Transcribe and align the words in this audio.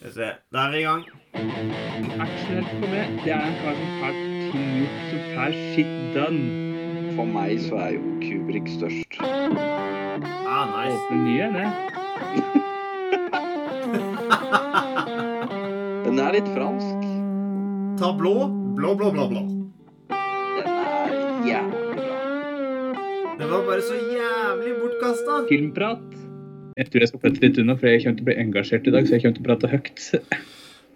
Skal 0.00 0.08
vi 0.08 0.14
se. 0.14 0.26
Da 0.48 0.58
er 0.64 0.70
vi 0.72 0.78
i 0.80 0.82
gang. 0.82 1.02
Actionhelt 2.24 2.68
for 2.72 2.88
meg, 2.88 3.18
det 3.20 3.32
er 3.34 3.42
en 3.44 3.56
kar 3.60 3.74
som 3.76 3.90
får 4.00 4.14
ting 4.52 4.68
gjort, 4.78 5.00
som 5.10 5.20
får 5.34 5.56
shit 5.74 5.90
done. 6.14 6.44
For 7.18 7.26
meg 7.28 7.60
så 7.60 7.74
er 7.84 7.90
jo 7.98 8.00
Kubrik 8.22 8.64
størst. 8.72 9.18
Ah, 9.20 10.64
nice. 10.72 10.96
Åpne 10.96 11.18
nye, 11.26 11.46
det. 11.52 11.68
Den 16.06 16.16
er 16.24 16.32
litt 16.38 16.48
fransk. 16.54 17.00
Ta 18.00 18.08
blå. 18.16 18.48
Blå, 18.80 18.94
blå, 18.96 19.12
blå, 19.18 19.28
blå. 19.34 19.42
Den 20.08 20.64
er 20.64 21.12
jævlig 21.44 21.84
bra. 22.00 22.16
Det 23.36 23.52
var 23.52 23.68
bare 23.68 23.84
så 23.84 24.00
jævlig 24.00 24.72
bortkasta. 24.80 25.44
Filmprat. 25.52 26.19
Jeg 26.78 26.90
tror 26.90 27.00
jeg 27.04 27.10
skal 27.10 27.20
flytte 27.24 27.42
litt 27.44 27.58
unna, 27.62 27.76
for 27.78 27.90
jeg 27.90 28.04
kommer 28.04 28.18
til 28.20 28.24
å 28.26 28.30
bli 28.30 28.38
engasjert 28.44 28.86
i 28.88 28.94
dag, 28.94 29.06
så 29.08 29.16
jeg 29.16 29.22
kommer 29.24 29.36
til 29.38 29.44
å 29.44 29.48
prate 29.50 29.70
høyt. 29.72 30.48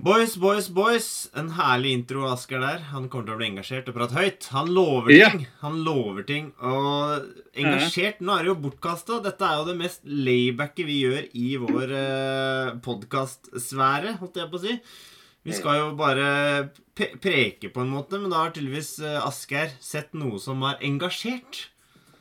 Boys, 0.05 0.35
boys, 0.37 0.67
boys. 0.75 1.09
En 1.39 1.53
herlig 1.55 1.93
intro 1.95 2.25
av 2.27 2.35
Asker 2.35 2.59
der. 2.61 2.81
Han 2.91 3.07
kommer 3.09 3.29
til 3.29 3.37
å 3.37 3.39
bli 3.39 3.47
engasjert 3.53 3.89
og 3.89 3.95
prate 3.97 4.19
høyt. 4.19 4.49
Han 4.53 4.73
lover 4.75 5.15
Ja. 5.15 5.31
ting. 5.31 5.47
Han 5.63 5.79
lover 5.87 6.27
ting. 6.27 6.53
Og 6.61 7.29
engasjert 7.55 8.21
Nå 8.21 8.35
er 8.35 8.43
det 8.43 8.51
jo 8.51 8.57
bortkasta. 8.67 9.21
Dette 9.23 9.47
er 9.47 9.61
jo 9.61 9.69
det 9.71 9.77
mest 9.79 10.03
laybacke 10.05 10.85
vi 10.85 10.99
gjør 11.05 11.29
i 11.33 11.57
vår 11.63 11.95
eh, 12.01 12.75
podkastsfære, 12.85 14.19
holdt 14.19 14.35
jeg 14.43 14.51
på 14.51 14.59
å 14.59 14.65
si. 14.67 14.81
Vi 15.45 15.53
skal 15.53 15.77
jo 15.79 15.89
bare 15.97 16.71
pre 16.97 17.11
preke 17.21 17.69
på 17.73 17.83
en 17.85 17.91
måte, 17.93 18.19
men 18.21 18.31
da 18.33 18.45
har 18.45 18.53
tydeligvis 18.55 18.95
uh, 19.05 19.27
Asgeir 19.29 19.75
sett 19.79 20.15
noe 20.17 20.39
som 20.41 20.63
har 20.65 20.79
engasjert. 20.81 21.67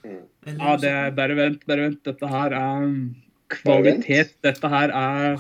Eller 0.03 0.59
Ja, 0.59 0.75
det 0.75 0.89
er 0.91 1.11
bare 1.16 1.35
vent, 1.38 1.61
bare 1.66 1.85
vent. 1.88 2.02
Dette 2.03 2.27
her 2.27 2.52
er 2.52 2.89
kvalitet. 3.62 4.34
Dette 4.43 4.70
her 4.73 4.93
er 4.93 5.35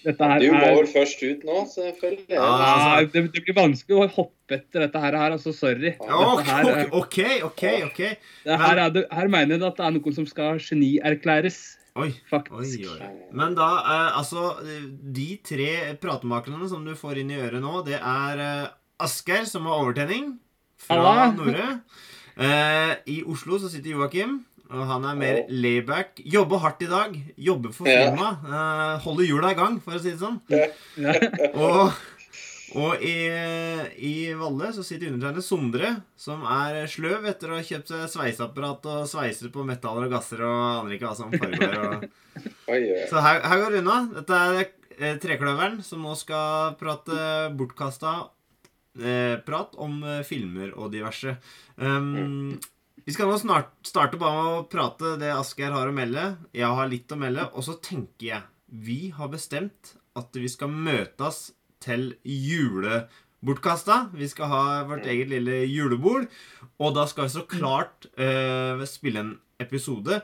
Dette 0.00 0.24
her 0.30 0.40
Du 0.40 0.46
må 0.54 0.68
vel 0.78 0.86
først 0.88 1.20
ut 1.26 1.42
nå, 1.44 1.56
selvfølgelig. 1.68 2.24
Ja, 2.32 2.46
ja, 2.62 3.02
det, 3.04 3.22
det 3.34 3.42
blir 3.44 3.56
vanskelig 3.58 3.98
å 4.00 4.06
hoppe 4.14 4.56
etter 4.56 4.86
dette 4.86 5.02
her, 5.02 5.16
altså 5.28 5.52
sorry. 5.52 5.92
Ja, 6.00 6.20
Dette 6.38 6.54
her, 6.56 6.70
er- 6.86 6.94
ok, 6.96 7.18
ok, 7.50 7.64
ok. 7.90 8.00
det 8.46 8.56
her, 8.62 8.80
er 8.86 8.94
det, 8.94 9.02
her 9.12 9.28
mener 9.28 9.58
jeg 9.58 9.66
at 9.68 9.76
det 9.76 9.84
er 9.90 9.94
noen 9.98 10.16
som 10.16 10.26
skal 10.30 10.58
genierklæres, 10.64 11.60
Oi. 11.98 12.06
Oi, 12.06 12.12
faktisk. 12.30 12.84
oi. 12.86 13.08
Men 13.34 13.56
da, 13.58 13.66
eh, 13.82 14.18
altså 14.20 14.52
De 14.62 15.26
tre 15.44 15.96
pratemakerne 16.00 16.68
som 16.70 16.84
du 16.86 16.94
får 16.96 17.18
inn 17.20 17.32
i 17.34 17.40
øret 17.42 17.60
nå, 17.60 17.80
det 17.84 17.98
er 17.98 18.38
eh, 18.44 18.68
Asgeir, 19.02 19.42
som 19.50 19.66
har 19.66 19.82
overtenning, 19.82 20.36
fra. 20.80 21.26
Nore. 21.34 21.80
Eh, 22.40 22.92
I 23.10 23.18
Oslo 23.28 23.58
så 23.60 23.68
sitter 23.68 23.90
Joakim, 23.98 24.38
og 24.70 24.84
han 24.86 25.04
er 25.10 25.18
mer 25.18 25.40
layback. 25.50 26.20
Jobber 26.24 26.62
hardt 26.62 26.82
i 26.86 26.88
dag. 26.90 27.16
Jobber 27.36 27.72
for 27.74 27.88
Ja. 27.90 28.06
firma. 28.10 28.30
Eh, 28.46 29.00
holder 29.04 29.24
hjula 29.26 29.50
i 29.50 29.58
gang, 29.58 29.80
for 29.82 29.98
å 29.98 30.00
si 30.02 30.12
det 30.14 30.20
sånn. 30.22 30.40
Ja. 30.48 30.68
Og, 31.58 31.92
og 32.78 33.00
i, 33.02 33.14
i 33.98 34.12
Valle 34.38 34.68
så 34.76 34.84
sitter 34.86 35.10
undertegnede 35.10 35.42
Sondre, 35.42 35.88
som 36.14 36.44
er 36.46 36.84
sløv 36.86 37.24
etter 37.26 37.50
å 37.50 37.56
ha 37.58 37.64
kjøpt 37.66 37.90
seg 37.90 38.04
sveiseapparat 38.12 38.86
og 38.92 39.08
sveiser 39.10 39.50
på 39.50 39.64
metaller 39.66 40.06
og 40.06 40.12
gasser 40.14 40.44
og 40.46 40.84
aner 40.84 40.94
ikke 40.94 41.08
hva 41.10 41.16
som 41.18 41.34
foregår. 41.34 41.74
Og... 41.82 42.04
Så 43.10 43.24
her, 43.26 43.40
her 43.42 43.64
går 43.64 43.74
det 43.74 43.80
unna. 43.82 43.96
Dette 44.20 44.38
er 44.38 44.60
eh, 45.00 45.16
Trekløveren, 45.18 45.80
som 45.82 46.06
nå 46.06 46.14
skal 46.20 46.76
prate 46.78 47.50
bortkasta 47.58 48.14
eh, 49.02 49.34
prat 49.42 49.74
om 49.82 49.98
eh, 50.06 50.22
filmer 50.30 50.70
og 50.78 50.92
diverse. 50.94 51.34
Um, 51.74 52.54
vi 53.04 53.14
skal 53.14 53.30
nå 53.30 53.38
snart 53.40 53.72
starte 53.86 54.18
bare 54.20 54.36
med 54.36 54.50
å 54.50 54.66
prate 54.70 55.14
det 55.20 55.30
Asgeir 55.32 55.72
har 55.74 55.88
å 55.88 55.94
melde. 55.94 56.24
Jeg 56.56 56.68
har 56.78 56.90
litt 56.90 57.12
å 57.12 57.18
melde. 57.20 57.46
Og 57.54 57.64
så 57.66 57.76
tenker 57.82 58.26
jeg 58.26 58.42
Vi 58.70 59.10
har 59.16 59.30
bestemt 59.32 59.96
at 60.18 60.36
vi 60.36 60.48
skal 60.50 60.70
møtes 60.70 61.50
til 61.82 62.12
julebortkasta. 62.22 64.10
Vi 64.14 64.28
skal 64.30 64.52
ha 64.52 64.64
vårt 64.90 65.08
eget 65.10 65.32
lille 65.32 65.64
julebord. 65.70 66.28
Og 66.78 66.94
da 66.94 67.06
skal 67.10 67.26
vi 67.26 67.34
så 67.34 67.46
klart 67.50 68.06
uh, 68.20 68.82
spille 68.86 69.24
en 69.24 69.34
episode 69.60 70.20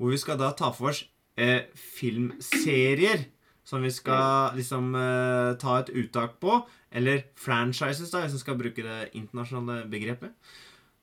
hvor 0.00 0.14
vi 0.14 0.20
skal 0.20 0.38
da 0.40 0.54
ta 0.56 0.70
for 0.72 0.94
oss 0.94 1.02
uh, 1.40 1.66
filmserier 1.76 3.26
som 3.66 3.84
vi 3.84 3.90
skal 3.92 4.56
liksom 4.56 4.94
uh, 4.96 5.58
ta 5.60 5.80
et 5.82 5.92
uttak 5.92 6.38
på. 6.42 6.62
Eller 6.90 7.26
franchises, 7.38 8.10
da, 8.10 8.24
hvis 8.24 8.38
vi 8.38 8.42
skal 8.42 8.58
bruke 8.58 8.86
det 8.86 9.12
internasjonale 9.18 9.84
begrepet. 9.90 10.34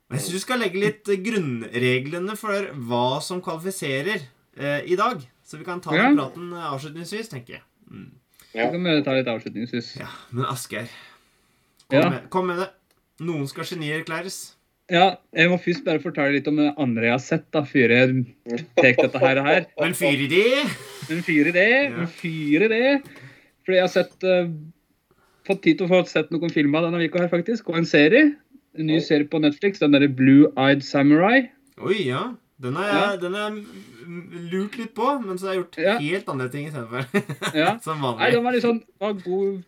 Og 0.08 0.16
jeg 0.16 0.24
syns 0.24 0.38
du 0.38 0.44
skal 0.46 0.62
legge 0.64 0.80
litt 0.80 1.10
eh, 1.12 1.20
grunnreglene 1.24 2.36
for 2.40 2.70
hva 2.88 3.20
som 3.24 3.42
kvalifiserer 3.44 4.22
eh, 4.24 4.86
i 4.88 4.96
dag. 5.00 5.20
Så 5.44 5.60
vi 5.60 5.68
kan 5.68 5.82
ta 5.84 5.92
den 5.96 6.16
praten 6.20 6.54
eh, 6.56 6.68
avslutningsvis, 6.74 7.32
tenker 7.34 7.58
jeg. 7.58 7.64
Mm. 7.92 8.10
Så 8.54 8.68
kan 8.74 8.86
vi 8.88 8.94
ta 9.06 9.16
litt 9.18 9.28
avslutningsvis. 9.32 9.90
Ja, 10.00 10.08
Men 10.32 10.48
Asgeir, 10.52 10.88
kom, 11.90 12.00
Ja. 12.00 12.10
med, 12.10 12.30
kom 12.34 12.48
med 12.48 12.62
det. 12.64 12.70
Noen 13.28 13.48
skal 13.50 13.68
genierklæres. 13.68 14.54
Ja, 14.88 15.18
jeg 15.36 15.50
må 15.52 15.58
først 15.60 15.84
bare 15.84 16.00
fortelle 16.00 16.38
litt 16.38 16.48
om 16.48 16.56
det 16.62 16.70
andre 16.80 17.10
jeg 17.10 17.12
har 17.12 17.24
sett, 17.24 17.46
da, 17.52 17.66
før 17.68 17.92
jeg 17.92 18.22
tar 18.80 18.96
dette 19.02 19.20
her. 19.20 19.42
her. 19.44 19.66
Men 19.82 19.96
fyr 19.98 20.24
i 20.24 20.30
det! 20.32 20.64
Men 21.10 21.24
fyr 21.28 21.50
i 21.52 21.56
det, 21.56 21.68
Ja. 21.68 21.90
men 21.98 22.08
fyr 22.08 22.64
i 22.64 22.70
det. 22.72 22.84
Fordi 23.66 23.76
jeg 23.76 23.84
har 23.84 23.92
sett 23.92 24.24
uh, 24.24 24.48
fått 25.48 25.62
tid 25.66 25.82
til 25.82 25.90
å 25.90 25.92
få 25.92 26.00
sett 26.08 26.32
noen 26.32 26.54
filmer 26.56 26.86
denne 26.88 27.04
uka 27.04 27.20
her, 27.26 27.28
faktisk. 27.34 27.68
Og 27.68 27.82
en 27.82 27.90
serie. 27.90 28.38
En 28.78 28.86
ny 28.88 29.00
serie 29.02 29.26
på 29.28 29.40
Netflix, 29.42 29.80
den 29.80 29.92
derre 29.96 30.08
Blue 30.14 30.52
Eyed 30.58 30.84
Samurai. 30.86 31.50
Oi, 31.82 31.96
ja. 32.08 32.34
Den 32.60 32.74
har 32.76 32.88
Ja. 32.88 33.00
jeg, 33.12 33.22
m- 34.08 34.50
lurt 34.52 34.78
litt 34.78 34.94
på, 34.96 35.20
men 35.24 35.38
så 35.38 35.48
har 35.48 35.54
jeg 35.54 35.64
gjort 35.64 35.78
Ja. 35.84 35.98
helt 36.00 36.30
andre 36.30 36.50
ting 36.50 36.68
istedenfor. 36.68 37.54
Ja. 37.56 37.78
Som 37.86 38.00
vanlig. 38.02 38.20
Nei, 38.20 38.32
den 38.32 38.44
var 38.44 38.52
litt 38.54 38.64
sånn 38.64 38.84
var 39.00 39.14
god, 39.14 39.64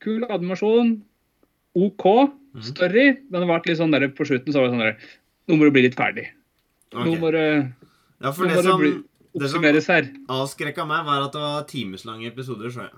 kul 0.00 0.24
animasjon. 0.28 1.02
OK 1.76 2.04
Mm. 2.54 2.62
story. 2.62 3.04
det 3.40 3.46
ble 3.50 3.60
litt 3.66 3.78
sånn 3.78 3.90
der 3.90 4.06
på 4.14 4.22
slutten 4.26 4.52
så 4.54 4.60
var 4.62 4.68
det 4.68 4.74
sånn 4.74 4.84
der 4.84 4.96
Nå 5.48 5.56
må 5.58 5.64
du 5.66 5.70
bli 5.74 5.82
litt 5.82 5.96
ferdig. 5.98 6.28
Nå 6.94 7.18
må 7.20 7.30
du 7.34 7.72
Ja, 8.22 8.30
for 8.32 8.46
det 8.46 8.62
som 8.62 8.80
det 9.34 9.50
som 9.50 9.60
avskrekka 10.30 10.86
meg, 10.86 11.04
var 11.04 11.24
at 11.26 11.32
det 11.32 11.40
var 11.42 11.64
timeslange 11.64 12.26
episoder, 12.30 12.70
så 12.70 12.82
jeg. 12.86 12.92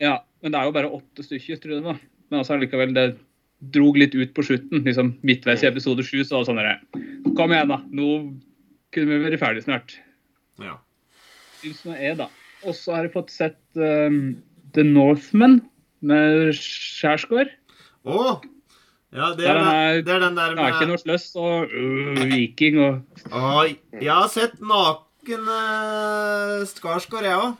Ja, 0.00 0.18
men 0.42 0.50
det 0.52 0.58
er 0.60 0.64
jo 0.66 0.72
bare 0.72 0.90
åtte 0.90 1.22
stykker, 1.22 1.56
tror 1.62 1.70
jeg 1.72 1.82
det 1.82 1.84
var. 1.84 2.00
Men 2.30 2.40
altså 2.40 2.58
likevel, 2.58 2.92
det 2.94 3.16
drog 3.58 3.98
litt 3.98 4.14
ut 4.14 4.34
på 4.34 4.44
slutten. 4.46 4.84
liksom 4.86 5.14
Midtveis 5.26 5.64
i 5.64 5.70
episode 5.70 6.04
sju 6.06 6.22
så 6.22 6.38
var 6.38 6.44
det 6.44 6.50
sånn 6.50 6.60
derre 6.60 7.34
Kom 7.38 7.54
igjen, 7.54 7.72
da. 7.72 7.80
Nå 7.90 8.10
kunne 8.94 9.10
vi 9.10 9.24
vært 9.26 9.42
ferdig 9.42 9.64
snart. 9.66 9.96
Ja. 10.62 10.78
Og 12.66 12.74
så 12.74 12.94
har 12.94 13.06
jeg 13.06 13.14
fått 13.14 13.32
sett 13.34 13.58
um, 13.78 14.38
The 14.74 14.84
Northman 14.86 15.60
med 16.00 16.54
Skjærsgård. 16.56 17.50
Å! 18.08 18.38
Ja, 19.14 19.30
det 19.32 19.46
er, 19.48 19.56
er 19.56 20.02
det 20.04 20.12
er 20.12 20.20
den 20.20 20.36
der 20.36 20.54
naken 20.58 20.90
med 20.90 20.98
og 20.98 21.00
sløss 21.00 21.30
og 21.40 21.70
uh, 21.72 22.18
viking 22.28 22.76
og 22.84 23.30
Oi, 23.32 23.78
jeg 23.96 24.12
har 24.12 24.28
sett 24.28 24.58
naken 24.60 25.48
uh, 25.48 26.66
Skarsgård, 26.68 27.24
jeg 27.24 27.38
òg. 27.38 27.56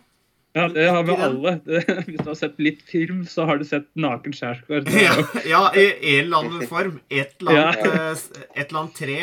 Ja, 0.58 0.66
det 0.74 0.86
har 0.90 1.04
vi 1.06 1.14
alle. 1.28 1.52
Det, 1.64 1.82
hvis 2.08 2.22
du 2.22 2.30
har 2.32 2.38
sett 2.38 2.56
litt 2.62 2.80
film, 2.88 3.20
så 3.30 3.46
har 3.48 3.60
du 3.60 3.66
sett 3.68 3.86
naken 3.98 4.34
skjærskår. 4.34 4.88
Ja, 5.06 5.14
ja, 5.46 5.60
i 5.78 5.86
en 6.16 6.24
eller 6.24 6.42
annen 6.42 6.64
form. 6.70 6.96
Et 7.08 7.36
eller 7.40 7.60
annet, 7.62 7.84
eh, 7.86 8.48
et 8.56 8.64
eller 8.64 8.80
annet 8.82 8.98
tre 8.98 9.18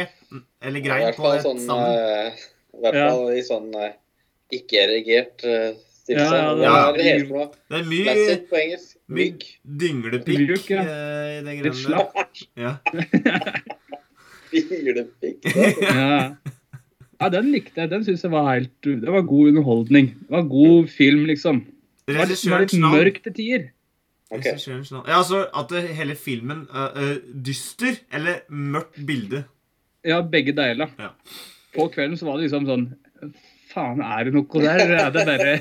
eller 0.65 0.85
grein 0.85 1.11
på 1.17 1.33
et 1.33 1.43
sånn 1.43 1.59
stavn. 1.61 1.83
eh, 1.91 2.45
I 2.75 2.85
hvert 2.85 3.01
fall 3.01 3.27
i 3.35 3.43
sånn 3.45 3.67
eh, 3.81 3.93
ikke-erigert 4.55 5.43
stilse. 5.43 5.83
tilstand. 6.07 6.63
Ja, 6.63 6.73
ja, 6.79 6.91
det 6.95 7.05
det 7.09 7.29
noe? 7.29 7.47
Det 7.67 7.79
er 7.81 7.87
mye, 7.91 8.05
Flaccid 8.07 8.47
på 8.51 8.61
engelsk. 8.63 8.91
Mygg. 9.05 9.43
dinglepikk 9.61 10.69
ja. 10.71 10.81
i 10.81 11.41
det 11.45 11.57
Litt 11.59 11.61
greiene 11.61 11.69
der. 11.69 11.79
slapp. 11.83 12.13
Ja. 12.57 12.77
Figlepikk. 14.55 15.45
Ja. 15.83 16.35
Ja, 17.21 17.29
den 17.31 17.51
likte 17.53 17.81
jeg. 17.83 17.91
Den 17.91 18.03
syns 18.07 18.23
jeg 18.25 18.33
var 18.33 18.49
helt 18.51 18.73
Det 18.83 19.11
var 19.13 19.25
god 19.27 19.53
underholdning. 19.53 20.11
Det 20.19 20.35
var 20.35 20.45
god 20.51 20.91
film, 20.91 21.25
liksom. 21.29 21.63
Det 22.05 22.17
var 22.17 22.29
litt, 22.29 22.43
det 22.43 22.51
var 22.53 22.65
litt 22.65 22.77
mørkt 22.83 23.23
til 23.25 23.33
tider. 23.33 23.65
Okay. 24.35 24.57
Ja, 24.57 25.19
altså 25.19 25.43
at 25.53 25.71
hele 25.95 26.15
filmen 26.17 26.65
uh, 26.73 26.89
uh, 26.97 27.17
dyster 27.45 27.99
eller 28.13 28.41
mørkt 28.49 28.97
bilde. 29.05 29.43
Ja, 30.05 30.19
begge 30.21 30.53
deler. 30.57 30.89
Ja. 30.99 31.11
På 31.75 31.87
kvelden 31.93 32.17
så 32.17 32.27
var 32.27 32.39
det 32.39 32.47
liksom 32.47 32.65
sånn 32.69 32.87
Faen, 33.75 33.99
er 33.99 34.27
det 34.27 34.31
noe 34.35 34.61
der? 34.63 34.91
Er 34.95 35.09
det 35.11 35.23
bare, 35.27 35.53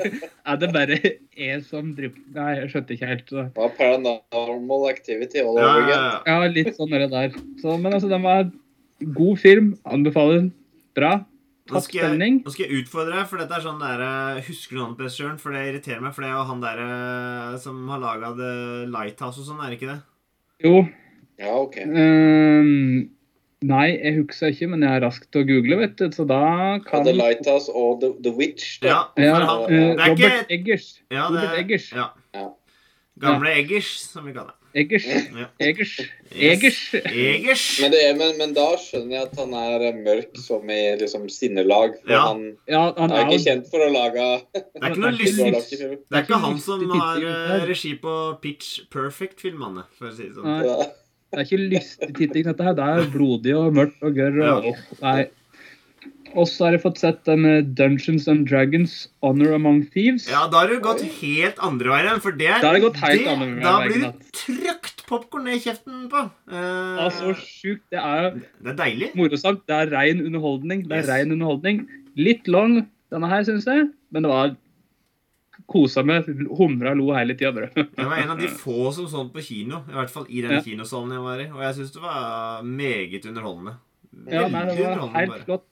er 0.53 0.59
det 0.61 0.69
bare 0.75 0.99
jeg 1.35 1.63
som 1.67 1.89
driver 1.97 2.21
Nei, 2.37 2.51
jeg 2.61 2.69
skjønte 2.71 2.95
ikke 2.95 3.09
helt. 3.11 3.25
Så. 3.31 3.47
Det 3.51 3.63
var 3.65 3.73
paranormal 3.79 4.85
activity 4.93 5.43
all 5.43 5.59
Ja, 5.59 5.65
over 5.65 5.81
ja, 5.81 5.87
again. 5.87 6.05
ja. 6.29 6.43
Ja, 6.45 6.53
litt 6.55 6.77
sånn 6.79 6.95
det 6.95 7.09
der. 7.11 7.35
Så, 7.63 7.75
men 7.75 7.91
altså, 7.91 8.11
den 8.13 8.23
var 8.23 8.45
god 9.19 9.41
film. 9.43 9.73
Anbefaler 9.83 10.39
den. 10.45 10.53
Bra. 10.95 11.15
Nå 11.73 11.81
skal, 11.81 12.13
jeg, 12.19 12.33
nå 12.45 12.53
skal 12.53 12.67
jeg 12.69 12.83
utfordre 12.83 13.15
deg, 13.17 13.29
for 13.31 13.41
dette 13.41 13.55
er 13.57 13.63
sånn 13.65 13.79
der, 13.81 14.03
eh, 14.05 14.41
Husker 14.45 14.77
du 14.77 14.81
navnet 14.83 14.99
på 14.99 15.07
regissøren? 15.07 15.39
For 15.41 15.55
det 15.57 15.63
irriterer 15.71 16.03
meg, 16.05 16.13
for 16.13 16.21
det 16.27 16.29
er 16.29 16.35
jo 16.37 16.43
han 16.51 16.61
der 16.61 16.83
eh, 16.85 17.55
som 17.63 17.79
har 17.89 18.03
laga 18.03 18.35
The 18.37 18.51
Lighthouse 18.93 19.41
og 19.41 19.47
sånn, 19.49 19.63
er 19.65 19.73
det 19.73 19.79
ikke 19.79 19.95
det? 19.95 20.01
Jo. 20.67 20.75
Ja, 21.41 21.55
ok. 21.57 21.79
ehm, 21.87 23.09
Nei, 23.65 23.87
jeg 23.97 24.19
husker 24.19 24.53
ikke, 24.53 24.69
men 24.75 24.83
jeg 24.85 24.93
er 24.93 25.01
rask 25.07 25.25
til 25.33 25.41
å 25.41 25.47
google, 25.49 25.79
vet 25.81 25.95
du. 25.97 26.05
Så 26.13 26.27
da 26.29 26.37
Ja, 26.45 26.79
kan 26.85 27.07
The 27.09 27.15
Lighthouse 27.17 27.73
og 27.73 28.03
The, 28.03 28.11
The 28.27 28.35
Witch. 28.37 28.75
Da. 28.83 28.91
Ja, 28.91 28.99
ja, 29.25 29.39
han, 29.41 29.63
uh, 29.65 29.71
det 29.73 29.79
er 29.81 30.13
Robert 30.13 30.21
ikke 30.21 30.59
Eggers. 30.59 30.89
ja, 31.09 31.23
det 31.33 31.39
Robert 31.41 31.49
er, 31.49 31.63
Eggers. 31.63 31.87
ja. 31.97 32.11
Ja. 32.37 32.45
Gamle 33.21 33.51
Eggers, 33.55 33.89
som 34.11 34.25
vi 34.27 34.33
kaller. 34.35 34.55
Eggers. 34.75 35.05
Ja. 35.07 35.45
Eggers. 35.63 35.93
Yes. 36.35 36.35
Eggers. 36.35 36.79
Eggers. 37.07 37.65
Men, 37.81 37.93
det 37.95 38.01
er, 38.09 38.17
men, 38.19 38.33
men 38.41 38.55
da 38.57 38.65
skjønner 38.83 39.15
jeg 39.15 39.29
at 39.29 39.37
han 39.39 39.53
er 39.55 39.85
mørk 40.03 40.41
som 40.43 40.73
i 40.75 40.79
liksom 40.99 41.29
sinnelag. 41.31 41.95
For 42.03 42.11
Ja. 42.11 42.23
han 42.33 42.41
Ja, 42.67 42.81
han 42.99 43.13
er 43.15 43.21
er 43.21 43.31
ikke 43.31 43.45
kjent 43.45 43.71
for 43.71 43.85
å 43.87 43.93
lage 43.95 44.27
Det 44.51 44.65
er 44.83 44.91
ikke 44.91 45.05
noe 45.05 45.13
lyst. 45.21 45.39
Det 45.39 46.19
er 46.19 46.27
ikke 46.27 46.41
han 46.43 46.59
som 46.59 46.83
har 46.91 47.23
eh, 47.23 47.65
regi 47.71 47.95
på 48.03 48.17
Pitch 48.43 48.81
Perfect-filmene, 48.91 49.87
for 49.95 50.11
å 50.11 50.13
si 50.17 50.27
det 50.27 50.35
sånn. 50.35 50.51
Nei. 50.51 50.67
Ja. 50.67 50.91
Det 51.35 51.39
er 51.41 51.47
ikke 51.49 51.63
lystig 51.71 52.11
titting, 52.19 52.45
dette 52.51 52.63
her. 52.67 52.75
Det 52.79 52.91
er 52.99 53.09
blodig 53.15 53.55
og 53.59 53.73
mørkt 53.79 54.03
og 54.07 54.19
gørr. 54.19 54.43
Og, 54.51 54.69
Ja. 54.73 54.75
nei. 55.07 55.25
Og 56.35 56.49
så 56.51 56.65
har 56.67 56.73
jeg 56.75 56.83
fått 56.83 56.99
sett 56.99 57.21
den 57.29 57.45
Dungeons 57.79 58.27
and 58.29 58.47
Dragons 58.49 59.09
Honor 59.23 59.55
Among 59.55 59.85
Thieves. 59.93 60.27
Ja, 60.31 60.47
da 60.51 60.65
har 60.65 60.69
du 60.73 60.81
gått 60.83 61.03
helt 61.21 61.59
andre 61.63 61.93
veien, 61.93 62.21
for 62.25 62.33
det, 62.33 62.49
Da 62.61 62.67
har 62.73 62.75
det 62.75 62.83
gått 62.83 62.97
helt 63.05 63.23
det- 63.25 63.29
andre 63.31 63.47
veien, 63.47 63.63
Da 63.63 63.75
blir 63.85 63.95
du 63.95 64.01
det 64.01 64.33
trøkt 64.33 65.05
popkorn 65.07 65.45
ned 65.45 65.55
i 65.57 65.61
kjeften 65.61 66.09
på. 66.11 66.25
Uh, 66.51 66.97
Det 66.97 67.05
er 67.05 67.15
så 67.21 67.35
sjukt. 67.39 67.83
Det 67.91 68.01
er 68.01 68.31
det 68.63 68.73
er 68.73 68.79
deilig. 68.83 69.15
morosamt. 69.15 69.63
Det 69.67 69.75
er 69.77 69.91
rein 69.97 70.21
underholdning. 70.27 70.83
Det 70.89 70.93
er 70.93 71.03
Yes. 71.03 71.09
rein 71.09 71.33
underholdning. 71.33 71.87
Litt 72.17 72.49
lang, 72.49 72.89
denne 73.13 73.29
her, 73.29 73.43
syns 73.45 73.65
jeg. 73.67 73.91
Men 74.11 74.23
det 74.23 74.29
var 74.31 74.57
kosa 75.69 76.03
med. 76.03 76.25
Humra 76.59 76.91
og 76.91 76.97
lo 76.99 77.13
hele 77.15 77.35
tida, 77.35 77.53
det 77.53 77.97
var 77.97 78.17
en 78.19 78.31
av 78.31 78.39
de 78.39 78.49
få 78.65 78.93
som 78.93 79.07
så 79.07 79.23
den 79.23 79.31
på 79.31 79.43
kino, 79.45 79.85
i 79.89 79.93
hvert 79.93 80.11
fall 80.11 80.27
i 80.29 80.41
den 80.43 80.51
Ja. 80.51 80.61
kinosalen 80.61 81.11
jeg 81.13 81.21
var 81.21 81.39
i. 81.41 81.47
Og 81.51 81.61
jeg 81.63 81.75
syns 81.77 81.93
det 81.93 82.03
var 82.03 82.63
meget 82.63 83.25
underholdende. 83.27 83.77
Ja, 84.31 84.49
nei, 84.49 84.65
det 84.75 84.85
var 84.85 85.09
helt 85.15 85.45
flott. 85.45 85.65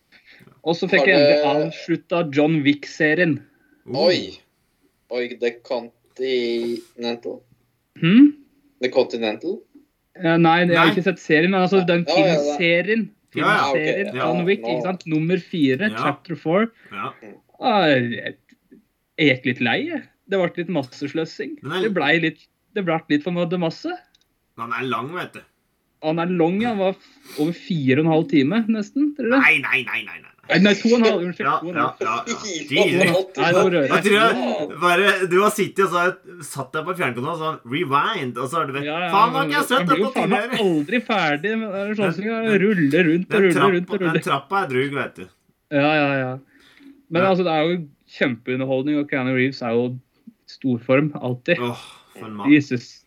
Og 0.62 0.76
så 0.78 0.86
fikk 0.90 1.06
det... 1.08 1.14
jeg 1.14 1.38
endelig 1.40 1.66
avslutta 1.72 2.20
John 2.36 2.60
Wick-serien. 2.66 3.38
Oh. 3.90 4.06
Oi. 4.06 4.38
Oi, 5.12 5.24
The 5.40 5.50
Continental. 5.66 7.40
Hm? 8.00 8.28
The 8.82 8.90
Continental? 8.94 9.58
Ja, 10.22 10.36
nei, 10.36 10.58
jeg 10.68 10.76
har 10.78 10.92
ikke 10.92 11.04
sett 11.06 11.20
serien, 11.22 11.50
men 11.54 11.64
altså 11.64 11.80
den 11.88 12.04
filmserien. 12.08 13.08
ja, 13.34 13.42
ja. 13.42 13.66
filmserien. 13.72 14.12
Ja, 14.12 14.12
ja, 14.12 14.12
ok. 14.12 14.18
John 14.20 14.44
Wick, 14.48 14.62
ikke 14.66 14.86
sant? 14.86 15.06
Nummer 15.08 15.40
fire, 15.40 15.88
Ja. 15.90 15.96
chapter 15.98 16.36
four. 16.36 16.68
Ja. 16.92 17.12
Ah, 17.60 17.86
Jeg 17.88 18.36
jeg 19.18 19.28
gikk 19.36 19.46
litt 19.46 19.60
lei, 19.60 19.78
jeg. 19.88 20.02
Det 20.30 20.38
ble 20.40 20.50
litt 20.56 20.70
massesløsing. 20.72 21.56
Det 21.62 21.90
ble 21.94 22.12
litt, 22.22 22.46
det 22.74 22.84
ble 22.86 22.96
litt 23.10 23.22
for 23.24 23.32
mye 23.36 23.58
masse. 23.60 23.90
Han 24.58 24.72
er 24.72 24.86
lang, 24.88 25.10
vet 25.14 25.32
du. 25.36 25.40
Han 26.02 26.18
er 26.18 26.26
lang, 26.26 26.60
han 26.64 26.78
var 26.78 26.96
over 27.38 27.52
fire 27.54 28.00
og 28.00 28.06
en 28.06 28.12
halv 28.12 28.28
time, 28.30 28.62
nesten. 28.68 29.12
Tror 29.16 29.28
du 29.30 29.36
Nei, 29.36 29.58
Nei, 29.62 29.82
nei, 29.86 30.02
nei. 30.06 30.18
nei, 30.22 30.31
nei. 30.50 30.72
To 30.74 30.88
og 30.90 30.96
en 30.98 31.04
halv. 31.06 31.22
Unnskyld. 31.28 31.46
Ja, 31.46 31.56
ja, 31.62 31.84
ja. 32.02 32.14
Jeg 32.72 34.02
tror 34.06 34.16
jeg 34.16 34.78
bare, 34.82 35.12
Du 35.30 35.36
har 35.42 35.52
sittet 35.54 35.84
og 35.86 35.92
så 35.92 36.02
satt 36.48 36.72
deg 36.74 36.86
på 36.88 36.96
fjernkontrollen 36.98 37.36
og 37.36 37.42
sånn 37.42 37.58
Rewind, 37.72 38.38
og 38.38 38.48
så 38.50 38.58
har 38.60 38.66
du 38.66 38.74
det 38.74 38.82
Ja, 38.86 38.98
ja, 39.04 39.10
Faen, 39.14 39.36
har 39.36 39.46
ikke 39.46 39.54
jeg 39.54 39.62
man 39.62 39.70
sett 39.70 39.86
blir 39.88 40.02
jo 40.02 40.08
Jeg 40.08 40.14
faen 40.16 40.34
jo 40.34 40.66
aldri 40.66 41.02
ferdig 41.06 41.52
med 41.60 41.76
den 41.78 41.94
slåssinga. 42.00 42.40
Ruller 42.64 43.08
rundt 43.10 43.36
og 43.36 43.46
ruller 43.46 43.76
rundt 43.76 43.94
og 43.94 44.06
den 44.08 44.26
trappa 44.26 44.64
er 44.64 44.72
drug, 44.74 44.96
vet 44.98 45.20
du. 45.20 45.24
Ja, 45.72 45.92
ja, 45.96 46.08
ja. 46.20 46.32
Men 47.12 47.28
altså, 47.28 47.44
det 47.46 47.52
er 47.52 47.68
jo 47.68 47.78
kjempeunderholdning, 48.18 48.98
og 49.00 49.08
Keanu 49.08 49.34
Reeves 49.36 49.62
er 49.64 49.76
jo 49.76 49.86
i 49.92 50.26
storform 50.50 51.12
alltid. 51.16 51.60
Åh, 51.62 51.86
for 52.18 52.28
en 52.28 52.36
mann. 52.40 52.52
Jesus. 52.52 53.01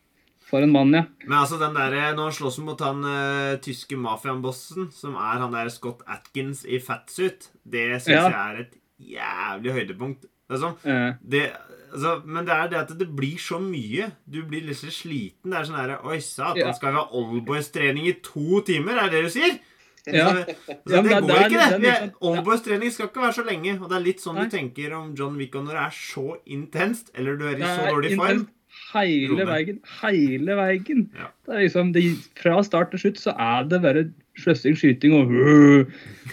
For 0.45 0.61
en 0.61 0.71
mann, 0.71 0.91
ja. 0.93 1.03
Men 1.25 1.37
altså, 1.39 1.57
den 1.59 1.73
der, 1.73 2.13
når 2.13 2.29
han 2.29 2.35
slåss 2.37 2.59
mot 2.61 2.79
han 2.85 2.99
uh, 3.03 3.55
tyske 3.65 3.97
mafiabossen, 3.97 4.91
som 4.93 5.15
er 5.17 5.39
han 5.41 5.51
der 5.55 5.69
Scott 5.73 6.03
Atkins 6.07 6.63
i 6.65 6.77
fatsuit, 6.79 7.49
det 7.65 7.87
syns 8.03 8.13
Ja. 8.13 8.29
jeg 8.29 8.55
er 8.55 8.59
et 8.61 8.75
jævlig 9.01 9.73
høydepunkt. 9.79 10.25
Det 10.47 10.59
sånn, 10.61 10.75
Eh, 10.85 11.13
det, 11.25 11.51
altså, 11.91 12.21
men 12.23 12.45
det 12.45 12.53
er 12.53 12.67
det 12.69 12.77
at 12.83 12.91
det 12.99 13.07
blir 13.17 13.37
så 13.41 13.57
mye. 13.59 14.11
Du 14.29 14.43
blir 14.45 14.61
så 14.77 14.91
sliten. 14.93 15.49
Det 15.49 15.57
er 15.57 15.63
sånn 15.65 15.79
herre 15.81 15.97
Oi, 16.05 16.19
satan, 16.21 16.57
Ja. 16.61 16.71
skal 16.73 16.91
vi 16.93 16.97
ha 16.99 17.07
oldboys-trening 17.11 18.05
i 18.07 18.13
to 18.21 18.61
timer? 18.61 18.99
Er 19.01 19.09
det 19.09 19.11
det 19.11 19.23
du 19.23 19.29
sier? 19.39 19.59
Ja. 20.05 20.27
Altså, 20.29 20.55
Ja, 20.85 21.01
det 21.01 21.09
det 21.09 21.21
går 21.23 21.27
der- 21.27 21.49
ikke, 21.49 21.69
det. 21.71 21.81
Vi 21.81 21.87
liksom- 21.87 22.13
Oldboys-trening 22.21 22.91
skal 22.91 23.07
ikke 23.09 23.21
være 23.25 23.33
så 23.33 23.45
lenge. 23.49 23.81
Og 23.81 23.89
det 23.89 23.97
er 23.97 24.05
litt 24.05 24.21
sånn 24.21 24.35
Nei. 24.35 24.43
du 24.45 24.49
tenker 24.57 24.93
om 24.93 25.15
John 25.15 25.35
Wick 25.37 25.53
når 25.53 25.65
det 25.73 25.81
er 25.87 25.95
så 25.97 26.37
intenst, 26.45 27.09
eller 27.15 27.35
du 27.37 27.45
er 27.47 27.55
i 27.57 27.61
så 27.61 27.89
dårlig 27.89 28.15
form. 28.15 28.47
Hele 28.95 29.29
Ro 29.29 29.45
veien. 29.49 29.79
Hele 30.01 30.55
veien. 30.59 31.09
Ja. 31.19 31.27
Det 31.45 31.55
er 31.55 31.61
liksom, 31.65 31.91
det, 31.95 32.03
fra 32.39 32.61
start 32.63 32.91
til 32.91 32.99
slutt 33.05 33.19
så 33.21 33.33
er 33.37 33.63
det 33.69 33.81
bare 33.83 34.05
sløsing, 34.39 34.75
skyting 34.79 35.13
og 35.17 35.31
øh. 35.31 35.85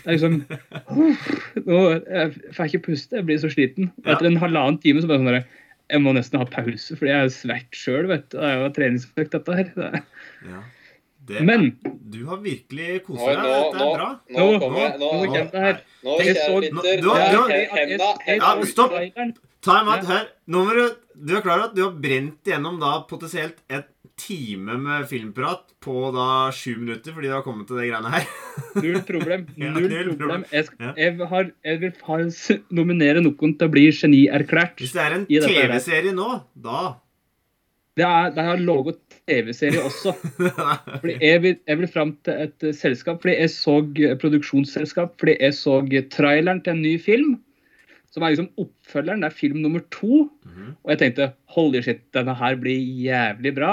Det 0.02 0.06
er 0.06 0.12
liksom 0.16 0.44
uff, 0.90 1.26
nå, 1.66 1.80
Jeg 2.06 2.32
får 2.56 2.64
ikke 2.70 2.82
puste, 2.88 3.16
jeg 3.18 3.26
blir 3.26 3.38
så 3.42 3.50
sliten. 3.52 3.90
Og 4.02 4.06
Ja. 4.06 4.14
etter 4.16 4.26
en 4.30 4.36
halvannen 4.42 4.80
time 4.82 5.02
så 5.02 5.08
bare 5.10 5.18
sånn 5.22 5.32
der, 5.32 5.44
Jeg 5.90 6.00
må 6.00 6.12
nesten 6.16 6.38
ha 6.40 6.46
pause, 6.46 6.96
fordi 6.96 7.10
jeg 7.10 7.24
er 7.24 7.28
svett 7.34 7.70
sjøl. 7.76 8.06
Det 8.08 8.38
er 8.40 8.62
jo 8.62 8.68
treningsøkt, 8.72 9.30
dette 9.34 9.54
her. 9.58 9.64
Det 9.76 10.02
Ja. 10.48 10.62
Det, 11.24 11.40
Men 11.46 11.76
Du 12.10 12.24
har 12.26 12.36
virkelig 12.42 13.02
kosa 13.06 13.26
deg. 13.30 13.44
nå, 13.44 13.72
Dette 13.72 13.82
er 13.84 13.96
bra. 13.96 14.08
nå 14.30 14.38
Nå- 14.52 14.58
kommer 14.58 14.78
jeg 14.80 14.98
nå 14.98 15.10
Nå, 15.12 15.26
kommer 15.26 15.50
det 15.52 15.60
her. 15.62 15.76
nå 16.02 16.18
Jeg 16.18 16.34
kjære 16.36 16.60
lytter. 16.60 16.72
Nå- 16.74 16.82
du 16.82 17.06
nå 17.06 17.12
har- 17.14 17.20
er 17.22 17.30
du 17.32 17.38
har- 17.38 17.48
he- 17.48 17.68
henda 17.76 18.08
jeg- 18.26 18.40
Ja, 18.40 18.64
stopp. 18.64 18.90
Time 19.62 19.88
out 19.92 20.04
her. 20.06 20.24
Nå 20.48 20.64
må 20.66 20.72
du 20.74 20.96
Du 21.14 21.34
er 21.36 21.42
klar 21.44 21.58
over 21.60 21.68
at 21.70 21.74
du 21.76 21.82
har 21.84 21.92
brent 22.02 22.48
gjennom 22.48 22.78
da 22.80 22.94
potensielt 23.08 23.58
et 23.72 23.88
time 24.20 24.76
med 24.80 25.06
filmprat 25.10 25.70
på 25.82 26.10
da 26.14 26.50
sju 26.54 26.74
minutter 26.78 27.14
fordi 27.16 27.30
du 27.30 27.34
har 27.34 27.44
kommet 27.46 27.66
til 27.68 27.78
det 27.80 27.88
greiene 27.90 28.10
her. 28.12 28.26
Null 28.84 28.98
problem. 29.08 29.46
Ja, 29.56 29.70
Null 29.74 29.88
null 29.90 30.10
problem. 30.20 30.44
Jeg, 30.52 30.66
skal, 30.68 30.82
Ja. 30.84 30.92
jeg, 31.00 31.28
har, 31.32 31.48
jeg 31.68 31.80
vil 31.84 31.94
faktisk 32.00 32.74
nominere 32.74 33.22
noen 33.24 33.56
til 33.58 33.68
å 33.68 33.72
bli 33.72 33.86
genierklært. 33.96 34.76
Hvis 34.82 34.92
det 34.96 35.04
er 35.06 35.16
en. 35.18 35.24
TV-serie 35.30 36.12
nå, 36.16 36.28
da 36.54 36.82
Det 37.96 38.04
er, 38.08 38.30
det 38.36 38.44
har 38.46 38.60
laget 38.64 39.00
TV-serie 39.28 39.82
også. 39.84 40.14
Fordi 41.00 41.16
jeg 41.20 41.42
vil, 41.44 41.56
jeg 41.68 41.80
vil 41.82 41.90
fram 41.92 42.14
til 42.24 42.44
et 42.46 42.68
selskap, 42.78 43.20
fordi 43.22 43.34
jeg 43.38 43.50
så 43.52 43.74
produksjonsselskap, 44.22 45.12
fordi 45.20 45.34
jeg 45.40 45.54
så 45.58 45.80
traileren 46.14 46.62
til 46.64 46.72
en 46.76 46.82
ny 46.84 46.94
film, 47.00 47.34
som 48.12 48.24
er 48.24 48.34
liksom 48.34 48.50
oppfølgeren, 48.60 49.22
det 49.24 49.30
er 49.30 49.36
film 49.36 49.62
nummer 49.64 49.82
to. 49.94 50.26
Mhm. 50.44 50.74
Og 50.84 50.92
jeg 50.92 51.00
tenkte 51.00 51.32
holy 51.54 51.80
shit, 51.84 52.02
denne 52.14 52.34
her 52.36 52.58
blir 52.60 52.76
jævlig 52.78 53.54
bra. 53.56 53.72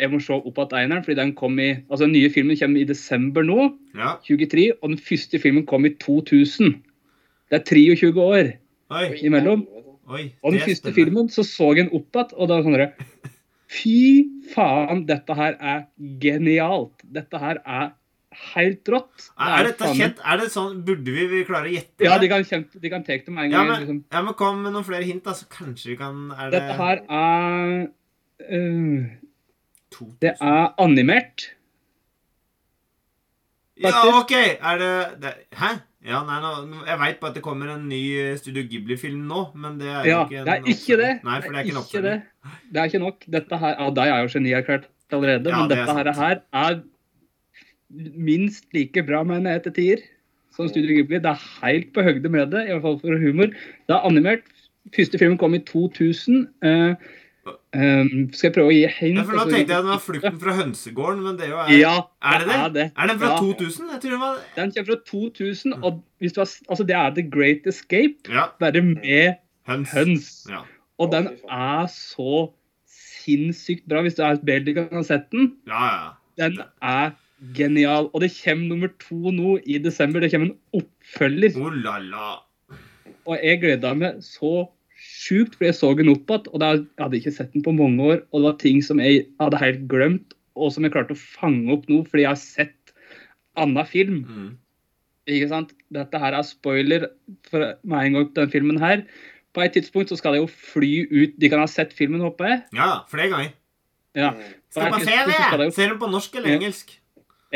Jeg 0.00 0.10
må 0.12 0.20
se 0.24 0.32
opp 0.32 0.58
at 0.62 0.72
eineren, 0.78 1.02
fordi 1.04 1.18
den 1.18 1.34
kom 1.36 1.58
i, 1.60 1.74
altså 1.90 2.06
den 2.06 2.14
nye 2.14 2.30
filmen 2.32 2.56
kommer 2.56 2.80
i 2.80 2.88
desember 2.88 3.44
nå, 3.44 3.74
Ja. 3.98 4.14
23, 4.24 4.70
og 4.82 4.94
den 4.94 4.98
første 4.98 5.38
filmen 5.38 5.66
kom 5.66 5.84
i 5.84 5.90
2000. 6.00 6.78
Det 7.50 7.58
er 7.60 7.64
23 7.66 8.16
år. 8.16 8.52
Oi. 8.90 9.18
imellom. 9.22 9.66
Oi. 10.10 10.32
Og 10.42 10.52
den 10.52 10.60
første 10.60 10.92
filmen 10.92 11.28
så 11.30 11.44
så 11.46 11.68
jeg 11.76 11.84
den 11.86 11.94
opp 11.94 12.16
igjen, 12.16 12.32
og 12.36 12.48
da 12.48 12.62
sånn 12.62 12.78
der, 12.78 12.92
Fy 13.70 14.26
faen, 14.50 15.04
dette 15.06 15.34
her 15.38 15.54
er 15.60 15.84
genialt. 16.18 17.04
Dette 17.06 17.38
her 17.38 17.60
er 17.62 17.92
helt 18.30 18.88
rått. 18.88 19.28
Er, 19.38 19.66
dette 19.66 19.88
det 19.88 19.96
kjent? 19.98 20.20
Er 20.22 20.38
det 20.38 20.48
sånn 20.54 20.80
Burde 20.86 21.14
vi, 21.14 21.26
vi 21.32 21.40
klare 21.48 21.66
å 21.66 21.72
gjette 21.74 22.06
Ja, 22.06 22.14
det? 22.14 22.26
de 22.26 22.32
kan, 22.32 22.44
kjempe, 22.46 22.80
de 22.82 22.92
kan 22.92 23.02
take 23.06 23.26
det 23.26 23.34
med 23.34 23.48
en 23.48 23.50
Ja, 23.54 23.58
gang. 23.58 23.70
men, 23.72 23.80
liksom. 23.82 24.02
ja, 24.12 24.22
men 24.26 24.36
kom 24.38 24.60
med 24.62 24.74
noen 24.76 24.86
flere 24.86 25.06
hint, 25.08 25.24
da, 25.26 25.34
så 25.34 25.48
kanskje 25.50 25.92
vi 25.92 25.96
kan 26.00 26.28
er 26.36 26.50
det 26.52 26.60
Dette 26.60 26.76
her 26.78 27.02
er 27.20 27.72
uh, 28.54 30.10
Det 30.22 30.34
er 30.38 30.68
animert. 30.78 31.48
Ja. 33.80 33.94
OK! 34.20 34.32
Er 34.36 34.78
det, 34.78 34.92
det 35.22 35.32
Hæ? 35.56 35.70
Ja, 36.04 36.22
nei, 36.24 36.38
nå, 36.40 36.80
Jeg 36.88 36.96
veit 37.00 37.18
bare 37.20 37.32
at 37.32 37.36
det 37.36 37.42
kommer 37.44 37.68
en 37.74 37.82
ny 37.90 38.00
eh, 38.16 38.36
Studio 38.40 38.62
Ghibli-film 38.68 39.26
nå, 39.28 39.42
men 39.60 39.76
det 39.80 39.88
er 39.90 40.06
Ja, 40.08 40.22
ikke 40.24 40.44
det 40.46 40.54
er 40.54 40.70
ikke 40.72 40.96
det. 41.00 41.10
Nei, 41.26 41.40
det 41.44 41.50
er 41.50 41.68
ikke 41.82 42.02
det. 42.06 42.14
Det 42.70 42.80
er 42.80 42.88
ikke 42.88 43.02
nok. 43.02 43.26
Dette 43.36 43.58
her, 43.60 43.74
ja, 43.76 43.90
De 43.98 44.06
er 44.06 44.22
jo 44.24 44.30
genierklært 44.32 44.86
allerede, 45.12 45.50
Ja, 45.50 45.58
men 45.60 45.68
det 45.68 45.78
dette 45.80 45.96
her, 45.98 46.12
her 46.20 46.40
er 46.62 46.80
minst 47.90 48.64
like 48.74 49.02
bra, 49.06 49.22
mener 49.26 49.56
jeg, 49.56 49.62
til 49.68 49.72
tider 49.78 50.02
som 50.54 50.68
Studio 50.68 50.96
Ghibli. 50.98 51.18
Det 51.22 51.30
er 51.30 51.44
helt 51.62 51.92
på 51.94 52.02
høgde 52.02 52.28
med 52.32 52.50
det, 52.52 52.66
i 52.66 52.72
hvert 52.74 52.82
fall 52.82 52.98
for 53.02 53.18
humor. 53.22 53.46
Det 53.88 53.94
er 53.96 54.06
animert. 54.06 54.46
Første 54.96 55.18
filmen 55.20 55.38
kom 55.38 55.54
i 55.54 55.60
2000. 55.68 56.48
Eh, 56.66 56.94
eh, 57.76 58.10
skal 58.34 58.48
jeg 58.48 58.54
prøve 58.56 58.72
å 58.72 58.74
gi 58.74 58.86
hint? 58.98 59.20
Ja, 59.20 59.24
for 59.28 59.36
nå 59.36 59.42
altså, 59.44 59.54
tenkte 59.56 59.74
jeg 59.74 59.84
det 59.84 59.90
var 59.92 60.02
'Flukten 60.02 60.40
fra 60.42 60.54
hønsegården', 60.58 61.22
men 61.22 61.36
det 61.38 61.46
er 61.46 61.50
jo 61.50 61.58
er, 61.60 61.70
Ja, 61.78 61.94
er 62.22 62.38
det 62.38 62.48
det? 62.48 62.56
er 62.58 62.68
det. 62.78 62.86
Er 62.96 63.06
den 63.06 63.18
fra 63.18 63.30
Ja. 63.30 63.38
2000? 63.38 63.90
Jeg 63.92 64.00
tror 64.00 64.10
den 64.10 64.20
var 64.20 64.36
Den 64.56 64.72
kommer 64.72 64.86
fra 64.86 65.00
2000, 65.06 65.72
og 65.84 66.02
hvis 66.20 66.32
du 66.32 66.40
har, 66.40 66.50
altså 66.70 66.84
det 66.86 66.96
er 66.96 67.10
The 67.14 67.30
Great 67.30 67.66
Escape, 67.66 68.16
Ja. 68.28 68.44
bare 68.58 68.82
med 68.82 69.34
Høns. 69.68 69.90
høns. 69.92 70.46
Ja. 70.50 70.62
Og 70.98 71.12
den 71.12 71.28
er 71.50 71.86
så 71.86 72.50
sinnssykt 73.24 73.88
bra. 73.88 74.02
Hvis 74.02 74.14
du 74.16 74.22
er 74.22 74.36
bedre 74.36 74.74
kan 74.74 74.88
ha 74.92 75.02
sett 75.02 75.30
den. 75.30 75.52
ja, 75.66 75.84
ja. 75.86 76.10
Den 76.38 76.58
er 76.82 77.10
genial. 77.56 78.10
Og 78.14 78.20
det 78.24 78.32
kommer 78.36 78.68
nummer 78.74 78.92
to 79.02 79.32
nå 79.34 79.56
i 79.66 79.78
desember. 79.82 80.20
Det 80.20 80.30
kommer 80.32 80.52
en 80.52 80.82
oppfølger. 80.82 81.56
Oh 81.60 81.70
la 81.84 81.98
la. 82.04 82.28
Og 83.28 83.36
jeg 83.44 83.60
gleda 83.62 83.92
meg 83.94 84.20
så 84.24 84.68
sjukt, 85.00 85.56
for 85.56 85.68
jeg 85.68 85.76
så 85.78 85.92
den 85.96 86.10
opp 86.12 86.28
igjen. 86.30 86.48
Og 86.52 86.64
jeg 86.64 86.84
hadde 87.00 87.20
ikke 87.20 87.34
sett 87.36 87.52
den 87.54 87.64
på 87.66 87.74
mange 87.76 88.00
år. 88.02 88.22
Og 88.32 88.42
det 88.42 88.48
var 88.50 88.58
ting 88.62 88.82
som 88.84 89.00
jeg 89.02 89.26
hadde 89.40 89.60
helt 89.62 89.86
glemt, 89.90 90.34
og 90.56 90.72
som 90.74 90.84
jeg 90.84 90.92
klarte 90.94 91.16
å 91.16 91.20
fange 91.20 91.72
opp 91.72 91.86
nå, 91.88 92.02
fordi 92.08 92.26
jeg 92.26 92.32
har 92.32 92.40
sett 92.40 92.94
annen 93.60 93.86
film. 93.88 94.22
Mm. 94.28 94.50
Ikke 95.30 95.50
sant? 95.50 95.74
Dette 95.94 96.18
her 96.22 96.34
er 96.36 96.46
spoiler 96.46 97.08
for 97.48 97.74
meg 97.86 98.08
en 98.10 98.18
gang 98.18 98.28
på 98.30 98.40
den 98.40 98.52
filmen 98.52 98.80
her. 98.82 99.04
På 99.54 99.64
et 99.64 99.74
tidspunkt 99.74 100.10
så 100.12 100.18
skal 100.18 100.36
de 100.36 100.44
jo 100.44 100.46
fly 100.46 101.08
ut 101.10 101.32
De 101.42 101.48
kan 101.50 101.58
ha 101.58 101.66
sett 101.66 101.90
filmen, 101.96 102.22
håper 102.22 102.46
jeg. 102.46 102.60
Ja, 102.78 102.90
flere 103.10 103.30
ganger. 103.32 103.52
Ja. 104.14 104.30
Skal 104.70 104.94
de 104.94 105.06
ferie! 105.06 105.70
Ser 105.74 105.92
du 105.92 105.98
på 105.98 106.10
norsk 106.10 106.34
eller 106.38 106.52
Ja. 106.52 106.58
engelsk? 106.60 106.99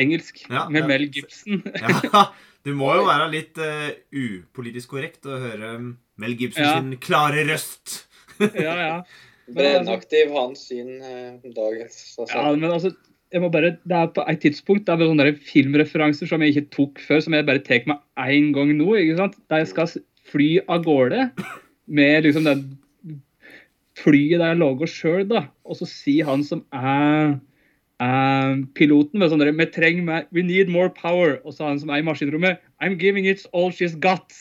Engelsk 0.00 0.42
Ja, 0.48 0.66
med 0.68 0.82
ja. 0.82 0.88
Mel 0.90 1.06
Gibson. 1.12 1.62
Ja, 2.12 2.24
du 2.64 2.72
må 2.78 2.90
jo 2.96 3.04
være 3.06 3.28
litt 3.32 3.58
uh, 3.60 3.90
upolitisk 4.10 4.94
korrekt 4.96 5.26
og 5.28 5.42
høre 5.44 5.74
Mel 6.20 6.36
Gibson 6.38 6.64
Ja. 6.64 6.74
sin 6.80 6.96
klare 7.02 7.44
røst. 7.48 8.04
ja, 8.40 8.74
ja. 8.80 8.98
Brennaktiv 9.54 10.30
hans 10.32 10.62
syn 10.70 10.94
dagens. 11.54 11.98
Altså. 12.18 12.32
ja, 12.32 12.54
men 12.56 12.70
altså 12.70 12.94
jeg 13.34 13.42
må 13.42 13.48
bare, 13.50 13.74
Det 13.82 13.96
er 13.98 14.06
på 14.14 14.22
et 14.30 14.40
tidspunkt 14.44 14.86
det 14.86 14.94
er 14.94 15.08
sånne 15.10 15.24
der 15.26 15.38
filmreferanser 15.42 16.28
som 16.30 16.42
jeg 16.44 16.54
ikke 16.54 16.70
tok 16.76 17.00
før, 17.02 17.20
som 17.24 17.34
jeg 17.34 17.46
bare 17.48 17.62
tar 17.66 17.82
med 17.90 17.98
én 18.20 18.52
gang 18.54 18.70
nå. 18.78 18.94
ikke 19.00 19.16
sant? 19.18 19.36
Der 19.50 19.64
jeg 19.64 19.72
skal 19.72 19.90
fly 20.30 20.48
av 20.70 20.84
gårde 20.86 21.26
med 21.86 22.24
liksom 22.24 22.46
den 22.46 22.62
flyet 23.98 24.38
der 24.40 24.52
jeg 24.54 24.60
lager 24.62 24.90
sjøl, 24.90 25.24
da. 25.30 25.44
Og 25.66 25.76
så 25.80 25.88
sier 25.90 26.28
han 26.30 26.44
som 26.46 26.62
er, 26.74 27.34
er 28.02 28.62
piloten 28.74 29.20
med 29.20 29.30
sånn 29.30 29.42
der, 29.42 29.52
Vi 29.54 29.66
trenger 29.70 30.06
mer, 30.06 30.24
We 30.34 30.42
need 30.42 30.68
more 30.68 30.90
power. 30.90 31.38
Og 31.44 31.54
så 31.54 31.68
han 31.68 31.78
som 31.78 31.90
er 31.90 32.02
i 32.02 32.06
maskinrommet 32.06 32.62
I'm 32.82 32.98
giving 32.98 33.26
it 33.26 33.46
all 33.52 33.70
she's 33.70 33.94
got. 33.94 34.32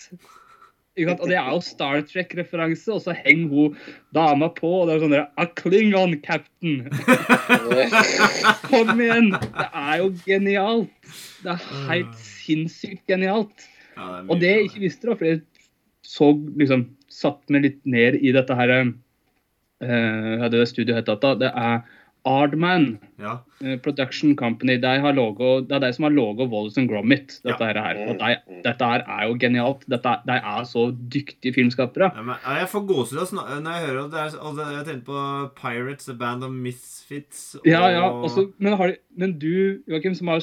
Og 0.93 1.25
det 1.25 1.37
er 1.39 1.47
jo 1.49 1.61
Star 1.65 2.03
Trek-referanse, 2.05 2.91
og 2.93 3.01
så 3.01 3.15
henger 3.17 3.49
hun 3.49 3.77
dama 4.13 4.51
på, 4.53 4.69
og 4.83 4.89
det 4.89 4.95
er 4.95 5.01
sånn 5.01 5.15
A 5.17 5.47
Klingon 5.57 6.19
captain. 6.21 6.83
Kom 8.69 9.01
igjen! 9.01 9.31
Det 9.33 9.65
er 9.73 10.03
jo 10.03 10.11
genialt. 10.21 11.15
Det 11.41 11.55
er 11.55 11.87
helt 11.89 12.13
sinnssykt 12.21 13.07
genialt. 13.09 13.65
Ja, 13.97 14.19
det 14.21 14.29
Og 14.29 14.43
det 14.43 14.51
jeg 14.51 14.69
ikke 14.69 14.83
visste, 14.85 15.09
da, 15.09 15.17
for 15.17 15.31
jeg 15.31 15.41
så 16.05 16.29
liksom 16.59 16.91
Satt 17.13 17.43
meg 17.53 17.61
litt 17.67 17.81
ned 17.85 18.15
i 18.25 18.31
dette 18.33 18.55
her 18.57 18.71
hadde 19.83 20.55
det 20.55 20.69
studioet 20.71 21.03
hett 21.03 21.21
da? 21.21 21.33
Det 21.37 21.51
er 21.53 21.83
Ardman 22.25 22.99
Ja. 23.19 23.37
eh, 23.61 23.77
Production 23.83 24.35
Company. 24.35 24.77
De 24.81 24.87
har 24.99 25.11
loget, 25.13 25.67
det 25.67 25.75
er 25.75 25.79
de 25.79 25.93
som 25.93 26.03
har 26.03 26.11
logo 26.11 26.45
Wallace 26.47 26.77
and 26.79 26.89
Gromit. 26.89 27.39
Dette 27.43 27.59
her, 27.65 27.73
her. 27.83 27.99
Og 28.07 28.17
de, 28.19 28.35
dette 28.63 28.85
her 28.85 29.03
er 29.07 29.27
jo 29.27 29.35
genialt. 29.39 29.83
Dette, 29.91 30.13
de 30.27 30.31
er 30.39 30.63
så 30.69 30.85
dyktige 31.11 31.53
filmskapere. 31.53 32.11
Ja, 32.15 32.21
men, 32.21 32.35
jeg 32.47 32.69
får 32.71 32.85
gåsehud 32.87 33.33
når 33.35 33.71
jeg 33.73 33.87
hører 33.87 34.05
at 34.05 34.11
det 34.11 34.19
er 34.19 34.39
og 34.39 34.55
det, 34.55 34.67
Jeg 34.77 34.85
tenker 34.85 35.05
på 35.05 35.49
Pirates, 35.59 36.09
A 36.09 36.13
Band 36.13 36.43
of 36.43 36.51
Misfits 36.51 37.55
og 37.55 37.67
Ja, 37.67 37.87
ja, 37.91 38.09
også, 38.09 38.51
men, 38.57 38.73
har, 38.77 38.95
men 39.17 39.37
du, 39.39 39.81
Joakim, 39.89 40.15
som 40.15 40.27
er 40.29 40.39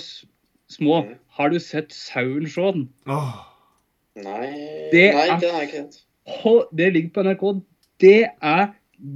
små, 0.69 1.03
Mm. 1.05 1.15
har 1.39 1.49
du 1.49 1.59
sett 1.59 1.93
Sauen 1.93 2.47
Shaun? 2.47 2.89
Oh. 3.07 3.47
Nei, 4.17 4.91
Det 4.93 5.15
nei, 5.15 5.29
er- 5.29 5.39
det 5.41 5.51
har 5.51 5.61
jeg 5.61 5.69
ikke. 5.73 6.77
Det 6.77 6.93
ligger 6.93 7.11
på 7.11 7.23
NRK. 7.23 7.63
Det 8.01 8.27
er 8.43 8.69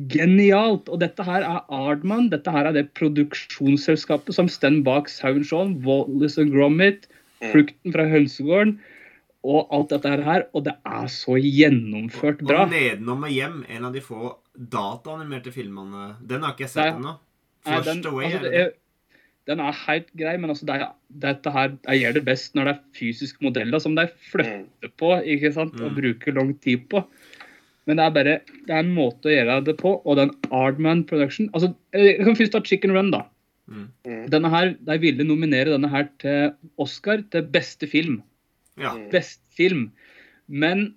genialt. 0.09 0.89
Og 0.89 1.01
dette 1.03 1.25
her 1.27 1.43
er 1.45 1.65
Ardman. 1.73 2.31
Dette 2.33 2.51
her 2.55 2.67
er 2.71 2.73
det 2.77 2.87
produksjonsselskapet 2.99 4.35
som 4.37 4.49
står 4.51 4.81
bak 4.87 5.09
Sauen 5.13 5.45
Shaun, 5.45 5.79
Wallis 5.87 6.39
and 6.39 6.53
Gromit, 6.55 7.09
Mm. 7.43 7.51
Flukten 7.51 7.93
fra 7.93 8.05
hønsegården 8.09 8.79
og 9.45 9.67
alt 9.75 9.91
dette 9.91 10.09
her. 10.25 10.45
Og 10.55 10.65
det 10.65 10.73
er 10.87 11.09
så 11.13 11.35
gjennomført 11.37 12.39
bra. 12.47 12.63
Og 12.65 12.71
Nedenom 12.71 13.25
og 13.27 13.29
hjem, 13.35 13.59
en 13.69 13.85
av 13.85 13.93
de 13.93 14.01
få 14.01 14.31
dataanimerte 14.57 15.53
filmene. 15.53 16.15
Den 16.25 16.41
har 16.47 16.55
ikke 16.55 16.65
jeg 16.65 16.71
sett 16.71 16.95
ennå. 16.95 17.17
Flushed 17.67 18.03
den, 18.03 18.07
Away, 18.13 18.31
altså, 18.31 18.47
er 18.49 18.63
er, 18.63 18.71
den 19.51 19.61
er 19.61 19.73
helt 19.87 20.09
grei, 20.17 20.37
men 20.41 20.51
altså, 20.55 20.65
det 20.65 20.75
er, 20.79 20.87
dette 21.27 21.53
her, 21.53 21.77
jeg 21.91 22.01
gjør 22.01 22.15
det 22.15 22.25
best 22.25 22.55
når 22.57 22.65
det 22.71 22.75
er 22.77 22.81
fysiske 22.97 23.45
modeller 23.45 23.79
som 23.83 23.95
de 23.99 24.07
flytter 24.31 24.65
Mm. 24.89 24.91
på 24.97 25.13
ikke 25.25 25.53
sant? 25.53 25.75
og 25.81 25.91
Mm. 25.91 25.95
bruker 26.01 26.33
lang 26.33 26.55
tid 26.63 26.89
på. 26.89 27.05
Men 27.85 27.99
det 27.99 28.05
er 28.05 28.17
bare 28.17 28.35
det 28.67 28.73
er 28.73 28.81
en 28.81 28.95
måte 28.97 29.29
å 29.29 29.35
gjøre 29.35 29.61
det 29.67 29.77
på, 29.81 29.99
og 30.01 30.19
den 30.21 30.33
Ardman 30.55 31.05
Production 31.09 31.51
altså, 31.53 31.75
Jeg 31.93 32.25
kan 32.25 32.39
først 32.39 32.55
ta 32.57 32.63
Chicken 32.65 32.95
Run, 32.97 33.13
da. 33.13 33.25
Mm. 33.69 33.89
Mm. 34.07 34.25
Denne 34.33 34.51
her, 34.53 34.75
De 34.89 34.99
ville 35.01 35.27
nominere 35.27 35.73
denne 35.73 35.91
her 35.93 36.09
til 36.23 36.55
Oscar 36.81 37.25
til 37.33 37.47
beste 37.55 37.89
film. 37.91 38.21
Ja. 38.81 38.95
Mm. 38.97 39.09
Best 39.13 39.43
film. 39.57 39.89
Men 40.49 40.91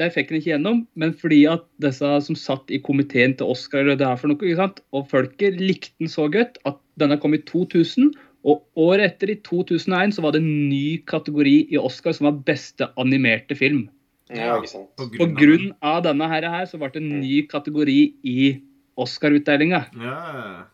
det 0.00 0.10
fikk 0.14 0.30
den 0.30 0.40
ikke 0.40 0.52
gjennom. 0.54 0.80
Men 0.98 1.12
fordi 1.18 1.42
at 1.50 1.66
disse 1.82 2.08
som 2.26 2.38
satt 2.38 2.72
i 2.72 2.80
komiteen 2.82 3.36
til 3.36 3.52
Oscar, 3.52 3.84
eller 3.84 3.98
det 4.00 4.08
er 4.08 4.18
for 4.20 4.32
noe, 4.32 4.40
ikke 4.40 4.62
sant? 4.62 4.82
og 4.96 5.06
folket 5.10 5.60
likte 5.60 5.92
den 6.00 6.10
så 6.10 6.26
godt 6.32 6.58
at 6.68 6.80
denne 7.00 7.18
kom 7.20 7.36
i 7.36 7.42
2000. 7.50 8.12
Og 8.48 8.62
året 8.80 9.04
etter, 9.04 9.34
i 9.34 9.40
2001, 9.44 10.14
så 10.16 10.24
var 10.24 10.32
det 10.32 10.40
en 10.40 10.68
ny 10.70 11.00
kategori 11.10 11.56
i 11.74 11.80
Oscar 11.80 12.14
som 12.16 12.30
var 12.30 12.38
beste 12.46 12.88
animerte 13.00 13.56
film. 13.58 13.88
Ja, 14.34 14.56
ikke 14.60 14.68
sant. 14.68 14.88
På 14.96 15.08
På 15.10 15.26
grunn 15.34 15.72
av 15.82 15.96
av 15.96 16.02
denne 16.04 16.28
her, 16.28 16.42
her 16.48 16.66
så 16.66 16.78
ble 16.78 16.88
det 16.92 17.02
en 17.02 17.20
ny 17.20 17.46
kategori 17.50 18.14
i 18.24 18.62
Oscar-utdelinga. 18.98 19.86
Ja. 19.96 20.64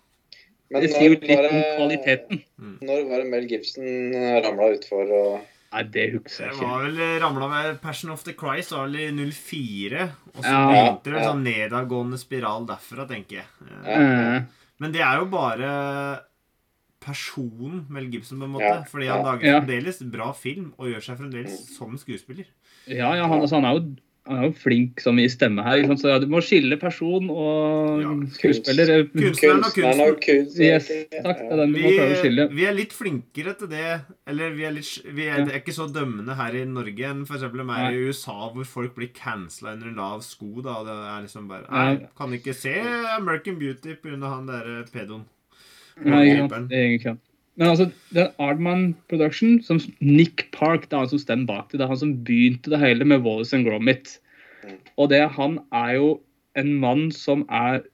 Men 0.70 0.82
Det 0.82 0.90
sier 0.90 1.12
jo 1.12 1.14
litt 1.14 1.30
om 1.30 1.60
kvaliteten. 1.78 2.40
Når 2.82 3.04
var 3.08 3.22
det 3.22 3.26
Mel 3.30 3.46
Gibson 3.46 3.84
ramla 4.42 4.72
utfor 4.74 5.12
og 5.14 5.40
Nei, 5.72 5.82
det 5.92 6.12
husker 6.14 6.46
jeg 6.46 6.54
ikke. 6.54 6.66
var 6.66 6.84
vel 6.86 7.20
ramla 7.20 7.48
med 7.50 7.80
Passion 7.82 8.10
of 8.10 8.22
the 8.24 8.32
Christ 8.32 8.70
var 8.72 8.86
vel 8.86 8.96
i 8.96 9.10
04. 9.30 10.10
Og 10.36 10.42
så 10.42 10.52
Ja. 10.52 10.66
begynte 10.72 11.04
det 11.04 11.14
en 11.14 11.22
Ja. 11.22 11.32
sånn 11.32 11.44
nedadgående 11.44 12.18
spiral 12.18 12.66
derfra, 12.66 13.06
tenker 13.08 13.42
jeg. 13.42 13.46
Eh, 13.84 13.98
Eh, 14.36 14.42
Men 14.80 14.92
det 14.92 15.00
er 15.00 15.18
jo 15.18 15.24
bare 15.26 16.20
personen 17.00 17.84
Mel 17.88 18.08
Gibson, 18.10 18.38
på 18.40 18.44
en 18.44 18.50
måte. 18.52 18.62
Ja, 18.64 18.82
Fordi 18.84 19.06
han 19.08 19.24
lager 19.24 19.44
Ja. 19.46 19.60
fremdeles 19.60 19.98
bra 20.10 20.32
film 20.32 20.72
og 20.78 20.86
gjør 20.88 21.02
seg 21.02 21.18
fremdeles 21.18 21.76
som 21.76 21.96
skuespiller. 21.98 22.46
Ja, 22.86 23.14
ja 23.18 23.26
han, 23.26 23.40
altså, 23.42 23.56
han, 23.60 23.64
er 23.66 23.78
jo, 23.78 23.80
han 24.28 24.36
er 24.38 24.44
jo 24.48 24.52
flink 24.58 25.00
som 25.02 25.18
i 25.18 25.24
stemme 25.30 25.62
her. 25.66 25.80
liksom. 25.80 25.96
Så 25.98 26.10
ja, 26.12 26.18
du 26.22 26.26
må 26.30 26.38
skille 26.44 26.76
person 26.78 27.28
og 27.30 28.02
Ja, 28.02 28.12
skuespiller. 28.36 29.04
Kunstneren 29.10 30.02
og 30.04 30.20
kunsten. 30.22 30.62
Yes, 30.62 30.86
takk. 31.24 31.40
Det 31.42 31.50
er 31.50 31.62
den 31.62 31.74
du 31.74 31.78
Vi, 31.78 31.82
må 31.82 31.92
prøve 31.96 32.14
å 32.14 32.20
skille. 32.22 32.46
vi 32.54 32.66
er 32.68 32.76
litt 32.78 32.94
flinkere 32.94 33.54
til 33.58 33.70
det. 33.74 34.00
Eller 34.30 34.54
vi 34.54 34.66
er, 34.68 34.74
litt, 34.76 34.90
vi 35.18 35.26
er, 35.26 35.44
det 35.46 35.54
er 35.54 35.60
ikke 35.62 35.74
så 35.78 35.88
dømmende 35.92 36.36
her 36.38 36.54
i 36.58 36.64
Norge 36.70 37.10
enn 37.10 37.24
for 37.26 37.38
eksempel 37.40 37.66
mer 37.66 37.90
i 37.90 38.02
USA, 38.06 38.36
hvor 38.54 38.64
folk 38.70 38.94
blir 38.98 39.10
cancela 39.14 39.74
under 39.74 39.90
en 39.90 39.98
lav 40.02 40.22
sko. 40.26 40.52
da, 40.62 40.78
Det 40.86 40.96
er 40.96 41.22
liksom 41.26 41.48
bare 41.50 41.66
Jeg 41.70 42.08
kan 42.18 42.34
ikke 42.38 42.54
se 42.54 42.74
American 43.16 43.58
Beauty 43.58 43.94
pga. 43.98 44.18
han 44.30 44.46
derre 44.46 44.84
pedoen. 44.92 45.24
Nei, 46.04 46.26
Det 46.36 46.52
er 46.52 46.82
egentlig 46.86 47.00
ikke. 47.00 47.16
Men 47.56 47.72
altså, 47.72 47.88
den 48.12 48.32
Ardman 48.42 48.94
Production, 49.08 49.58
som 49.64 49.80
Nick 50.00 50.46
Park, 50.52 50.90
det 50.90 50.96
er 50.96 51.04
han 51.04 51.12
som 51.14 51.22
stemmer 51.22 51.48
bak 51.48 51.70
det. 51.70 51.80
Det 51.80 51.86
er 51.86 51.92
han 51.92 52.00
som 52.02 52.16
begynte 52.26 52.72
det 52.72 52.80
hele 52.82 53.06
med 53.08 53.24
Wallace 53.24 53.56
and 53.56 53.64
Gromit. 53.68 54.18
Og 55.00 55.08
det, 55.12 55.22
han 55.36 55.60
er 55.72 55.94
jo 55.96 56.08
en 56.58 56.74
mann 56.80 57.10
som 57.12 57.46
er 57.48 57.84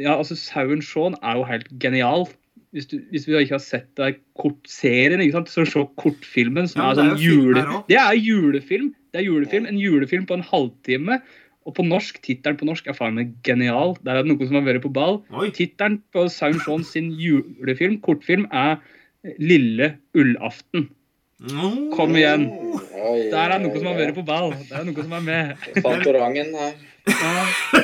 Ja, 0.00 0.16
altså, 0.16 0.32
Sauen 0.40 0.80
Shaun 0.80 1.18
er 1.20 1.36
jo 1.36 1.44
helt 1.44 1.68
genial. 1.80 2.24
Hvis, 2.72 2.86
du, 2.88 2.96
hvis 3.12 3.26
vi 3.28 3.36
ikke 3.36 3.58
har 3.58 3.60
sett 3.60 3.90
det 4.00 4.14
kortserien, 4.40 5.20
ikke 5.20 5.36
sant, 5.36 5.50
så 5.52 5.66
se 5.68 5.82
kortfilmen 6.00 6.70
som 6.70 6.80
Ja, 6.80 6.86
er 6.90 6.96
sånn 6.96 7.10
det 7.12 7.26
jule... 7.26 7.64
Det 7.90 7.98
er 8.00 8.16
julefilm. 8.16 8.94
Det 9.12 9.20
er 9.20 9.26
julefilm, 9.26 9.68
En 9.68 9.76
julefilm 9.76 10.24
på 10.24 10.38
en 10.38 10.46
halvtime. 10.48 11.20
Og 11.68 11.76
på 11.76 11.84
norsk, 11.84 12.22
tittelen 12.24 12.56
på 12.58 12.66
norsk 12.66 12.88
er 12.88 12.96
faen 12.96 13.18
meg 13.20 13.36
genial. 13.44 13.92
Der 14.00 14.16
er 14.16 14.24
det 14.24 14.32
noen 14.32 14.48
som 14.48 14.56
har 14.56 14.64
vært 14.66 14.86
på 14.86 14.94
ball. 14.96 15.20
Tittelen 15.52 16.00
på 16.14 16.24
Saun 16.32 16.56
Shaun 16.64 16.88
sin 16.88 17.12
julefilm, 17.20 18.00
kortfilm, 18.02 18.48
er 18.48 18.80
'Lille 19.24 19.96
ullaften'. 20.14 20.88
Oh. 21.42 21.96
Kom 21.96 22.14
igjen. 22.16 22.46
Oi, 22.50 23.30
Der 23.32 23.50
er 23.50 23.58
noe 23.62 23.74
som 23.74 23.88
har 23.90 23.98
vært 23.98 24.14
på 24.14 24.22
ball. 24.26 24.52
Der 24.68 24.82
er 24.82 24.86
noe 24.86 25.02
som 25.02 25.14
er 25.18 25.24
med. 25.26 25.64
Fantorangen 25.84 26.54
her. 26.54 26.76
Ja. 27.10 27.82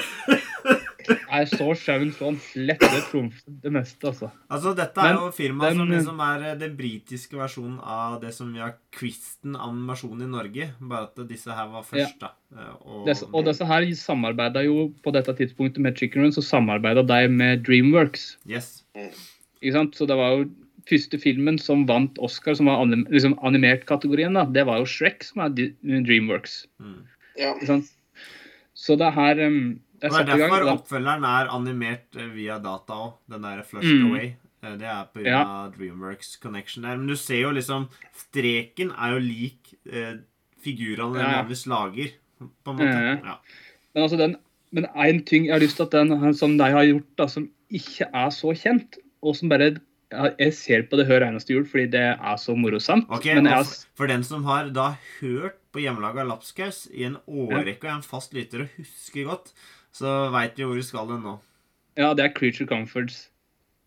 Jeg 1.09 1.49
så 1.50 1.66
Saun 1.78 2.11
sånn 2.12 2.37
lett 2.68 2.83
det 2.83 3.00
trumfe 3.09 3.52
det 3.62 3.71
meste, 3.73 4.11
altså. 4.11 4.28
Altså, 4.52 4.75
dette 4.76 5.00
er 5.00 5.14
Men 5.14 5.23
jo 5.23 5.30
firmaet 5.33 5.76
som 5.78 5.90
liksom 5.92 6.21
er 6.25 6.45
eh, 6.50 6.57
den 6.61 6.75
britiske 6.76 7.38
versjonen 7.38 7.78
av 7.80 8.18
det 8.23 8.33
som 8.37 8.50
vi 8.52 8.61
har 8.61 8.75
Kvisten 8.95 9.57
animasjon 9.57 10.25
i 10.25 10.28
Norge. 10.28 10.68
Bare 10.80 11.09
at 11.09 11.23
disse 11.30 11.54
her 11.54 11.71
var 11.73 11.87
først, 11.88 12.18
da. 12.21 12.33
Eh, 12.52 12.71
Og, 12.85 13.02
Des, 13.09 13.25
og 13.33 13.49
disse 13.49 13.68
her 13.68 13.88
samarbeida 13.97 14.64
jo 14.66 14.88
på 15.04 15.14
dette 15.16 15.35
tidspunktet 15.40 15.80
med 15.85 15.97
Chicken 16.00 16.26
Run, 16.26 16.37
så 16.37 16.45
samarbeida 16.45 17.04
de 17.09 17.21
med 17.33 17.64
Dreamworks. 17.68 18.30
Yes. 18.49 18.85
Ikke 18.97 19.75
sant? 19.80 19.97
Så 19.97 20.07
det 20.09 20.16
var 20.18 20.37
jo 20.37 20.49
første 20.88 21.18
filmen 21.21 21.59
som 21.61 21.85
vant 21.88 22.16
Oscar, 22.25 22.54
som 22.59 22.66
var 22.71 22.80
anim, 22.83 23.04
liksom 23.12 23.37
animert-kategorien, 23.45 24.35
da, 24.38 24.45
det 24.45 24.64
var 24.68 24.80
jo 24.83 24.88
Shrek, 24.88 25.23
som 25.26 25.45
er 25.45 25.52
Dreamworks. 25.54 26.62
Mm. 26.80 26.99
Ja. 27.38 27.54
Så 28.78 28.97
det 28.99 29.12
her 29.14 29.40
um, 29.47 29.78
det 30.00 30.12
er 30.14 30.26
derfor 30.28 30.62
gang, 30.62 30.78
oppfølgeren 30.78 31.25
er 31.26 31.49
animert 31.50 32.14
eh, 32.16 32.28
via 32.30 32.59
data 32.62 32.95
òg. 32.95 33.16
Den 33.30 33.42
der 33.42 33.64
Flushed 33.66 33.99
Mm. 33.99 34.11
Away. 34.12 34.28
Eh, 34.62 34.76
Det 34.78 34.87
er 34.87 35.04
på 35.12 35.18
grunn 35.21 35.26
Ja. 35.26 35.71
Dreamworks 35.76 36.37
connection 36.42 36.83
der. 36.85 36.97
Men 36.97 37.09
du 37.09 37.16
ser 37.16 37.40
jo 37.42 37.50
liksom 37.50 37.88
Streken 38.14 38.92
er 38.95 39.16
jo 39.16 39.18
lik 39.18 39.75
eh, 39.90 40.18
figurene 40.62 41.18
Ja, 41.18 41.42
Elvis 41.42 41.66
lager, 41.66 42.12
på 42.38 42.71
en 42.71 42.76
måte. 42.78 42.95
Ja. 42.95 43.16
Ja. 43.25 43.37
Men 43.95 44.02
altså 44.04 44.16
den, 44.18 44.37
men 44.71 44.87
én 44.95 45.25
ting 45.26 45.47
jeg 45.47 45.54
har 45.54 45.61
lyst 45.61 45.76
til 45.76 45.88
at 45.88 45.90
den 45.99 46.35
som 46.35 46.57
de 46.59 46.71
har 46.71 46.85
gjort, 46.87 47.11
da, 47.18 47.26
som 47.26 47.50
ikke 47.71 48.07
er 48.14 48.30
så 48.30 48.54
kjent, 48.54 48.99
og 49.23 49.35
som 49.37 49.49
bare 49.50 49.73
jeg, 50.09 50.53
ser 50.57 50.85
på 50.88 50.97
det 50.97 51.05
hver 51.09 51.27
eneste 51.27 51.53
jul 51.53 51.67
fordi 51.69 51.88
det 51.93 52.05
er 52.17 52.38
så 52.41 52.55
morosomt. 52.57 53.09
Ok, 53.12 53.27
men 53.37 53.49
jeg 53.49 53.61
har, 53.61 53.73
for, 53.99 54.09
den 54.11 54.25
som 54.25 54.47
har 54.49 54.71
da 54.75 54.93
hørt 55.19 55.59
på 55.75 55.83
hjemmelaga 55.85 56.25
lapskaus 56.29 56.87
i 56.95 57.05
en 57.09 57.19
årrekke 57.27 57.85
og 57.85 57.91
er 57.91 57.97
en 57.99 58.07
fast 58.07 58.33
lytter 58.37 58.65
og 58.65 58.79
husker 58.79 59.29
godt, 59.29 59.53
så 59.95 60.31
veit 60.35 60.57
vi 60.57 60.65
hvor 60.65 60.79
vi 60.79 60.87
skal 60.87 61.12
den 61.12 61.25
nå. 61.27 61.38
ja, 61.99 62.15
det 62.17 62.25
er 62.25 62.35
Creature 62.37 62.69
Comforts. 62.71 63.27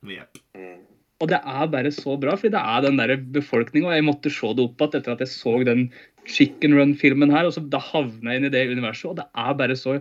Mm. 0.06 0.86
Og 1.22 1.30
det 1.30 1.38
er 1.38 1.68
bare 1.70 1.92
så 1.94 2.16
bra, 2.18 2.34
fordi 2.38 2.54
det 2.56 2.62
er 2.62 2.86
den 2.86 2.98
der 2.98 3.16
befolkninga. 3.34 3.94
Jeg 3.94 4.06
måtte 4.06 4.34
se 4.34 4.54
det 4.58 4.66
opp 4.66 4.82
igjen 4.82 5.01
etter 5.01 5.13
at 5.13 5.22
jeg 5.22 5.34
så 5.34 5.54
den 5.66 5.84
Chicken 6.30 6.78
Run-filmen 6.78 7.34
her. 7.34 7.46
og 7.50 7.54
så 7.56 7.62
Da 7.66 7.82
havna 7.82 8.34
jeg 8.34 8.42
inn 8.42 8.50
i 8.50 8.54
det 8.54 8.68
universet, 8.70 9.10
og 9.10 9.18
det 9.22 9.28
er 9.34 9.58
bare 9.58 9.78
så 9.78 10.00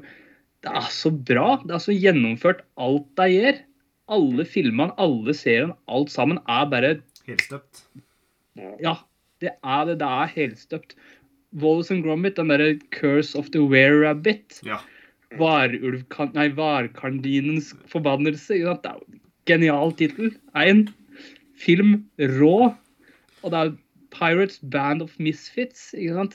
Det 0.61 0.73
er 0.77 0.89
så 0.93 1.09
bra. 1.11 1.61
Det 1.65 1.73
er 1.73 1.81
så 1.81 1.97
gjennomført 1.97 2.65
alt 2.77 3.09
de 3.17 3.29
gjør. 3.33 3.61
Alle 4.11 4.45
filmene, 4.49 4.95
alle 4.99 5.35
seriene, 5.37 5.77
alt 5.89 6.11
sammen 6.11 6.39
er 6.51 6.65
bare 6.71 6.97
Helstøpt. 7.31 7.85
Ja, 8.83 8.95
det 9.41 9.51
er 9.63 9.85
det. 9.87 9.99
Det 10.01 10.09
er 10.09 10.27
helstøpt. 10.35 10.97
Wallace 11.61 11.95
and 11.95 12.03
Gromit, 12.05 12.37
den 12.37 12.49
derre 12.51 12.79
Curse 12.95 13.39
of 13.39 13.51
the 13.55 13.61
Were-Rabbit. 13.61 14.63
Ja. 14.67 14.79
Varkardinens 15.39 17.75
forbannelse. 17.91 18.55
Ikke 18.55 18.67
sant? 18.67 18.83
Det 18.83 18.91
er 18.91 18.95
jo 18.99 19.05
en 19.07 19.21
genial 19.47 19.93
tittel. 19.99 20.29
En 20.57 20.89
film 21.59 22.05
rå. 22.19 22.75
Og 23.43 23.51
det 23.53 23.59
er 23.61 23.77
Pirates 24.11 24.61
Band 24.71 25.03
of 25.03 25.19
Misfits, 25.19 25.95
ikke 25.95 26.15
sant? 26.19 26.35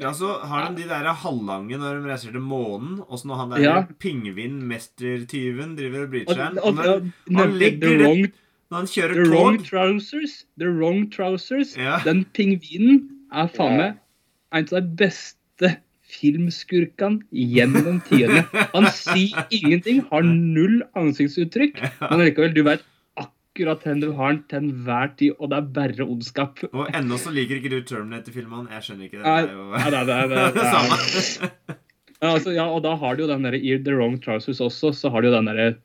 Ja, 0.00 0.12
så 0.16 0.30
har 0.48 0.70
de 0.70 0.82
de 0.82 0.88
der 0.88 1.08
halvlange 1.22 1.76
når 1.78 2.00
de 2.02 2.08
reiser 2.10 2.32
til 2.32 2.40
månen, 2.40 3.00
og 3.08 3.18
så 3.20 3.26
når 3.28 3.36
han 3.42 3.50
der 3.50 3.60
Ja. 3.64 3.74
pingvinmestertyven 4.00 5.76
driver 5.76 5.98
og 5.98 6.08
Og, 6.08 6.10
bryter 6.14 6.34
seg 6.34 6.50
inn. 6.50 6.58
og, 6.58 6.78
og, 6.78 7.10
nemlig 7.28 7.58
legger 7.58 7.98
det- 7.98 8.32
når 8.70 8.76
han 8.76 8.86
kjører 8.86 9.14
the 9.14 9.30
wrong 9.30 9.58
Trousers. 9.66 10.44
The 10.58 10.68
Wrong 10.70 11.10
Trousers. 11.10 11.76
Ja. 11.76 11.98
Den 12.04 12.24
pingvinen 12.34 13.08
er 13.32 13.48
faen 13.48 13.76
meg 13.76 13.96
en 14.52 14.64
av 14.64 14.70
de 14.70 14.82
beste 14.96 15.76
filmskurkene 16.10 17.20
gjennom 17.32 18.00
tidene. 18.08 18.44
Han 18.74 18.86
sier 18.94 19.44
ingenting, 19.50 20.04
har 20.10 20.22
null 20.56 20.82
ansiktsuttrykk, 20.96 21.78
men 22.10 22.20
likevel, 22.24 22.54
du 22.54 22.62
vet 22.66 22.82
akkurat 23.50 23.82
den 23.84 24.00
du 24.00 24.12
har 24.14 24.32
den 24.32 24.42
til 24.48 24.58
enhver 24.62 25.10
tid, 25.18 25.32
og 25.40 25.50
det 25.50 25.58
er 25.58 25.68
bare 25.74 26.06
ondskap. 26.06 26.60
Og 26.72 26.86
ennå 26.94 27.18
så 27.18 27.32
liker 27.34 27.58
ikke 27.58 27.70
du 27.72 27.80
Terminator-filmene. 27.82 28.70
Jeg 28.76 28.86
skjønner 28.86 29.08
ikke 29.08 29.18
det. 29.18 29.26
Nei, 29.26 29.42
Det 29.42 29.50
er 29.50 29.58
jo 29.58 29.66
ja, 29.74 29.90
det, 29.90 29.98
er- 29.98 30.06
det, 30.10 30.16
er- 30.16 30.28
det, 30.30 30.54
det, 30.54 30.66
samme. 30.70 31.76
Ja, 32.20 32.28
altså, 32.36 32.52
ja, 32.52 32.66
og 32.68 32.82
da 32.84 32.94
har 33.00 33.16
du 33.16 33.22
jo 33.24 33.30
den 33.30 33.42
der 33.48 33.56
Ear 33.56 33.78
The 33.82 33.94
Wrong 33.96 34.18
Trousers 34.22 34.60
også, 34.60 34.92
så 34.94 35.10
har 35.10 35.22
du 35.24 35.30
jo 35.30 35.34
den 35.38 35.48
der 35.50 35.78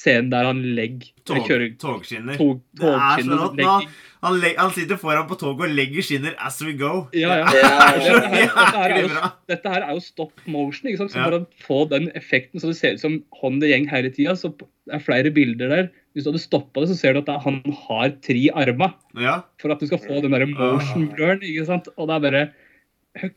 scenen 0.00 0.30
der 0.32 0.46
han 0.48 0.60
legger 0.76 1.08
Tog, 1.28 1.44
kjører 1.46 1.72
togskinner. 1.78 2.36
tog, 2.40 2.60
Det 2.74 2.88
er 2.90 3.22
så 3.24 3.36
rått. 3.38 3.56
Legger- 3.58 3.88
han, 4.20 4.34
leg- 4.42 4.58
han 4.58 4.70
sitter 4.76 4.98
foran 5.00 5.26
på 5.30 5.36
toget 5.40 5.70
og 5.70 5.74
legger 5.76 6.02
skinner 6.04 6.34
as 6.44 6.58
we 6.62 6.74
go. 6.76 7.06
Ja, 7.16 7.38
ja. 7.40 7.46
Det 7.54 7.62
er 7.64 8.00
så 8.04 8.18
Dette 8.20 8.34
her, 8.34 8.50
dette, 8.50 8.82
er 8.82 9.00
jo, 9.06 9.30
dette 9.48 9.72
her 9.72 9.86
er 9.86 9.94
jo 9.96 10.02
stop 10.04 10.42
motion, 10.46 10.90
ikke 10.90 11.00
sant? 11.04 11.14
så 11.14 11.22
Ja. 11.22 11.24
for 11.30 11.38
å 11.38 11.46
få 11.64 11.80
den 11.94 12.10
effekten 12.18 12.60
så 12.60 12.68
det 12.72 12.76
ser 12.76 12.98
ut 12.98 13.00
som 13.06 13.16
hånd 13.40 13.62
det 13.62 13.70
gjeng 13.72 13.88
hele 13.88 14.10
tida, 14.12 14.34
så 14.36 14.52
det 14.58 14.68
er 14.98 15.04
flere 15.06 15.30
bilder 15.32 15.68
der. 15.72 15.90
Hvis 16.14 16.26
du 16.26 16.32
hadde 16.32 16.42
stoppa 16.42 16.82
det, 16.82 16.90
så 16.90 16.96
ser 16.98 17.14
du 17.14 17.20
at 17.22 17.42
han 17.44 17.60
har 17.86 18.14
tre 18.24 18.40
armer 18.58 18.94
Ja. 19.18 19.36
for 19.62 19.70
at 19.70 19.80
du 19.82 19.86
skal 19.86 20.00
få 20.02 20.22
den 20.24 20.34
der 20.34 20.46
motion 20.50 21.06
blurren. 21.12 21.42
ikke 21.42 21.66
sant? 21.68 21.86
Og 21.96 22.08
det 22.10 22.16
er 22.16 22.24
bare 22.26 23.30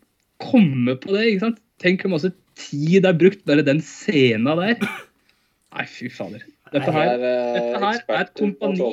Komme 0.43 0.95
på 0.99 1.13
det, 1.13 1.27
ikke 1.29 1.43
sant? 1.45 1.59
Tenk 1.79 2.01
hvor 2.03 2.15
masse 2.15 2.33
tid 2.59 3.03
det 3.03 3.09
er 3.11 3.19
brukt 3.19 3.45
bare 3.47 3.63
den 3.65 3.79
scena 3.85 4.55
der. 4.59 4.81
Nei, 5.73 5.85
fy 5.89 6.09
fader. 6.11 6.43
Dette 6.73 6.91
her, 6.91 7.13
er, 7.13 7.21
dette 7.53 7.69
eh, 7.69 7.83
her 7.83 8.01
er 8.09 8.25
et 8.25 8.33
kompani. 8.39 8.89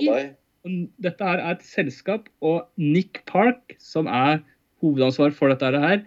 og 0.69 0.77
dette 1.01 1.25
her 1.27 1.41
er 1.41 1.57
et 1.57 1.65
selskap, 1.65 2.29
og 2.45 2.69
Nick 2.77 3.23
Park, 3.29 3.77
som 3.81 4.07
er 4.07 4.43
hovedansvar 4.85 5.33
for 5.37 5.53
dette 5.53 5.81
her, 5.81 6.03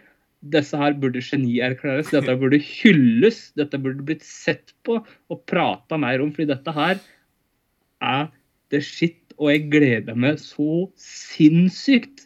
disse 0.53 0.77
her 0.77 0.95
burde 0.99 1.21
genierklæres, 1.23 2.11
dette 2.13 2.35
burde 2.39 2.59
hylles, 2.61 3.47
dette 3.57 3.79
burde 3.81 4.05
blitt 4.05 4.25
sett 4.27 4.73
på 4.85 4.99
og 5.01 5.43
prata 5.49 5.97
mer 5.97 6.21
om, 6.23 6.31
fordi 6.35 6.49
dette 6.51 6.73
her 6.75 7.01
er 8.03 8.27
the 8.73 8.81
shit, 8.83 9.19
og 9.39 9.49
jeg 9.51 9.67
gleder 9.73 10.17
meg 10.19 10.39
så 10.41 10.85
sinnssykt 10.99 12.25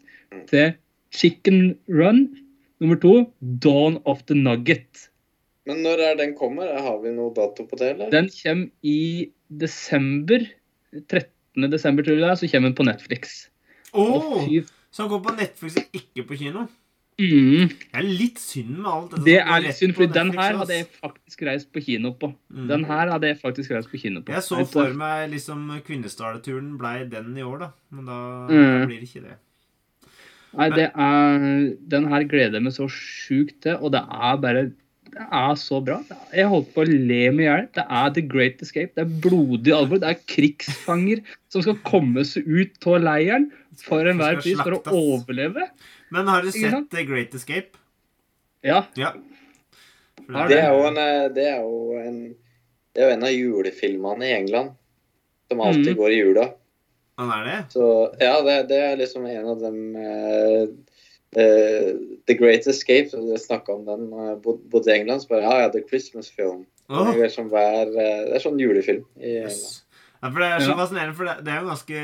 til 0.49 0.73
Chicken 1.15 1.77
Run. 1.91 2.27
Nummer 2.83 2.99
to, 3.01 3.13
Dawn 3.63 4.01
of 4.05 4.25
the 4.29 4.37
Nugget. 4.37 5.07
Men 5.67 5.81
når 5.83 6.03
er 6.03 6.19
den 6.19 6.35
kommer? 6.37 6.69
Har 6.79 6.99
vi 7.03 7.11
noe 7.15 7.33
dato 7.35 7.65
på 7.67 7.79
det, 7.79 7.95
eller? 7.95 8.11
Den 8.13 8.29
kommer 8.31 8.69
i 8.87 9.29
desember. 9.49 10.45
13. 11.09 11.67
desember, 11.71 12.05
tror 12.05 12.15
jeg 12.15 12.23
det 12.23 12.29
er, 12.29 12.39
så 12.39 12.49
kommer 12.51 12.71
den 12.71 12.77
på 12.77 12.85
Netflix. 12.87 13.37
Oh, 13.91 14.13
Å, 14.15 14.43
fy 14.45 14.61
Så 14.91 15.03
den 15.03 15.11
går 15.11 15.23
på 15.25 15.33
Netflix 15.39 15.79
ikke 15.95 16.27
på 16.29 16.37
kino? 16.39 16.67
Mm, 17.17 17.69
Det 17.71 17.97
er 17.97 18.03
litt 18.05 18.37
synd 18.37 18.75
med 18.77 18.85
alt 18.91 19.09
dette. 19.15 19.23
det 19.25 19.37
er 19.41 19.61
litt 19.63 19.73
synd, 19.79 19.95
for 19.97 20.05
den 20.13 20.29
her 20.37 20.57
hadde 20.59 20.75
jeg 20.75 20.87
faktisk 21.01 21.41
reist 21.47 21.71
på 21.73 21.81
kino 21.81 22.11
på. 22.13 22.29
Mm. 22.53 22.67
Den 22.69 22.83
her 22.85 23.09
hadde 23.09 23.31
jeg 23.31 23.39
faktisk 23.41 23.71
reist 23.73 23.89
på 23.89 23.97
kino 24.03 24.21
på. 24.21 24.35
Jeg 24.35 24.43
så 24.45 24.59
for 24.69 24.93
meg 24.93 25.31
liksom 25.31 25.63
Kvinesdal-turen 25.87 26.75
blei 26.77 27.09
den 27.09 27.31
i 27.35 27.41
år, 27.41 27.57
da. 27.65 27.69
Men 27.91 28.05
da, 28.05 28.19
Mm. 28.47 28.85
blir 28.87 28.99
det 29.01 29.09
ikke 29.09 29.23
det. 29.23 29.37
Nei, 30.57 30.69
det 30.69 30.91
er 30.95 31.75
Den 31.89 32.07
her 32.07 32.23
gleder 32.23 32.53
jeg 32.53 32.63
meg 32.63 32.73
så 32.73 32.87
sjukt 32.87 33.61
til, 33.61 33.75
og 33.81 33.91
det 33.91 34.01
er 34.01 34.37
bare 34.37 34.71
Det 35.09 35.25
er 35.31 35.55
så 35.55 35.83
bra. 35.83 36.03
Jeg 36.35 36.45
holdt 36.45 36.73
på 36.75 36.83
å 36.83 36.87
le 36.87 37.31
meg 37.31 37.39
i 37.39 37.49
hjel. 37.49 37.67
Det 37.73 37.85
er 37.89 38.09
The 38.13 38.21
Great 38.21 38.61
Escape. 38.61 38.93
Det 38.93 39.01
er 39.07 39.21
blodig 39.29 39.73
alvor. 39.73 39.97
Det 39.99 40.03
er 40.11 40.19
krigsfanger 40.27 41.23
som 41.49 41.61
skal 41.63 41.75
komme 41.83 42.23
seg 42.23 42.45
ut 42.45 42.85
av 42.85 43.01
leiren 43.01 43.49
for 43.81 44.03
enhver 44.05 44.35
pris 44.41 44.57
for 44.61 44.71
å 44.77 44.83
overleve. 44.85 45.69
Men 46.09 46.27
har 46.27 46.41
du 46.41 46.51
sett? 46.51 46.91
The 46.91 47.03
Great 47.03 47.35
Escape? 47.35 47.79
Ja. 48.61 48.85
Ja. 48.95 49.13
Det 50.27 50.59
er 50.59 50.73
jo 50.73 50.83
en, 50.87 50.97
eh, 50.99 51.27
det 51.33 51.47
er 51.47 51.61
jo 51.63 51.97
en, 52.01 52.19
det 52.93 53.03
er 53.03 53.09
jo 53.09 53.15
en 53.15 53.27
av 53.27 53.33
julefilmene 53.35 54.27
i 54.27 54.35
England. 54.35 54.75
Som 55.47 55.61
alltid 55.63 55.93
mm. 55.93 55.99
går 55.99 56.11
i 56.11 56.19
jula. 56.19 56.47
Han 57.17 57.31
er 57.33 57.45
det? 57.47 57.59
Så 57.73 57.85
ja, 58.19 58.41
det, 58.45 58.57
det 58.69 58.79
er 58.83 58.99
liksom 58.99 59.25
en 59.25 59.47
av 59.49 59.61
dem 59.61 59.77
uh, 59.95 60.65
eh, 61.39 61.93
The 62.27 62.35
Great 62.37 62.67
Escape. 62.67 63.09
så 63.09 63.23
Jeg 63.31 63.41
snakka 63.41 63.73
om 63.73 63.85
den 63.87 64.09
da 64.11 64.31
jeg 64.31 64.41
bodde 64.43 64.91
i 64.91 64.97
England. 64.99 65.23
Så 65.23 65.31
bare 65.31 65.45
ja, 65.47 65.55
ja, 65.63 65.71
The 65.73 65.81
Christmas 65.87 66.29
Film. 66.31 66.65
Oh. 66.89 67.09
Det, 67.09 67.25
er 67.25 67.33
som 67.33 67.49
hver, 67.51 67.89
eh, 67.89 68.19
det 68.27 68.37
er 68.37 68.43
sånn 68.43 68.59
julefilm 68.61 69.07
i 69.19 69.39
England. 69.39 69.55
yes. 69.55 69.81
ja, 70.21 70.29
for 70.29 70.43
det 70.43 70.51
er 70.51 70.61
så 70.61 70.71
Ja. 70.71 70.77
fascinerende, 70.79 71.15
for 71.17 71.27
det, 71.27 71.39
det 71.47 71.53
er 71.53 71.63
jo 71.63 71.71
ganske 71.71 72.03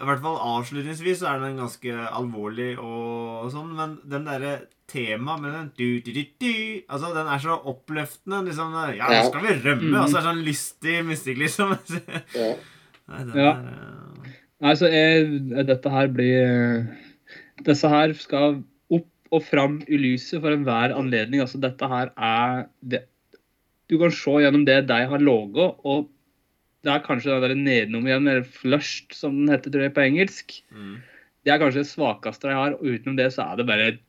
I 0.00 0.06
hvert 0.08 0.22
fall 0.24 0.38
avslutningsvis 0.42 1.20
så 1.22 1.28
er 1.30 1.42
den 1.44 1.58
ganske 1.60 1.92
alvorlig 2.18 2.72
og, 2.82 3.46
sånn, 3.54 3.68
men 3.78 3.92
den 4.10 4.24
derre 4.26 4.54
temaet 4.90 5.40
med 5.44 5.54
den 5.54 5.68
du, 5.78 5.86
du, 6.04 6.10
du, 6.12 6.24
du, 6.42 6.50
Altså, 6.90 7.12
den 7.14 7.30
er 7.30 7.40
så 7.40 7.54
oppløftende. 7.70 8.40
Liksom 8.48 8.74
Ja, 8.98 9.08
nå 9.12 9.20
skal 9.30 9.46
vi 9.46 9.54
rømme! 9.64 9.88
Mhm. 9.92 10.00
Og 10.02 10.10
så 10.10 10.18
er 10.18 10.20
det 10.24 10.28
sånn 10.32 10.44
lystig 10.48 10.96
mystikk, 11.08 11.40
liksom. 11.44 11.76
Ja. 12.40 12.50
Nei, 13.04 13.22
den 13.28 13.38
Ja. 13.38 13.50
er, 13.54 13.64
eh, 13.70 14.36
Nei, 14.64 14.74
så 14.80 14.88
er, 14.88 15.24
dette 15.68 15.90
her 15.92 16.06
blir 16.14 16.84
Disse 17.66 17.88
her 17.90 18.14
skal 18.18 18.62
opp 18.94 19.08
og 19.34 19.42
fram 19.46 19.78
i 19.88 19.98
lyset 19.98 20.40
for 20.42 20.54
enhver 20.54 20.94
anledning. 20.96 21.42
Altså, 21.44 21.60
dette 21.62 21.88
her 21.90 22.10
er 22.16 22.66
det, 22.82 23.04
Du 23.90 23.96
kan 24.00 24.10
se 24.14 24.36
gjennom 24.42 24.64
det 24.66 24.78
de 24.88 25.00
har 25.10 25.22
laga, 25.22 25.70
og 25.84 26.08
det 26.84 26.92
er 26.92 27.04
kanskje 27.04 27.34
den 27.40 27.42
der 27.48 27.54
nedenom 27.56 28.06
igjen, 28.06 28.28
eller 28.28 28.44
flushed, 28.44 29.14
som 29.16 29.36
den 29.40 29.48
heter 29.54 29.72
tror 29.72 29.86
jeg, 29.86 29.94
på 29.96 30.04
engelsk. 30.04 30.58
mm. 30.70 30.96
Det 31.44 31.52
er 31.52 31.60
kanskje 31.60 31.82
det 31.82 31.90
svakeste 31.90 32.48
jeg 32.48 32.56
har, 32.56 32.74
og 32.76 32.84
utenom 32.88 33.16
det 33.18 33.30
så 33.34 33.44
er 33.52 33.56
det 33.60 33.66
bare 33.68 33.88
et, 33.94 34.02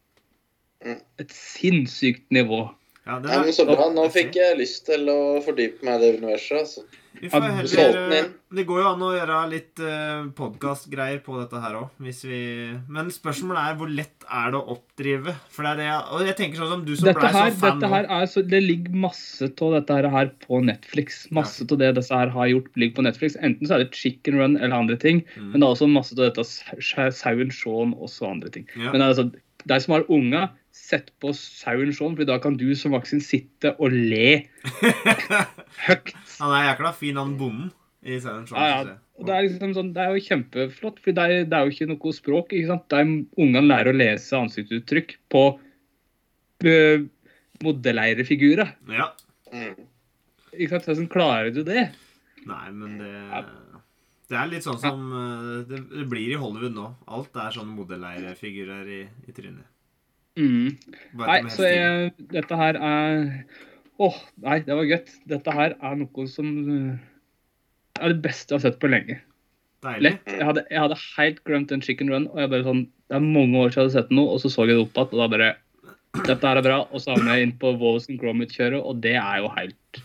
Mm. 0.85 0.99
et 1.19 1.31
sinnssykt 1.31 2.27
nivå. 2.35 2.59
Ja, 3.05 3.19
Ja, 3.21 3.37
er, 3.37 3.45
men 3.45 3.53
Så 3.53 3.65
bra. 3.69 3.89
Nå 3.93 4.07
fikk 4.13 4.37
jeg 4.39 4.57
lyst 4.57 4.87
til 4.87 5.09
å 5.13 5.39
fordype 5.45 5.85
meg 5.85 5.99
i 5.99 6.05
det 6.05 6.15
universet. 6.17 6.63
altså. 6.63 6.85
vi 7.19 7.29
får 7.29 7.43
heller. 7.45 8.31
Det 8.55 8.63
går 8.65 8.79
jo 8.81 8.87
an 8.89 9.03
å 9.05 9.11
gjøre 9.13 9.37
litt 9.51 9.81
uh, 9.83 10.25
podkastgreier 10.35 11.19
på 11.21 11.35
dette 11.37 11.61
her 11.61 11.77
òg. 11.77 12.01
Vi... 12.01 12.39
Men 12.89 13.11
spørsmålet 13.13 13.61
er 13.61 13.77
hvor 13.77 13.93
lett 13.93 14.25
er 14.25 14.55
det 14.55 14.57
å 14.57 14.73
oppdrive? 14.73 15.35
For 15.53 15.67
det 15.67 15.71
er 15.75 15.79
det 15.81 15.87
jeg, 15.87 16.01
Og 16.15 16.25
jeg 16.31 16.37
tenker 16.41 16.61
sånn 16.63 16.73
som 16.73 16.83
du 16.87 16.91
som 16.95 17.09
Dette 17.11 17.21
blei 17.21 17.31
så 17.35 17.45
fan 17.61 17.79
dette 17.83 17.93
her 17.93 18.09
er, 18.17 18.27
så, 18.31 18.45
det 18.55 18.63
ligger 18.65 18.97
masse 19.05 19.51
av 19.53 19.77
dette 19.77 19.99
her, 19.99 20.09
her 20.17 20.33
på 20.47 20.61
Netflix. 20.65 21.21
Masse 21.35 21.69
av 21.69 21.77
det 21.83 21.93
disse 21.99 22.23
her 22.23 22.33
har 22.33 22.51
gjort, 22.55 22.73
ligger 22.73 22.97
på 22.99 23.07
Netflix. 23.11 23.37
Enten 23.37 23.69
så 23.69 23.77
er 23.77 23.85
det 23.85 24.01
Chicken 24.01 24.41
Run 24.41 24.57
eller 24.57 24.77
andre 24.81 24.97
ting. 25.01 25.21
Mm. 25.37 25.53
Men 25.53 25.59
det 25.61 25.69
er 25.69 25.77
også 25.77 25.91
masse 25.93 26.17
av 26.17 26.25
dette 26.25 26.49
sa- 26.49 27.11
Sauen 27.21 27.53
Shaun 27.53 27.93
og 27.99 28.09
så 28.09 28.33
andre 28.33 28.49
ting. 28.49 28.65
Ja. 28.73 28.89
Men 28.95 29.05
altså, 29.05 29.29
de 29.65 29.81
som 29.81 29.93
har 29.99 30.09
unger, 30.09 30.49
sett 30.85 31.09
på 31.23 31.31
Sauen 31.37 31.93
sånn, 31.95 32.17
for 32.17 32.29
da 32.29 32.37
kan 32.43 32.57
du 32.59 32.67
som 32.77 32.93
voksen 32.95 33.23
sitte 33.23 33.73
og 33.79 33.95
le 33.95 34.45
høyt. 35.87 36.13
Han 36.37 36.53
er 36.53 36.69
jækla 36.69 36.93
fin, 36.97 37.17
han 37.19 37.35
bonden 37.39 37.73
i 38.05 38.19
sauen 38.21 38.45
sånn. 38.49 38.61
Ja, 38.61 38.85
ja. 38.85 38.95
Og 39.15 39.27
det 39.29 39.35
er, 39.35 39.45
liksom 39.47 39.73
sånn, 39.77 39.91
det 39.95 40.03
er 40.03 40.13
jo 40.13 40.23
kjempeflott, 40.25 40.97
for 41.03 41.15
det 41.15 41.25
er, 41.25 41.45
det 41.47 41.57
er 41.57 41.67
jo 41.67 41.73
ikke 41.73 41.87
noe 41.87 42.15
språk. 42.15 42.53
ikke 42.53 42.71
sant? 42.73 42.87
De 42.91 43.03
Ungene 43.39 43.63
lærer 43.69 43.93
å 43.93 43.95
lese 43.95 44.35
ansiktsuttrykk 44.37 45.15
på 45.31 45.43
øh, 46.67 47.05
modelleirefigurer. 47.63 48.73
Ja. 48.91 49.13
Ikke 49.55 50.73
sant? 50.73 50.89
Hvordan 50.89 51.07
klarer 51.11 51.53
du 51.55 51.61
det? 51.67 51.87
Nei, 52.45 52.65
men 52.75 52.99
det 52.99 53.13
Det 54.29 54.37
er 54.41 54.51
litt 54.51 54.65
sånn 54.65 54.81
som 54.81 55.07
eh, 55.15 55.63
det, 55.69 55.79
det 55.93 56.05
blir 56.11 56.33
i 56.33 56.41
Hollywood 56.41 56.75
nå. 56.75 56.89
Alt 57.15 57.39
er 57.39 57.55
sånn 57.55 57.71
modelleirefigurer 57.77 58.91
i, 58.99 59.01
i 59.29 59.37
trynet. 59.37 59.69
Mm. 60.35 60.75
Nei, 61.21 61.37
så 61.53 61.67
jeg, 61.69 62.11
dette 62.33 62.57
her 62.59 62.75
er 62.75 63.21
Åh, 64.03 64.15
nei, 64.43 64.57
det 64.65 64.75
var 64.75 64.87
godt. 64.89 65.13
Dette 65.31 65.53
her 65.55 65.75
er 65.79 65.93
noe 65.95 66.25
som 66.27 66.49
eh, 66.67 66.97
er 68.01 68.11
det 68.11 68.23
beste 68.25 68.51
jeg 68.51 68.59
har 68.59 68.65
sett 68.65 68.81
på 68.81 68.89
lenge. 68.91 69.21
Deilig. 69.85 70.01
Lett. 70.09 70.33
Jeg 70.33 70.47
hadde, 70.49 70.63
jeg 70.71 70.81
hadde 70.81 70.97
helt 71.15 71.39
glemt 71.47 71.71
en 71.71 71.83
chicken 71.83 72.11
run, 72.11 72.25
og 72.33 72.41
jeg 72.41 72.51
bare 72.51 72.65
sånn 72.65 72.83
Det 73.05 73.19
er 73.19 73.23
mange 73.23 73.61
år 73.61 73.69
siden 73.69 73.85
jeg 73.85 73.85
hadde 73.85 73.95
sett 73.99 74.11
noe, 74.17 74.33
og 74.33 74.41
så 74.41 74.51
så 74.51 74.65
jeg 74.65 74.75
det 74.75 74.83
opp 74.83 74.97
igjen, 74.97 75.13
og 75.13 75.21
da 75.21 75.29
bare 75.35 75.51
Dette 76.15 76.49
her 76.49 76.59
er 76.59 76.65
bra. 76.65 76.81
Og 76.89 77.03
så 77.03 77.13
havner 77.13 77.37
jeg 77.37 77.47
inn 77.47 77.55
på 77.61 77.71
Wallace 77.79 78.11
and 78.11 78.19
Gromit-kjøret, 78.19 78.81
og 78.81 78.99
det 79.03 79.15
er 79.19 79.39
jo 79.43 79.51
helt 79.55 80.01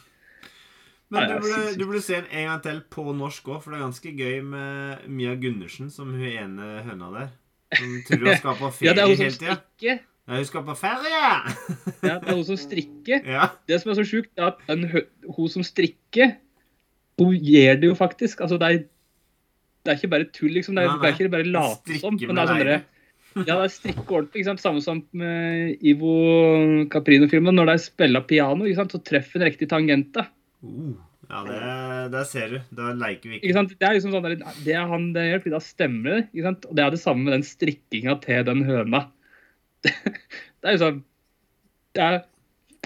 Men 1.10 1.26
du 1.26 1.36
burde, 1.42 1.62
du 1.78 1.84
burde 1.86 2.02
se 2.06 2.18
den 2.20 2.30
en 2.30 2.48
gang 2.52 2.62
til 2.66 2.80
på 2.94 3.06
norsk 3.10 3.50
òg, 3.50 3.62
for 3.64 3.72
det 3.72 3.80
er 3.80 3.86
ganske 3.88 4.14
gøy 4.14 4.36
med 4.46 5.08
Mia 5.10 5.34
Gundersen 5.34 5.90
som 5.90 6.12
hun 6.14 6.28
ene 6.30 6.70
høna 6.86 7.10
der. 7.16 7.32
Som 7.74 7.98
tror 8.06 8.26
hun 8.26 8.40
skal 8.42 8.58
på 8.62 8.72
Ja, 8.86 8.94
det 8.94 9.02
er 9.02 9.10
hun 9.10 9.18
som 9.18 9.26
hele 9.26 9.40
tida. 9.40 9.98
Ja, 10.30 10.36
hun 10.38 10.46
skal 10.46 10.62
på 10.68 10.76
ferie! 10.78 11.20
Ja, 12.06 12.14
det 12.22 12.30
er 12.30 12.36
hun 12.38 12.46
som 12.46 12.56
strikker. 12.60 13.26
Ja. 13.34 13.48
Det 13.68 13.80
som 13.82 13.90
er 13.92 13.98
så 13.98 14.06
sjukt, 14.06 14.30
er 14.38 14.52
at 14.52 14.62
en, 14.70 14.86
hun 15.26 15.50
som 15.52 15.64
strikker, 15.66 16.36
hun 17.20 17.34
gjør 17.36 17.80
det 17.82 17.90
jo 17.90 17.96
faktisk. 17.98 18.40
Altså, 18.46 18.56
det 18.62 18.68
er, 18.70 18.78
det 19.84 19.92
er 19.92 19.98
ikke 19.98 20.12
bare 20.14 20.30
tull, 20.32 20.54
liksom. 20.54 20.78
Det 20.78 20.86
er, 20.86 20.94
Nei, 20.94 21.02
det 21.02 21.10
er 21.10 21.18
ikke 21.18 21.34
bare 21.34 21.50
late 21.50 21.98
som. 22.00 22.16
Men 22.16 22.38
det 22.38 22.46
er 22.46 22.52
sånn 22.54 22.62
derre- 22.62 22.80
Ja, 23.36 23.44
det 23.44 23.58
er 23.66 23.74
strikke 23.74 24.06
ordentlig. 24.06 24.40
ikke 24.40 24.48
sant? 24.52 24.62
Samme 24.62 24.80
som 24.82 25.02
med 25.14 25.82
Ivo 25.86 26.14
Caprino-filmen. 26.90 27.54
Når 27.58 27.70
de 27.74 27.76
spiller 27.84 28.24
piano, 28.26 28.66
ikke 28.66 28.80
sant? 28.80 28.94
så 28.96 29.02
treffer 29.06 29.42
en 29.42 29.46
riktig 29.50 29.68
tangente. 29.70 30.24
Uh, 30.64 30.96
ja, 31.30 31.44
det, 31.46 31.60
det, 32.16 32.24
ser 32.26 32.48
du. 32.56 32.58
Da 32.74 32.90
leker 32.98 33.30
vi 33.30 33.36
Ikke 33.38 33.50
ikke. 33.52 33.58
sant? 33.60 33.76
Det 33.78 33.86
er 33.86 33.94
liksom 33.98 34.16
sånn 34.16 34.26
der, 34.26 34.40
det 34.64 34.74
er 34.74 34.88
han 34.90 35.10
det 35.14 35.28
gjør, 35.28 35.42
fordi 35.44 35.54
da 35.54 35.62
stemmer 35.62 36.10
det. 36.16 36.20
ikke 36.32 36.48
sant? 36.48 36.66
Og 36.70 36.76
det 36.78 36.84
er 36.86 36.96
det 36.96 37.02
samme 37.04 37.26
med 37.28 37.36
den 37.36 37.46
strikkinga 37.46 38.16
til 38.24 38.44
den 38.50 38.64
høna. 38.66 39.04
Det 40.60 40.68
er 40.68 40.74
jo 40.76 40.80
sånn 40.82 40.98
Det 41.96 42.02
er 42.04 42.18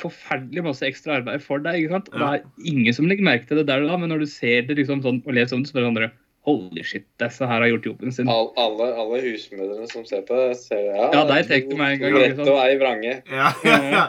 forferdelig 0.01 0.63
masse 0.67 0.87
ekstra 0.87 1.21
arbeid 1.21 1.43
for 1.45 1.63
deg, 1.63 1.81
ikke 1.85 1.95
sant? 1.95 2.09
Og 2.13 2.19
det 2.23 2.29
er 2.35 2.71
ingen 2.71 2.95
som 2.97 3.07
legger 3.07 3.27
merke 3.27 3.47
til 3.47 3.61
det 3.61 3.67
der 3.69 3.85
og 3.85 3.93
da, 3.93 3.99
men 4.03 4.11
når 4.11 4.25
du 4.25 4.29
ser 4.31 4.65
det 4.67 4.77
liksom 4.81 5.03
sånn 5.05 5.21
og 5.23 5.37
leser 5.37 5.55
om 5.59 5.63
det, 5.63 5.71
så 5.71 5.79
det 5.79 5.85
sånn 5.87 6.15
Holy 6.45 6.83
shit, 6.85 7.07
disse 7.23 7.47
her 7.49 7.63
har 7.63 7.71
gjort 7.71 7.87
jobben 7.89 8.13
sin. 8.13 8.29
All, 8.29 8.51
alle, 8.61 8.91
alle 9.01 9.21
husmødrene 9.25 9.87
som 9.89 10.03
ser 10.05 10.27
på 10.29 10.37
det, 10.37 10.59
ser 10.61 10.83
ja, 10.91 11.07
Ja, 11.15 11.23
der 11.31 11.47
tek 11.49 11.71
du 11.71 11.77
meg 11.79 11.95
en 11.95 12.03
gang. 12.03 12.19
Rett 12.21 12.43
og 12.45 12.59
ei 12.61 12.75
vrange. 12.77 13.15
Ja, 13.33 13.53
ja, 13.65 13.79
ja. 13.95 14.03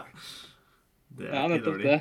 Det 1.16 1.30
er 1.30 1.38
Ja, 1.38 1.46
nettopp 1.54 1.80
det. 1.86 2.00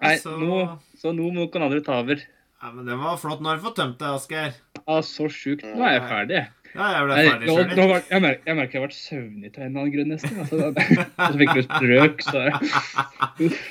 Nei, 0.00 0.14
Så, 0.22 0.32
nå, 0.40 0.62
så 0.96 1.12
nå 1.12 1.28
må 1.28 1.42
noen 1.42 1.66
andre 1.66 1.82
ta 1.84 1.98
over. 2.00 2.22
ja, 2.24 2.70
men 2.72 2.88
det 2.88 2.96
var 3.02 3.20
flott. 3.20 3.42
Nå 3.44 3.52
har 3.52 3.60
du 3.60 3.66
fått 3.66 3.76
tømt 3.82 4.00
deg, 4.00 4.16
Asgeir. 4.16 4.56
Ja, 4.80 5.02
så 5.04 5.28
sjukt. 5.28 5.66
Nå 5.76 5.84
er 5.84 5.98
jeg 5.98 6.06
ferdig. 6.08 6.42
Ja, 6.70 6.86
jeg 6.94 7.06
ble 7.06 7.14
Nei, 7.16 7.22
ferdig 7.26 7.48
sjøl. 7.48 7.70
Jeg, 7.70 7.88
var, 7.90 8.02
jeg, 8.10 8.22
merker, 8.22 8.44
jeg 8.46 8.78
har 8.78 8.84
vært 8.84 8.96
søvnig 8.96 9.48
av 9.50 9.56
en 9.56 9.64
eller 9.64 9.80
annen 9.80 9.94
grunn, 9.94 10.12
nesten. 10.14 10.36
Altså, 10.42 10.56
og 10.70 11.22
så 11.24 11.40
fikk 11.40 11.54
du 11.56 11.62
strøk, 11.66 12.22
så 12.26 12.44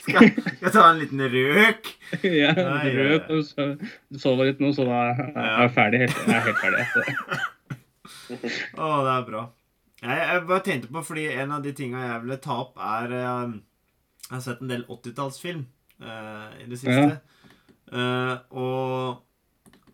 Skal 0.04 0.28
skal 0.34 0.66
jeg 0.66 0.74
ta 0.76 0.84
en 0.88 1.00
liten 1.00 1.24
røk? 1.36 1.94
ja, 2.42 2.52
Nei, 2.58 2.92
røk, 2.98 3.32
og 3.36 3.46
så 3.48 3.70
sover 4.20 4.52
litt 4.52 4.60
nå, 4.64 4.74
så 4.76 4.88
da 4.90 5.00
er 5.06 5.48
jeg 5.48 5.74
ferdig. 5.78 6.04
Helt, 6.04 6.20
jeg 6.26 6.36
er 6.36 6.46
helt 6.50 6.62
ferdig. 6.66 6.84
Altså. 6.84 7.40
Å, 8.76 8.92
det 9.08 9.16
er 9.16 9.26
bra. 9.32 9.48
Jeg, 10.00 10.20
jeg 10.20 10.46
bare 10.52 10.66
tenkte 10.68 10.94
på, 10.94 11.08
fordi 11.10 11.26
en 11.34 11.56
av 11.56 11.64
de 11.64 11.76
tinga 11.76 12.06
jeg 12.06 12.22
ville 12.26 12.40
ta 12.44 12.62
opp, 12.66 12.78
er 12.80 13.16
eh, 13.16 13.58
Jeg 14.30 14.36
har 14.36 14.46
sett 14.46 14.62
en 14.64 14.72
del 14.72 14.86
80-tallsfilm 14.88 15.66
uh, 16.04 16.48
i 16.60 16.68
det 16.70 16.78
siste. 16.80 17.20
Eh, 17.90 18.36
og, 18.54 19.24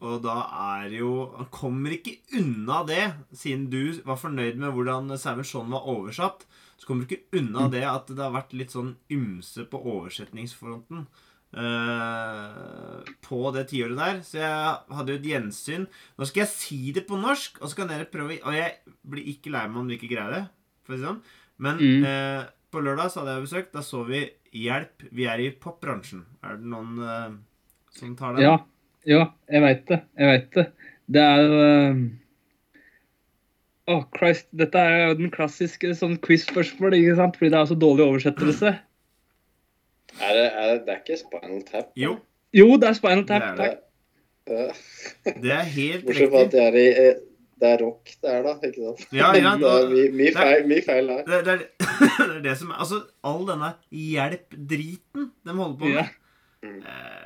og 0.02 0.22
da 0.24 0.36
er 0.82 0.90
jo 0.98 1.12
Han 1.38 1.48
kommer 1.52 1.92
ikke 1.96 2.18
unna 2.40 2.84
det, 2.88 3.14
siden 3.34 3.70
du 3.70 4.02
var 4.06 4.18
fornøyd 4.18 4.58
med 4.62 4.72
hvordan 4.76 5.12
Simon 5.18 5.72
var 5.72 5.88
oversatt. 5.88 6.46
Så 6.78 6.88
kommer 6.88 7.06
du 7.06 7.14
ikke 7.16 7.40
unna 7.40 7.70
det 7.72 7.84
at 7.88 8.08
det 8.12 8.20
har 8.20 8.34
vært 8.36 8.54
litt 8.54 8.72
sånn 8.76 8.96
ymse 9.12 9.64
på 9.72 9.80
oversetningsfronten. 9.80 11.08
uh, 11.56 13.00
på 13.24 13.40
det 13.56 13.68
tiåret 13.72 13.98
der. 14.00 14.20
Så 14.28 14.40
jeg 14.42 14.98
hadde 14.98 15.14
jo 15.14 15.20
et 15.22 15.30
gjensyn. 15.30 15.88
Nå 16.18 16.28
skal 16.28 16.44
jeg 16.44 16.52
si 16.52 16.80
det 16.96 17.06
på 17.08 17.20
norsk, 17.20 17.62
og 17.62 17.72
så 17.72 17.80
kan 17.80 17.92
dere 17.92 18.10
prøve 18.12 18.40
Og 18.44 18.54
jeg 18.56 18.74
blir 19.08 19.30
ikke 19.36 19.54
lei 19.54 19.66
meg 19.70 19.82
om 19.84 19.88
du 19.90 19.96
ikke 19.96 20.12
greier 20.12 20.34
det. 20.36 20.44
For 20.86 20.96
å 20.96 21.00
si 21.00 21.06
sånn. 21.08 21.22
Men 21.64 21.78
Mm. 21.80 22.04
uh, 22.04 22.44
på 22.72 22.82
lørdag 22.84 23.12
så 23.12 23.22
hadde 23.22 23.38
jeg 23.38 23.48
besøk. 23.48 23.72
Da 23.72 23.80
så 23.86 24.04
vi 24.08 24.26
Hjelp, 24.56 25.04
vi 25.12 25.26
er 25.28 25.40
i 25.44 25.50
popbransjen. 25.52 26.22
Er 26.44 26.56
det 26.56 26.64
noen 26.72 27.00
uh, 27.00 27.32
som 27.92 28.16
tar 28.16 28.36
den? 28.38 28.44
Ja, 28.46 28.58
ja, 29.10 29.26
jeg 29.52 29.62
veit 29.66 29.88
det. 29.90 30.00
Jeg 30.20 30.32
veit 30.32 30.48
det. 30.58 30.66
Det 31.16 31.22
er 31.22 31.42
jo 31.44 31.60
uh... 31.62 32.04
oh, 33.94 34.04
Christ. 34.18 34.48
Dette 34.58 34.82
er 34.82 35.10
jo 35.10 35.18
den 35.22 35.32
klassiske 35.34 35.94
sånn 35.98 36.18
quiz-spørsmål, 36.26 36.98
ikke 36.98 37.18
sant? 37.20 37.38
Fordi 37.40 37.54
det 37.54 37.62
er 37.62 37.72
så 37.72 37.78
dårlig 37.86 38.08
oversettelse. 38.08 38.76
Er 40.16 40.38
det, 40.38 40.46
er 40.48 40.72
det, 40.72 40.80
det 40.88 40.94
er 40.96 41.02
ikke 41.04 41.20
Spinal 41.20 41.62
Tap? 41.68 41.90
da? 41.90 41.92
Jo, 42.00 42.18
Jo, 42.56 42.68
det 42.80 42.88
er 42.90 42.98
Spinal 42.98 43.26
det 43.26 43.30
Tap. 43.34 43.48
er 43.52 43.56
det. 43.60 43.72
Takk. 43.74 43.82
Det 45.42 45.50
er 45.50 45.64
helt 45.74 46.04
Bortsett 46.06 46.30
fra 46.30 46.42
at 46.46 46.52
det 46.54 46.60
er, 46.62 46.76
i, 46.78 46.90
eh, 47.02 47.16
det 47.62 47.70
er 47.72 47.80
rock 47.82 48.12
det 48.22 48.30
er, 48.30 48.44
da. 48.46 48.52
Ikke 48.62 48.84
sant? 48.84 49.08
Ja, 49.10 49.32
ja, 49.34 49.54
det 49.62 49.72
er 49.72 49.88
mye, 49.90 50.12
mye, 50.20 50.34
feil, 50.36 50.68
mye 50.70 50.84
feil 50.86 51.10
her. 51.10 51.24
Det, 51.26 51.40
det, 51.48 51.56
er, 51.56 51.88
det 52.20 52.28
er 52.28 52.44
det 52.46 52.54
som 52.60 52.70
er 52.70 52.84
Altså, 52.86 53.00
all 53.26 53.42
denne 53.50 53.72
hjelp-driten 53.90 55.32
de 55.50 55.56
holder 55.58 55.80
på 55.82 55.90
med 55.90 55.98
Ja. 55.98 56.06
Eh, 56.66 56.70
det 56.70 56.92
er 56.92 56.92
helt, 56.92 57.25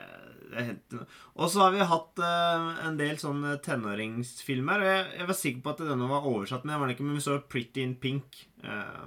og 1.36 1.50
så 1.52 1.64
har 1.64 1.74
vi 1.76 1.88
hatt 1.92 2.22
uh, 2.24 2.70
en 2.88 2.98
del 3.00 3.20
sånne 3.22 3.56
tenåringsfilmer. 3.66 4.84
Og 4.84 4.90
jeg, 4.90 5.06
jeg 5.20 5.30
var 5.30 5.38
sikker 5.40 5.64
på 5.66 5.74
at 5.74 5.84
denne 5.88 6.10
var 6.12 6.28
oversatt, 6.30 6.66
men 6.66 6.76
jeg 6.76 6.84
var 6.84 6.94
ikke. 6.94 7.08
Men 7.08 7.20
vi 7.20 7.26
så 7.26 7.38
Pretty 7.52 7.84
in 7.86 7.96
Pink, 8.02 8.44
eh, 8.64 9.06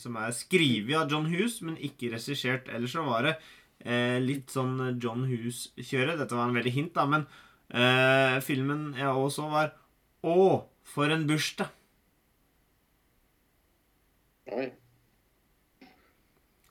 som 0.00 0.18
er 0.20 0.34
skrevet 0.36 0.98
av 0.98 1.12
John 1.12 1.30
Hughes, 1.30 1.60
men 1.64 1.78
ikke 1.78 2.12
regissert. 2.14 2.70
Ellers 2.72 2.96
så 2.96 3.06
var 3.06 3.28
det 3.28 3.34
uh, 3.38 4.18
litt 4.22 4.52
sånn 4.54 4.76
John 5.02 5.26
Hughes-kjøret. 5.30 6.18
Dette 6.20 6.38
var 6.38 6.50
en 6.50 6.58
veldig 6.60 6.74
hint, 6.74 6.94
da. 6.96 7.08
Men 7.10 7.26
eh, 7.70 8.38
filmen 8.44 8.92
jeg 8.98 9.10
også 9.10 9.48
var 9.52 9.74
Å, 10.24 10.38
for 10.88 11.12
en 11.12 11.26
bursdag! 11.28 11.72
Oi. 14.54 14.70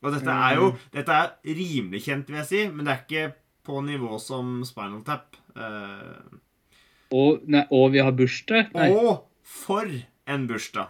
Og 0.04 0.12
dette 0.12 0.36
er 0.36 0.58
jo 0.60 0.74
Dette 0.94 1.16
er 1.16 1.56
rimelig 1.58 2.04
kjent, 2.08 2.30
vil 2.30 2.42
jeg 2.42 2.50
si, 2.50 2.62
men 2.70 2.86
det 2.86 2.94
er 2.94 3.04
ikke 3.06 3.24
på 3.64 3.82
nivå 3.86 4.18
som 4.22 4.62
Spinal 4.68 5.04
Tap. 5.08 5.38
Eh, 5.56 6.40
Og, 7.14 7.44
nei, 7.46 7.62
og 7.70 7.92
vi 7.94 8.02
har 8.02 8.12
bursdag. 8.18 8.72
Nei, 8.74 8.90
Og 8.92 9.24
for 9.44 9.86
en 10.28 10.48
bursdag! 10.50 10.90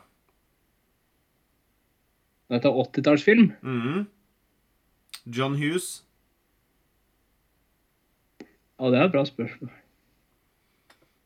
dette 2.53 2.69
er 2.69 2.75
80-tallsfilm. 2.83 3.47
Mhm. 3.65 4.03
John 5.25 5.55
Hughes. 5.57 6.03
Ja, 8.79 8.89
det 8.91 8.99
er 8.99 9.05
et 9.07 9.13
bra 9.15 9.23
spørsmål. 9.25 9.71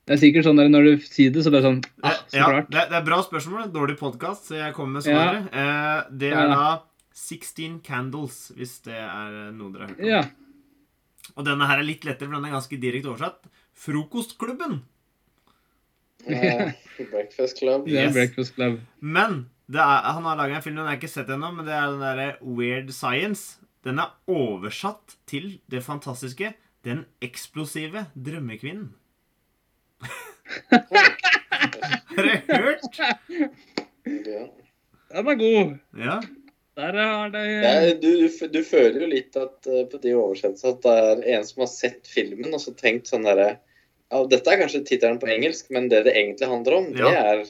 Det 0.07 0.15
er 0.15 0.19
sikkert 0.21 0.45
sånn 0.47 0.59
der 0.61 0.69
når 0.71 0.85
du 0.87 0.91
sier 1.03 1.33
det, 1.35 1.41
så 1.43 1.51
bare 1.51 1.65
sånn 1.65 1.79
ah, 2.05 2.13
så 2.31 2.37
ja, 2.39 2.45
klart. 2.47 2.69
det, 2.71 2.85
det 2.93 2.95
er 3.01 3.03
bra 3.09 3.17
spørsmål. 3.25 3.65
Dårlig 3.73 3.97
podkast, 3.99 4.45
så 4.47 4.55
jeg 4.61 4.75
kommer 4.77 5.01
med 5.01 5.07
svaret. 5.07 5.49
Eh, 5.51 6.11
det 6.21 6.29
er 6.31 6.47
da 6.53 6.67
16 7.17 7.81
Candles, 7.83 8.37
hvis 8.55 8.77
det 8.85 8.95
er 9.01 9.51
noe 9.57 9.73
dere 9.73 9.89
har 9.89 9.91
hørt 9.91 9.99
om. 9.99 10.07
Ja. 10.07 10.21
Og 11.35 11.45
denne 11.47 11.67
her 11.69 11.81
er 11.81 11.87
litt 11.87 12.05
lettere, 12.07 12.29
for 12.29 12.37
den 12.37 12.47
er 12.47 12.55
ganske 12.55 12.79
direkte 12.81 13.11
oversatt. 13.11 13.49
Frokostklubben. 13.77 14.79
Eh, 16.27 16.71
Breakfast 17.11 17.59
Club. 17.59 17.87
Yes. 17.87 17.93
Yeah, 17.93 18.13
Breakfast 18.13 18.55
Club. 18.55 18.79
Men 18.99 19.49
det 19.67 19.81
er, 19.83 20.07
han 20.13 20.23
har 20.27 20.39
laga 20.39 20.57
en 20.57 20.63
film, 20.63 20.77
den 20.79 20.87
har 20.87 20.95
jeg 20.95 21.03
ikke 21.03 21.13
sett 21.13 21.31
ennå, 21.33 21.51
men 21.55 21.67
det 21.67 21.75
er 21.75 21.91
den 21.91 22.03
derre 22.03 22.29
Weird 22.41 22.93
Science. 22.95 23.59
Den 23.85 23.99
er 24.03 24.15
oversatt 24.27 25.17
til 25.29 25.59
det 25.71 25.83
fantastiske 25.85 26.53
Den 26.83 27.05
eksplosive 27.23 28.05
drømmekvinnen. 28.15 28.93
Har 30.71 32.23
dere 32.23 32.41
hørt? 32.47 32.99
Ja. 34.07 34.43
Den 35.11 35.27
er 35.27 35.39
god. 35.41 35.73
Ja. 35.97 36.19
Der 36.77 36.93
har 36.93 37.29
det 37.33 37.43
er, 37.65 37.87
du, 37.97 38.09
du, 38.21 38.47
du 38.53 38.59
føler 38.63 39.01
jo 39.01 39.07
litt 39.09 39.37
at 39.39 39.65
eh, 39.69 39.83
på 39.89 39.97
de 40.03 40.11
oversettelsene 40.13 40.75
at 40.75 40.83
det 40.83 40.97
er 41.33 41.37
en 41.39 41.45
som 41.47 41.63
har 41.63 41.71
sett 41.71 42.05
filmen 42.09 42.53
og 42.53 42.61
så 42.61 42.73
tenkt 42.77 43.09
sånn 43.09 43.25
derre 43.25 43.55
ja, 43.57 44.19
Dette 44.29 44.51
er 44.53 44.59
kanskje 44.61 44.83
tittelen 44.87 45.17
på 45.19 45.27
engelsk, 45.33 45.71
men 45.73 45.89
det 45.91 46.03
det 46.05 46.13
egentlig 46.15 46.47
handler 46.51 46.77
om, 46.77 46.91
det 46.93 47.01
Ja. 47.03 47.23
er 47.33 47.47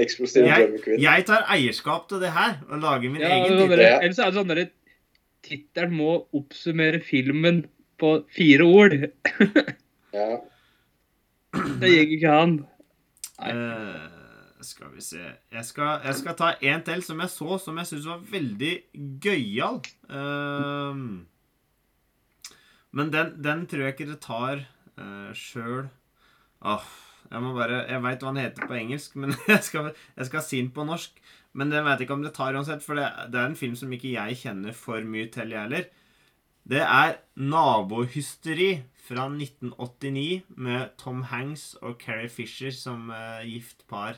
Eksplosiv 0.00 0.46
Jeg, 0.46 0.60
drømmekvinne. 0.62 1.00
jeg 1.02 1.24
tar 1.28 1.42
eierskap 1.52 2.06
til 2.08 2.20
det 2.22 2.30
her 2.32 2.54
og 2.70 2.78
lager 2.84 3.10
min 3.12 3.20
ja, 3.20 3.32
egen 3.34 3.50
sånn 3.50 3.66
tittel. 3.68 3.82
Ja. 3.84 3.98
Ellers 4.00 4.20
er 4.22 4.30
det 4.30 4.38
sånn 4.38 4.52
derre 4.52 4.66
Tittelen 5.44 5.92
må 5.98 6.12
oppsummere 6.32 7.00
filmen 7.04 7.58
på 8.00 8.14
fire 8.32 8.64
ord. 8.64 8.94
Ja. 10.14 10.38
Det 11.82 11.90
gikk 11.90 12.14
ikke 12.16 12.32
an. 12.44 12.54
Nei. 13.42 13.50
Eh, 13.52 14.13
skal 14.64 14.90
vi 14.94 15.04
se 15.04 15.20
jeg 15.20 15.64
skal, 15.68 16.00
jeg 16.04 16.18
skal 16.18 16.36
ta 16.38 16.50
en 16.60 16.82
til 16.86 17.04
som 17.06 17.20
jeg 17.22 17.32
så, 17.32 17.58
som 17.62 17.78
jeg 17.80 17.90
syns 17.90 18.10
var 18.10 18.26
veldig 18.32 18.74
gøyal. 19.22 19.80
Eh, 20.08 21.04
men 22.94 23.10
den, 23.10 23.34
den 23.42 23.64
tror 23.70 23.86
jeg 23.86 23.96
ikke 23.96 24.10
det 24.12 24.20
tar 24.22 24.62
uh, 25.00 25.30
sjøl 25.34 25.88
Oh, 26.64 26.84
jeg 27.28 27.42
må 27.44 27.50
bare 27.56 27.82
Jeg 27.90 28.00
veit 28.04 28.22
hva 28.22 28.30
den 28.32 28.40
heter 28.40 28.68
på 28.70 28.76
engelsk, 28.78 29.16
men 29.20 29.34
jeg 29.50 29.60
skal, 29.66 29.90
jeg 30.16 30.28
skal 30.30 30.44
si 30.46 30.62
den 30.62 30.70
på 30.74 30.86
norsk. 30.88 31.18
Men 31.54 31.70
den 31.70 31.86
jeg 31.86 32.06
ikke 32.06 32.16
om 32.16 32.24
det 32.24 32.32
tar 32.34 32.56
uansett, 32.56 32.82
for 32.82 32.98
det, 32.98 33.04
det 33.30 33.40
er 33.40 33.50
en 33.50 33.58
film 33.58 33.76
som 33.78 33.92
ikke 33.94 34.14
jeg 34.14 34.40
kjenner 34.40 34.74
for 34.74 35.04
mye 35.06 35.28
til, 35.34 35.52
jeg 35.54 35.66
heller. 35.68 35.90
Det 36.64 36.80
er 36.80 37.18
'Nabohysteri' 37.36 38.80
fra 39.04 39.26
1989 39.28 40.42
med 40.56 40.94
Tom 40.96 41.22
Hanks 41.28 41.74
og 41.82 41.98
Carrie 42.00 42.32
Fisher 42.32 42.72
som 42.72 43.10
uh, 43.12 43.44
gift 43.44 43.84
par. 43.90 44.16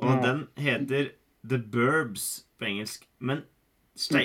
Og 0.00 0.16
mm. 0.16 0.22
den 0.24 0.46
heter 0.56 1.10
The 1.48 1.58
Burbs 1.58 2.44
på 2.58 2.64
engelsk. 2.70 3.06
Men 3.20 3.44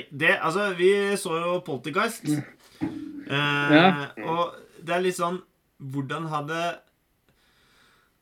det 0.09 0.39
Altså, 0.41 0.73
vi 0.77 0.91
så 1.17 1.35
jo 1.43 1.59
Poltergeist. 1.65 2.25
Eh, 2.25 3.29
Ja. 3.29 4.07
Og 4.25 4.55
det 4.81 4.95
er 4.95 5.03
litt 5.03 5.19
sånn 5.19 5.41
Hvordan 5.79 6.25
hadde 6.31 6.79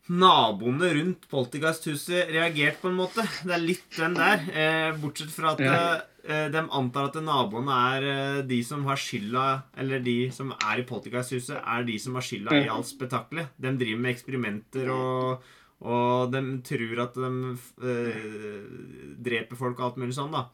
naboene 0.08 0.88
rundt 0.96 1.26
Poltergeist-huset 1.28 2.30
reagert, 2.32 2.78
på 2.80 2.88
en 2.88 2.96
måte? 3.00 3.24
Det 3.44 3.54
er 3.56 3.64
litt 3.64 3.96
den 3.96 4.14
der. 4.16 4.44
Eh, 4.52 4.92
bortsett 5.00 5.32
fra 5.32 5.52
at 5.52 5.60
Ja. 5.60 6.02
eh, 6.24 6.48
de 6.52 6.62
antar 6.70 7.08
at 7.08 7.18
naboene 7.24 7.72
er 7.96 8.02
eh, 8.04 8.42
de 8.42 8.62
som 8.62 8.84
har 8.84 8.96
skylda 8.96 9.62
Eller 9.76 10.00
de 10.00 10.30
som 10.30 10.52
er 10.52 10.78
i 10.80 10.84
Poltergeist-huset, 10.84 11.60
er 11.64 11.84
de 11.84 11.98
som 11.98 12.14
har 12.14 12.22
skylda 12.22 12.52
i 12.52 12.68
alt 12.68 12.86
spetakkelet. 12.86 13.48
De 13.58 13.72
driver 13.76 14.00
med 14.00 14.14
eksperimenter 14.14 14.90
og 14.90 15.42
og 15.78 16.32
de 16.32 16.40
tror 16.66 17.04
at 17.04 17.18
de 17.18 17.52
eh, 17.86 18.62
dreper 19.28 19.58
folk 19.58 19.78
og 19.78 19.84
alt 19.86 20.00
mulig 20.02 20.16
sånn, 20.16 20.34
da. 20.34 20.48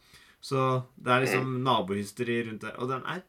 Så 0.45 0.59
det 1.01 1.13
er 1.13 1.25
liksom 1.25 1.55
nabohysteri 1.65 2.43
rundt 2.49 2.67
det. 2.67 2.75
Og 2.81 2.91
den 2.93 3.07
er 3.09 3.25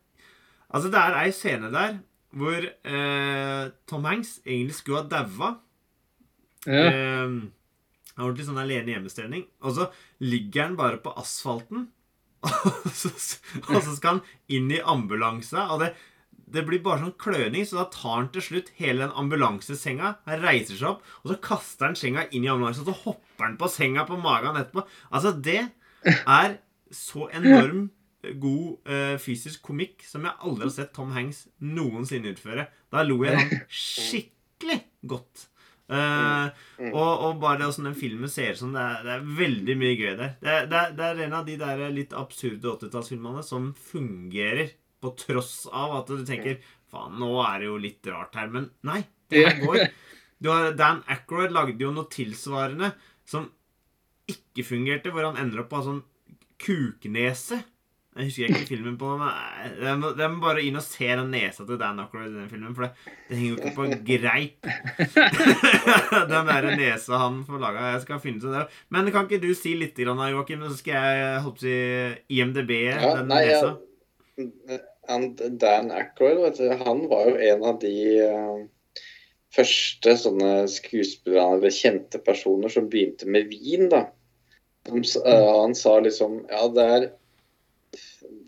Altså, 0.75 0.89
det 0.91 0.97
er 0.99 1.13
ei 1.21 1.31
scene 1.31 1.69
der 1.71 1.99
hvor 2.35 2.65
eh, 2.65 3.67
Tom 3.87 4.07
Hanks 4.09 4.39
egentlig 4.43 4.75
skulle 4.75 5.03
ha 5.03 5.07
daua. 5.07 5.51
Ja. 6.65 6.81
Eh, 6.89 7.35
han 8.15 8.23
har 8.23 8.25
ordentlig 8.25 8.47
sånn 8.49 8.59
alene 8.59 8.91
hjemmestrening. 8.91 9.45
Og 9.63 9.77
så 9.77 9.87
ligger 10.23 10.65
han 10.65 10.75
bare 10.79 10.99
på 11.03 11.13
asfalten. 11.21 11.87
Og 12.45 12.91
så, 12.93 13.09
og 13.71 13.79
så 13.81 13.95
skal 13.95 14.17
han 14.17 14.19
inn 14.53 14.67
i 14.73 14.81
ambulanse. 14.83 15.63
Og 15.73 15.79
det, 15.81 15.93
det 16.45 16.61
blir 16.67 16.81
bare 16.85 17.01
sånn 17.01 17.15
kløning, 17.21 17.65
så 17.65 17.79
da 17.79 17.87
tar 17.93 18.19
han 18.19 18.29
til 18.33 18.43
slutt 18.47 18.69
hele 18.79 19.05
den 19.05 19.15
ambulansesenga. 19.17 20.11
Han 20.27 20.43
reiser 20.43 20.77
seg 20.77 20.91
opp, 20.93 21.07
og 21.23 21.31
så 21.31 21.39
kaster 21.47 21.89
han 21.89 21.97
senga 21.99 22.27
inn 22.29 22.45
i 22.45 22.51
ambulansen. 22.51 22.85
Og 22.85 22.91
så 22.91 23.05
hopper 23.07 23.47
han 23.47 23.57
på 23.61 23.71
senga 23.71 24.05
på 24.07 24.19
magen 24.21 24.59
etterpå. 24.59 24.85
Altså, 25.09 25.33
det 25.33 25.61
er 26.13 26.59
så 26.93 27.27
enorm 27.33 27.89
god 28.41 28.89
uh, 28.89 29.15
fysisk 29.21 29.65
komikk 29.65 30.05
som 30.05 30.25
jeg 30.25 30.37
aldri 30.45 30.67
har 30.67 30.77
sett 30.77 30.93
Tom 30.95 31.11
Hanks 31.15 31.45
noensinne 31.65 32.33
utføre. 32.33 32.69
Da 32.93 33.03
lo 33.05 33.19
jeg 33.25 33.37
han 33.41 33.59
skikkelig 33.69 34.79
godt. 35.05 35.49
Uh, 35.85 36.49
og, 36.89 37.11
og 37.27 37.41
bare 37.43 37.59
det 37.61 37.67
åssen 37.69 37.85
den 37.85 37.97
filmen 37.97 38.29
ser 38.31 38.55
ut 38.55 38.61
som, 38.63 38.71
det 38.73 38.81
er, 38.81 39.03
det 39.05 39.13
er 39.17 39.27
veldig 39.41 39.75
mye 39.81 39.97
gøy 39.99 40.15
der. 40.17 40.31
Det, 40.41 40.55
det, 40.71 40.87
det 40.97 41.09
er 41.09 41.21
en 41.27 41.37
av 41.41 41.45
de 41.49 41.59
der 41.61 41.85
litt 41.93 42.15
absurde 42.17 42.73
80-tallsfilmene 42.73 43.45
som 43.45 43.69
fungerer 43.91 44.73
på 45.05 45.13
tross 45.21 45.53
av 45.71 45.99
at 46.01 46.11
du 46.11 46.25
tenker 46.27 46.59
Faen, 46.91 47.15
nå 47.19 47.31
er 47.43 47.61
det 47.61 47.69
jo 47.69 47.77
litt 47.81 48.09
rart 48.11 48.35
her. 48.37 48.49
Men 48.53 48.69
nei, 48.87 49.01
det 49.33 49.45
her 49.47 49.61
går. 49.63 49.85
Du 50.41 50.51
har, 50.51 50.73
Dan 50.77 51.03
Ackroyd 51.11 51.53
lagde 51.55 51.81
jo 51.81 51.93
noe 51.95 52.09
tilsvarende 52.11 52.91
som 53.25 53.47
ikke 54.29 54.65
fungerte, 54.65 55.13
hvor 55.13 55.27
han 55.29 55.39
ender 55.41 55.63
opp 55.63 55.71
på 55.71 55.79
en 55.79 55.87
sånn 55.89 56.03
kuknese. 56.61 57.61
Jeg 58.15 58.29
husker 58.29 58.47
ikke 58.47 58.67
filmen 58.69 58.93
på 58.95 59.09
den. 59.11 59.23
Jeg 59.83 59.97
må, 59.99 60.37
bare 60.39 60.61
inn 60.63 60.77
og 60.79 60.85
se 60.85 61.09
den 61.09 61.33
nesa 61.33 61.65
til 61.67 61.79
Dan 61.81 61.99
Ackroyd 61.99 62.29
i 62.29 62.37
den 62.37 62.47
filmen, 62.47 62.71
for 62.77 62.87
det, 62.87 63.15
det 63.27 63.39
henger 63.39 63.49
jo 63.49 63.57
ikke 63.59 63.73
på 63.75 63.87
greip. 64.07 64.69
den 66.31 66.51
der 66.51 66.69
nesa 66.79 67.19
han 67.25 67.41
får 67.47 67.59
laga. 67.65 67.89
Jeg 67.97 68.05
skal 68.05 68.21
finne 68.23 68.39
ut 68.39 68.47
av 68.53 68.55
det. 68.61 68.79
Men 68.95 69.11
kan 69.11 69.27
ikke 69.27 69.41
du 69.43 69.51
si 69.57 69.75
litt, 69.75 69.99
Joakim, 69.99 70.63
så 70.69 70.79
skal 70.79 70.95
jeg 70.95 71.43
holdt 71.43 71.59
på 71.59 71.65
å 71.65 71.67
si 71.67 72.37
IMDb 72.39 72.71
Ja, 72.85 73.17
den 73.19 73.27
nei, 73.33 73.41
nesa? 73.51 73.75
jeg, 74.39 74.79
han, 75.07 75.29
Dan 75.61 75.91
Ackroyd, 75.91 76.59
han 76.85 77.05
var 77.11 77.29
jo 77.29 77.35
en 77.51 77.63
av 77.71 77.79
de 77.81 77.93
uh, 78.25 78.63
første 79.55 80.15
sånne 80.19 80.53
skuespillerne 80.71 81.59
eller 81.59 81.73
kjente 81.73 82.19
personer 82.23 82.71
som 82.73 82.89
begynte 82.91 83.27
med 83.31 83.47
vin, 83.51 83.87
da. 83.91 84.05
Som, 84.87 85.01
s- 85.01 85.17
eh, 85.17 85.45
han 85.61 85.73
sa 85.75 85.95
liksom 86.03 86.43
Ja, 86.51 86.67
det 86.69 86.83
er, 86.95 87.05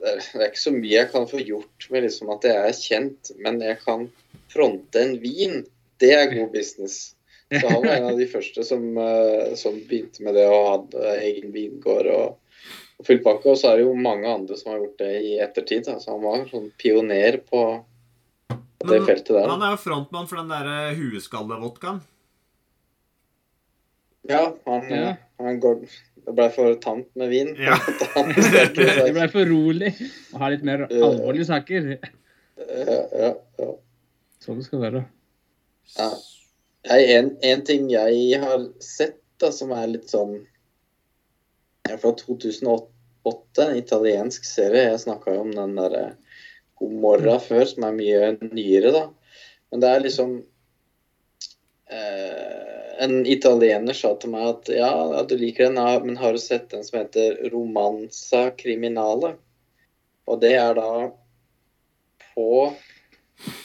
det 0.04 0.12
er 0.38 0.48
ikke 0.52 0.62
så 0.62 0.74
mye 0.76 0.92
jeg 1.00 1.10
kan 1.14 1.26
få 1.30 1.40
gjort 1.42 1.88
med 1.94 2.06
liksom 2.06 2.30
at 2.36 2.46
jeg 2.46 2.58
er 2.70 2.76
kjent, 2.78 3.32
men 3.42 3.62
jeg 3.64 3.80
kan 3.82 4.08
fronte 4.54 5.02
en 5.02 5.16
vin. 5.24 5.64
Det 5.98 6.12
er 6.14 6.34
god 6.36 6.52
business. 6.54 7.16
Så 7.50 7.64
han 7.64 7.82
var 7.82 7.96
en 7.96 8.10
av 8.12 8.20
de 8.20 8.28
første 8.36 8.64
som, 8.68 8.84
uh, 9.00 9.56
som 9.58 9.80
begynte 9.90 10.26
med 10.28 10.36
det 10.38 10.46
og 10.52 10.68
hadde 10.74 11.16
egen 11.24 11.54
vingård 11.56 12.12
og 12.12 12.36
full 13.06 13.20
pakke. 13.26 13.52
Og 13.52 13.58
så 13.60 13.72
er 13.72 13.78
det 13.82 13.86
jo 13.88 13.94
mange 14.00 14.30
andre 14.32 14.58
som 14.58 14.72
har 14.74 14.80
gjort 14.82 14.98
det 15.04 15.12
i 15.22 15.36
ettertid. 15.44 15.86
Da. 15.86 15.98
Så 16.02 16.16
han 16.16 16.24
var 16.26 16.46
sånn 16.50 16.70
pioner 16.82 17.40
på, 17.46 17.64
det 18.50 19.00
Men 19.02 19.08
feltet 19.10 19.34
der. 19.36 19.48
Han 19.50 19.64
er 19.66 19.74
jo 19.76 19.82
frontmann 19.82 20.28
for 20.30 20.38
den 20.42 20.52
derre 20.54 20.94
hueskallevodkaen. 20.98 22.02
Ja, 24.28 24.44
han, 24.66 24.90
Ja. 24.92 25.16
han 25.40 25.60
går 25.64 25.82
Det 26.28 26.34
ble 26.36 26.50
for 26.52 26.76
tamt 26.84 27.08
med 27.16 27.30
vin. 27.32 27.54
Ja. 27.56 27.78
Han 28.16 28.34
Det 28.36 28.64
blei 28.76 29.12
ble 29.16 29.28
for 29.32 29.48
rolig 29.48 29.94
å 30.36 30.42
ha 30.42 30.50
litt 30.52 30.66
mer 30.68 30.84
alvorlige 30.90 31.48
saker. 31.48 31.88
Ja, 32.60 32.98
ja, 33.22 33.30
ja. 33.62 33.70
Sånn 34.44 34.60
det 34.60 34.66
skal 34.68 34.82
være. 34.84 35.06
Ja. 35.96 36.10
En, 36.98 37.32
en 37.44 37.64
ting 37.68 37.88
jeg 37.92 38.42
har 38.42 38.66
sett 38.84 39.22
da, 39.40 39.54
som 39.56 39.72
er 39.76 39.88
litt 39.88 40.12
sånn 40.12 40.42
ja, 41.90 41.98
Fra 41.98 42.12
2008, 42.12 42.90
en 43.64 43.78
italiensk 43.78 44.46
serie. 44.46 44.90
Jeg 44.92 45.04
snakka 45.04 45.36
jo 45.36 45.46
om 45.46 45.54
den 45.56 45.76
derre 45.80 46.06
God 46.78 46.94
morgen 47.02 47.42
før, 47.42 47.66
som 47.66 47.88
er 47.88 47.98
mye 47.98 48.32
nyere, 48.52 48.94
da. 48.94 49.06
Men 49.72 49.84
det 49.84 49.90
er 49.92 50.04
liksom 50.06 50.36
eh, 51.92 52.54
En 53.04 53.20
italiener 53.30 53.94
sa 53.94 54.14
til 54.18 54.32
meg 54.34 54.46
at 54.50 54.70
ja, 54.74 54.90
ja, 55.12 55.24
du 55.28 55.36
liker 55.38 55.68
den, 55.70 55.82
men 56.06 56.18
har 56.18 56.34
du 56.34 56.42
sett 56.42 56.72
den 56.72 56.86
som 56.86 56.98
heter 57.02 57.36
Romanza 57.54 58.48
Criminale? 58.58 59.36
Og 60.28 60.42
det 60.42 60.56
er 60.58 60.74
da 60.78 60.92
på 62.34 62.50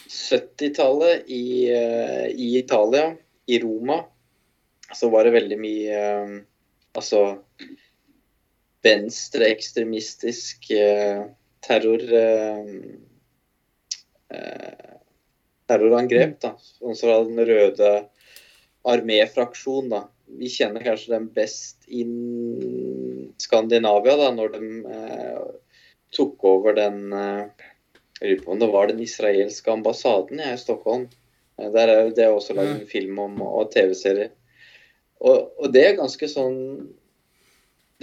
70-tallet 0.09 1.29
i, 1.33 1.71
eh, 1.73 2.27
i 2.29 2.57
Italia, 2.59 3.15
i 3.49 3.59
Roma, 3.59 4.03
så 4.93 5.09
var 5.09 5.25
det 5.25 5.37
veldig 5.39 5.59
mye 5.59 6.01
eh, 6.01 6.41
Altså 6.93 7.39
venstreekstremistisk 8.83 10.71
eh, 10.75 11.25
terror 11.63 12.03
eh, 12.19 12.73
eh, 14.33 14.89
Terrorangrep, 15.63 16.39
da. 16.43 16.57
Sånn 16.59 16.97
som 16.99 17.29
Den 17.29 17.47
røde 17.47 17.91
arméfraksjon, 18.83 19.87
da. 19.93 20.01
Vi 20.27 20.49
kjenner 20.51 20.83
kanskje 20.83 21.13
dem 21.13 21.29
best 21.35 21.85
i 21.87 22.03
Skandinavia, 23.39 24.17
da, 24.19 24.31
når 24.35 24.57
de 24.57 24.71
eh, 24.97 25.45
tok 26.13 26.43
over 26.45 26.75
den 26.77 27.15
eh, 27.15 27.69
jeg 28.23 28.29
lurer 28.29 28.43
på 28.45 28.51
om 28.53 28.59
det 28.61 28.71
var 28.71 28.87
den 28.87 29.01
israelske 29.03 29.71
ambassaden 29.71 30.39
ja, 30.39 30.53
i 30.53 30.59
Stockholm. 30.61 31.09
Eh, 31.59 31.69
Der 31.73 31.91
er 31.91 32.11
det 32.15 32.29
også 32.29 32.55
laget 32.55 32.81
en 32.81 32.87
film 32.87 33.19
om 33.19 33.41
og 33.43 33.71
TV-serie. 33.73 34.29
Og, 35.19 35.51
og 35.59 35.73
det 35.73 35.83
er 35.87 35.97
ganske 35.99 36.27
sånn 36.31 36.59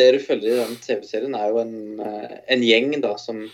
Det 0.01 0.07
du 0.17 0.21
følger 0.25 0.55
i 0.55 0.61
den 0.63 0.79
TV-serien, 0.81 1.35
er 1.37 1.51
jo 1.53 1.61
en, 1.63 1.75
eh, 2.01 2.39
en 2.57 2.63
gjeng 2.65 2.95
da 3.05 3.15
som 3.21 3.45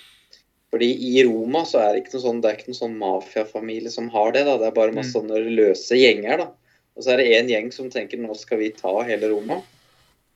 fordi 0.72 0.88
i 1.08 1.22
Roma 1.24 1.62
så 1.64 1.78
er 1.80 1.94
det 1.94 2.02
ikke 2.02 2.16
noen 2.16 2.24
sånn, 2.24 2.40
det 2.42 2.48
er 2.50 2.56
ikke 2.58 2.68
noen 2.72 2.80
sånn 2.80 2.96
mafiafamilie 3.00 3.90
som 3.92 4.08
har 4.12 4.32
det. 4.34 4.42
da, 4.44 4.56
Det 4.58 4.66
er 4.66 4.74
bare 4.76 4.92
masse 4.92 5.14
Mm. 5.14 5.16
sånne 5.22 5.38
løse 5.56 5.94
gjenger. 5.96 6.38
da. 6.42 6.48
Og 6.96 7.04
så 7.04 7.12
er 7.12 7.16
det 7.18 7.26
én 7.36 7.48
gjeng 7.48 7.70
som 7.72 7.88
tenker 7.88 8.18
nå 8.18 8.34
skal 8.36 8.58
vi 8.58 8.70
ta 8.74 8.92
hele 9.06 9.30
Roma. 9.30 9.62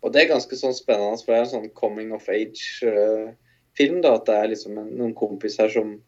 Og 0.03 0.13
det 0.13 0.23
er 0.23 0.33
ganske 0.35 0.57
sånn 0.57 0.73
spennende, 0.73 1.19
for 1.25 1.33
det 1.35 1.37
er 1.37 1.45
en 1.45 1.55
sånn 1.63 1.75
coming 1.75 2.13
of 2.15 2.29
age-film. 2.29 4.01
da, 4.03 4.15
At 4.15 4.27
det 4.27 4.35
er 4.35 4.49
liksom 4.49 4.79
en, 4.79 4.91
noen 4.97 5.15
kompiser 5.15 5.71
som 5.73 6.01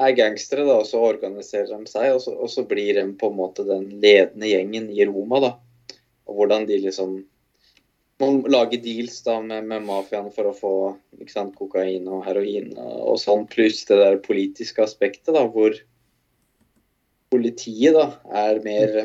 er 0.00 0.12
gangstere, 0.16 0.66
da, 0.66 0.78
og 0.80 0.86
så 0.86 1.00
organiserer 1.14 1.68
de 1.78 1.90
seg, 1.90 2.14
og 2.14 2.20
så, 2.20 2.34
og 2.36 2.48
så 2.50 2.66
blir 2.66 2.94
de 2.94 3.04
på 3.14 3.30
en 3.30 3.36
måte 3.36 3.64
den 3.66 4.00
ledende 4.00 4.48
gjengen 4.48 4.90
i 4.90 5.04
Roma. 5.06 5.40
da, 5.40 5.52
Og 6.26 6.36
hvordan 6.36 6.66
de 6.66 6.78
liksom 6.78 7.24
må 8.22 8.50
lage 8.50 8.78
deals 8.82 9.20
da 9.26 9.38
med, 9.42 9.66
med 9.70 9.84
mafiaen 9.86 10.30
for 10.34 10.48
å 10.48 10.54
få 10.56 10.74
sant, 11.30 11.56
kokain 11.58 12.06
og 12.08 12.24
heroin 12.26 12.70
og, 12.78 13.16
sånn, 13.20 13.48
pluss 13.50 13.82
det 13.88 13.98
der 13.98 14.20
politiske 14.22 14.84
aspektet, 14.84 15.34
da, 15.34 15.44
hvor 15.50 15.74
politiet 17.32 17.96
da 17.96 18.06
er 18.44 18.62
mer 18.64 18.96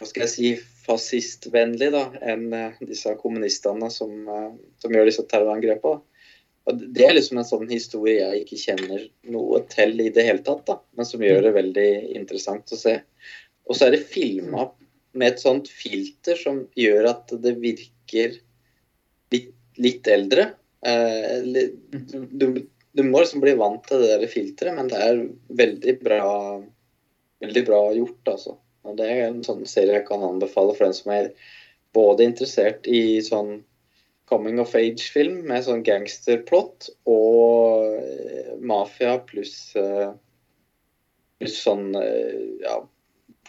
hva 0.00 0.08
skal 0.08 0.24
jeg 0.24 0.32
si, 0.32 0.50
fascistvennlig 0.86 1.90
da, 1.92 2.06
enn 2.24 2.46
eh, 2.56 2.78
disse 2.88 3.12
kommunistene 3.20 3.90
som, 3.92 4.14
eh, 4.24 4.52
som 4.80 4.94
gjør 4.94 5.10
disse 5.10 5.26
terrorangrepene. 5.28 6.00
Det 6.70 7.04
er 7.04 7.14
liksom 7.16 7.40
en 7.40 7.48
sånn 7.48 7.68
historie 7.70 8.20
jeg 8.20 8.44
ikke 8.44 8.60
kjenner 8.60 9.04
noe 9.32 9.62
til 9.72 9.92
i 10.00 10.10
det 10.14 10.24
hele 10.24 10.44
tatt, 10.46 10.62
da, 10.68 10.78
men 10.96 11.08
som 11.08 11.22
gjør 11.24 11.44
det 11.46 11.54
veldig 11.56 11.90
interessant 12.16 12.72
å 12.72 12.78
se. 12.78 12.96
Og 13.68 13.76
så 13.76 13.88
er 13.88 13.96
det 13.96 14.06
filma 14.08 14.70
med 15.12 15.32
et 15.32 15.42
sånt 15.42 15.68
filter 15.72 16.38
som 16.38 16.62
gjør 16.78 17.08
at 17.12 17.32
det 17.42 17.56
virker 17.62 18.36
litt, 19.34 19.54
litt 19.80 20.10
eldre. 20.10 20.50
Eh, 20.86 21.40
du, 21.44 22.26
du, 22.30 22.46
du 22.92 23.02
må 23.06 23.22
liksom 23.22 23.42
bli 23.44 23.56
vant 23.58 23.82
til 23.88 24.02
det 24.02 24.12
der 24.14 24.30
filteret, 24.30 24.76
men 24.76 24.90
det 24.90 25.00
er 25.04 25.24
veldig 25.62 25.96
bra, 26.02 26.28
veldig 27.44 27.64
bra 27.68 27.80
gjort, 27.96 28.34
altså. 28.34 28.56
Og 28.88 28.96
det 28.96 29.08
er 29.12 29.26
en 29.26 29.42
sånn 29.44 29.66
serie 29.68 29.98
jeg 29.98 30.06
kan 30.08 30.24
anbefale 30.24 30.76
for 30.76 30.86
den 30.88 30.96
som 30.96 31.12
er 31.12 31.32
både 31.96 32.24
interessert 32.24 32.86
i 32.88 33.20
sånn 33.24 33.58
coming 34.30 34.60
of 34.62 34.76
age-film 34.78 35.40
med 35.48 35.66
sånn 35.66 35.82
gangsterplott 35.84 36.86
og 37.10 37.98
eh, 37.98 38.54
mafia 38.62 39.16
pluss 39.26 39.74
eh, 39.76 40.12
pluss 41.40 41.56
sånn 41.64 41.90
ja, 41.96 42.76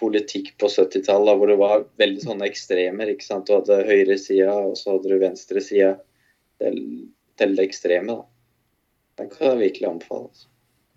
politikk 0.02 0.54
på 0.60 0.70
70-tallet 0.72 1.38
hvor 1.38 1.52
det 1.52 1.58
var 1.62 1.86
veldig 2.02 2.26
sånne 2.26 2.50
ekstremer. 2.50 3.14
ikke 3.14 3.28
sant? 3.28 3.48
Du 3.48 3.56
hadde 3.56 3.84
høyresida, 3.88 4.54
og 4.66 4.76
så 4.80 4.96
hadde 4.96 5.12
du 5.12 5.22
venstresida 5.22 5.96
til, 6.62 7.56
det 7.58 7.68
ekstreme. 7.68 8.18
da. 8.18 8.26
Den 9.22 9.30
kan 9.30 9.52
jeg 9.52 9.62
virkelig 9.66 9.90
anbefale. 9.90 10.30
Altså. 10.32 10.48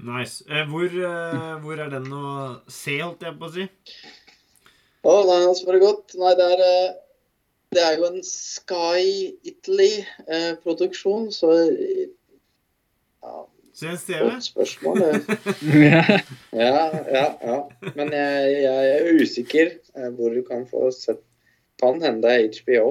Nice. 0.05 0.45
Eh, 0.51 0.67
hvor, 0.69 0.85
eh, 0.85 1.55
hvor 1.63 1.81
er 1.81 1.91
den 1.93 2.11
å 2.13 2.29
se, 2.69 2.99
holdt 3.01 3.25
jeg 3.25 3.39
på 3.39 3.49
å 3.49 3.55
si? 3.55 3.69
Å, 5.05 5.15
nei, 5.29 5.41
altså 5.47 5.69
bare 5.69 5.83
godt. 5.85 6.17
Nei, 6.21 6.35
det 6.39 6.49
er, 6.57 6.63
eh, 6.65 6.95
det 7.77 7.83
er 7.85 7.99
jo 7.99 8.09
en 8.11 8.21
Sky 8.27 9.35
Italy-produksjon, 9.51 11.31
så 11.35 11.53
ja, 11.55 13.35
TV? 13.75 14.31
Godt 14.31 14.45
spørsmål. 14.45 15.01
Ja. 15.01 16.19
Ja, 16.65 16.91
ja, 17.11 17.25
ja. 17.43 17.57
Men 17.97 18.13
jeg, 18.15 18.51
jeg 18.63 18.91
er 18.95 19.09
usikker 19.19 19.73
eh, 19.75 20.11
hvor 20.15 20.35
du 20.35 20.43
kan 20.47 20.67
få 20.71 20.91
sett 20.95 21.23
Kan 21.83 21.99
hende 22.03 22.23
det 22.23 22.35
er 22.35 22.61
HBO. 22.61 22.91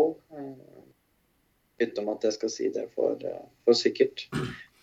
Utenom 1.79 2.11
at 2.13 2.27
jeg 2.27 2.35
skal 2.35 2.51
si 2.51 2.67
det 2.73 2.89
for, 2.91 3.15
eh, 3.23 3.45
for 3.63 3.79
sikkert. 3.79 4.25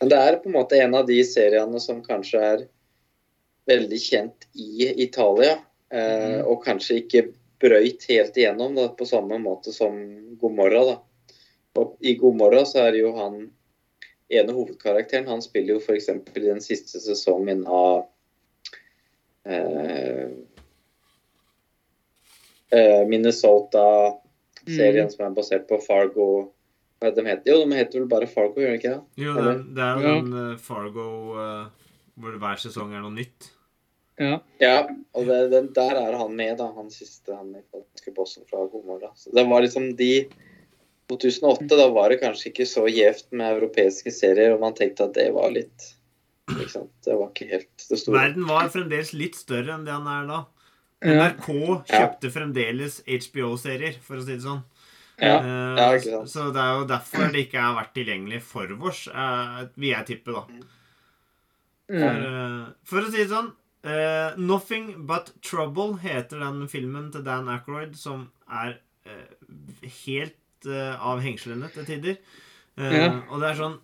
Men 0.01 0.09
det 0.09 0.17
er 0.17 0.39
på 0.41 0.49
en 0.49 0.57
måte 0.57 0.81
en 0.81 0.97
av 0.97 1.05
de 1.07 1.19
seriene 1.29 1.81
som 1.85 2.01
kanskje 2.05 2.41
er 2.41 2.65
veldig 3.69 4.01
kjent 4.01 4.49
i 4.57 4.89
Italia. 5.05 5.59
Eh, 5.93 6.41
og 6.41 6.65
kanskje 6.65 7.03
ikke 7.03 7.27
brøyt 7.61 8.07
helt 8.09 8.37
igjennom 8.41 8.77
da, 8.79 8.89
på 8.97 9.07
samme 9.09 9.37
måte 9.43 9.75
som 9.77 10.01
God 10.41 10.57
morgen. 10.57 10.95
Da. 10.95 11.37
Og 11.81 11.97
I 12.01 12.17
God 12.19 12.39
morgen 12.41 12.67
så 12.67 12.87
er 12.87 12.95
det 12.97 13.05
jo 13.05 13.13
han 13.19 13.43
ene 14.31 14.53
hovedkarakteren. 14.55 15.27
Han 15.29 15.43
spiller 15.43 15.75
jo 15.77 15.81
f.eks. 15.83 16.09
i 16.09 16.41
den 16.45 16.61
siste 16.65 17.01
sesongen 17.03 17.65
av 17.67 18.07
eh, 19.47 20.29
eh, 22.71 23.03
Minnesota-serien 23.11 25.11
som 25.11 25.27
er 25.27 25.35
basert 25.37 25.67
på 25.71 25.81
Fargo. 25.85 26.27
Hva 27.01 27.09
er 27.09 27.15
de 27.17 27.23
heter? 27.27 27.49
Jo, 27.55 27.59
de 27.65 27.77
heter 27.79 27.97
vel 28.03 28.11
bare 28.11 28.29
Fargo, 28.31 28.61
gjør 28.61 28.73
de 28.75 28.79
ikke 28.81 28.93
det? 28.93 29.03
Jo, 29.25 29.33
det 29.39 29.45
er, 29.55 29.59
det 29.77 29.85
er 29.87 29.95
jo 29.97 30.01
Ja. 30.05 30.09
den 30.21 30.33
eh, 30.43 30.59
Fargo 30.61 31.07
eh, 31.41 31.65
hvor 32.21 32.33
hver 32.43 32.57
sesong 32.61 32.91
er 32.95 33.01
noe 33.05 33.15
nytt. 33.17 33.41
ja. 34.21 34.35
Ja, 34.61 34.75
og 35.17 35.23
det, 35.27 35.39
det, 35.51 35.61
der 35.75 35.95
er 35.97 36.13
han 36.21 36.35
med, 36.37 36.59
da. 36.61 36.67
Han 36.77 36.91
siste, 36.93 37.33
han 37.33 37.49
amerikanske 37.55 38.11
bossen 38.15 38.45
fra 38.51 38.67
Gomorra. 38.69 39.09
Så 39.17 39.31
det 39.33 39.47
var 39.49 39.61
liksom 39.65 39.95
de 39.97 40.27
2008, 41.11 41.67
da 41.77 41.89
var 41.95 42.13
det 42.13 42.21
kanskje 42.23 42.51
ikke 42.53 42.67
så 42.69 42.85
gjevt 42.91 43.33
med 43.33 43.57
europeiske 43.57 44.13
serier, 44.15 44.55
og 44.55 44.61
man 44.63 44.77
tenkte 44.79 45.09
at 45.09 45.15
det 45.17 45.31
var 45.35 45.51
litt 45.55 45.89
ikke 46.51 46.71
sant? 46.73 46.91
Det 47.05 47.15
var 47.15 47.29
ikke 47.31 47.49
helt 47.51 47.85
det 47.89 47.99
store. 48.01 48.17
Verden 48.19 48.47
var 48.49 48.71
fremdeles 48.75 49.13
litt 49.15 49.37
større 49.39 49.75
enn 49.77 49.85
det 49.87 49.95
han 49.95 50.09
er 50.11 50.27
da. 50.31 50.41
NRK 51.01 51.47
kjøpte 51.89 52.31
fremdeles 52.35 53.01
HBO-serier, 53.07 53.95
for 54.05 54.21
å 54.21 54.25
si 54.27 54.35
det 54.35 54.45
sånn. 54.45 54.65
Ja, 55.21 55.37
Eh, 55.41 55.77
ja, 55.77 55.87
sant. 56.01 56.31
Så 56.33 56.47
det 56.53 56.61
er 56.65 56.79
jo 56.79 56.85
derfor 56.89 57.31
det 57.33 57.47
ikke 57.47 57.61
har 57.61 57.75
vært 57.77 57.95
tilgjengelig 57.97 58.41
for 58.43 58.71
vårs, 58.81 59.03
uh, 59.13 59.67
vil 59.77 59.91
jeg 59.93 60.07
tippe, 60.09 60.33
da. 60.33 60.45
For, 61.91 61.97
Ja. 61.97 62.11
eh, 62.15 62.67
for 62.85 63.05
å 63.05 63.11
si 63.11 63.19
det 63.19 63.29
sånn 63.29 63.51
uh, 63.85 64.37
'Nothing 64.37 65.07
But 65.07 65.33
Trouble' 65.43 65.99
heter 66.01 66.41
den 66.41 66.67
filmen 66.69 67.11
til 67.13 67.23
Dan 67.23 67.49
Aykroyd, 67.49 67.97
som 67.97 68.31
er 68.49 68.79
helt 70.05 70.40
eh, 70.67 70.97
av 71.01 71.21
hengslene 71.25 71.71
til 71.75 71.87
tider. 71.89 72.19
Eh, 72.77 72.93
Ja. 72.97 73.09
Og 73.31 73.41
det 73.41 73.51
er 73.53 73.59
sånn 73.59 73.79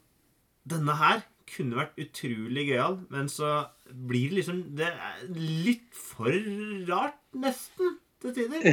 Denne 0.67 0.95
her 0.99 1.21
kunne 1.47 1.77
vært 1.79 1.99
utrolig 2.03 2.65
gøyal, 2.73 2.97
men 3.15 3.29
så 3.31 3.69
blir 3.87 4.31
det 4.33 4.39
liksom 4.41 4.63
Det 4.75 4.89
er 4.91 5.21
litt 5.37 5.93
for 5.95 6.33
rart, 6.89 7.21
nesten, 7.39 7.99
til 8.21 8.35
tider. 8.35 8.67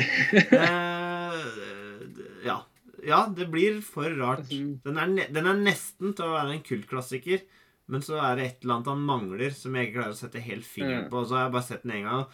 Eh, 0.53 2.47
ja. 2.47 2.57
ja, 3.05 3.19
det 3.35 3.47
blir 3.53 3.81
for 3.85 4.09
rart. 4.19 4.49
Den 4.49 4.97
er, 4.97 5.13
den 5.33 5.49
er 5.49 5.59
nesten 5.61 6.15
til 6.17 6.25
å 6.25 6.33
være 6.37 6.55
en 6.57 6.65
kultklassiker, 6.65 7.43
men 7.91 8.01
så 8.05 8.17
er 8.23 8.39
det 8.39 8.45
et 8.47 8.63
eller 8.63 8.77
annet 8.79 8.91
han 8.93 9.05
mangler 9.05 9.53
som 9.55 9.75
jeg 9.75 9.89
ikke 9.89 9.99
klarer 9.99 10.15
å 10.15 10.19
sette 10.23 10.41
helt 10.43 10.65
fingeren 10.67 11.09
på. 11.11 11.21
Og 11.21 11.29
så 11.29 11.37
har 11.37 11.45
jeg 11.47 11.55
bare 11.57 11.67
sett 11.69 11.83
den 11.85 11.95
en 11.99 12.07
gang. 12.09 12.25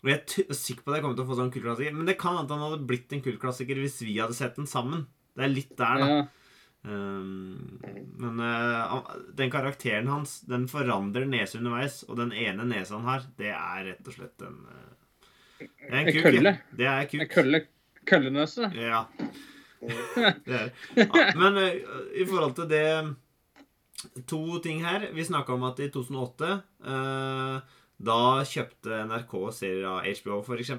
Og 0.00 0.08
jeg 0.08 0.20
er 0.48 0.56
sikker 0.56 0.84
på 0.84 0.92
at 0.92 0.98
jeg 0.98 1.04
kommer 1.04 1.16
til 1.18 1.26
å 1.26 1.28
få 1.28 1.36
sånn 1.38 1.52
kultklassiker. 1.52 1.96
Men 1.96 2.08
det 2.08 2.18
kan 2.20 2.38
hende 2.38 2.56
han 2.56 2.64
hadde 2.64 2.86
blitt 2.88 3.12
en 3.12 3.24
kultklassiker 3.24 3.80
hvis 3.82 3.98
vi 4.06 4.16
hadde 4.16 4.36
sett 4.38 4.56
den 4.56 4.68
sammen. 4.70 5.04
Det 5.36 5.44
er 5.44 5.52
litt 5.52 5.74
der, 5.76 6.00
da. 6.00 6.06
Ja. 6.10 6.20
Um, 6.80 7.76
men 8.16 8.38
uh, 8.40 9.02
den 9.36 9.50
karakteren 9.52 10.06
hans 10.08 10.38
Den 10.48 10.62
forandrer 10.64 11.26
nese 11.28 11.58
underveis, 11.58 11.98
og 12.08 12.16
den 12.16 12.30
ene 12.32 12.64
nesa 12.64 12.96
han 12.96 13.04
har, 13.04 13.26
det 13.36 13.50
er 13.52 13.82
rett 13.90 14.08
og 14.08 14.14
slett 14.16 14.44
en 14.46 14.54
uh, 14.64 15.26
Det 15.60 15.90
er 15.90 15.98
en 16.00 16.08
kuk. 16.08 16.22
kølle. 16.24 16.54
Det 16.78 16.88
er 16.88 17.02
En 17.02 17.10
kuk. 17.12 17.26
Kølle, 17.34 17.60
køllenøse. 18.08 18.70
Ja. 18.80 19.02
Det 19.80 20.56
er. 20.56 20.72
Ja, 20.96 21.26
men 21.36 21.60
uh, 21.60 22.00
i 22.16 22.24
forhold 22.24 22.56
til 22.56 22.72
det 22.72 22.86
To 24.32 24.58
ting 24.64 24.80
her. 24.84 25.10
Vi 25.12 25.24
snakka 25.24 25.52
om 25.52 25.68
at 25.68 25.80
i 25.84 25.90
2008 25.92 26.50
eh, 26.88 27.76
Da 28.00 28.18
kjøpte 28.48 29.02
NRK 29.06 29.34
serier 29.52 29.84
av 29.90 30.04
HBO, 30.06 30.38
f.eks. 30.40 30.70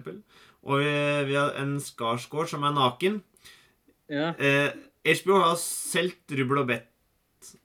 Og 0.65 0.79
vi, 0.81 0.93
vi 1.29 1.35
har 1.37 1.53
en 1.61 1.75
Skarsgård 1.81 2.49
som 2.49 2.63
er 2.65 2.73
naken. 2.73 3.19
Ja. 4.11 4.31
Eh, 4.41 4.71
HBO 5.21 5.37
har 5.43 5.55
solgt 5.61 6.33
rubbel 6.37 6.63
og 6.63 6.67
bett. 6.71 6.87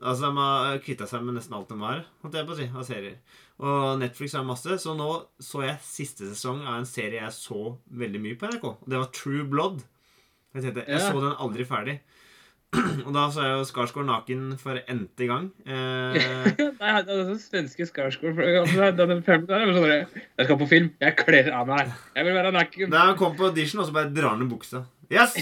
Altså, 0.01 0.29
De 0.31 0.37
har 0.41 0.79
kvitta 0.85 1.09
seg 1.09 1.25
med 1.25 1.37
nesten 1.37 1.57
alt 1.57 1.69
de 1.73 1.77
har, 1.83 2.05
holdt 2.25 2.39
jeg 2.39 2.47
på 2.49 2.55
å 2.55 2.59
si, 2.61 2.69
av 2.73 2.87
serier. 2.89 3.19
Og 3.61 3.99
Netflix 4.01 4.37
har 4.37 4.45
masse. 4.49 4.77
Så 4.81 4.95
nå 4.97 5.09
så 5.43 5.65
jeg 5.65 5.81
siste 5.85 6.29
sesong 6.31 6.63
av 6.65 6.79
en 6.81 6.89
serie 6.89 7.23
jeg 7.23 7.33
så 7.37 7.75
veldig 7.97 8.21
mye 8.25 8.39
på 8.41 8.49
NRK. 8.53 8.65
Og 8.85 8.89
det 8.93 9.01
var 9.01 9.13
True 9.17 9.45
Blood. 9.49 9.83
Jeg, 10.57 10.63
tenkte, 10.65 10.87
jeg 10.89 11.01
Ja. 11.01 11.11
så 11.13 11.21
den 11.21 11.37
aldri 11.45 11.65
ferdig. 11.69 11.99
Og 13.07 13.13
da 13.15 13.27
så 13.33 13.43
er 13.45 13.51
jo 13.55 13.65
Skarsgård 13.69 14.09
naken 14.09 14.47
for 14.61 14.79
n-te 14.91 15.29
gang. 15.31 15.47
Eh, 15.65 16.17
Nei, 16.81 16.95
det 17.07 17.15
er 17.15 17.23
sånn 17.29 17.41
svenske 17.41 17.87
Skarsgård. 17.89 18.41
altså, 18.43 18.89
denne 18.99 19.19
filmen 19.27 19.47
der 19.49 19.67
sånn 19.77 19.91
Jeg 19.93 20.49
skal 20.49 20.59
på 20.61 20.69
film. 20.71 20.89
Jeg 21.03 21.17
kler 21.21 21.51
av 21.57 21.71
meg. 21.71 21.93
Jeg 22.17 22.27
vil 22.29 22.39
være 22.41 22.55
naken. 22.57 22.91
da 22.93 23.05
han 23.11 23.19
kom 23.21 23.37
på 23.39 23.49
audition, 23.51 23.83
og 23.85 23.89
så 23.89 23.95
bare 23.97 24.11
drar 24.15 24.35
han 24.35 24.43
ned 24.43 24.51
buksa. 24.53 24.83
Yes! 25.13 25.37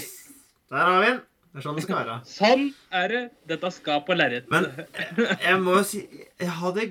Der 0.69 0.81
har 0.83 0.99
vi 1.01 1.09
den. 1.13 1.23
Det 1.55 1.61
er 1.61 1.65
sånn 1.69 1.77
det 1.79 1.85
skal 1.85 2.01
være. 2.01 2.15
Sånn 2.27 2.63
er 3.01 3.11
det. 3.13 3.21
Dette 3.47 3.69
skal 3.71 4.01
på 4.05 4.15
lerretet. 4.17 4.51
Men 4.51 5.35
jeg 5.39 5.59
må 5.63 5.77
jo 5.79 5.83
si 5.87 6.01
Jeg 6.41 6.51
hadde, 6.61 6.87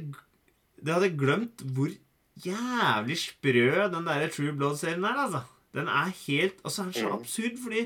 jeg 0.81 0.95
hadde 0.95 1.11
glemt 1.21 1.65
hvor 1.77 1.91
jævlig 2.43 3.19
sprø 3.21 3.89
den 3.93 4.09
der 4.09 4.25
True 4.33 4.55
Blood-serien 4.57 5.05
er, 5.05 5.21
altså. 5.27 5.43
Den 5.75 5.91
er 5.91 6.11
helt 6.25 6.61
Og 6.65 6.71
så 6.73 6.83
er 6.83 6.91
den 6.91 6.97
så 6.97 7.13
absurd, 7.13 7.61
fordi 7.63 7.85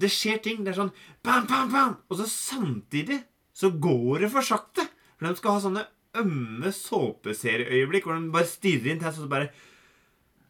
det 0.00 0.10
skjer 0.12 0.40
ting. 0.44 0.62
Det 0.64 0.72
er 0.72 0.80
sånn 0.82 0.94
bam, 1.24 1.46
bam, 1.50 1.70
bam! 1.72 1.96
Og 2.08 2.20
så 2.20 2.28
samtidig 2.30 3.20
så 3.56 3.72
går 3.76 4.24
det 4.24 4.32
for 4.32 4.46
sakte. 4.46 4.86
For 5.18 5.28
de 5.28 5.36
skal 5.38 5.56
ha 5.56 5.64
sånne 5.64 5.88
ømme 6.20 6.72
såpeserieøyeblikk 6.74 8.06
hvor 8.08 8.16
de 8.18 8.32
bare 8.34 8.48
stirrer 8.50 8.94
intenst, 8.94 9.20
og 9.20 9.28
så 9.28 9.30
bare 9.30 9.50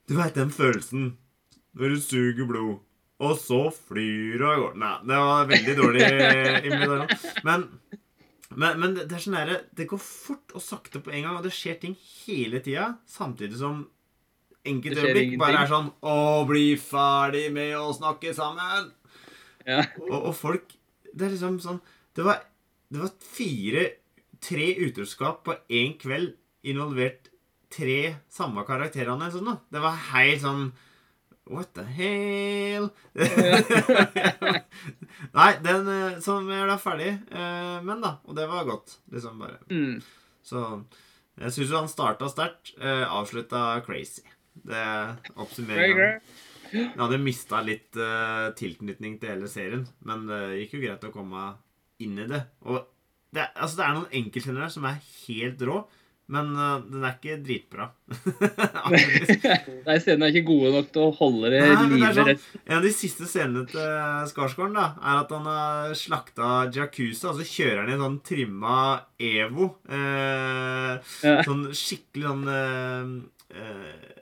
Du 0.09 0.17
veit 0.19 0.39
den 0.39 0.53
følelsen 0.55 1.13
når 1.79 1.93
du 1.95 2.01
suger 2.03 2.47
blod, 2.49 2.79
og 3.23 3.37
så 3.39 3.61
flyr 3.71 4.41
du 4.41 4.47
av 4.49 4.57
gårde 4.59 4.81
Nei, 4.83 4.95
det 5.07 5.19
var 5.23 5.51
veldig 5.53 5.75
dårlig 5.79 6.07
imitasjon. 6.67 7.13
Men, 7.47 7.67
men, 8.57 8.81
men 8.83 8.97
det 8.99 9.07
er 9.07 9.23
sånn 9.23 9.37
derre 9.39 9.59
Det 9.77 9.87
går 9.91 10.01
fort 10.03 10.57
og 10.57 10.65
sakte 10.65 11.03
på 11.05 11.13
en 11.13 11.27
gang, 11.27 11.37
og 11.39 11.47
det 11.47 11.55
skjer 11.55 11.79
ting 11.83 11.95
hele 12.25 12.63
tida, 12.65 12.95
samtidig 13.11 13.61
som 13.61 13.85
enkelte 14.67 15.05
øyeblikk 15.05 15.37
bare 15.41 15.63
er 15.65 15.71
sånn 15.71 15.93
Å, 16.01 16.17
bli 16.49 16.73
ferdig 16.81 17.47
med 17.55 17.77
å 17.79 17.93
snakke 17.97 18.35
sammen! 18.37 18.91
Ja. 19.67 19.83
Og, 20.09 20.15
og 20.31 20.35
folk 20.39 20.73
Det 21.13 21.27
er 21.27 21.33
liksom 21.35 21.59
sånn 21.61 21.81
Det 22.17 22.25
var, 22.25 22.39
det 22.89 23.03
var 23.03 23.11
fire 23.35 23.83
Tre 24.41 24.69
utroskap 24.87 25.43
på 25.45 25.57
én 25.69 25.99
kveld 26.01 26.33
involvert 26.65 27.27
tre 27.71 28.17
samme 28.33 28.65
karakterene. 28.67 29.29
Sånn, 29.33 29.47
da. 29.51 29.59
Det 29.73 29.83
var 29.85 29.99
helt 30.15 30.41
sånn 30.43 30.63
What 31.51 31.75
the 31.77 31.85
hell? 31.85 32.89
Nei, 35.37 35.51
den 35.65 35.89
eh, 35.93 36.19
som 36.25 36.49
er 36.53 36.67
da 36.71 36.77
ferdig. 36.81 37.13
eh, 37.31 37.79
Men 37.87 38.03
da. 38.05 38.15
Og 38.29 38.37
det 38.39 38.47
var 38.51 38.65
godt. 38.69 38.97
Liksom 39.13 39.41
bare. 39.43 39.59
Mm. 39.71 40.01
Så 40.47 40.65
jeg 41.41 41.55
syns 41.57 41.75
han 41.77 41.91
starta 41.91 42.29
sterkt, 42.33 42.73
eh, 42.81 43.05
avslutta 43.09 43.81
crazy. 43.87 44.23
Det 44.67 44.85
oppsummerer. 45.37 46.21
Jeg 46.73 46.97
hadde 47.01 47.19
mista 47.23 47.61
litt 47.67 47.97
uh, 47.99 48.51
tilknytning 48.59 49.19
til 49.21 49.35
hele 49.35 49.49
serien, 49.51 49.87
men 50.07 50.27
det 50.31 50.43
gikk 50.63 50.77
jo 50.79 50.83
greit 50.87 51.07
å 51.09 51.15
komme 51.15 51.47
inn 52.01 52.19
i 52.23 52.29
det. 52.31 52.45
Og 52.67 52.85
det, 53.35 53.49
altså, 53.55 53.77
det 53.81 53.87
er 53.87 53.97
noen 53.99 54.13
enkeltscener 54.23 54.65
der 54.67 54.73
som 54.75 54.87
er 54.91 55.01
helt 55.27 55.61
rå, 55.69 55.81
men 56.31 56.53
uh, 56.55 56.79
den 56.87 57.03
er 57.03 57.17
ikke 57.19 57.41
dritbra. 57.43 57.89
Nei, 58.91 59.97
scenene 59.99 60.29
er 60.29 60.35
ikke 60.35 60.47
gode 60.51 60.71
nok 60.77 60.91
til 60.95 61.03
å 61.09 61.11
holde 61.19 61.51
det 61.53 61.61
Nei, 61.65 61.71
men 61.75 61.91
det 61.91 61.97
er 61.97 62.03
live 62.05 62.15
sånn- 62.21 62.29
rett. 62.31 62.45
En 62.67 62.77
av 62.79 62.87
de 62.87 62.93
siste 62.95 63.27
scenene 63.31 63.65
til 63.71 64.29
Skarsgården 64.31 64.77
da, 64.79 64.87
er 65.01 65.21
at 65.25 65.35
han 65.35 65.49
har 65.51 65.95
slakta 65.99 66.51
Jacuza, 66.75 67.33
og 67.33 67.41
så 67.41 67.47
kjører 67.51 67.83
han 67.83 67.91
i 67.91 67.97
en 67.99 68.05
sånn 68.07 68.21
trimma 68.31 68.79
Evo. 69.19 69.73
Eh, 69.91 70.95
Ja. 71.27 71.37
Sånn 71.47 71.67
skikkelig 71.77 72.27
sånn 72.31 72.49
eh, 72.55 73.13
eh, 73.59 74.20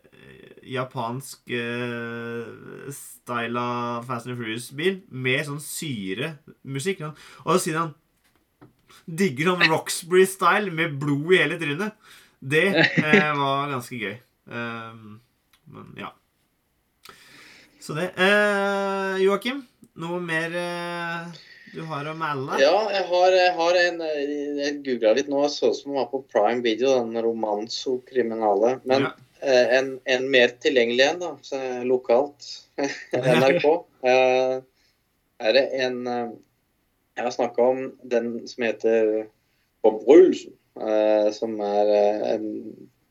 japansk 0.68 1.52
uh, 1.52 2.88
style 2.94 3.62
av 3.62 4.06
Fast 4.08 4.28
and 4.28 4.38
Furious-bil 4.38 5.00
med 5.08 5.46
sånn 5.46 5.62
syremusikk. 5.62 7.02
Og 7.46 7.54
så 7.54 7.58
sier 7.64 7.80
han 7.82 7.96
Digger 9.08 9.52
sånn 9.52 9.66
Roxbury-style 9.72 10.72
med 10.74 10.98
blod 11.00 11.32
i 11.32 11.42
hele 11.42 11.58
trynet. 11.60 11.96
Det 12.38 12.66
uh, 12.70 13.32
var 13.40 13.72
ganske 13.72 13.98
gøy. 13.98 14.16
Um, 14.48 15.18
men 15.72 15.92
ja. 16.00 16.12
Så 17.80 17.96
det. 17.96 18.10
Uh, 18.20 19.16
Joakim, 19.22 19.62
noe 19.96 20.20
mer 20.20 20.52
uh, 20.52 21.38
du 21.72 21.82
har 21.88 22.08
å 22.08 22.14
melde? 22.16 22.58
Ja, 22.62 22.76
jeg 22.92 23.04
har, 23.10 23.34
jeg 23.36 23.54
har 23.58 23.78
en 23.82 24.02
Jeg 24.02 24.76
googla 24.84 25.14
litt 25.18 25.28
nå. 25.30 25.42
Jeg 25.44 25.54
så 25.56 25.72
ut 25.72 25.80
som 25.80 25.92
den 25.92 26.00
var 26.00 26.08
på 26.12 26.22
Prime 26.32 26.62
Video, 26.64 26.94
den 27.00 27.16
romanso-kriminale. 27.24 28.78
Men 28.88 29.08
Ja. 29.08 29.16
Eh, 29.40 29.76
en, 29.78 29.94
en 30.04 30.26
mer 30.30 30.54
tilgjengelig 30.62 31.06
en, 31.06 31.22
da, 31.22 31.62
lokalt. 31.86 32.48
NRK. 33.12 33.66
Eh, 34.06 34.54
er 35.38 35.54
det 35.56 35.64
en 35.84 35.98
eh, 36.06 36.28
Jeg 37.18 37.26
har 37.26 37.34
snakka 37.34 37.62
om 37.72 37.80
den 38.06 38.46
som 38.46 38.64
heter 38.68 39.26
Bob 39.82 40.04
Eh, 40.78 41.30
som 41.34 41.56
er 41.58 41.88
en 42.36 42.44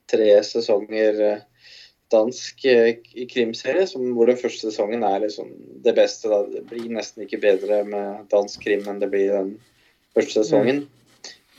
tre 0.08 0.30
sesonger 0.48 1.42
dansk 2.08 2.64
krimserie, 3.34 3.84
som, 3.92 4.06
hvor 4.16 4.30
den 4.32 4.40
første 4.40 4.70
sesongen 4.70 5.04
er 5.04 5.26
liksom 5.26 5.50
det 5.84 5.92
beste. 5.98 6.32
Da. 6.32 6.46
Det 6.48 6.64
blir 6.70 6.88
nesten 6.96 7.26
ikke 7.26 7.42
bedre 7.44 7.82
med 7.84 8.30
dansk 8.32 8.64
krim 8.64 8.88
enn 8.88 9.02
det 9.04 9.12
blir 9.12 9.34
den 9.34 9.58
første 10.16 10.46
sesongen. 10.46 10.86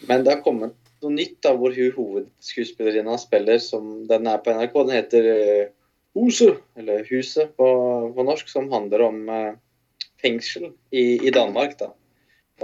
Men 0.09 0.25
det 0.25 0.39
har 0.39 0.45
kommet 0.47 0.88
noe 1.03 1.15
nytt 1.15 1.39
da, 1.45 1.55
hvor 1.59 1.75
hun 1.77 1.95
hovedskuespillerinna 1.97 3.19
spiller, 3.21 3.61
som 3.63 4.05
den 4.09 4.29
er 4.31 4.43
på 4.43 4.55
NRK. 4.55 4.77
Den 4.89 4.97
heter 4.97 5.31
eh, 5.33 5.71
Huset, 6.19 6.61
eller 6.79 7.07
Huset 7.11 7.55
på, 7.57 7.69
på 8.17 8.27
norsk, 8.27 8.51
som 8.51 8.71
handler 8.73 9.07
om 9.07 9.23
eh, 9.33 9.53
fengsel 10.23 10.73
i, 10.91 11.19
i 11.29 11.35
Danmark. 11.35 11.77
da. 11.81 11.93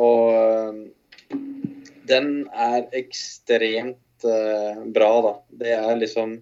Og 0.02 0.34
eh, 0.34 1.40
den 2.08 2.32
er 2.52 2.88
ekstremt 2.96 4.26
uh, 4.26 4.82
bra, 4.92 5.12
da. 5.24 5.34
Det 5.62 5.76
er 5.76 6.00
liksom 6.00 6.38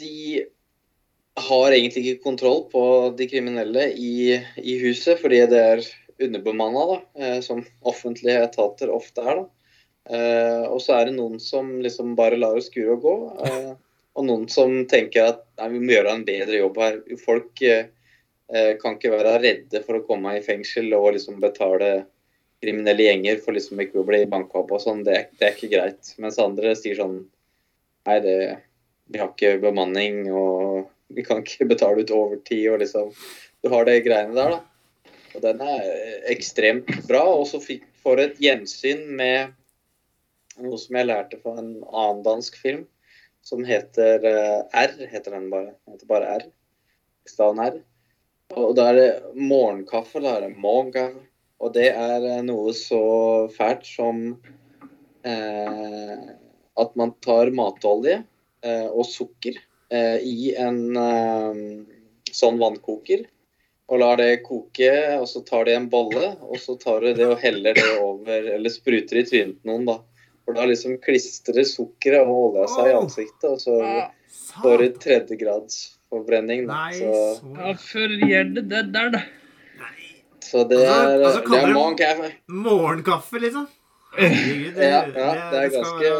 De 0.00 0.44
har 1.48 1.72
egentlig 1.72 2.02
ikke 2.02 2.24
kontroll 2.24 2.62
på 2.72 2.82
de 3.16 3.28
kriminelle 3.28 3.90
i, 3.92 4.36
i 4.60 4.74
huset, 4.80 5.20
fordi 5.20 5.42
det 5.48 5.60
er 5.60 5.82
underbemanna, 6.22 6.86
da, 6.86 7.24
eh, 7.24 7.40
som 7.40 7.64
offentlige 7.80 8.44
etater 8.44 8.92
ofte 8.92 9.24
er. 9.24 9.42
da. 9.42 9.46
Eh, 10.16 10.64
og 10.70 10.80
så 10.82 10.96
er 10.96 11.08
det 11.08 11.16
noen 11.16 11.40
som 11.42 11.80
liksom 11.82 12.14
bare 12.18 12.38
lar 12.38 12.56
oss 12.56 12.70
skure 12.70 12.94
og 12.94 13.02
gå, 13.02 13.16
eh, 13.46 13.72
og 14.16 14.26
noen 14.28 14.46
som 14.48 14.84
tenker 14.88 15.32
at 15.32 15.40
nei, 15.58 15.70
vi 15.74 15.82
må 15.82 15.96
gjøre 15.96 16.14
en 16.14 16.26
bedre 16.28 16.60
jobb 16.62 16.78
her. 16.80 17.00
Folk 17.20 17.64
kan 18.46 18.94
ikke 18.94 19.10
være 19.10 19.40
redde 19.42 19.80
for 19.82 19.98
å 19.98 20.04
komme 20.06 20.36
i 20.36 20.42
fengsel 20.44 20.92
og 20.94 21.16
liksom 21.16 21.40
betale 21.42 22.06
kriminelle 22.62 23.08
gjenger 23.08 23.40
for 23.42 23.56
liksom 23.56 23.80
ikke 23.82 24.00
å 24.00 24.06
bli 24.06 24.20
banka 24.30 24.62
og 24.62 24.78
sånn. 24.80 25.02
Det, 25.04 25.16
det 25.36 25.48
er 25.48 25.56
ikke 25.56 25.72
greit. 25.72 26.12
Mens 26.22 26.38
andre 26.42 26.76
sier 26.78 26.98
sånn 27.00 27.24
Nei, 28.06 28.20
det, 28.22 28.36
vi 29.10 29.18
har 29.18 29.32
ikke 29.32 29.56
bemanning, 29.58 30.28
og 30.30 30.86
vi 31.10 31.24
kan 31.26 31.40
ikke 31.42 31.66
betale 31.66 32.04
ut 32.04 32.12
overtid 32.14 32.68
og 32.70 32.78
liksom 32.84 33.10
Du 33.64 33.70
har 33.72 33.88
de 33.88 33.96
greiene 34.04 34.36
der, 34.36 34.52
da. 34.54 34.75
Og 35.36 35.44
den 35.44 35.60
er 35.62 35.84
eh, 35.84 36.18
ekstremt 36.32 36.90
bra. 37.08 37.22
Og 37.36 37.46
så 37.50 37.60
får 37.60 38.22
et 38.22 38.42
gjensyn 38.42 39.04
med 39.18 39.54
noe 40.62 40.78
som 40.80 40.96
jeg 40.96 41.10
lærte 41.10 41.40
fra 41.42 41.58
en 41.60 41.72
annen 41.84 42.22
dansk 42.24 42.56
film, 42.60 42.86
som 43.44 43.64
heter 43.68 44.24
eh, 44.24 44.62
R, 44.72 44.96
heter 45.12 45.36
den 45.36 45.50
bare. 45.52 45.74
Den 45.84 45.96
heter 45.96 46.10
bare 46.10 46.32
R. 46.40 46.48
Staden 47.28 47.62
R. 47.62 47.78
Og 48.56 48.76
da 48.78 48.90
er 48.90 48.98
det 49.00 49.10
morgenkaffe, 49.34 50.22
da 50.22 50.36
er 50.36 50.46
det 50.46 50.56
morgenkaffe. 50.56 51.24
Og 51.62 51.72
det 51.76 51.90
er 51.92 52.24
eh, 52.24 52.42
noe 52.46 52.72
så 52.76 53.02
fælt 53.52 53.86
som 53.88 54.26
eh, 55.26 56.26
at 56.76 56.98
man 57.00 57.14
tar 57.24 57.52
matolje 57.56 58.20
eh, 58.64 58.88
og 58.88 59.06
sukker 59.08 59.56
eh, 59.88 60.20
i 60.20 60.52
en 60.60 60.82
sånn 62.36 62.60
vannkoker. 62.60 63.24
Og 63.86 64.00
lar 64.02 64.18
det 64.18 64.42
koke, 64.42 64.90
og 65.20 65.28
så 65.30 65.44
tar 65.46 65.68
de 65.68 65.76
en 65.78 65.88
bolle, 65.90 66.32
og 66.42 66.58
så 66.58 66.74
tar 66.80 67.04
du 67.04 67.12
det 67.14 67.26
og 67.28 67.38
heller 67.38 67.76
det 67.78 67.86
over, 68.02 68.48
eller 68.56 68.72
spruter 68.72 69.20
i 69.20 69.26
trynet 69.28 69.60
til 69.60 69.70
noen, 69.70 69.86
da. 69.86 70.00
For 70.46 70.58
da 70.58 70.66
liksom 70.66 70.96
klistrer 71.02 71.66
sukkeret 71.66 72.26
og 72.26 72.40
olja 72.48 72.66
seg 72.70 72.90
i 72.90 72.96
ansiktet, 72.98 73.46
og 73.46 73.62
så 73.62 73.78
får 74.62 74.82
du 74.82 75.00
tredjegradsforbrenning. 75.06 76.66
Så, 76.98 77.14
Ja, 77.60 77.72
for 77.78 78.18
gjør 78.26 78.52
det 78.58 78.66
det 78.74 78.84
der, 78.94 79.10
da. 79.14 79.24
Så 80.46 80.62
det 80.70 80.78
er, 80.82 81.22
altså 81.26 81.40
det 81.46 81.58
er 81.58 81.72
morgenkaffe. 81.74 82.30
Morgenkaffe, 82.46 83.42
liksom? 83.42 83.66
Herregud, 84.16 84.78
Ja, 84.78 85.02
ja, 85.10 85.32
det 85.50 85.58
er 85.64 85.74
ganske 85.74 86.10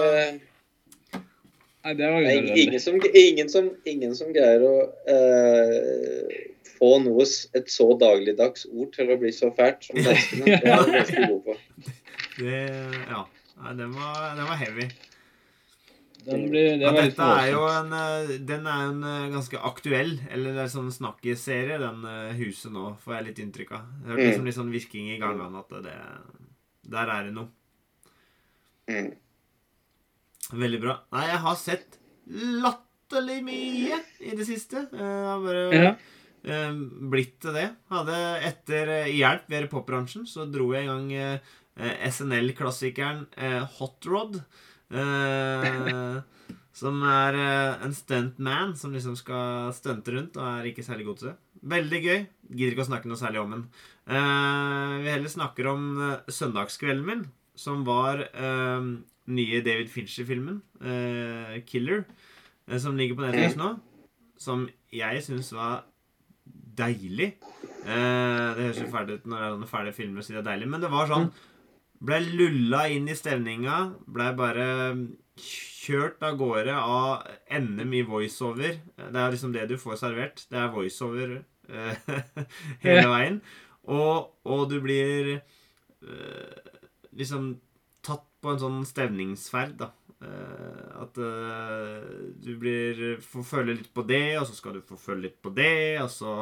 Nei, 1.87 1.93
det 1.95 2.09
var 2.11 2.21
Det 2.27 2.59
ingen 2.59 2.81
som, 2.83 2.97
ingen 3.15 3.49
som, 3.49 3.69
ingen 3.87 4.15
som 4.19 4.33
greier 4.35 4.65
å 4.67 4.73
eh, 5.07 6.56
få 6.77 6.91
noe, 7.05 7.25
et 7.57 7.71
så 7.73 7.87
dagligdags 8.01 8.67
ord 8.73 8.93
til 8.97 9.11
å 9.13 9.19
bli 9.21 9.33
så 9.35 9.51
fælt 9.57 9.87
som 9.89 9.97
danskene. 10.07 10.45
Det 10.45 10.71
er 10.73 10.85
de 10.87 10.95
ganske 10.99 11.27
gode 11.27 11.43
på. 11.47 11.59
Det, 12.37 12.63
ja. 13.11 13.25
Nei, 13.57 13.75
den 13.79 13.93
var, 13.97 14.23
den 14.37 14.49
var 14.51 14.59
heavy. 14.61 14.89
Den 16.27 16.49
blir, 16.51 16.73
det 16.77 16.83
Ja, 16.83 16.91
dette 16.97 17.27
er 17.39 17.53
jo 17.53 17.61
en 17.71 17.93
eh, 17.95 18.33
Den 18.43 18.65
er 18.67 18.81
jo 18.83 18.89
en 18.97 19.05
eh, 19.07 19.27
ganske 19.31 19.61
aktuell 19.63 20.17
Eller 20.35 20.57
det 20.57 20.65
er 20.65 20.73
sånn 20.73 20.89
snakkeserie, 20.91 21.77
den 21.79 22.01
eh, 22.11 22.33
huset 22.41 22.73
nå, 22.75 22.97
får 23.05 23.15
jeg 23.15 23.27
litt 23.29 23.39
inntrykk 23.45 23.71
av. 23.79 23.85
Det 24.03 24.11
hørtes 24.11 24.27
Mm. 24.33 24.35
som 24.41 24.49
litt 24.51 24.57
sånn 24.59 24.73
virking 24.75 25.13
i 25.15 25.21
gangene 25.23 25.61
at 25.63 25.71
det 25.87 25.95
Der 26.97 27.13
er 27.15 27.29
det 27.29 27.33
noe. 27.37 27.47
Mm. 28.91 29.13
Veldig 30.67 30.81
bra. 30.83 30.97
Nei, 31.15 31.25
jeg 31.31 31.41
har 31.47 31.57
sett 31.63 31.97
latterlig 32.67 33.39
mye 33.47 33.99
i 34.27 34.35
det 34.39 34.47
siste. 34.51 34.85
Jeg 34.93 35.25
har 35.31 35.41
bare 35.47 35.65
Ja. 35.79 35.95
Eh, 36.45 36.73
blitt 37.13 37.47
det. 37.55 37.69
Hadde 37.93 38.17
etter 38.47 38.93
eh, 39.01 39.13
hjelp 39.17 39.49
ved 39.53 39.69
popbransjen, 39.73 40.27
så 40.29 40.47
dro 40.51 40.73
jeg 40.75 40.87
i 40.87 40.91
gang 40.91 41.13
eh, 41.17 41.55
SNL-klassikeren 42.11 43.27
Hot 43.79 44.09
Rod. 44.09 44.41
Som 46.77 47.01
er 47.09 47.37
en 47.41 47.95
stuntman 47.97 48.75
som 48.77 48.93
liksom 48.93 49.15
skal 49.17 49.71
stunte 49.73 50.13
rundt 50.13 50.35
og 50.37 50.45
er 50.45 50.69
ikke 50.69 50.85
særlig 50.85 51.07
god 51.09 51.19
til 51.21 51.29
det. 51.31 51.37
Veldig 51.73 52.01
gøy. 52.05 52.19
Gidder 52.53 52.75
ikke 52.75 52.85
å 52.85 52.89
snakke 52.91 53.09
noe 53.09 53.21
særlig 53.21 53.41
om 53.41 53.55
den. 53.55 53.63
Eh, 54.13 54.93
vi 55.01 55.13
heller 55.15 55.33
snakker 55.33 55.71
om 55.73 55.87
søndagskvelden 56.29 57.09
min, 57.09 57.25
som 57.57 57.81
var 57.89 58.27
nye 59.27 59.61
David 59.63 59.91
Fincher-filmen, 59.91 60.63
eh, 60.81 61.61
'Killer', 61.67 62.05
som 62.79 62.97
ligger 62.97 63.17
på 63.17 63.27
Netflix 63.27 63.57
nå. 63.57 63.81
Som 64.39 64.69
jeg 64.93 65.23
syns 65.23 65.53
var 65.53 65.85
deilig. 66.79 67.33
Eh, 67.87 68.49
det 68.57 68.65
høres 68.65 68.81
jo 68.83 68.89
ferdig 68.93 69.19
ut 69.19 69.29
når 69.31 69.37
det 69.37 69.47
er 69.47 69.55
sånne 69.55 69.71
ferdige 69.71 69.99
filmer 69.99 70.23
å 70.23 70.27
si 70.27 70.35
det 70.35 70.43
er 70.43 70.49
deilig, 70.51 70.71
men 70.73 70.83
det 70.83 70.93
var 70.93 71.13
sånn 71.13 71.31
Ble 72.07 72.19
lulla 72.21 72.83
inn 72.93 73.07
i 73.09 73.15
stemninga. 73.17 73.77
Ble 74.13 74.27
bare 74.37 74.65
kjørt 75.41 76.21
av 76.29 76.37
gårde 76.37 76.75
av 76.77 77.25
NM 77.57 77.95
i 77.97 78.03
voiceover. 78.05 78.77
Det 78.99 79.23
er 79.23 79.33
liksom 79.33 79.55
det 79.55 79.65
du 79.71 79.79
får 79.81 80.03
servert. 80.03 80.43
Det 80.51 80.59
er 80.61 80.75
voiceover 80.75 81.39
eh, 81.39 82.11
hele 82.85 83.07
veien. 83.09 83.41
Og, 83.89 84.35
og 84.45 84.67
du 84.69 84.77
blir 84.85 85.33
eh, 85.39 86.73
liksom 87.17 87.55
tatt 88.05 88.27
på 88.43 88.53
en 88.53 88.61
sånn 88.61 88.83
stevningsferd, 88.89 89.79
da. 89.81 89.95
Eh, 90.23 91.03
at 91.03 91.19
eh, 91.21 92.07
du 92.41 92.55
blir 92.61 93.19
får 93.21 93.45
føle 93.45 93.75
litt 93.77 93.93
på 93.95 94.05
det, 94.09 94.39
og 94.41 94.47
så 94.49 94.57
skal 94.57 94.79
du 94.79 94.85
få 94.87 94.97
føle 95.01 95.27
litt 95.27 95.41
på 95.45 95.53
det, 95.57 95.99
og 96.01 96.09
så 96.13 96.37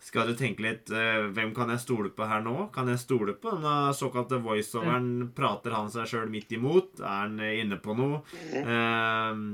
skal 0.00 0.30
du 0.30 0.32
tenke 0.38 0.64
litt 0.64 0.88
eh, 0.96 1.26
Hvem 1.36 1.50
kan 1.52 1.68
jeg 1.68 1.82
stole 1.82 2.08
på 2.16 2.24
her 2.24 2.40
nå? 2.40 2.70
Kan 2.72 2.88
jeg 2.88 3.02
stole 3.02 3.34
på 3.36 3.52
den 3.52 3.92
såkalte 3.98 4.38
voiceoveren? 4.40 5.10
Prater 5.36 5.76
han 5.76 5.92
seg 5.92 6.08
sjøl 6.08 6.30
midt 6.32 6.54
imot? 6.56 7.02
Er 7.02 7.26
han 7.26 7.36
inne 7.44 7.76
på 7.84 7.96
noe? 7.98 8.22
Mm. 8.56 9.52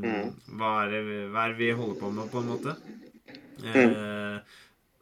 hva, 0.55 0.71
er 0.85 0.95
det, 0.95 1.03
hva 1.35 1.49
er 1.49 1.57
det 1.57 1.59
vi 1.59 1.73
holder 1.75 1.99
på 1.99 2.13
med, 2.15 2.31
på 2.31 2.45
en 2.45 2.53
måte? 2.53 2.77
Mm. 3.67 4.39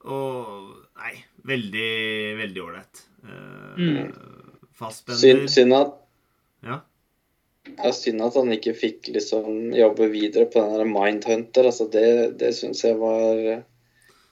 og 0.08 0.72
Nei, 0.94 1.14
veldig, 1.50 1.92
veldig 2.38 2.64
ålreit. 2.64 3.04
Uh, 3.24 3.52
Mm. 3.74 4.12
Fastbender 4.78 5.46
synd 5.50 5.74
at 5.74 5.94
Ja. 6.62 6.76
Ja, 7.72 7.90
synd 7.96 8.22
at 8.24 8.36
han 8.36 8.52
ikke 8.52 8.74
fikk 8.76 9.08
liksom 9.14 9.72
jobbe 9.74 10.10
videre 10.12 10.46
på 10.52 10.60
den 10.60 10.78
der 10.78 10.90
Mindhunter. 10.90 11.70
Altså 11.70 11.88
det 11.92 12.38
det 12.40 12.52
syns 12.56 12.84
jeg 12.84 12.98
var, 13.00 13.64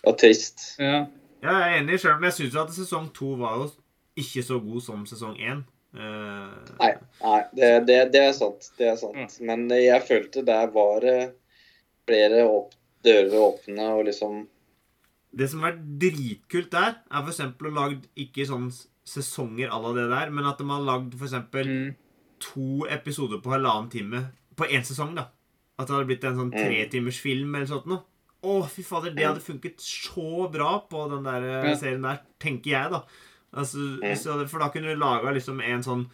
var 0.04 0.16
trist. 0.20 0.74
Ja. 0.78 1.06
Ja, 1.42 1.56
jeg 1.58 1.72
er 1.72 1.80
enig 1.80 1.98
sjøl, 1.98 2.18
men 2.20 2.28
jeg 2.30 2.38
syns 2.38 2.58
at 2.60 2.74
sesong 2.76 3.08
to 3.16 3.32
var 3.40 3.56
jo 3.58 3.70
ikke 4.20 4.44
så 4.46 4.60
god 4.62 4.84
som 4.84 5.06
sesong 5.08 5.38
én. 5.40 5.64
Uh... 5.92 6.52
Nei, 6.78 6.92
nei 7.20 7.40
det, 7.56 7.70
det, 7.88 7.96
det 8.14 8.22
er 8.28 8.36
sant. 8.36 8.68
Det 8.78 8.92
er 8.92 9.00
sant. 9.00 9.40
Men 9.44 9.66
jeg 9.74 10.04
følte 10.06 10.44
der 10.46 10.70
var 10.74 11.02
det 11.04 11.18
flere 12.06 12.44
opp, 12.46 12.76
dører 13.02 13.34
åpne 13.40 13.88
og 13.96 14.06
liksom 14.06 14.46
Det 15.32 15.48
som 15.48 15.64
er 15.64 15.78
dritkult 15.80 16.70
der, 16.74 16.98
er 17.08 17.26
f.eks. 17.26 17.40
å 17.42 17.74
lage 17.74 18.02
ikke 18.20 18.46
sånn 18.46 18.68
sesonger 19.08 19.72
à 19.72 19.80
la 19.82 19.92
det 19.96 20.06
der, 20.12 20.30
men 20.30 20.46
at 20.46 20.60
de 20.60 20.66
har 20.68 20.84
lagd 20.86 21.16
f.eks. 21.16 21.38
Mm. 21.40 21.94
To 22.42 22.84
episoder 22.90 23.40
på 23.42 23.52
halvannen 23.54 23.90
time 23.92 24.24
på 24.58 24.66
én 24.68 24.84
sesong, 24.86 25.14
da. 25.16 25.28
At 25.78 25.88
det 25.88 25.94
hadde 25.96 26.08
blitt 26.10 26.24
en 26.28 26.36
sånn 26.36 26.50
Mm. 26.52 26.58
tretimersfilm 26.66 27.54
eller 27.56 27.66
sånt 27.70 27.86
noe. 27.86 28.02
Å, 28.42 28.56
fy 28.68 28.82
fader, 28.82 29.14
det 29.14 29.24
hadde 29.24 29.40
funket 29.40 29.78
så 29.78 30.48
bra 30.52 30.80
på 30.90 31.04
den 31.10 31.22
der 31.24 31.42
eh, 31.46 31.70
Ja. 31.70 31.76
serien 31.78 32.02
der, 32.02 32.20
tenker 32.42 32.70
jeg, 32.74 32.90
da. 32.90 33.04
Altså, 33.54 33.78
hvis 34.00 34.24
du 34.24 34.30
hadde, 34.32 34.48
for 34.50 34.58
da 34.58 34.68
kunne 34.68 34.90
du 34.94 34.96
laga 34.98 35.32
liksom 35.32 35.60
en 35.62 35.82
sånn 35.82 36.06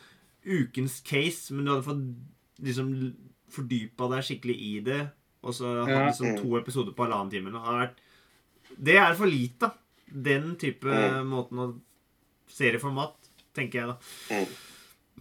ukens 0.47 1.01
case, 1.05 1.51
men 1.55 1.65
du 1.65 1.73
hadde 1.73 1.87
fått 1.89 2.65
liksom 2.65 3.15
fordypa 3.51 4.11
deg 4.11 4.25
skikkelig 4.27 4.57
i 4.61 4.81
det, 4.85 5.11
og 5.43 5.55
så 5.55 5.85
hadde 5.87 5.97
Ja. 5.97 6.07
liksom 6.11 6.37
to 6.43 6.57
episoder 6.59 6.93
på 6.95 7.07
halvannen 7.07 7.31
time. 7.31 7.51
Det, 7.51 7.63
vært, 7.63 7.95
det 8.83 8.97
er 8.97 9.15
for 9.15 9.27
lite, 9.27 9.59
da. 9.61 9.73
Den 10.13 10.57
type 10.57 10.85
Mm. 10.85 11.27
måten 11.29 11.59
å 11.59 11.81
Serieformat, 12.49 13.15
tenker 13.55 13.73
jeg, 13.75 13.87
da. 13.89 13.97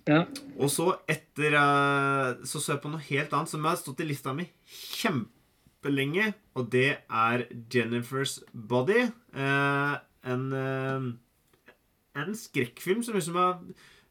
Ja. 0.07 0.21
Og 0.57 0.69
så 0.71 0.87
etter 1.11 1.53
eh, 1.59 2.45
Så 2.47 2.59
så 2.63 2.73
jeg 2.75 2.81
på 2.83 2.89
noe 2.93 3.03
helt 3.09 3.33
annet 3.35 3.51
som 3.51 3.65
har 3.67 3.75
stått 3.79 3.99
i 4.01 4.07
lista 4.07 4.33
mi 4.33 4.45
kjempelenge, 4.65 6.33
og 6.57 6.69
det 6.73 6.87
er 7.09 7.45
Jennifer's 7.73 8.39
Body. 8.53 9.05
Eh, 9.35 9.95
en 10.31 10.45
eh, 10.53 11.07
En 12.17 12.33
skrekkfilm 12.33 13.03
som 13.05 13.13
liksom 13.19 13.35
har 13.37 13.59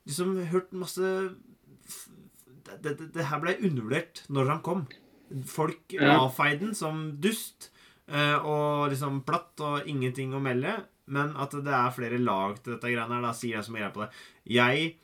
liksom 0.07 0.37
hørt 0.53 0.73
masse 0.79 1.03
det, 2.83 2.93
det, 2.99 3.09
det 3.15 3.25
her 3.31 3.41
ble 3.43 3.57
undervurdert 3.67 4.25
når 4.31 4.51
han 4.53 4.61
kom. 4.63 4.85
Folk 5.47 5.93
Ja. 5.97 6.21
avfeide 6.21 6.61
den 6.61 6.75
som 6.79 7.17
dust 7.23 7.71
og 8.07 8.93
liksom 8.93 9.25
platt 9.27 9.59
og 9.67 9.89
ingenting 9.91 10.31
å 10.35 10.41
melde. 10.43 10.77
Men 11.11 11.33
at 11.39 11.51
det 11.51 11.73
er 11.75 11.91
flere 11.95 12.19
lag 12.23 12.55
til 12.63 12.75
dette 12.77 12.87
greiene 12.93 13.15
her, 13.19 13.23
da 13.27 13.33
sier 13.35 13.57
jeg 13.59 13.65
som 13.67 13.77
er 13.79 13.91
på 13.95 14.05
det. 14.05 14.11
Jeg 14.55 14.95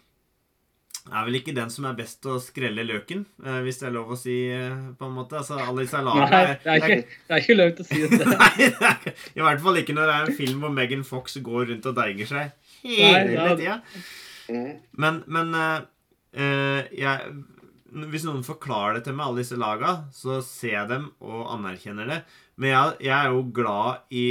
er 1.10 1.24
vel 1.26 1.38
ikke 1.40 1.54
den 1.56 1.70
som 1.72 1.86
er 1.88 1.96
best 1.98 2.20
til 2.22 2.36
å 2.36 2.40
skrelle 2.42 2.84
løken, 2.86 3.24
eh, 3.42 3.58
hvis 3.64 3.80
det 3.80 3.88
er 3.88 3.94
lov 3.96 4.12
å 4.14 4.18
si, 4.18 4.36
eh, 4.54 4.74
på 4.98 5.08
en 5.08 5.16
måte. 5.16 5.40
Altså, 5.40 5.58
alle 5.58 5.82
disse 5.82 6.02
Nei, 6.06 6.18
det 6.62 6.74
er 6.74 6.76
ikke, 6.78 7.16
det 7.26 7.36
er 7.36 7.42
ikke 7.42 7.56
lov 7.56 7.72
til 7.78 7.84
å 7.84 7.88
si 7.88 8.02
det. 8.12 8.28
Nei, 8.32 8.68
det 8.68 8.90
er 8.90 9.16
I 9.40 9.46
hvert 9.48 9.64
fall 9.64 9.80
ikke 9.82 9.96
når 9.96 10.10
det 10.10 10.18
er 10.18 10.28
en 10.28 10.38
film 10.38 10.62
hvor 10.62 10.74
Megan 10.76 11.02
Fox 11.08 11.40
går 11.42 11.72
rundt 11.72 11.88
og 11.90 11.98
deiger 11.98 12.30
seg 12.30 12.52
hele 12.84 13.56
tida. 13.58 13.80
Men, 15.02 15.20
men 15.32 15.52
uh, 15.56 15.82
jeg, 16.94 17.34
hvis 18.12 18.26
noen 18.28 18.46
forklarer 18.46 18.98
det 18.98 19.06
til 19.06 19.16
meg, 19.16 19.26
alle 19.26 19.42
disse 19.42 19.58
laga, 19.58 19.94
så 20.14 20.38
ser 20.46 20.76
jeg 20.76 20.90
dem 20.90 21.08
og 21.24 21.46
anerkjenner 21.56 22.10
det. 22.10 22.20
Men 22.60 22.74
jeg, 22.74 22.98
jeg 23.08 23.16
er 23.18 23.32
jo 23.32 23.46
glad 23.54 24.06
i 24.14 24.26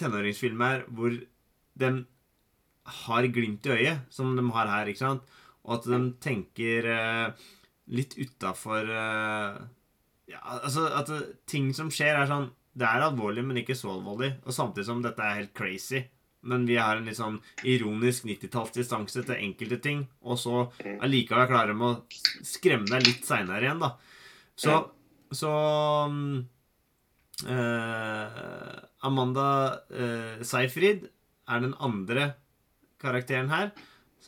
tenåringsfilmer 0.00 0.86
hvor 0.90 1.14
de 1.82 1.92
har 2.82 3.28
glimt 3.34 3.66
i 3.66 3.76
øyet, 3.76 4.06
som 4.10 4.34
de 4.36 4.44
har 4.54 4.70
her, 4.70 4.90
ikke 4.90 5.04
sant? 5.04 5.28
Og 5.62 5.76
at 5.76 5.86
de 5.86 6.00
tenker 6.22 6.88
eh, 6.90 7.44
litt 7.94 8.16
utafor 8.18 8.88
eh, 8.90 9.60
ja, 10.32 10.40
altså 10.62 10.88
at 10.96 11.12
ting 11.50 11.70
som 11.76 11.90
skjer, 11.92 12.16
er 12.16 12.30
sånn 12.30 12.50
Det 12.72 12.86
er 12.88 13.04
alvorlig, 13.04 13.44
men 13.44 13.60
ikke 13.60 13.76
så 13.76 13.90
alvorlig. 13.92 14.32
Og 14.46 14.54
samtidig 14.56 14.86
som 14.88 15.02
dette 15.04 15.20
er 15.20 15.42
helt 15.42 15.54
crazy. 15.56 16.00
Men 16.48 16.64
vi 16.66 16.78
har 16.80 16.96
en 16.96 17.04
litt 17.06 17.18
sånn 17.18 17.36
ironisk 17.68 18.24
90-tallsdistanse 18.26 19.22
til 19.28 19.34
enkelte 19.36 19.78
ting. 19.84 20.00
Og 20.24 20.40
så 20.40 20.62
allikevel 21.04 21.50
klarer 21.50 21.76
de 21.76 21.84
å 21.84 21.92
skremme 22.48 22.88
deg 22.88 23.04
litt 23.06 23.28
seinere 23.28 23.68
igjen, 23.68 23.82
da. 23.82 23.92
Så, 24.56 24.78
så 25.36 25.52
eh, 27.44 28.80
Amanda 29.04 29.46
eh, 29.92 30.40
Seyfried 30.46 31.06
er 31.52 31.62
den 31.66 31.76
andre 31.76 32.32
karakteren 33.02 33.50
her 33.52 33.70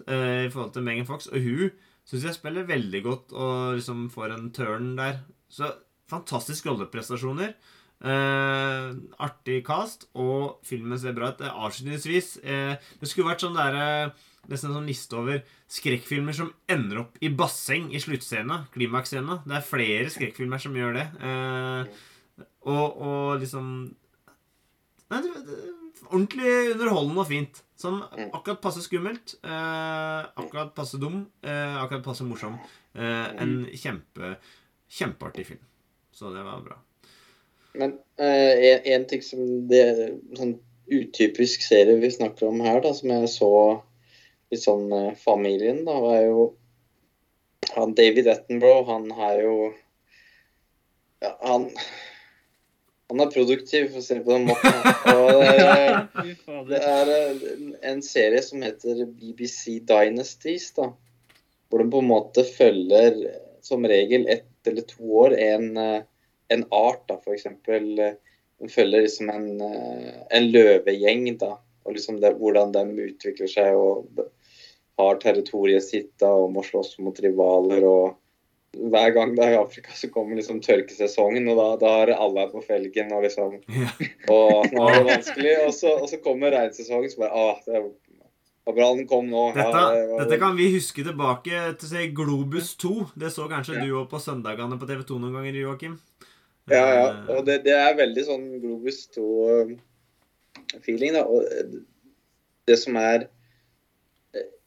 eh, 0.06 0.44
i 0.46 0.50
forhold 0.52 0.74
til 0.74 0.86
Megan 0.86 1.08
Fox. 1.08 1.30
Og 1.30 1.40
hun 1.44 1.72
syns 2.04 2.26
jeg 2.28 2.36
spiller 2.36 2.68
veldig 2.68 3.00
godt 3.06 3.32
og 3.32 3.78
liksom 3.78 4.08
får 4.12 4.34
en 4.34 4.50
turn 4.54 4.92
der. 4.98 5.22
Så 5.48 5.70
fantastisk 6.10 6.66
rolleprestasjoner. 6.68 7.54
Eh, 8.04 8.88
artig 9.22 9.62
cast, 9.64 10.08
og 10.18 10.60
filmen 10.66 10.98
ser 11.00 11.14
bra 11.16 11.30
ut. 11.32 11.40
Eh, 11.40 11.60
Avslutningsvis 11.64 12.36
eh, 12.42 12.74
Det 13.00 13.08
skulle 13.08 13.30
vært 13.30 13.44
sånn 13.46 13.56
der, 13.56 13.78
eh, 13.80 14.24
nesten 14.50 14.68
en 14.68 14.80
sånn 14.80 14.90
liste 14.90 15.16
over 15.16 15.40
skrekkfilmer 15.72 16.36
som 16.36 16.50
ender 16.68 17.04
opp 17.04 17.16
i 17.24 17.30
basseng 17.32 17.88
i 17.94 18.02
sluttscena. 18.02 18.66
Klimaksscena. 18.74 19.40
Det 19.46 19.56
er 19.56 19.68
flere 19.70 20.12
skrekkfilmer 20.12 20.60
som 20.60 20.76
gjør 20.76 20.98
det. 20.98 21.06
Eh, 21.30 22.02
og, 22.68 23.00
og 23.00 23.44
liksom 23.44 23.70
Nei, 25.12 25.20
det, 25.20 25.32
det, 25.46 25.56
ordentlig 26.08 26.52
underholdende 26.74 27.22
og 27.22 27.28
fint. 27.28 27.63
Sånn 27.80 28.00
akkurat 28.30 28.60
passe 28.62 28.82
skummelt. 28.84 29.36
Eh, 29.42 30.20
akkurat 30.40 30.74
passe 30.76 31.00
dum. 31.02 31.24
Eh, 31.42 31.78
akkurat 31.82 32.04
passe 32.06 32.26
morsom. 32.26 32.58
Eh, 32.94 33.26
en 33.42 33.64
kjempe 33.74 34.36
Kjempeartig 34.94 35.46
film. 35.48 35.62
Så 36.14 36.30
det 36.30 36.44
var 36.46 36.60
bra. 36.62 36.76
Men 37.74 37.96
eh, 38.22 38.52
en, 38.68 38.84
en 38.94 39.06
ting 39.10 39.22
som 39.26 39.40
det 39.66 39.82
sånn 40.38 40.54
utypisk 40.86 41.64
serie 41.64 41.96
vi 41.98 42.12
snakker 42.12 42.46
om 42.46 42.60
her, 42.62 42.78
da, 42.84 42.92
som 42.94 43.10
jeg 43.10 43.30
så 43.32 43.50
i 44.54 44.60
sånn 44.60 44.92
eh, 44.94 45.16
familien, 45.18 45.82
da, 45.88 45.96
var 46.04 46.20
jo 46.22 46.44
han 47.74 47.96
David 47.98 48.28
Attenborough, 48.30 48.86
han 48.92 49.08
har 49.16 49.40
jo 49.40 49.56
ja, 51.24 51.32
han 51.42 51.70
han 53.14 53.22
er 53.22 53.30
produktiv, 53.30 53.92
for 53.92 54.00
å 54.00 54.04
si 54.04 54.16
det 54.18 54.24
på 54.26 54.34
den 54.34 54.48
måten. 54.48 54.78
Og 56.50 56.68
det 56.70 56.80
er, 56.82 57.12
eh, 57.16 57.44
en 57.90 58.02
serie 58.02 58.42
som 58.42 58.64
heter 58.66 59.04
BBC 59.06 59.78
Dynasties, 59.86 60.72
da. 60.74 60.90
Hvor 61.70 61.82
de 61.82 61.86
på 61.92 62.02
en 62.02 62.10
måte 62.10 62.42
følger 62.46 63.20
som 63.64 63.86
regel 63.88 64.26
ett 64.28 64.66
eller 64.66 64.82
to 64.88 65.06
år 65.22 65.36
en, 65.38 65.68
eh, 65.78 66.02
en 66.56 66.66
art, 66.74 67.06
da, 67.08 67.20
for 67.22 67.36
eksempel. 67.36 67.92
eh, 67.98 68.16
De 68.58 68.68
følger 68.70 69.02
liksom 69.02 69.30
en, 69.30 69.48
eh, 69.60 70.18
en 70.30 70.50
løvegjeng, 70.50 71.26
da. 71.38 71.58
Og 71.84 71.94
liksom 71.94 72.18
det, 72.20 72.34
hvordan 72.40 72.72
de 72.74 72.84
utvikler 73.10 73.50
seg 73.50 73.78
og 73.78 74.26
har 74.98 75.16
territoriet 75.22 75.84
sitt 75.84 76.12
da, 76.22 76.30
og 76.32 76.52
må 76.54 76.62
slåss 76.66 76.98
mot 76.98 77.18
rivaler. 77.20 77.84
og 77.84 78.18
hver 78.74 79.10
gang 79.14 79.34
det 79.36 79.44
er 79.44 79.52
i 79.54 79.58
Afrika, 79.62 79.92
så 79.94 80.08
kommer 80.12 80.36
liksom 80.38 80.60
tørkesesongen, 80.64 81.46
og 81.52 81.56
da, 81.60 81.66
da 81.82 81.90
er 82.04 82.12
alle 82.18 82.46
på 82.52 82.62
felgen. 82.66 83.12
Og 83.14 83.22
liksom 83.26 83.60
Ja. 83.70 83.90
og 84.34 84.66
nå 84.74 84.88
er 84.88 84.94
det 84.98 85.06
vanskelig. 85.10 85.54
Og 85.66 85.72
så, 85.76 85.92
og 86.00 86.08
så 86.10 86.16
kommer 86.24 86.50
regnsesongen, 86.56 87.10
så 87.12 87.18
bare 87.24 87.32
Å, 87.34 87.44
det 87.66 87.82
var 88.66 88.74
bra 88.78 88.86
den 88.96 89.06
kom 89.06 89.26
nå. 89.28 89.42
Dette, 89.52 89.68
Ja, 89.68 90.06
var- 90.08 90.24
dette 90.24 90.38
kan 90.40 90.56
vi 90.56 90.70
huske 90.72 91.04
tilbake 91.04 91.62
til 91.78 91.88
si, 91.90 92.06
Globus 92.16 92.74
2. 92.80 92.94
Det 93.20 93.30
så 93.34 93.44
kanskje 93.50 93.74
Ja. 93.76 93.84
du 93.84 93.92
òg 94.00 94.08
på 94.10 94.18
søndagene 94.24 94.78
på 94.80 94.86
TV 94.88 95.02
2 95.04 95.18
noen 95.20 95.34
ganger, 95.36 95.52
Joakim? 95.60 95.98
Ja, 96.72 96.86
ja. 96.94 97.08
Eh, 97.28 97.36
Og 97.36 97.44
det, 97.44 97.58
det 97.66 97.74
er 97.76 97.94
veldig 97.98 98.24
sånn 98.24 98.46
Globus 98.62 99.02
2-feeling, 99.16 101.12
da. 101.12 101.24
Og 101.28 101.44
det 102.66 102.78
som 102.80 102.96
er 102.96 103.26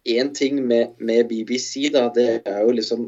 én 0.08 0.30
ting 0.38 0.62
med, 0.68 0.94
med 1.00 1.28
BBC, 1.28 1.90
da, 1.92 2.06
det 2.14 2.42
er 2.46 2.62
jo 2.64 2.72
liksom 2.78 3.08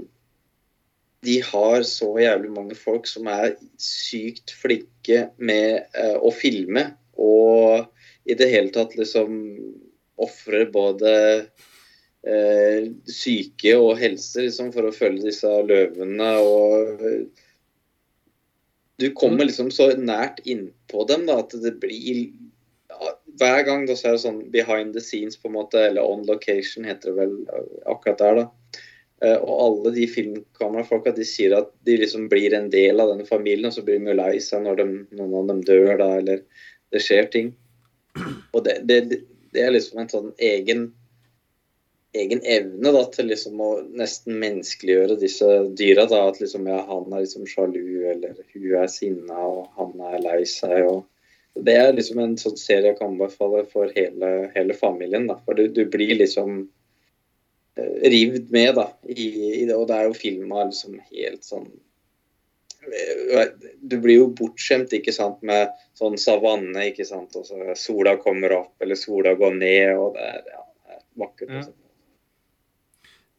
De 1.25 1.39
har 1.43 1.83
så 1.83 2.13
jævlig 2.21 2.51
mange 2.55 2.75
folk 2.79 3.07
som 3.09 3.27
er 3.31 3.57
sykt 3.81 4.53
flinke 4.55 5.29
med 5.37 5.89
eh, 5.91 6.15
å 6.15 6.31
filme. 6.31 6.85
Og 7.19 7.89
i 8.29 8.37
det 8.39 8.47
hele 8.51 8.71
tatt 8.73 8.95
liksom 8.95 9.35
ofrer 10.19 10.69
både 10.71 11.11
eh, 12.27 12.89
syke 13.11 13.75
og 13.79 13.97
helse 13.99 14.45
liksom, 14.45 14.71
for 14.75 14.87
å 14.87 14.95
følge 14.95 15.29
disse 15.29 15.51
løvene. 15.65 16.29
og 16.39 17.03
Du 18.99 19.09
kommer 19.15 19.47
liksom 19.47 19.71
så 19.75 19.91
nært 19.97 20.43
innpå 20.45 21.07
dem 21.09 21.27
da, 21.29 21.39
at 21.43 21.55
det 21.63 21.75
blir 21.81 22.29
ja, 22.89 23.15
Hver 23.39 23.63
gang 23.67 23.85
da, 23.87 23.95
så 23.95 24.09
er 24.09 24.17
det 24.17 24.23
sånn 24.25 24.41
behind 24.51 24.95
the 24.95 25.03
scenes, 25.03 25.39
på 25.39 25.47
en 25.47 25.55
måte, 25.55 25.79
eller 25.89 26.03
on 26.03 26.25
location, 26.27 26.87
heter 26.87 27.13
det 27.13 27.19
vel 27.21 27.35
eh, 27.47 27.75
akkurat 27.91 28.23
der. 28.23 28.41
da. 28.43 28.85
Eh, 29.21 29.35
og 29.35 29.55
alle 29.65 29.93
de 29.97 30.05
filmkamerafolka 30.07 31.11
de 31.15 31.25
sier 31.27 31.57
at 31.57 31.73
de 31.87 31.97
liksom 31.99 32.29
blir 32.31 32.55
en 32.55 32.69
del 32.71 33.01
av 33.03 33.11
denne 33.11 33.27
familien, 33.27 33.67
og 33.67 33.75
så 33.75 33.83
blir 33.85 33.99
de 33.99 34.13
jo 34.13 34.19
lei 34.19 34.35
seg 34.43 34.63
når 34.63 34.79
de, 34.79 34.87
noen 35.19 35.35
av 35.41 35.51
dem 35.51 35.65
dør, 35.67 35.91
da, 35.99 36.13
eller 36.21 36.45
det 36.93 37.03
skjer 37.03 37.27
ting. 37.33 37.51
Og 38.53 38.63
det, 38.65 38.79
det, 38.89 39.01
det 39.53 39.65
er 39.65 39.75
liksom 39.75 40.01
en 40.01 40.11
sånn 40.11 40.31
egen 40.37 40.89
egen 42.17 42.41
evne 42.41 42.91
da, 42.93 43.03
til 43.13 43.29
liksom 43.29 43.59
å 43.61 43.69
nesten 43.99 44.39
menneskeliggjøre 44.41 45.19
disse 45.21 45.49
dyra. 45.77 46.07
da, 46.09 46.23
At 46.29 46.39
liksom, 46.41 46.67
ja, 46.69 46.79
han 46.87 47.13
er 47.13 47.25
liksom 47.25 47.45
sjalu, 47.49 48.07
eller 48.09 48.39
hun 48.53 48.67
er 48.81 48.89
sinna, 48.89 49.37
og 49.37 49.67
han 49.77 49.93
er 50.13 50.23
lei 50.23 50.41
seg. 50.49 50.87
og 50.89 51.63
Det 51.67 51.75
er 51.77 51.93
liksom 51.93 52.21
en 52.23 52.35
sånn 52.41 52.57
serie 52.57 52.93
jeg 52.93 52.99
kan 52.99 53.13
anbefale 53.13 53.65
for 53.69 53.93
hele, 53.95 54.49
hele 54.55 54.77
familien. 54.77 55.27
da, 55.29 55.37
For 55.45 55.59
du, 55.59 55.67
du 55.67 55.85
blir 55.85 56.15
liksom 56.17 56.63
rivd 58.13 58.49
med 58.55 58.75
da, 58.79 58.87
i, 59.09 59.27
i 59.61 59.65
det. 59.69 59.75
Og 59.75 59.87
det 59.89 59.95
er 59.99 60.09
jo 60.09 60.17
filma 60.17 60.65
liksom 60.69 60.97
helt 61.11 61.43
sånn 61.47 61.67
eh, 62.89 63.51
du 63.81 63.97
blir 64.01 64.19
jo 64.21 64.29
bortskjemt 64.39 64.93
ikke 64.95 65.13
sant, 65.15 65.41
med 65.45 65.69
sånn 65.99 66.17
savanne. 66.19 66.87
ikke 66.91 67.05
sant, 67.07 67.35
og 67.35 67.45
så 67.47 67.75
Sola 67.79 68.15
kommer 68.21 68.55
opp, 68.59 68.73
eller 68.81 68.95
sola 68.99 69.33
går 69.39 69.55
ned. 69.59 69.93
og 69.97 70.15
Det 70.17 70.25
er, 70.29 70.41
ja, 70.55 70.63
det 70.87 70.97
er 70.97 71.03
vakkert. 71.25 71.49
Ja. 71.49 71.61
altså. 71.63 71.75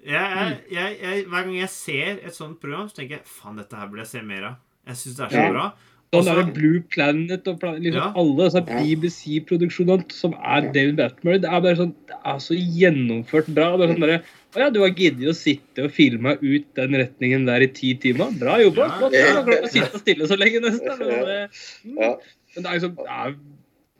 Jeg, 0.00 0.16
jeg, 0.16 0.52
jeg, 0.72 0.92
jeg, 1.04 1.24
hver 1.28 1.42
gang 1.44 1.56
jeg 1.58 1.68
ser 1.74 2.20
et 2.24 2.32
sånt 2.36 2.60
program, 2.62 2.86
så 2.88 3.00
tenker 3.02 3.18
jeg 3.18 3.26
faen, 3.28 3.58
dette 3.60 3.76
her 3.76 3.88
burde 3.90 4.06
jeg 4.06 4.12
se 4.14 4.22
mer 4.24 4.46
av. 4.48 4.54
Jeg 4.88 4.96
syns 4.96 5.16
det 5.18 5.26
er 5.26 5.34
så 5.34 5.42
Ja. 5.44 5.50
bra. 5.52 5.66
Sånn 6.10 6.24
Også- 6.26 6.34
der 6.40 6.52
Blue 6.52 6.80
Planet 6.90 7.46
og 7.46 7.60
liksom 7.60 7.94
Ja. 7.94 8.12
alle 8.18 8.48
disse 8.48 8.60
BBC-produksjonene 8.66 10.10
som 10.10 10.32
er 10.34 10.62
David 10.74 10.96
Batmore, 10.98 11.38
det 11.40 11.48
er 11.48 11.60
bare 11.60 11.76
sånn, 11.78 11.92
det 12.08 12.16
er 12.24 12.40
så 12.42 12.56
gjennomført 12.58 13.46
bra. 13.54 13.76
Det 13.76 13.84
er 13.88 13.92
sånn 13.94 14.00
bare, 14.00 14.16
å 14.56 14.58
ja, 14.58 14.70
du 14.70 14.80
har 14.80 14.90
giddet 14.90 15.28
å 15.30 15.34
sitte 15.38 15.84
og 15.84 15.92
filme 15.94 16.34
ut 16.42 16.66
den 16.74 16.90
retningen 16.98 17.46
der 17.46 17.62
i 17.62 17.68
ti 17.68 17.94
timer. 17.94 18.32
Bra 18.40 18.56
jobba. 18.58 18.88
Ja. 18.88 18.98
Flott. 18.98 19.12
Ja. 19.12 19.28
Du 19.28 19.36
har 19.36 19.44
klart 19.44 19.68
å 19.68 19.70
sitte 19.70 20.00
stille 20.02 20.26
så 20.26 20.36
lenge 20.40 20.60
nesten. 20.66 20.98
Det 20.98 21.06
er 21.06 21.22
bare, 21.22 21.48
mm. 21.86 21.96
Ja. 22.00 22.10
Men 22.56 22.64
det 22.64 22.66
er 22.66 22.74
liksom, 22.80 22.96
det 22.96 23.06
er, 23.08 23.30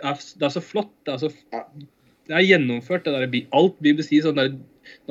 det 0.00 0.10
er, 0.10 0.14
det 0.40 0.42
er 0.50 0.54
så 0.56 0.62
flott. 0.66 0.90
Det 1.06 1.14
er 1.14 1.18
så 1.28 1.32
Ja. 1.52 1.62
det 2.26 2.34
er 2.40 2.58
gjennomført. 2.58 3.04
Det 3.04 3.14
der, 3.14 3.26
bi- 3.28 3.46
alt 3.52 3.78
BBC, 3.80 4.18
sånn 4.26 4.34
der 4.34 4.50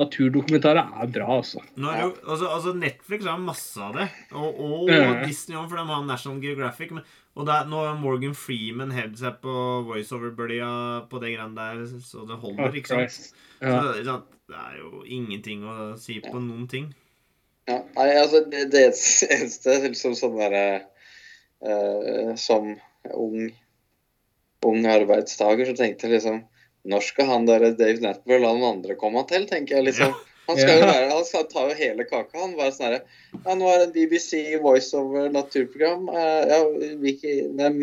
naturdokumentarer, 0.00 0.90
er 1.02 1.10
bra, 1.14 1.26
altså. 1.40 1.62
Nå 1.80 1.90
er 1.92 2.02
jo, 2.02 2.10
altså, 2.26 2.48
altså 2.56 2.72
Netflix 2.76 3.26
har 3.28 3.40
masse 3.42 3.80
av 3.82 3.96
det, 3.96 4.08
og, 4.32 4.60
og 4.60 4.90
Ja. 4.92 5.12
Disney 5.24 5.56
òg, 5.58 5.68
for 5.70 5.80
de 5.80 5.86
har 5.90 6.04
National 6.08 6.40
Geographic. 6.42 6.94
Men, 6.96 7.04
og 7.38 7.46
det 7.46 7.54
er, 7.54 7.68
nå 7.70 7.84
har 7.86 8.00
Morgan 8.00 8.34
Freeman 8.34 8.90
hevd 8.94 9.20
seg 9.22 9.38
på 9.44 9.54
voiceover-bølja 9.88 10.70
på 11.10 11.22
det 11.22 11.34
greiene 11.36 11.54
der, 11.56 11.84
så 12.02 12.26
det 12.28 12.40
holder, 12.42 12.68
Oh, 12.68 12.76
ikke 12.76 12.94
sant? 12.94 13.32
Ja. 13.62 13.78
Så. 14.02 14.18
Det 14.50 14.58
er 14.58 14.78
jo 14.80 15.04
ingenting 15.06 15.62
å 15.62 15.74
si 16.00 16.16
på 16.24 16.40
noen 16.42 16.66
ting. 16.70 16.88
Ja, 17.70 17.76
nei, 17.94 18.08
altså 18.18 18.40
det, 18.50 18.64
det 18.72 18.88
eneste 18.90 19.76
liksom 19.84 20.16
sånn 20.18 20.34
derre 20.40 20.62
uh, 21.62 22.32
Som 22.40 22.72
ung 23.14 23.52
ung 24.66 24.86
arbeidstaker 24.90 25.70
så 25.70 25.76
tenkte 25.78 26.08
jeg 26.08 26.16
liksom 26.18 26.40
Når 26.88 27.04
skal 27.04 27.26
han 27.28 27.46
der 27.48 27.66
Dave 27.76 28.00
Natborough 28.00 28.40
la 28.42 28.52
noen 28.56 28.78
andre 28.78 28.96
komme 29.00 29.22
til, 29.28 29.44
tenker 29.50 29.76
jeg 29.78 29.90
liksom. 29.90 30.14
Han 30.48 30.58
skal 30.58 30.80
jo 30.80 30.86
være, 30.88 31.10
han 31.12 31.26
skal 31.28 31.44
ta 31.50 31.62
jo 31.68 31.74
hele 31.78 32.04
kaka. 32.08 32.40
Han 32.40 32.56
bare 32.58 32.72
sånn 32.74 32.86
herre 32.88 33.00
Ja, 33.44 33.54
nå 33.54 33.68
er 33.70 33.82
det 33.82 33.84
en 33.86 33.92
BBC 33.94 34.40
voiceover 34.62 35.28
naturprogram. 35.30 36.08
Eh, 36.10 36.40
ja, 36.50 36.58
hvilke, 37.02 37.34
hvem, 37.58 37.76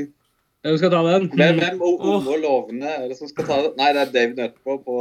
Hvem 0.65 0.79
skal 0.81 0.91
ta 0.91 0.99
den? 1.05 1.29
hvem, 1.31 1.61
hvem 1.61 1.79
unge 1.85 2.33
og 2.33 2.41
lovende 2.43 2.89
er 2.91 3.05
det 3.07 3.19
som 3.21 3.29
skal 3.31 3.47
ta 3.47 3.61
den? 3.67 3.77
Nei, 3.79 3.93
det 3.95 4.03
er 4.03 4.13
Dave 4.17 4.35
Natborough 4.41 4.83
på 4.83 4.97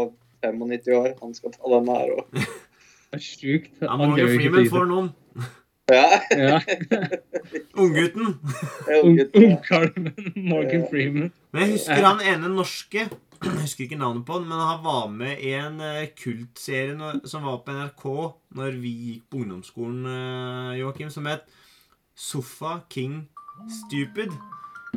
95 0.46 0.92
år. 1.00 1.12
Han 1.24 1.34
skal 1.34 1.56
ta 1.56 1.72
den 1.74 1.90
her 1.96 2.16
òg. 2.20 2.26
Det 3.06 3.20
er 3.20 3.22
sjukt. 3.22 3.70
Ja, 3.80 3.88
Han 3.94 4.00
Morgan 4.02 4.18
gjør 4.18 4.32
ikke 4.34 4.50
Freeman 4.50 4.70
får 4.70 4.86
noen. 4.90 5.10
Ja. 5.86 6.06
Ja. 6.34 6.56
Unggutten. 7.82 8.32
Ungkalven 9.38 10.08
Morgan 10.34 10.86
Freeman. 10.90 11.30
Men 11.54 11.62
jeg 11.62 11.76
husker 11.76 12.02
han 12.02 12.22
ene 12.26 12.50
norske 12.50 13.06
Jeg 13.42 13.62
husker 13.62 13.86
ikke 13.86 14.00
navnet 14.00 14.26
på 14.26 14.38
han, 14.38 14.48
men 14.48 14.62
han 14.62 14.82
var 14.84 15.06
med 15.12 15.40
i 15.44 15.52
en 15.58 15.80
eh, 15.84 16.08
kultserie 16.16 16.96
når, 16.96 17.22
som 17.28 17.46
var 17.46 17.62
på 17.66 17.76
NRK 17.76 18.04
når 18.58 18.80
vi 18.82 18.92
gikk 19.10 19.30
på 19.30 19.42
ungdomsskolen, 19.44 20.04
uh, 20.08 20.76
Joakim, 20.78 21.12
som 21.12 21.28
het 21.30 21.48
Sofa 22.16 22.80
King 22.92 23.26
Stupid. 23.68 24.32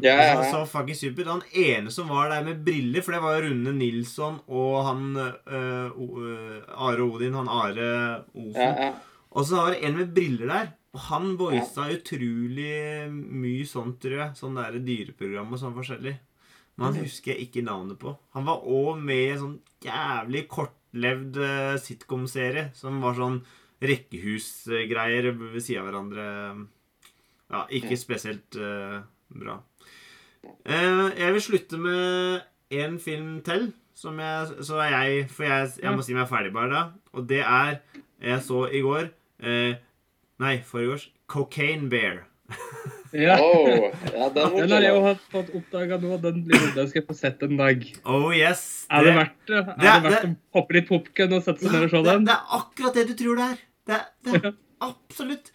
Ja, 0.02 0.14
ja, 0.16 0.38
Altså, 0.38 0.58
ja. 0.58 0.66
så 0.66 0.66
fucking 0.66 0.96
stupid. 0.96 1.28
Han 1.28 1.42
ene 1.52 1.92
som 1.92 2.08
var 2.08 2.30
der 2.32 2.44
med 2.44 2.64
briller, 2.64 3.02
for 3.04 3.16
det 3.16 3.22
var 3.24 3.36
jo 3.36 3.50
Rune 3.50 3.74
Nilsson 3.76 4.40
og 4.48 4.76
han 4.88 5.06
uh, 5.18 5.28
eh, 5.28 6.60
Are 6.72 7.04
Odin, 7.04 7.36
han 7.36 7.50
Are 7.52 7.90
Osen. 8.34 8.56
ja, 8.56 8.74
ja. 8.88 8.92
Og 9.30 9.46
så 9.46 9.60
var 9.60 9.76
det 9.76 9.84
en 9.86 9.98
med 9.98 10.14
briller 10.14 10.50
der. 10.50 10.70
Og 10.94 11.04
han 11.06 11.36
voisa 11.38 11.86
utrolig 11.94 13.10
mye 13.14 13.66
sånt, 13.70 14.00
tror 14.02 14.24
jeg. 14.24 14.38
Sånn 14.40 14.58
derre 14.58 14.82
dyreprogram 14.82 15.52
og 15.54 15.62
sånn 15.62 15.76
forskjellig. 15.76 16.16
Men 16.80 16.94
han 16.94 17.04
husker 17.04 17.34
jeg 17.34 17.50
ikke 17.50 17.66
navnet 17.68 18.00
på. 18.00 18.14
Han 18.38 18.46
var 18.48 18.64
òg 18.64 19.00
med 19.04 19.20
i 19.20 19.32
en 19.34 19.42
sånn 19.42 19.56
jævlig 19.84 20.46
kortlevd 20.52 21.40
eh, 21.44 21.80
sitcom-serie 21.84 22.70
som 22.78 23.02
var 23.04 23.18
sånn 23.18 23.42
rekkehusgreier 23.84 25.32
ved 25.36 25.60
sida 25.64 25.84
av 25.84 25.90
hverandre. 25.90 26.28
Ja, 27.50 27.66
ikke 27.74 27.98
spesielt 27.98 28.56
uh, 28.60 29.00
bra. 29.34 29.58
Uh, 30.68 31.10
jeg 31.18 31.36
vil 31.36 31.44
slutte 31.44 31.80
med 31.82 32.44
én 32.72 33.00
film 33.02 33.40
til. 33.46 33.72
Som 34.00 34.20
jeg, 34.24 34.64
så 34.64 34.78
er 34.80 34.94
jeg 34.94 35.26
For 35.28 35.44
jeg, 35.44 35.72
jeg 35.82 35.92
må 35.92 36.04
si 36.08 36.14
meg 36.16 36.30
ferdig 36.30 36.54
bare 36.56 36.72
da. 36.72 36.84
Og 37.12 37.26
det 37.28 37.42
er 37.44 37.82
Jeg 38.24 38.44
så 38.46 38.62
i 38.72 38.80
går 38.80 39.10
uh, 39.44 39.74
Nei, 40.40 40.54
foregårs. 40.64 41.10
Cocaine 41.28 41.90
Bear. 41.92 42.24
Ja. 43.12 43.36
Oh, 43.42 43.68
ja, 44.14 44.28
den 44.30 44.56
Den 44.56 44.72
har 44.76 44.84
jeg 44.86 44.94
jo 44.94 45.14
fått 45.32 45.48
oppdaga 45.58 45.98
nå. 46.02 46.18
Den, 46.22 46.44
blir- 46.46 46.74
den 46.76 46.90
skal 46.92 47.02
jeg 47.02 47.08
få 47.08 47.16
sett 47.18 47.42
en 47.48 47.56
dag. 47.58 47.86
Oh 48.06 48.30
yes. 48.36 48.86
Er 48.92 49.04
det 49.08 49.16
verdt 49.18 49.48
det? 49.50 49.58
Er 49.58 49.64
Det- 49.80 49.94
det 50.04 50.12
verdt 50.12 50.28
å 50.30 50.36
hoppe 50.60 50.74
litt 50.78 50.88
popkorn 50.90 51.34
og 51.34 51.44
sette 51.44 51.64
seg 51.66 51.72
ned 51.74 51.84
og 51.88 51.90
se 51.96 52.04
den? 52.06 52.26
det 52.26 52.36
er 52.36 52.54
akkurat 52.60 52.94
det 53.00 53.08
du 53.08 53.14
tror 53.24 53.36
det 53.42 53.48
er. 53.50 53.58
Det 53.90 53.96
er, 53.98 54.06
det 54.24 54.44
er 54.46 54.54
absolutt 54.86 55.52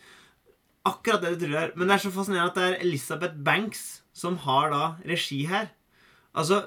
akkurat 0.85 1.23
det 1.23 1.31
du 1.39 1.45
tror 1.47 1.53
det 1.55 1.63
er. 1.63 1.73
Men 1.77 1.89
det 1.89 1.95
er 1.95 2.03
så 2.09 2.11
fascinerende 2.15 2.51
at 2.51 2.55
det 2.59 2.65
er 2.73 2.81
Elisabeth 2.89 3.37
Banks 3.47 3.85
som 4.13 4.37
har 4.39 4.71
da 4.75 4.83
regi 5.07 5.45
her. 5.47 5.71
Altså, 6.35 6.65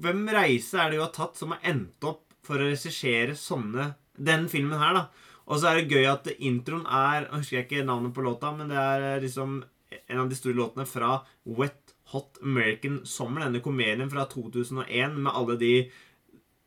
hvem 0.00 0.26
reise 0.32 0.78
er 0.80 0.90
det 0.90 0.98
hun 1.00 1.06
har 1.06 1.12
tatt 1.16 1.36
som 1.36 1.52
har 1.54 1.60
endt 1.64 2.04
opp 2.08 2.24
for 2.46 2.56
å 2.56 2.70
regissere 2.70 3.34
sånne 3.36 3.94
Den 4.20 4.48
filmen 4.52 4.78
her, 4.80 4.92
da. 4.94 5.02
Og 5.48 5.58
så 5.60 5.70
er 5.70 5.80
det 5.80 5.90
gøy 5.92 6.04
at 6.10 6.26
introen 6.38 6.82
er 6.86 7.22
Jeg 7.26 7.38
husker 7.40 7.62
ikke 7.64 7.84
navnet 7.88 8.12
på 8.14 8.22
låta, 8.24 8.50
men 8.56 8.68
det 8.68 8.76
er 8.76 9.00
eh, 9.16 9.20
liksom 9.22 9.62
en 10.10 10.24
av 10.24 10.28
de 10.30 10.38
store 10.38 10.58
låtene 10.58 10.86
fra 10.88 11.20
Wet 11.46 11.94
Hot 12.12 12.40
American 12.42 13.00
Summer, 13.06 13.46
denne 13.46 13.62
komedien 13.62 14.10
fra 14.10 14.26
2001 14.30 15.16
med 15.22 15.32
alle 15.32 15.56
de 15.60 15.74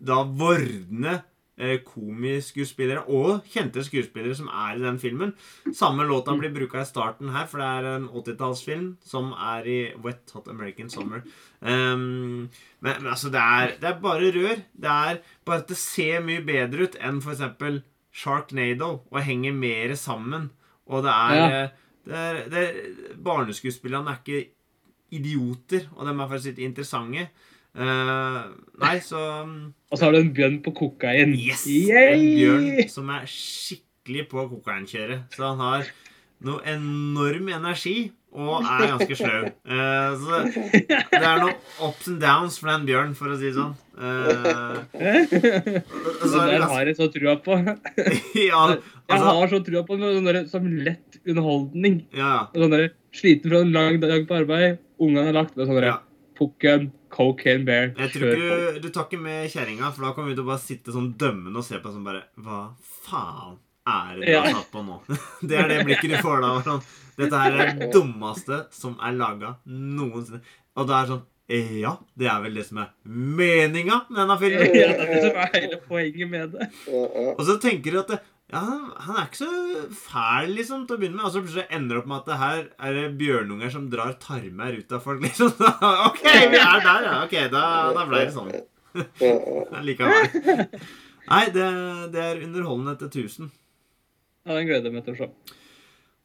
da 0.04 0.22
vordende 0.28 1.18
eh, 1.60 1.80
komiskuespillere 1.86 3.06
og 3.12 3.46
kjente 3.52 3.84
skuespillere 3.86 4.36
som 4.38 4.50
er 4.50 4.78
i 4.78 4.84
den 4.84 5.00
filmen. 5.00 5.34
Samme 5.76 6.08
låta 6.08 6.36
blir 6.40 6.54
bruka 6.56 6.82
i 6.82 6.88
starten 6.88 7.32
her, 7.36 7.48
for 7.52 7.62
det 7.62 7.70
er 7.70 7.90
en 7.94 8.10
80-tallsfilm 8.10 8.90
som 9.04 9.32
er 9.36 9.70
i 9.70 9.80
Wet 10.04 10.34
Hot 10.36 10.50
American 10.52 10.92
Summer. 10.92 11.24
Um, 11.62 12.50
men, 12.80 12.98
men 13.00 13.12
altså, 13.12 13.32
det 13.34 13.44
er, 13.44 13.76
det 13.82 13.92
er 13.92 14.02
bare 14.04 14.34
rør. 14.36 14.64
Det 14.74 14.96
er 14.96 15.22
bare 15.46 15.64
at 15.64 15.72
det 15.72 15.80
ser 15.80 16.24
mye 16.26 16.44
bedre 16.48 16.90
ut 16.90 17.00
enn 17.00 17.22
eksempel 17.24 17.84
Sharknado, 18.14 19.00
og 19.10 19.24
henger 19.26 19.56
mer 19.58 19.96
sammen. 19.98 20.52
Og 20.86 21.04
det 21.06 21.14
er, 21.14 21.40
Ja. 21.40 21.64
Barneskuespillerne 22.08 24.10
er 24.12 24.18
ikke 24.22 24.44
idioter, 25.14 25.82
og 25.96 26.02
de 26.08 26.12
er 26.14 26.30
faktisk 26.30 26.50
litt 26.54 26.64
interessante. 26.68 27.22
Uh, 27.74 28.54
nei, 28.84 28.98
så 29.02 29.18
um, 29.42 29.74
Og 29.90 29.98
så 29.98 30.06
har 30.06 30.12
du 30.14 30.20
en 30.20 30.36
bjørn 30.36 30.60
på 30.66 30.72
kokain. 30.78 31.32
Yes! 31.34 31.66
Yay! 31.66 32.14
En 32.14 32.20
bjørn 32.38 32.90
som 32.92 33.10
er 33.14 33.24
skikkelig 33.30 34.24
på 34.30 34.38
kokainkjøret. 34.52 35.20
Så 35.34 35.42
han 35.48 35.60
har 35.64 35.82
noe 36.44 36.60
enorm 36.70 37.48
energi 37.56 38.12
og 38.34 38.64
er 38.66 38.88
ganske 38.90 39.16
sløv. 39.18 39.44
Uh, 39.66 40.12
så 40.22 40.32
det 40.74 41.22
er 41.22 41.38
noen 41.42 41.58
ups 41.86 42.08
and 42.10 42.20
downs 42.22 42.60
for 42.62 42.68
den 42.72 42.86
bjørnen, 42.90 43.16
for 43.18 43.28
å 43.34 43.36
si 43.38 43.46
det 43.50 43.58
sånn. 43.58 43.76
Uh, 43.94 44.78
så 46.26 46.38
den 46.50 46.64
har 46.66 46.82
jeg 46.90 46.96
så 46.98 47.06
trua 47.14 47.36
på. 47.46 47.54
ja, 48.50 48.64
Jeg 48.74 49.14
altså, 49.14 49.30
har 49.30 49.48
så 49.54 49.60
trua 49.66 49.82
på 49.86 49.94
den 50.02 50.50
som 50.50 50.66
lett 50.66 51.13
underholdning. 51.28 52.06
ja, 52.14 52.48
Sånn 52.56 52.72
der, 52.74 52.90
sliten 53.14 53.50
fra 53.52 53.62
en 53.62 53.72
lang 53.76 54.00
dag 54.02 54.28
på 54.28 54.36
arbeid. 54.42 54.78
Ungene 55.00 55.30
er 55.30 55.34
lagt 55.34 55.56
ved 55.58 55.68
sånn 55.68 55.84
Ja. 55.84 56.00
pukken, 56.38 56.92
Cocaine 57.14 57.64
Bear. 57.66 57.92
Jeg 57.98 58.10
tror 58.12 58.32
ikke 58.34 58.74
du, 58.74 58.80
du 58.82 58.90
tar 58.90 59.06
ikke 59.06 59.20
med 59.22 59.50
kjerringa, 59.52 59.92
for 59.94 60.02
da 60.08 60.14
kommer 60.14 60.30
vi 60.32 60.36
til 60.36 60.44
å 60.46 60.50
bare 60.50 60.64
sitte 60.64 60.92
sånn 60.96 61.12
dømmende 61.18 61.58
og 61.62 61.64
se 61.68 61.78
på 61.78 61.92
sånn 61.94 62.04
bare 62.08 62.24
Hva 62.42 62.74
faen 63.06 63.60
er 63.86 64.16
det 64.20 64.32
du 64.32 64.38
har 64.40 64.48
tatt 64.56 64.72
på 64.72 64.82
nå? 64.84 64.96
Det 65.48 65.58
er 65.60 65.68
det 65.70 65.84
blikket 65.86 66.10
du 66.10 66.18
får 66.24 66.42
da. 66.42 66.54
Sånn, 66.66 66.82
Dette 67.20 67.38
her 67.44 67.52
er 67.60 67.74
det 67.78 67.92
dummeste 67.94 68.64
som 68.74 68.96
er 69.04 69.14
laga 69.14 69.56
noensinne. 69.68 70.42
Og 70.76 70.88
da 70.90 71.02
er 71.04 71.06
det 71.06 71.14
sånn 71.14 71.24
«Eh, 71.54 71.74
Ja, 71.84 71.98
det 72.18 72.26
er 72.32 72.40
vel 72.42 72.54
det 72.56 72.64
som 72.66 72.78
er 72.82 72.88
meninga 73.06 73.98
med 74.10 74.18
denne 74.18 74.38
filmen. 74.40 74.74
Ja, 74.74 74.88
det 74.96 75.04
er 75.04 75.12
det 75.12 75.22
som 75.28 75.40
er 75.44 75.50
hele 75.60 75.80
poenget 75.86 76.30
med 76.32 76.54
det. 76.56 76.70
Og 76.90 77.42
så 77.46 77.58
tenker 77.62 77.92
du 77.92 78.00
at 78.00 78.08
det, 78.14 78.20
ja, 78.54 78.62
han 79.08 79.18
er 79.18 79.26
ikke 79.28 79.40
så 79.40 79.86
fæl 79.98 80.52
liksom 80.54 80.84
til 80.88 80.96
å 80.96 81.02
begynne 81.02 81.18
med. 81.18 81.26
Og 81.26 81.34
så 81.34 81.42
plutselig 81.42 81.66
ender 81.74 81.98
det 81.98 82.02
opp 82.04 82.10
med 82.12 82.20
at 82.22 82.28
det 82.30 82.38
her 82.44 82.60
er 82.88 82.98
det 83.00 83.06
bjørnunger 83.22 83.74
som 83.74 83.88
drar 83.92 84.14
tarmer 84.22 84.78
ut 84.78 84.94
av 84.94 85.02
folk. 85.06 85.24
liksom. 85.26 85.50
OK, 86.08 86.22
vi 86.24 86.60
er 86.62 86.86
der, 86.86 87.08
ja. 87.10 87.16
Ok, 87.26 87.36
Da, 87.54 87.64
da 87.98 88.06
ble 88.10 88.22
det 88.28 88.36
sånn. 88.36 88.54
Likevel. 89.88 90.70
Nei, 91.24 91.44
det, 91.56 91.68
det 92.14 92.24
er 92.30 92.42
underholdende 92.46 92.96
til 93.02 93.26
1000. 93.26 93.52
Ja, 94.44 94.58
Den 94.58 94.68
gleder 94.70 94.90
jeg 94.92 94.96
meg 94.98 95.06
til 95.08 95.16
å 95.16 95.22
se. 95.24 95.60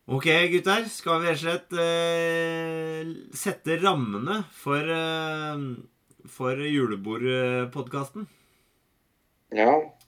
Ok, 0.09 0.27
gutter. 0.55 0.87
Skal 0.91 1.21
vi 1.23 1.29
rett 1.29 1.39
og 1.39 1.45
slett 1.45 1.75
eh, 1.85 3.11
sette 3.37 3.77
rammene 3.83 4.41
for, 4.57 4.81
eh, 4.89 5.63
for 6.33 6.61
julebordpodkasten? 6.65 8.25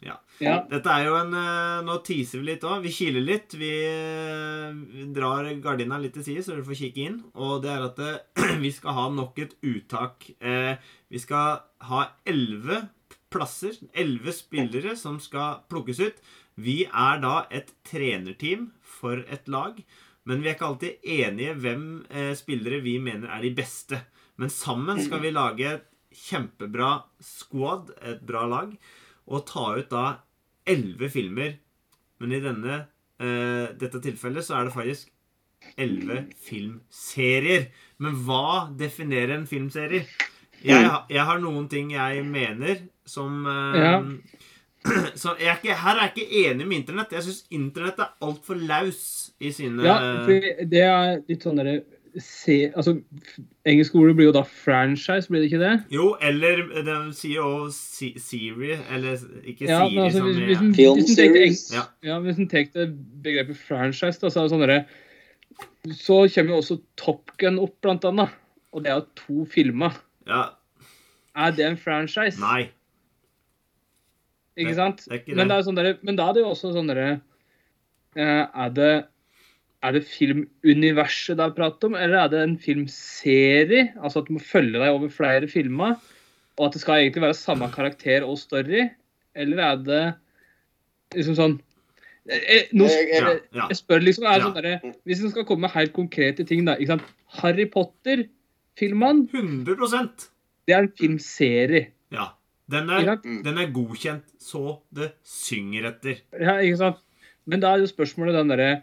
Ja. 0.05 0.17
Ja. 0.41 0.55
Dette 0.71 0.93
er 0.93 1.07
jo 1.07 1.15
en 1.19 1.35
eh, 1.37 1.81
Nå 1.85 1.99
teaser 2.05 2.41
vi 2.41 2.47
litt 2.51 2.65
òg. 2.65 2.83
Vi 2.85 2.93
kiler 2.93 3.25
litt. 3.25 3.55
Vi, 3.61 3.71
eh, 3.89 4.71
vi 4.95 5.07
drar 5.17 5.49
gardina 5.65 5.99
litt 6.01 6.15
til 6.17 6.25
side, 6.27 6.45
så 6.45 6.55
dere 6.55 6.65
får 6.65 6.79
kikke 6.81 7.05
inn. 7.09 7.19
Og 7.37 7.61
det 7.65 7.73
er 7.75 7.85
at 7.89 8.01
det, 8.01 8.13
vi 8.65 8.71
skal 8.73 8.97
ha 8.97 9.07
nok 9.13 9.41
et 9.45 9.57
uttak. 9.65 10.31
Eh, 10.41 10.77
Vi 11.11 11.19
skal 11.19 11.59
ha 11.89 12.05
elleve 12.29 12.85
plasser, 13.31 13.75
elleve 13.95 14.33
spillere, 14.35 14.93
som 14.97 15.19
skal 15.23 15.61
plukkes 15.71 16.01
ut. 16.05 16.21
Vi 16.61 16.85
er 16.87 17.21
da 17.23 17.47
et 17.51 17.73
trenerteam 17.89 18.71
for 18.83 19.25
et 19.27 19.49
lag. 19.49 19.81
Men 20.29 20.43
vi 20.43 20.51
er 20.51 20.55
ikke 20.57 20.69
alltid 20.69 21.07
enige 21.17 21.55
hvem 21.63 21.85
eh, 22.11 22.33
spillere 22.39 22.81
vi 22.85 22.99
mener 23.03 23.33
er 23.33 23.43
de 23.43 23.53
beste. 23.57 24.01
Men 24.41 24.53
sammen 24.53 25.01
skal 25.03 25.21
vi 25.25 25.33
lage 25.35 25.67
et 25.79 25.87
kjempebra 26.11 27.05
squad, 27.23 27.93
et 28.03 28.21
bra 28.27 28.45
lag, 28.51 28.73
og 29.31 29.47
ta 29.49 29.71
ut 29.79 29.91
da 29.93 30.05
elleve 30.69 31.11
filmer. 31.13 31.55
Men 32.21 32.35
i 32.37 32.43
denne, 32.43 32.83
eh, 33.23 33.71
dette 33.81 34.03
tilfellet 34.03 34.45
så 34.45 34.59
er 34.59 34.69
det 34.69 34.75
faktisk 34.77 35.11
elleve 35.81 36.25
filmserier. 36.41 37.71
Men 37.99 38.19
hva 38.27 38.69
definerer 38.77 39.37
en 39.39 39.49
filmserie? 39.49 40.05
Jeg, 40.61 40.85
jeg 41.09 41.25
har 41.25 41.41
noen 41.41 41.69
ting 41.73 41.93
jeg 41.95 42.25
mener 42.29 42.85
som 43.09 43.47
eh, 43.49 43.81
Ja. 43.81 43.95
så 45.21 45.35
jeg 45.37 45.51
er 45.53 45.59
ikke, 45.59 45.75
Her 45.77 45.99
er 45.99 46.07
jeg 46.07 46.13
ikke 46.15 46.45
enig 46.49 46.67
med 46.67 46.79
Internett. 46.79 47.13
Jeg 47.13 47.27
syns 47.27 47.43
Internett 47.53 48.01
er 48.01 48.15
altfor 48.25 48.57
laus 48.57 49.03
i 49.41 49.53
sine 49.53 49.85
Ja, 49.85 49.97
for 50.25 50.53
det 50.73 50.85
er 50.85 51.19
litt 51.29 51.45
sånn 51.45 51.61
derre 51.61 51.83
se, 52.19 52.73
altså, 52.77 52.97
Engelske 53.67 53.95
ordet 54.01 54.17
blir 54.17 54.27
jo 54.27 54.33
da 54.33 54.43
franchise, 54.43 55.29
blir 55.31 55.41
det 55.45 55.51
ikke 55.53 55.61
det? 55.63 55.73
Jo, 55.95 56.17
eller 56.21 56.63
den 56.87 57.13
sier 57.15 57.37
jo 57.43 57.69
si- 57.71 58.15
Siri, 58.19 58.73
eller 58.91 59.19
ikke 59.45 59.69
Ja, 59.69 59.85
Siri 59.87 59.95
men 59.95 60.05
altså, 60.05 60.19
som 60.19 60.27
hvis, 60.27 60.37
hvis, 60.47 60.59
en- 60.65 60.75
Film 60.75 60.95
hvis 60.99 61.15
series. 61.17 61.63
Ja. 61.75 61.83
Ja, 62.03 62.19
hvis 62.21 62.39
en 62.39 62.49
tenker 62.49 62.91
begrepet 63.23 63.57
franchise, 63.57 64.19
da, 64.21 64.29
så 64.31 64.41
er 64.41 64.49
det 64.49 64.53
sånn 64.55 64.65
derre 64.67 64.81
Så 65.97 66.21
kommer 66.35 66.51
jo 66.55 66.61
også 66.61 66.81
Top 66.97 67.31
Gun 67.39 67.59
opp, 67.59 67.77
blant 67.83 68.05
annet. 68.05 68.29
Og 68.73 68.83
det 68.85 68.91
er 68.93 69.01
jo 69.01 69.07
to 69.17 69.45
filmer. 69.51 69.95
ja, 70.27 70.51
Er 71.37 71.51
det 71.53 71.65
en 71.67 71.77
franchise? 71.77 72.39
Nei. 72.41 72.71
Ikke 74.59 74.69
det- 74.71 74.77
sant? 74.77 75.05
det 75.07 75.13
er 75.13 75.19
ikke 75.23 75.37
men, 75.37 75.49
det. 75.49 75.49
det 75.49 75.57
er 75.59 75.71
sånn 75.71 75.77
der, 75.77 75.99
men 76.03 76.17
da 76.17 76.29
er 76.29 76.33
det 76.35 76.43
jo 76.43 76.51
også 76.51 76.73
sånn 76.75 76.89
derre 76.91 77.21
eh, 78.17 78.47
Er 78.55 78.69
det 78.71 79.07
er 79.83 79.95
det 79.97 80.03
filmuniverset 80.05 81.39
det 81.39 81.45
er 81.47 81.55
prat 81.57 81.85
om, 81.89 81.95
eller 81.97 82.19
er 82.25 82.29
det 82.33 82.41
en 82.45 82.57
filmserie? 82.61 83.87
Altså 84.01 84.21
at 84.21 84.29
du 84.29 84.35
må 84.37 84.43
følge 84.45 84.77
deg 84.81 84.91
over 84.93 85.09
flere 85.13 85.49
filmer, 85.49 85.95
og 86.59 86.67
at 86.67 86.75
det 86.77 86.83
skal 86.83 87.01
egentlig 87.01 87.23
være 87.25 87.39
samme 87.39 87.69
karakter 87.73 88.27
og 88.29 88.37
story? 88.39 88.89
Eller 89.35 89.63
er 89.65 89.77
det 89.87 90.03
liksom 91.17 91.37
sånn 91.39 91.55
eh, 92.29 92.43
eh, 92.59 92.67
nå, 92.77 92.89
Jeg- 92.91 93.09
jeg-. 93.15 93.41
Jeg 93.71 93.77
spør 93.79 94.05
liksom, 94.05 94.27
er 94.29 94.35
det 94.39 94.43
sånn 94.49 94.59
der, 94.63 94.93
Hvis 95.09 95.23
en 95.25 95.31
skal 95.33 95.45
komme 95.49 95.63
med 95.67 95.71
helt 95.77 95.93
konkrete 95.97 96.45
ting, 96.47 96.65
da. 96.69 96.77
ikke 96.77 96.99
sant? 96.99 97.09
Harry 97.41 97.65
Potter-filmene, 97.71 99.29
100% 99.33 100.29
det 100.69 100.75
er 100.77 100.83
en 100.85 100.93
filmserie. 100.93 101.87
Ja. 102.13 102.29
Den 102.71 102.87
er, 102.91 103.17
den 103.25 103.57
er 103.59 103.67
godkjent 103.75 104.29
så 104.39 104.77
det 104.95 105.09
synger 105.27 105.89
etter. 105.89 106.21
Ja, 106.39 106.59
ikke 106.63 106.77
sant? 106.79 107.01
Men 107.51 107.59
da 107.65 107.73
er 107.75 107.81
jo 107.83 107.89
spørsmålet 107.91 108.37
den 108.37 108.53
derre 108.53 108.83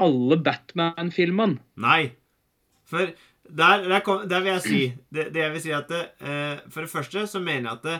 Alle 0.00 0.38
Batman-filmene. 0.40 1.60
Nei. 1.80 2.12
For 2.90 3.12
der, 3.50 3.84
der, 3.88 4.00
kom, 4.06 4.24
der 4.30 4.42
vil 4.44 4.52
jeg 4.54 4.64
si 4.64 4.80
det, 5.14 5.30
det 5.34 5.42
jeg 5.44 5.52
vil 5.54 5.62
si 5.64 5.72
at 5.74 5.90
eh, 5.94 6.60
For 6.70 6.84
det 6.84 6.90
første 6.92 7.26
så 7.30 7.42
mener 7.42 7.70
jeg 7.70 7.78
at 7.78 7.86
det, 7.86 7.98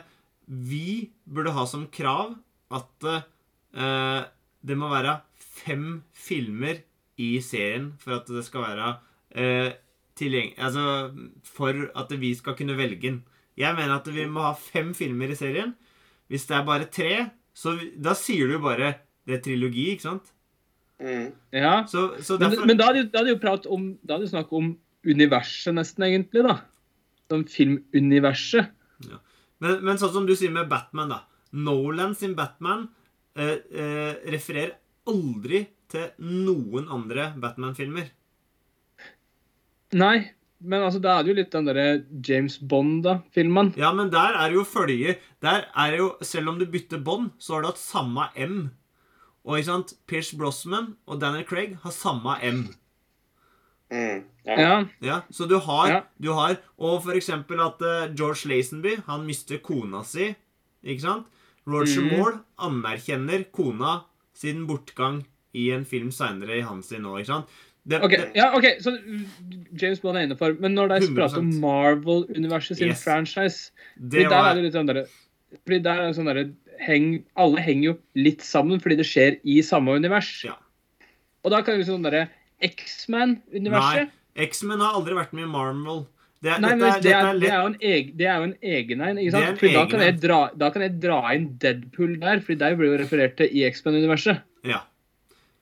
vi 0.51 1.11
burde 1.30 1.55
ha 1.55 1.64
som 1.68 1.86
krav 1.94 2.34
at 2.74 3.07
eh, 3.11 4.22
det 4.66 4.76
må 4.78 4.90
være 4.90 5.20
fem 5.38 6.03
filmer 6.14 6.82
i 7.20 7.32
serien 7.44 7.92
for 8.01 8.18
at 8.18 8.30
det 8.30 8.42
skal 8.46 8.66
være 8.66 8.88
eh, 9.34 9.70
tilgjengelig 10.18 10.59
Altså 10.59 10.84
for 11.46 11.86
at 12.03 12.14
vi 12.20 12.32
skal 12.34 12.57
kunne 12.59 12.78
velge 12.78 13.01
den. 13.03 13.22
Jeg 13.59 13.76
mener 13.76 13.98
at 13.98 14.11
vi 14.14 14.26
må 14.26 14.42
ha 14.44 14.55
fem 14.57 14.94
filmer 14.96 15.30
i 15.30 15.38
serien. 15.38 15.74
Hvis 16.30 16.46
det 16.48 16.57
er 16.57 16.66
bare 16.66 16.90
tre, 16.90 17.12
så 17.55 17.74
da 17.98 18.14
sier 18.18 18.51
du 18.51 18.61
bare 18.62 18.94
det 19.26 19.38
er 19.38 19.42
trilogi, 19.44 19.90
ikke 19.92 20.07
sant? 20.07 20.30
Mm. 21.01 21.30
Ja. 21.57 21.74
Så, 21.88 22.11
så 22.20 22.36
Men, 22.36 22.51
derfor 22.51 22.68
men 22.68 22.78
da 22.78 22.90
hadde, 22.90 23.05
det, 23.07 23.12
da 23.12 23.22
hadde 23.22 23.30
det 23.30 23.36
jo 23.38 23.40
prat 23.40 23.66
om 23.72 23.86
Da 24.05 24.14
hadde 24.14 24.26
jo 24.28 24.32
snakk 24.34 24.51
om 24.53 24.74
universet, 25.09 25.72
nesten, 25.74 26.05
egentlig, 26.05 26.44
da. 26.44 26.59
Som 27.32 27.46
filmuniverset. 27.48 28.74
Men, 29.61 29.78
men 29.84 30.01
sånn 30.01 30.12
som 30.12 30.26
du 30.28 30.34
sier 30.36 30.53
med 30.53 30.68
Batman, 30.68 31.12
da. 31.12 31.22
Nolan 31.57 32.12
sin 32.16 32.34
Batman 32.36 32.86
eh, 33.36 33.57
eh, 33.72 34.12
refererer 34.32 34.76
aldri 35.09 35.64
til 35.90 36.11
noen 36.22 36.90
andre 36.92 37.30
Batman-filmer. 37.40 38.11
Nei, 39.98 40.16
men 40.61 40.84
altså, 40.84 41.01
da 41.03 41.16
er 41.16 41.24
det 41.24 41.32
jo 41.32 41.38
litt 41.40 41.55
den 41.55 41.66
derre 41.66 41.86
James 42.26 42.59
Bond-filmen. 42.61 43.72
Ja, 43.80 43.90
men 43.96 44.12
der 44.12 44.36
er 44.36 44.51
det 44.51 44.59
jo 44.61 44.66
følge 44.68 45.16
Der 45.42 45.64
er 45.72 45.90
det 45.90 46.03
jo, 46.03 46.11
Selv 46.20 46.53
om 46.53 46.61
du 46.61 46.66
bytter 46.70 47.01
bånd, 47.03 47.32
så 47.40 47.57
har 47.57 47.64
du 47.64 47.70
hatt 47.72 47.80
samme 47.80 48.28
M. 48.36 48.68
Og 49.45 49.57
ikke 49.59 49.70
sant, 49.70 49.95
Pierce 50.07 50.36
Brosman 50.36 50.95
og 51.07 51.20
Daniel 51.22 51.47
Craig 51.49 51.78
har 51.82 51.95
samme 51.97 52.36
M. 52.45 52.66
Mm. 53.91 54.20
Ja. 54.47 54.84
Ja. 55.03 55.20
Så 55.34 55.49
du 55.51 55.57
har, 55.59 55.88
Ja. 55.91 56.01
du 56.22 56.32
har 56.32 56.59
Og 56.78 57.03
for 57.03 57.12
eksempel 57.12 57.59
at 57.61 57.80
eh, 57.82 58.14
George 58.14 58.47
Lazenby 58.47 59.03
Han 59.07 59.26
mister 59.26 59.59
kona 59.59 60.05
si. 60.05 60.34
Ikke 60.84 61.01
sant? 61.03 61.26
Roger 61.66 62.03
mm. 62.03 62.12
Moore 62.16 62.38
anerkjenner 62.59 63.45
kona 63.53 64.05
sin 64.32 64.66
bortgang 64.66 65.24
i 65.55 65.70
en 65.74 65.84
film 65.84 66.11
seinere 66.14 66.59
i 66.59 66.62
hans 66.62 66.86
sin 66.88 67.03
nå. 67.03 67.18
Ikke 67.18 67.26
sant? 67.32 67.47
Det, 67.82 67.99
Ok, 68.05 68.11
det, 68.11 68.30
ja, 68.36 68.51
ok, 68.57 68.66
så 68.80 68.93
James 69.80 70.01
Bond 70.01 70.16
er 70.18 70.26
innenfor. 70.28 70.55
Men 70.61 70.74
når 70.76 70.88
det 70.88 70.97
er 71.03 71.14
prat 71.16 71.36
om 71.38 71.49
Marvel-universet 71.61 72.76
sin 72.76 72.88
Yes. 72.93 73.05
franchise 73.05 73.70
det 73.97 74.28
fordi 74.28 74.28
der 74.28 74.51
er 74.51 74.55
det 74.55 74.64
litt 74.64 74.74
sånn 74.76 74.86
derre 74.86 75.07
fordi 75.64 75.78
der 75.82 75.99
er 75.99 76.07
det 76.07 76.16
sånn 76.16 76.28
derre 76.30 76.45
heng, 76.84 77.24
Alle 77.40 77.62
henger 77.64 77.90
jo 77.90 77.96
litt 78.18 78.44
sammen 78.46 78.80
fordi 78.82 79.00
det 79.00 79.08
skjer 79.08 79.38
i 79.44 79.60
samme 79.66 79.96
univers. 80.00 80.30
Ja. 80.46 80.56
Og 81.44 81.54
da 81.54 81.62
kan 81.64 81.78
vi 81.80 81.88
sånn 81.88 82.04
derre 82.04 82.28
X-Man-universet 82.64 84.08
Nei, 84.10 84.48
X-Men 84.48 84.82
har 84.84 84.96
aldri 84.98 85.16
vært 85.16 85.32
med 85.36 85.46
i 85.46 85.50
Marvel. 85.50 86.04
Det, 86.40 86.54
Nei, 86.56 86.70
dette, 86.72 86.76
men 86.80 86.86
er, 86.88 87.00
det 87.04 87.12
er, 87.12 87.26
er 87.28 87.40
det 87.40 87.48
er 87.50 87.56
jo 87.58 87.70
en 87.70 87.80
egen, 87.84 88.12
det 88.16 88.26
er 88.26 88.36
jo 88.36 88.46
en 88.46 88.54
egen 88.74 89.02
en. 89.04 89.18
Ikke 89.20 89.32
sant? 89.34 89.64
en 89.64 89.74
da 89.76 89.82
kan, 89.90 90.04
jeg 90.06 90.20
dra, 90.22 90.38
da 90.62 90.70
kan 90.72 90.84
jeg 90.86 90.94
dra 91.02 91.18
inn 91.36 91.48
Deadpool 91.60 92.14
der, 92.22 92.40
fordi 92.44 92.60
der 92.62 92.78
blir 92.78 92.94
jo 92.94 93.00
referert 93.02 93.36
til 93.40 93.52
i 93.52 93.66
X-Man-universet. 93.68 94.40
Ja. 94.68 94.80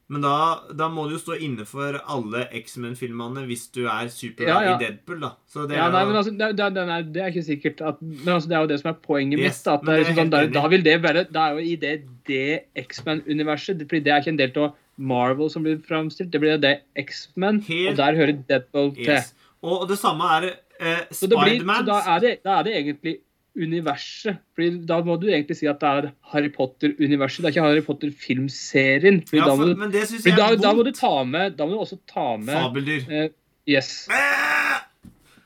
Men 0.08 0.22
da, 0.24 0.34
da 0.72 0.86
må 0.88 1.02
du 1.04 1.12
jo 1.16 1.20
stå 1.20 1.34
inne 1.44 1.66
for 1.68 1.98
alle 2.08 2.46
X-Men-filmene 2.62 3.42
hvis 3.44 3.66
du 3.76 3.82
er 3.84 4.08
superglad 4.08 4.48
Ja, 4.48 4.62
ja. 4.64 4.76
i 4.78 4.80
Deadpool, 4.80 5.18
da. 5.20 5.30
Så 5.52 5.66
det 5.68 5.76
Ja, 5.76 5.90
nei, 5.92 6.00
men 6.08 6.16
altså, 6.16 6.32
det, 6.32 6.48
det, 6.56 6.64
er, 6.64 7.02
det 7.12 7.20
er 7.22 7.28
ikke 7.28 7.42
sikkert 7.44 7.82
at 7.90 8.00
Men 8.00 8.30
altså, 8.38 8.48
det 8.48 8.56
er 8.56 8.64
jo 8.64 8.70
det 8.72 8.78
som 8.80 8.88
er 8.94 8.96
poenget 9.04 9.42
Yes, 9.42 9.58
mitt. 9.60 9.68
da, 9.68 9.92
er 9.92 10.00
det 10.06 10.14
sånn, 10.16 10.32
da, 10.32 10.40
da 10.54 10.62
vil 10.72 10.86
det 10.86 10.96
være 11.04 11.26
Da 11.28 11.44
er 11.50 11.58
jo 11.58 11.66
i 11.74 11.76
det 11.82 11.92
det 12.30 12.46
X-Men-universet 12.86 13.84
Fordi 13.84 14.00
det 14.06 14.12
er 14.14 14.24
ikke 14.24 14.32
en 14.36 14.40
del 14.40 14.56
av 14.64 14.72
Marvel 14.98 15.50
som 15.52 15.62
blir 15.62 15.76
framstilt. 15.86 16.32
Det 16.32 16.40
blir 16.42 16.56
det 16.58 16.72
X-Men, 16.98 17.60
og 17.62 18.00
der 18.00 18.16
hører 18.18 18.32
Deadpool 18.48 18.88
til. 18.96 19.20
Og 19.62 19.84
det 19.92 19.98
samme 20.00 20.26
er 20.38 20.46
eh, 20.80 21.04
Spiderman. 21.14 21.84
da, 21.86 22.00
da 22.18 22.56
er 22.58 22.64
det 22.66 22.72
egentlig 22.80 23.12
universet. 23.58 24.38
Fordi 24.54 24.86
Da 24.88 25.00
må 25.04 25.16
du 25.20 25.26
egentlig 25.28 25.56
si 25.58 25.66
at 25.70 25.80
det 25.82 25.88
er 25.88 26.08
Harry 26.32 26.50
Potter-universet. 26.54 27.42
Det 27.42 27.50
er 27.50 27.54
ikke 27.56 27.66
Harry 27.66 27.82
Potter-filmserien. 27.86 29.20
Ja, 29.34 29.44
da, 29.48 29.54
må 29.58 29.66
for, 29.66 29.74
men 29.82 29.92
det 29.94 30.04
syns 30.10 30.26
jeg 30.26 30.36
da, 30.38 30.46
er 30.52 30.62
da 30.62 30.72
må 30.78 30.84
du 30.86 30.92
ta 30.96 31.12
med 31.28 31.56
Da 31.58 31.66
må 31.66 31.76
du 31.76 31.82
også 31.84 31.98
ta 32.08 32.28
med 32.38 32.54
Fabeldyr. 32.54 33.04
eh, 33.10 33.28
Yes. 33.68 34.08
Eh! 34.08 34.80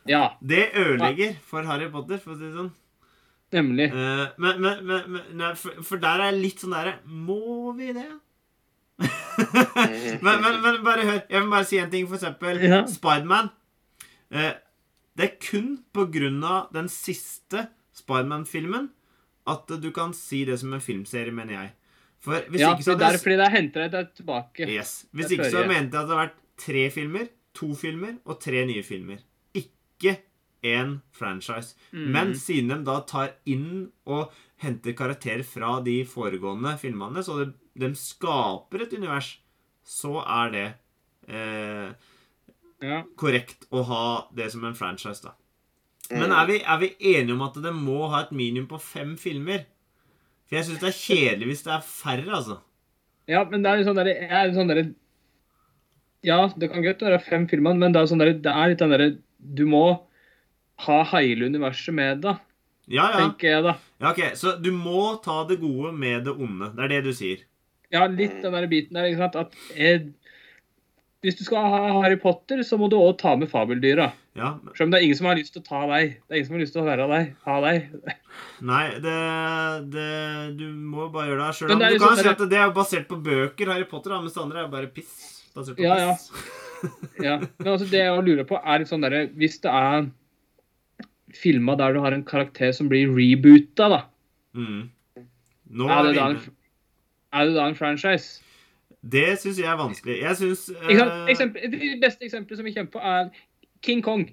Ja, 0.06 0.28
Det 0.42 0.68
ødelegger 0.78 1.36
for 1.46 1.62
Harry 1.66 1.88
Potter, 1.90 2.18
for 2.18 2.34
å 2.34 2.38
si 2.38 2.44
det 2.48 2.54
sånn. 2.56 2.70
nemlig. 3.52 3.88
Eh, 3.92 4.26
men, 4.38 4.60
men, 4.62 4.80
men, 4.86 5.20
nei, 5.38 5.52
for, 5.58 5.76
for 5.86 6.00
der 6.02 6.22
er 6.24 6.32
jeg 6.32 6.40
litt 6.42 6.62
sånn 6.64 6.72
derre 6.74 6.94
Må 7.06 7.72
vi 7.78 7.92
det? 7.94 8.06
men, 10.22 10.40
men, 10.42 10.58
men 10.62 10.80
bare 10.84 11.06
hør. 11.06 11.20
Jeg 11.30 11.40
vil 11.40 11.50
bare 11.52 11.66
si 11.68 11.78
en 11.82 11.90
ting, 11.92 12.06
for 12.10 12.18
eksempel. 12.18 12.60
Ja. 12.62 12.82
Spiderman. 12.90 13.50
Eh, 14.32 14.52
det 15.18 15.26
er 15.26 15.34
kun 15.44 15.72
på 15.92 16.06
grunn 16.12 16.40
av 16.46 16.70
den 16.74 16.88
siste 16.92 17.66
Spiderman-filmen 18.02 18.90
at 19.50 19.72
du 19.82 19.88
kan 19.94 20.12
si 20.14 20.44
det 20.46 20.58
som 20.60 20.74
en 20.76 20.82
filmserie, 20.82 21.32
mener 21.34 21.56
jeg. 21.56 21.70
For 22.22 22.44
hvis 22.52 22.60
Ja, 22.62 22.74
ikke 22.76 22.84
så 22.86 22.92
hadde... 22.94 23.02
det 23.02 23.08
er 23.16 23.22
fordi 23.24 23.38
det 23.40 23.48
henter 23.50 23.88
deg 23.90 24.12
tilbake. 24.14 24.68
Yes. 24.70 24.92
Hvis 25.10 25.32
ikke 25.34 25.48
så 25.50 25.64
jeg. 25.64 25.70
mente 25.72 25.96
jeg 25.96 26.04
at 26.04 26.10
det 26.10 26.14
hadde 26.14 26.20
vært 26.20 26.36
tre 26.62 26.84
filmer, 26.94 27.30
to 27.58 27.72
filmer 27.74 28.12
og 28.24 28.38
tre 28.44 28.62
nye 28.68 28.84
filmer. 28.86 29.18
Ikke 29.58 30.14
én 30.62 30.92
franchise. 31.18 31.74
Mm. 31.90 32.06
Men 32.14 32.30
siden 32.38 32.70
de 32.70 32.78
da 32.86 33.00
tar 33.10 33.32
inn 33.50 33.88
og 34.06 34.30
henter 34.62 34.94
karakterer 34.94 35.42
fra 35.42 35.80
de 35.82 35.96
foregående 36.06 36.76
filmene, 36.78 37.24
så 37.26 37.40
de, 37.42 37.48
de 37.82 37.90
skaper 37.98 38.84
et 38.86 38.94
univers, 38.94 39.32
så 39.82 40.20
er 40.22 40.54
det 40.54 40.66
eh, 41.26 41.90
Ja. 42.86 43.02
korrekt 43.18 43.66
å 43.74 43.82
ha 43.90 44.04
det 44.38 44.52
som 44.54 44.62
en 44.70 44.78
franchise, 44.78 45.22
da. 45.26 45.34
Mm. 46.12 46.18
Men 46.20 46.32
er 46.36 46.48
vi, 46.50 46.58
er 46.60 46.78
vi 46.82 46.88
enige 47.14 47.32
om 47.32 47.42
at 47.46 47.54
det 47.64 47.72
må 47.72 48.06
ha 48.12 48.18
et 48.26 48.32
minimum 48.36 48.68
på 48.68 48.78
fem 48.84 49.14
filmer? 49.20 49.62
For 50.48 50.58
jeg 50.58 50.66
syns 50.68 50.82
det 50.82 50.90
er 50.90 50.98
kjedelig 50.98 51.46
hvis 51.48 51.62
det 51.64 51.72
er 51.72 51.84
færre, 51.88 52.28
altså. 52.36 52.58
ja, 53.30 53.40
men 53.48 53.62
det 53.64 53.70
er 53.70 53.80
jo 53.80 53.86
sånn 53.88 53.96
derre 53.96 54.14
er 54.28 54.52
sånn 54.52 54.68
der, 54.72 54.82
Ja, 56.26 56.40
det 56.54 56.68
kan 56.70 56.84
godt 56.84 57.00
være 57.02 57.18
fem 57.24 57.46
filmer, 57.50 57.74
men 57.74 57.94
det 57.94 58.02
er, 58.02 58.08
sånn 58.10 58.20
der, 58.22 58.34
det 58.44 58.52
er 58.52 58.68
litt 58.74 58.82
den 58.82 58.92
derre 58.94 59.08
Du 59.40 59.64
må 59.66 59.84
ha 60.84 60.98
hele 61.14 61.48
universet 61.50 61.94
med 61.96 62.20
deg, 62.26 62.42
Ja, 62.92 63.08
ja. 63.14 63.22
tenker 63.22 63.48
jeg 63.56 63.64
da. 63.64 63.76
ja 64.02 64.12
ok, 64.12 64.20
Så 64.38 64.56
du 64.62 64.68
må 64.76 65.16
ta 65.24 65.40
det 65.48 65.60
gode 65.62 65.92
med 65.96 66.24
det 66.28 66.34
onde. 66.36 66.68
Det 66.76 66.84
er 66.84 66.92
det 66.96 67.00
du 67.08 67.12
sier. 67.16 67.42
Ja, 67.92 68.06
litt 68.08 68.38
den 68.42 68.54
der 68.56 68.66
biten 68.70 68.96
der, 68.96 69.08
ikke 69.08 69.20
sant. 69.24 69.36
At 69.36 69.56
jeg, 69.76 70.12
hvis 71.22 71.36
du 71.38 71.44
skal 71.46 71.68
ha 71.70 71.80
Harry 72.02 72.16
Potter, 72.18 72.62
så 72.66 72.76
må 72.80 72.88
du 72.90 72.96
òg 72.98 73.14
ta 73.20 73.34
med 73.38 73.50
fabeldyra. 73.50 74.08
Ja, 74.38 74.54
Selv 74.74 74.86
om 74.88 74.92
det 74.94 74.98
er 74.98 75.04
ingen 75.06 75.18
som 75.18 75.26
har 75.28 75.36
lyst 75.38 75.52
til 75.54 75.60
å 75.62 75.66
ta 75.66 75.82
deg. 75.90 76.14
Det 76.24 76.32
er 76.34 76.38
ingen 76.40 76.48
som 76.48 76.56
har 76.56 76.62
lyst 76.64 76.72
til 76.74 76.82
å 76.82 76.86
være 76.86 77.06
deg. 77.10 77.28
Ha 77.44 77.56
deg. 77.66 77.90
Nei, 78.72 78.84
det, 79.04 79.16
det 79.92 80.06
Du 80.58 80.64
må 80.72 81.06
bare 81.12 81.28
gjøre 81.30 81.46
det 81.50 81.58
sjøl. 81.58 81.68
Du 81.68 81.76
er 81.76 81.98
kan 82.00 82.16
jo 82.16 82.22
si 82.22 82.32
at 82.32 82.42
det 82.54 82.58
er 82.62 82.72
basert 82.74 83.06
på 83.10 83.18
bøker, 83.22 83.70
Harry 83.74 83.86
Potter, 83.90 84.14
da, 84.16 84.22
mens 84.24 84.34
det 84.38 84.42
andre 84.42 84.64
er 84.64 84.72
bare 84.72 84.90
piss. 84.96 85.14
Basert 85.54 85.76
på 85.78 85.84
Ja, 85.86 85.98
ja. 86.06 86.16
piss. 86.16 86.32
Ja. 87.22 87.36
Men 87.60 87.68
altså, 87.76 87.86
det 87.86 88.00
jeg 88.02 88.22
lurer 88.26 88.46
på, 88.48 88.56
er 88.58 88.80
litt 88.82 88.88
sånn 88.90 89.04
derre 89.04 89.20
Hvis 89.38 89.60
det 89.62 89.70
er 89.70 90.08
filma 91.38 91.76
der 91.78 91.94
du 91.94 92.00
har 92.02 92.16
en 92.16 92.24
karakter 92.26 92.72
som 92.74 92.88
blir 92.90 93.12
reboota, 93.14 93.86
da. 93.92 94.00
Mm. 94.58 94.88
Nå 95.78 95.86
Er 95.86 95.92
er 96.00 96.08
det, 96.08 96.16
da 96.18 96.24
en, 96.32 96.40
er 97.38 97.46
det 97.46 97.54
da 97.54 97.68
en 97.70 97.78
franchise? 97.78 98.42
Det 99.02 99.38
syns 99.42 99.58
jeg 99.58 99.66
er 99.66 99.76
vanskelig. 99.80 100.20
Jeg 100.22 100.36
syns 100.38 100.68
uh... 100.70 101.26
Eksempel, 101.28 101.72
det 101.72 101.98
beste 102.02 102.24
eksempelet 102.28 102.60
som 102.60 102.68
vi 102.68 102.74
kjemper 102.76 103.00
på, 103.00 103.02
er 103.02 103.30
King 103.82 104.02
Kong. 104.04 104.28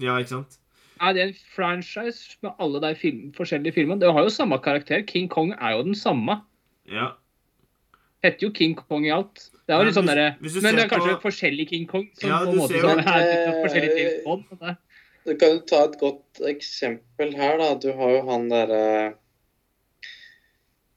Ja, 0.00 0.18
ikke 0.20 0.34
sant? 0.34 0.58
Er 1.00 1.14
det 1.16 1.22
en 1.24 1.34
franchise 1.56 2.36
med 2.44 2.52
alle 2.60 2.80
de 2.84 2.94
film, 2.98 3.32
forskjellige 3.36 3.72
filmene? 3.74 4.00
Det 4.00 4.12
har 4.12 4.22
jo 4.26 4.32
samme 4.32 4.58
karakter. 4.62 5.02
King 5.08 5.30
Kong 5.32 5.54
er 5.56 5.78
jo 5.78 5.82
den 5.88 5.96
samme. 5.98 6.42
Ja. 6.90 7.14
Heter 8.24 8.46
jo 8.46 8.52
King 8.54 8.76
Kong 8.78 9.06
i 9.08 9.12
alt. 9.12 9.48
Det 9.64 9.72
er 9.74 9.80
jo 9.80 9.88
litt 9.88 9.96
sånn 9.96 10.08
derre 10.08 10.28
Men 10.40 10.76
det 10.76 10.84
er 10.84 10.90
kanskje 10.92 11.16
på- 11.16 11.24
forskjellig 11.24 11.68
King 11.72 11.86
Kong. 11.88 12.06
Som 12.20 12.30
Ja, 12.30 12.38
på 12.44 12.52
en 12.52 12.58
måte 12.60 12.72
ser 12.74 12.82
jo 12.82 12.88
sånn, 12.88 13.00
at, 13.00 13.08
er 13.08 13.80
litt 13.80 13.98
eh, 13.98 14.28
og 14.28 14.44
det- 14.60 14.76
Du 15.24 15.36
kan 15.40 15.54
jo 15.54 15.60
ta 15.64 15.84
et 15.88 15.98
godt 16.00 16.40
eksempel 16.52 17.34
her, 17.34 17.56
da. 17.58 17.74
Du 17.80 17.92
har 17.96 18.10
jo 18.12 18.22
han 18.28 18.48
derre 18.52 19.14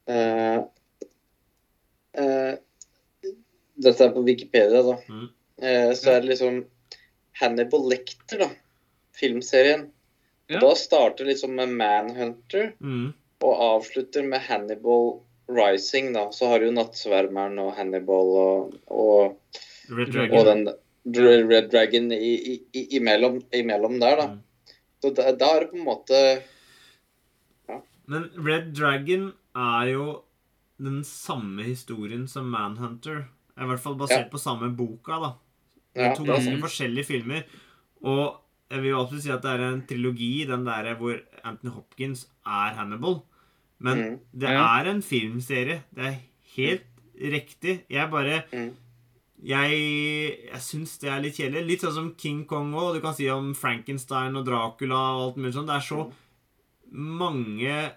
eh, 0.07 0.59
eh, 2.17 2.55
Dette 3.77 4.07
er 4.07 4.13
på 4.15 4.23
Wikipedia, 4.25 4.81
da. 4.81 4.95
Mm. 5.09 5.27
Uh, 5.61 5.91
så 5.97 6.15
er 6.15 6.23
det 6.23 6.31
liksom 6.31 6.63
Hannibal 7.37 7.83
Lecter, 7.91 8.39
da. 8.41 8.47
Filmserien. 9.17 9.87
Ja. 10.49 10.59
Da 10.63 10.71
starter 10.79 11.25
liksom 11.29 11.53
med 11.59 11.69
Manhunter 11.77 12.71
Mm. 12.81 13.11
og 13.43 13.61
avslutter 13.61 14.23
med 14.25 14.41
Hannibal 14.47 15.19
Rising, 15.49 16.13
da. 16.13 16.31
Så 16.31 16.47
har 16.49 16.59
du 16.59 16.65
jo 16.69 16.73
Nattsvermeren 16.75 17.59
og 17.61 17.73
Hannibal 17.77 18.33
og, 18.41 18.73
og, 18.89 19.37
Red 19.89 20.07
Og 20.09 20.13
Dragon. 20.13 20.37
og 20.37 20.45
den 20.45 21.47
Red 21.51 21.69
Dragon 21.71 22.11
i, 22.11 22.33
i, 22.33 22.55
i, 22.73 22.87
imellom, 22.97 23.41
imellom 23.53 23.99
der, 24.01 24.15
da. 24.23 24.27
Mm. 24.33 24.73
Så 25.01 25.13
da, 25.13 25.31
da 25.37 25.51
er 25.55 25.59
det 25.67 25.69
på 25.71 25.77
en 25.77 25.85
måte 25.85 26.21
Men 28.07 28.29
Red 28.39 28.73
Dragon 28.73 29.29
er 29.55 29.91
jo 29.91 30.05
den 30.79 31.03
samme 31.03 31.63
historien 31.63 32.27
som 32.27 32.49
Manhunter. 32.51 33.27
Er 33.57 33.63
I 33.63 33.67
hvert 33.67 33.79
fall 33.81 33.95
basert 33.97 34.25
Ja. 34.25 34.29
på 34.29 34.37
samme 34.39 34.69
boka, 34.77 35.19
da. 35.19 35.33
Det 35.95 36.01
Ja, 36.03 36.11
er 36.11 36.15
to 36.15 36.23
det 36.23 36.29
er 36.29 36.37
ganske 36.37 36.61
forskjellige 36.61 37.05
filmer. 37.05 37.43
Og 38.03 38.39
jeg 38.69 38.81
vil 38.81 38.89
jo 38.91 39.01
absolutt 39.01 39.23
si 39.23 39.31
at 39.31 39.41
det 39.41 39.51
er 39.59 39.73
en 39.73 39.81
trilogi, 39.87 40.45
den 40.45 40.65
der 40.65 40.95
hvor 40.95 41.19
Anthony 41.43 41.71
Hopkins 41.73 42.27
er 42.45 42.75
Hannibal. 42.75 43.21
Men 43.79 43.97
Mm. 43.97 44.19
det 44.37 44.49
Ja. 44.49 44.79
er 44.81 44.85
en 44.89 45.01
filmserie. 45.01 45.83
Det 45.95 46.05
er 46.05 46.19
helt 46.55 46.83
riktig. 47.19 47.83
Jeg 47.89 48.09
bare 48.11 48.43
Mm. 48.53 48.75
Jeg, 49.43 49.69
jeg 50.51 50.61
syns 50.61 50.97
det 50.99 51.09
er 51.09 51.21
litt 51.21 51.35
kjedelig. 51.35 51.67
Litt 51.67 51.81
sånn 51.81 51.93
som 51.93 52.15
King 52.15 52.45
Kong 52.45 52.71
òg. 52.73 52.95
Du 52.95 53.01
kan 53.01 53.13
si 53.13 53.29
om 53.29 53.53
Frankenstein 53.53 54.35
og 54.35 54.45
Dracula 54.45 54.95
og 54.95 55.27
alt 55.27 55.37
mulig 55.37 55.53
sånt. 55.53 55.67
Det 55.67 55.75
er 55.75 55.79
så 55.95 56.11
mange 56.91 57.91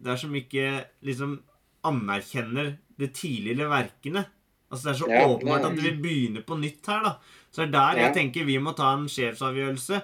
Det 0.00 0.12
er 0.12 0.16
som 0.16 0.30
ikke 0.32 0.84
liksom 1.02 1.40
anerkjenner 1.84 2.76
de 2.98 3.06
tidligere 3.08 3.68
verkene. 3.70 4.26
Altså 4.70 4.84
Det 4.84 4.94
er 4.94 5.04
så 5.04 5.10
Ja, 5.10 5.26
åpenbart 5.28 5.62
det- 5.62 5.78
at 5.78 5.84
vi 5.84 5.90
begynner 6.02 6.42
på 6.44 6.58
nytt 6.60 6.86
her. 6.86 7.02
da 7.02 7.16
Så 7.50 7.62
det 7.64 7.68
er 7.68 7.72
der 7.72 7.96
jeg 8.02 8.14
tenker 8.14 8.44
vi 8.44 8.58
må 8.58 8.74
ta 8.76 8.92
en 8.94 9.06
sjefsavgjørelse. 9.08 10.02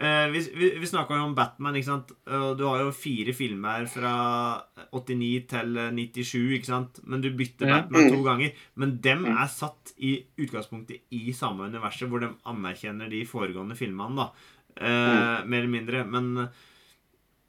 Eh, 0.00 0.26
vi 0.32 0.38
vi, 0.40 0.70
vi 0.80 0.86
snakka 0.86 1.10
jo 1.14 1.24
om 1.26 1.34
Batman, 1.34 1.74
ikke 1.74 1.84
sant. 1.84 2.08
Du 2.26 2.64
har 2.66 2.78
jo 2.80 2.90
fire 2.90 3.32
filmer 3.34 3.86
fra 3.86 4.62
89 4.92 5.46
til 5.48 5.76
eh, 5.78 5.90
97, 5.92 6.56
ikke 6.58 6.64
sant. 6.66 7.00
Men 7.06 7.20
du 7.20 7.30
bytter 7.30 7.66
Ja. 7.68 7.82
Batman 7.82 8.08
to 8.10 8.16
Mm. 8.16 8.24
ganger. 8.24 8.52
Men 8.76 9.00
dem 9.00 9.24
Mm. 9.24 9.36
er 9.42 9.46
satt 9.48 9.92
i 10.00 10.24
utgangspunktet 10.38 11.00
i 11.12 11.30
samme 11.32 11.68
universet, 11.70 12.08
hvor 12.08 12.20
de 12.20 12.30
anerkjenner 12.46 13.08
de 13.10 13.24
foregående 13.24 13.76
filmene, 13.76 14.16
da. 14.16 14.30
Eh, 14.78 15.44
Mer 15.44 15.58
eller 15.62 15.68
mindre. 15.68 16.06
Men 16.10 16.48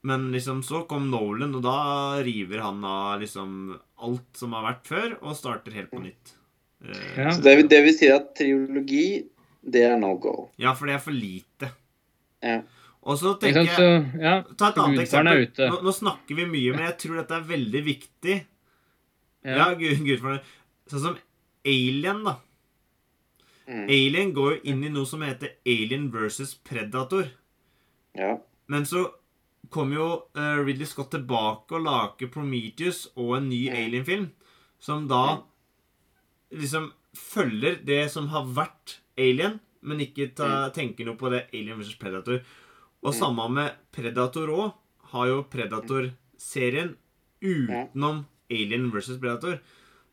men 0.03 0.31
liksom 0.33 0.61
så 0.67 0.83
kom 0.87 1.09
Nolan, 1.11 1.53
og 1.55 1.63
da 1.63 2.21
river 2.25 2.59
han 2.63 2.83
av 2.83 3.21
liksom 3.21 3.79
alt 4.03 4.37
som 4.37 4.51
har 4.53 4.65
vært 4.67 4.87
før, 4.89 5.17
og 5.23 5.35
starter 5.39 5.71
helt 5.77 5.91
på 5.91 6.01
nytt. 6.03 6.33
Eh, 6.83 7.23
Ja. 7.23 7.29
Så 7.31 7.41
det, 7.45 7.55
vil- 7.57 7.67
det 7.71 7.83
vil 7.85 7.93
si 7.97 8.09
at 8.11 8.33
triologi, 8.35 9.25
det 9.63 9.83
er 9.87 9.97
no 9.97 10.15
go. 10.17 10.49
ja, 10.59 10.73
for 10.73 10.85
det 10.87 10.95
er 10.95 10.99
for 10.99 11.11
lite. 11.15 11.71
Ja. 12.43 12.61
Og 13.03 13.17
så 13.19 13.33
tenker 13.39 13.65
sant? 13.65 13.69
jeg 13.69 13.75
Så, 13.77 14.21
ja. 14.21 14.33
Ta 14.57 14.69
et 14.69 14.77
annet 14.79 14.99
eksempel. 15.05 15.47
Nå, 15.71 15.81
nå 15.83 15.91
snakker 15.95 16.35
vi 16.35 16.45
mye, 16.45 16.71
men 16.75 16.85
jeg 16.87 16.97
tror 16.99 17.15
dette 17.21 17.35
er 17.35 17.47
veldig 17.47 17.83
viktig. 17.85 18.35
Ja, 19.43 19.55
Ja. 19.57 19.73
Gud, 19.75 20.03
Gudfaren. 20.05 20.39
Sånn 20.87 20.99
som 21.01 21.17
Alien, 21.65 22.23
da. 22.23 22.37
Mm. 23.67 23.85
Alien 23.87 24.33
går 24.35 24.55
jo 24.55 24.61
inn 24.71 24.83
i 24.83 24.89
noe 24.91 25.05
som 25.07 25.21
heter 25.23 25.53
Alien 25.65 26.09
versus 26.11 26.53
Predator. 26.55 27.29
Ja. 28.15 28.37
Men 28.67 28.83
så 28.83 29.05
kom 29.69 29.93
jo 29.93 30.07
uh, 30.35 30.59
Ridley 30.65 30.85
Scott 30.85 31.11
tilbake 31.11 31.71
og 31.77 31.83
lager 31.85 32.27
Prometheus 32.33 33.07
og 33.15 33.37
en 33.37 33.49
ny 33.49 33.69
Mm. 33.69 33.75
Alien-film, 33.85 34.31
som 34.79 35.07
da 35.07 35.41
liksom 36.53 36.91
følger 37.15 37.79
det 37.85 38.11
som 38.11 38.27
har 38.33 38.45
vært 38.45 38.97
Alien, 39.17 39.59
men 39.81 39.99
ikke 39.99 40.33
ta, 40.35 40.69
tenker 40.73 41.05
noe 41.05 41.15
på 41.19 41.29
det 41.31 41.45
Alien 41.53 41.77
versus 41.79 41.95
Predator. 41.99 42.41
Og 43.03 43.13
Mm. 43.13 43.19
samme 43.19 43.49
med 43.51 43.71
Predator 43.91 44.47
òg. 44.47 44.73
Har 45.13 45.27
jo 45.27 45.43
Predator-serien 45.43 46.95
utenom 47.41 48.25
Alien 48.49 48.91
versus 48.91 49.19
Predator. 49.19 49.59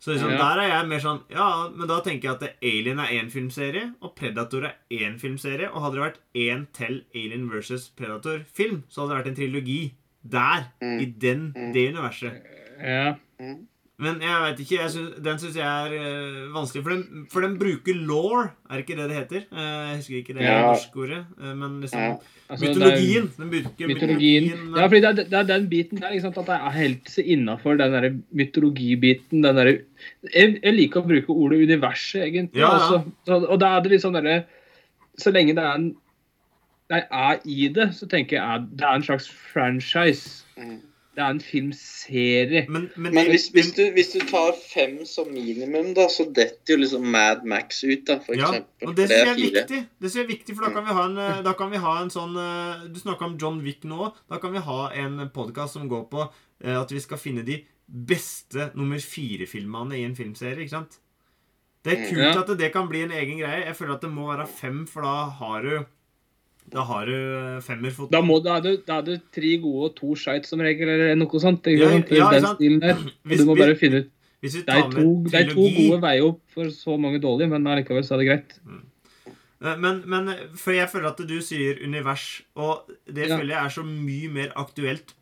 Så 0.01 0.15
liksom, 0.15 0.31
Ja. 0.33 0.39
der 0.39 0.61
er 0.63 0.69
jeg 0.69 0.89
mer 0.89 0.99
sånn 1.05 1.19
Ja, 1.31 1.69
men 1.69 1.87
da 1.89 2.01
tenker 2.01 2.23
jeg 2.31 2.43
at 2.43 2.57
Alien 2.63 2.99
er 2.99 3.11
én 3.21 3.31
filmserie, 3.31 3.95
og 4.01 4.15
Predator 4.17 4.65
er 4.65 4.75
én 4.91 5.19
filmserie. 5.21 5.69
Og 5.75 5.83
hadde 5.83 5.97
det 5.99 6.05
vært 6.07 6.21
én 6.35 6.67
til 6.73 7.05
Alien 7.15 7.51
versus 7.51 7.91
Predator-film, 7.91 8.85
så 8.89 9.03
hadde 9.03 9.11
det 9.15 9.19
vært 9.25 9.29
en 9.29 9.37
trilogi 9.37 9.93
der. 10.25 10.65
Mm. 10.83 11.01
I 11.01 11.05
den, 11.05 11.53
Mm. 11.57 11.73
det 11.75 11.95
universet. 11.95 12.43
ja. 12.83 13.15
Mm. 13.41 13.67
Men 14.01 14.21
jeg 14.25 14.37
vet 14.45 14.61
ikke, 14.65 14.77
jeg 14.81 14.91
synes, 14.95 15.17
den 15.25 15.39
syns 15.43 15.57
jeg 15.61 15.67
er 15.69 15.95
uh, 16.01 16.55
vanskelig. 16.55 16.83
For 16.87 16.95
den, 16.95 17.25
for 17.33 17.45
den 17.45 17.57
bruker 17.61 17.99
law, 18.09 18.47
er 18.49 18.79
det 18.79 18.85
ikke 18.87 18.97
det 18.97 19.09
det 19.11 19.19
heter? 19.19 19.43
Uh, 19.53 19.61
jeg 19.61 19.97
husker 19.99 20.17
ikke 20.23 20.37
det 20.39 20.47
Ja. 20.47 20.61
norske 20.71 21.03
ordet. 21.05 21.21
Uh, 21.37 21.51
men 21.59 21.81
liksom 21.85 22.01
Ja. 22.01 22.15
Altså, 22.51 22.67
er- 22.67 22.75
Mytologien. 22.75 23.29
Den 23.37 23.51
bruker 23.51 23.87
Mytologien. 23.91 24.45
mytologien 24.49 24.77
Ja, 24.81 24.87
fordi 24.87 25.01
det 25.01 25.11
er, 25.11 25.13
det 25.23 25.39
er 25.39 25.43
den 25.53 25.69
biten 25.71 26.01
der, 26.01 26.11
ikke 26.11 26.23
sant, 26.27 26.39
at 26.39 26.47
jeg 26.47 26.67
er 26.67 26.71
helt 26.71 27.19
innafor 27.19 27.77
den 27.79 27.93
der 27.93 28.11
mytologibiten. 28.33 29.43
Den 29.45 29.57
derre 29.57 29.79
jeg, 30.35 30.59
jeg 30.63 30.75
liker 30.75 31.01
å 31.03 31.07
bruke 31.07 31.31
ordet 31.37 31.63
universet, 31.69 32.23
egentlig. 32.25 32.61
Ja, 32.65 32.73
ja. 32.73 32.79
også. 32.79 33.03
Så, 33.27 33.43
og 33.47 33.61
da 33.61 33.77
er 33.77 33.81
det 33.87 34.01
sånn 34.03 34.17
derre 34.17 34.45
Så 35.19 35.31
lenge 35.31 35.55
det 35.55 35.65
er 35.65 35.75
en 35.75 35.91
jeg 36.91 37.05
er 37.13 37.37
i 37.47 37.69
det, 37.69 37.95
så 37.95 38.07
tenker 38.11 38.37
jeg 38.37 38.43
at 38.43 38.65
det 38.75 38.83
er 38.87 38.95
en 38.99 39.03
slags 39.07 39.29
franchise. 39.53 40.43
Mm. 41.11 41.17
Det 41.17 41.23
er 41.25 41.31
en 41.35 41.41
filmserie. 41.43 42.61
Men, 42.71 42.85
men, 42.97 43.15
Men 43.15 43.27
hvis, 43.33 43.49
hvis, 43.53 43.73
du, 43.75 43.83
hvis 43.97 44.13
du 44.15 44.21
tar 44.31 44.53
fem 44.73 45.01
som 45.05 45.27
minimum, 45.35 45.93
da, 45.97 46.07
så 46.09 46.25
detter 46.33 46.75
jo 46.75 46.77
liksom 46.85 47.07
Mad 47.11 47.43
Max 47.45 47.83
ut, 47.85 48.05
da, 48.07 48.19
for 48.25 48.39
Ja, 48.39 48.47
eksempel. 48.53 48.89
og 48.89 48.95
det 48.97 49.09
syns 49.09 49.19
jeg 49.19 49.29
er 49.29 49.41
viktig. 49.41 49.81
Det 50.01 50.11
synes 50.11 50.15
jeg 50.21 50.25
er 50.25 50.31
viktig, 50.31 50.55
For 50.57 50.65
da 50.69 50.71
kan 50.77 50.87
vi 50.87 50.95
ha 50.95 51.05
en, 51.09 51.19
eh, 51.19 51.43
da 51.43 51.53
kan 51.59 51.71
vi 51.75 51.77
ha 51.83 51.97
en 52.05 52.11
sånn 52.15 52.37
eh, 52.39 52.87
Du 52.95 53.01
snakka 53.03 53.27
om 53.27 53.37
John 53.43 53.61
Wick 53.67 53.83
nå. 53.85 54.13
Da 54.31 54.39
kan 54.39 54.53
vi 54.55 54.63
ha 54.71 54.81
en 55.03 55.19
podkast 55.35 55.75
som 55.75 55.89
går 55.91 56.07
på 56.15 56.25
eh, 56.63 56.79
at 56.81 56.91
vi 56.95 57.01
skal 57.03 57.19
finne 57.19 57.43
de 57.45 57.59
beste 57.91 58.71
nummer 58.79 58.99
fire-filmene 59.03 59.99
i 59.99 60.05
en 60.07 60.15
filmserie. 60.15 60.63
ikke 60.63 60.77
sant? 60.79 61.01
Det 61.83 61.93
er 61.93 61.97
Mm. 62.05 62.09
kult 62.11 62.35
Ja. 62.35 62.41
at 62.41 62.59
det 62.59 62.73
kan 62.73 62.89
bli 62.89 63.03
en 63.03 63.11
egen 63.11 63.39
greie. 63.39 63.65
Jeg 63.67 63.75
føler 63.77 63.95
at 63.95 64.01
det 64.03 64.11
må 64.11 64.29
være 64.31 64.47
fem, 64.47 64.87
for 64.87 65.01
da 65.03 65.29
har 65.31 65.63
du 65.63 65.87
Da 66.71 66.85
har 66.87 67.07
du 67.07 67.15
eh, 67.15 67.61
femmerfot. 67.67 68.11
Da, 68.13 68.21
må, 68.23 68.39
da, 68.45 68.57
er 68.59 68.61
du, 68.63 68.77
da 68.87 68.99
er 69.01 69.03
du 69.09 69.17
tre 69.35 69.57
gode 69.63 69.89
og 69.91 69.97
to 69.99 70.15
skeit 70.15 70.47
som 70.47 70.61
regel, 70.63 70.89
eller 70.89 71.17
noe 71.19 71.41
sånt. 71.43 71.63
Ikke 71.67 71.83
Ja, 71.83 71.91
sant? 71.97 72.11
ja, 72.15 72.31
Den 72.31 72.43
sant. 72.47 72.59
stilen 72.61 72.81
der. 72.81 72.95
Hvis- 73.27 73.39
du 73.43 73.45
må 73.47 73.57
bare 73.59 73.75
finne 73.77 74.05
ut 74.05 74.11
Det 74.43 74.65
er 74.69 74.87
to, 74.91 75.23
det 75.25 75.35
er 75.35 75.51
to 75.53 75.67
gode 75.67 76.01
veier 76.01 76.25
opp 76.31 76.41
for 76.49 76.65
så 76.73 76.95
mange 76.99 77.21
dårlige, 77.21 77.51
men 77.51 77.67
allikevel 77.67 78.03
så 78.07 78.15
er 78.15 78.19
det 78.23 78.29
greit. 78.31 78.55
Eh, 79.63 79.77
Men, 79.77 80.03
men 80.07 80.31
for 80.57 80.73
jeg 80.73 80.89
føler 80.89 81.09
at 81.11 81.19
du 81.29 81.41
sier 81.43 81.83
univers, 81.85 82.41
og 82.57 82.87
det 83.07 83.29
Ja. 83.29 83.37
føler 83.37 83.49
jeg 83.53 83.65
er 83.67 83.69
så 83.69 83.85
mye 83.85 84.31
mer 84.33 84.53
aktuelt 84.57 85.13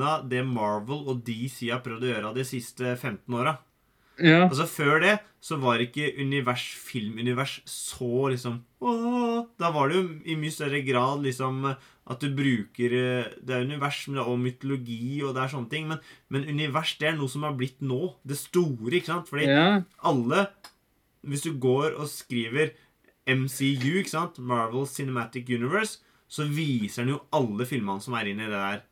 av 0.00 0.28
det 0.30 0.46
Marvel 0.46 1.04
og 1.08 1.24
DC 1.24 1.68
har 1.70 1.80
prøvd 1.80 2.00
å 2.02 2.14
gjøre 2.14 2.34
de 2.34 2.44
siste 2.44 2.96
15 2.96 3.34
åra. 3.34 3.58
Ja. 4.22 4.46
Altså 4.46 4.66
Før 4.68 5.00
det 5.02 5.16
så 5.46 5.58
var 5.62 5.82
ikke 5.82 6.08
univers, 6.18 6.64
filmunivers 6.74 7.60
så 7.68 8.28
liksom 8.32 8.62
åå, 8.80 9.46
Da 9.60 9.70
var 9.70 9.88
det 9.88 9.98
jo 9.98 10.06
i 10.24 10.36
mye 10.38 10.54
større 10.54 10.80
grad 10.86 11.22
liksom 11.22 11.66
at 11.66 12.22
du 12.22 12.30
bruker 12.34 12.94
eh, 12.96 13.28
Det 13.42 13.54
er 13.54 13.66
univers 13.66 14.00
men 14.06 14.16
det 14.16 14.22
er 14.22 14.30
også 14.30 14.42
mytologi 14.42 15.20
og 15.22 15.34
det 15.34 15.42
er 15.42 15.52
sånne 15.52 15.70
ting. 15.70 15.88
Men, 15.90 16.02
men 16.30 16.48
univers 16.48 16.96
det 17.00 17.10
er 17.10 17.18
noe 17.18 17.30
som 17.30 17.46
har 17.46 17.54
blitt 17.58 17.82
nå. 17.82 18.14
Det 18.26 18.38
store, 18.38 18.94
ikke 18.94 19.12
sant? 19.12 19.30
Fordi 19.30 19.46
ja. 19.50 19.82
alle 20.02 20.48
Hvis 21.26 21.42
du 21.42 21.52
går 21.58 21.96
og 21.98 22.08
skriver 22.08 22.74
MCU, 23.26 23.98
ikke 23.98 24.12
sant? 24.12 24.38
Marvel 24.38 24.86
Cinematic 24.86 25.48
Universe, 25.50 25.98
så 26.30 26.46
viser 26.46 27.02
den 27.02 27.16
jo 27.16 27.22
alle 27.34 27.66
filmene 27.66 28.02
som 28.02 28.14
er 28.14 28.30
inne 28.30 28.46
i 28.46 28.50
det 28.50 28.60
der. 28.60 28.84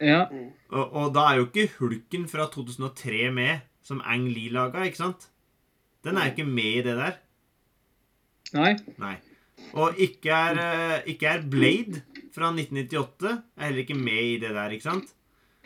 ja. 0.00 0.24
Og, 0.70 0.84
og 0.96 1.14
da 1.14 1.28
er 1.28 1.38
jo 1.38 1.46
ikke 1.46 1.70
Hulken 1.78 2.26
fra 2.30 2.48
2003 2.50 3.30
med, 3.34 3.66
som 3.90 4.00
Ang 4.06 4.28
Lee 4.30 4.52
laga, 4.54 4.84
ikke 4.86 5.00
sant? 5.02 5.26
Den 6.06 6.16
er 6.16 6.30
ikke 6.30 6.46
med 6.48 6.78
i 6.78 6.84
det 6.86 6.94
der. 6.96 7.18
Nei. 8.56 8.72
Nei. 9.02 9.16
Og 9.76 9.98
ikke 10.00 10.32
er, 10.32 10.58
eh, 10.58 11.02
ikke 11.12 11.28
er 11.34 11.42
Blade 11.52 12.00
fra 12.34 12.48
1998 12.54 13.30
er 13.58 13.66
heller 13.66 13.82
ikke 13.84 13.98
med 13.98 14.22
i 14.32 14.38
det 14.42 14.54
der, 14.56 14.72
ikke 14.74 14.86
sant? 14.88 15.10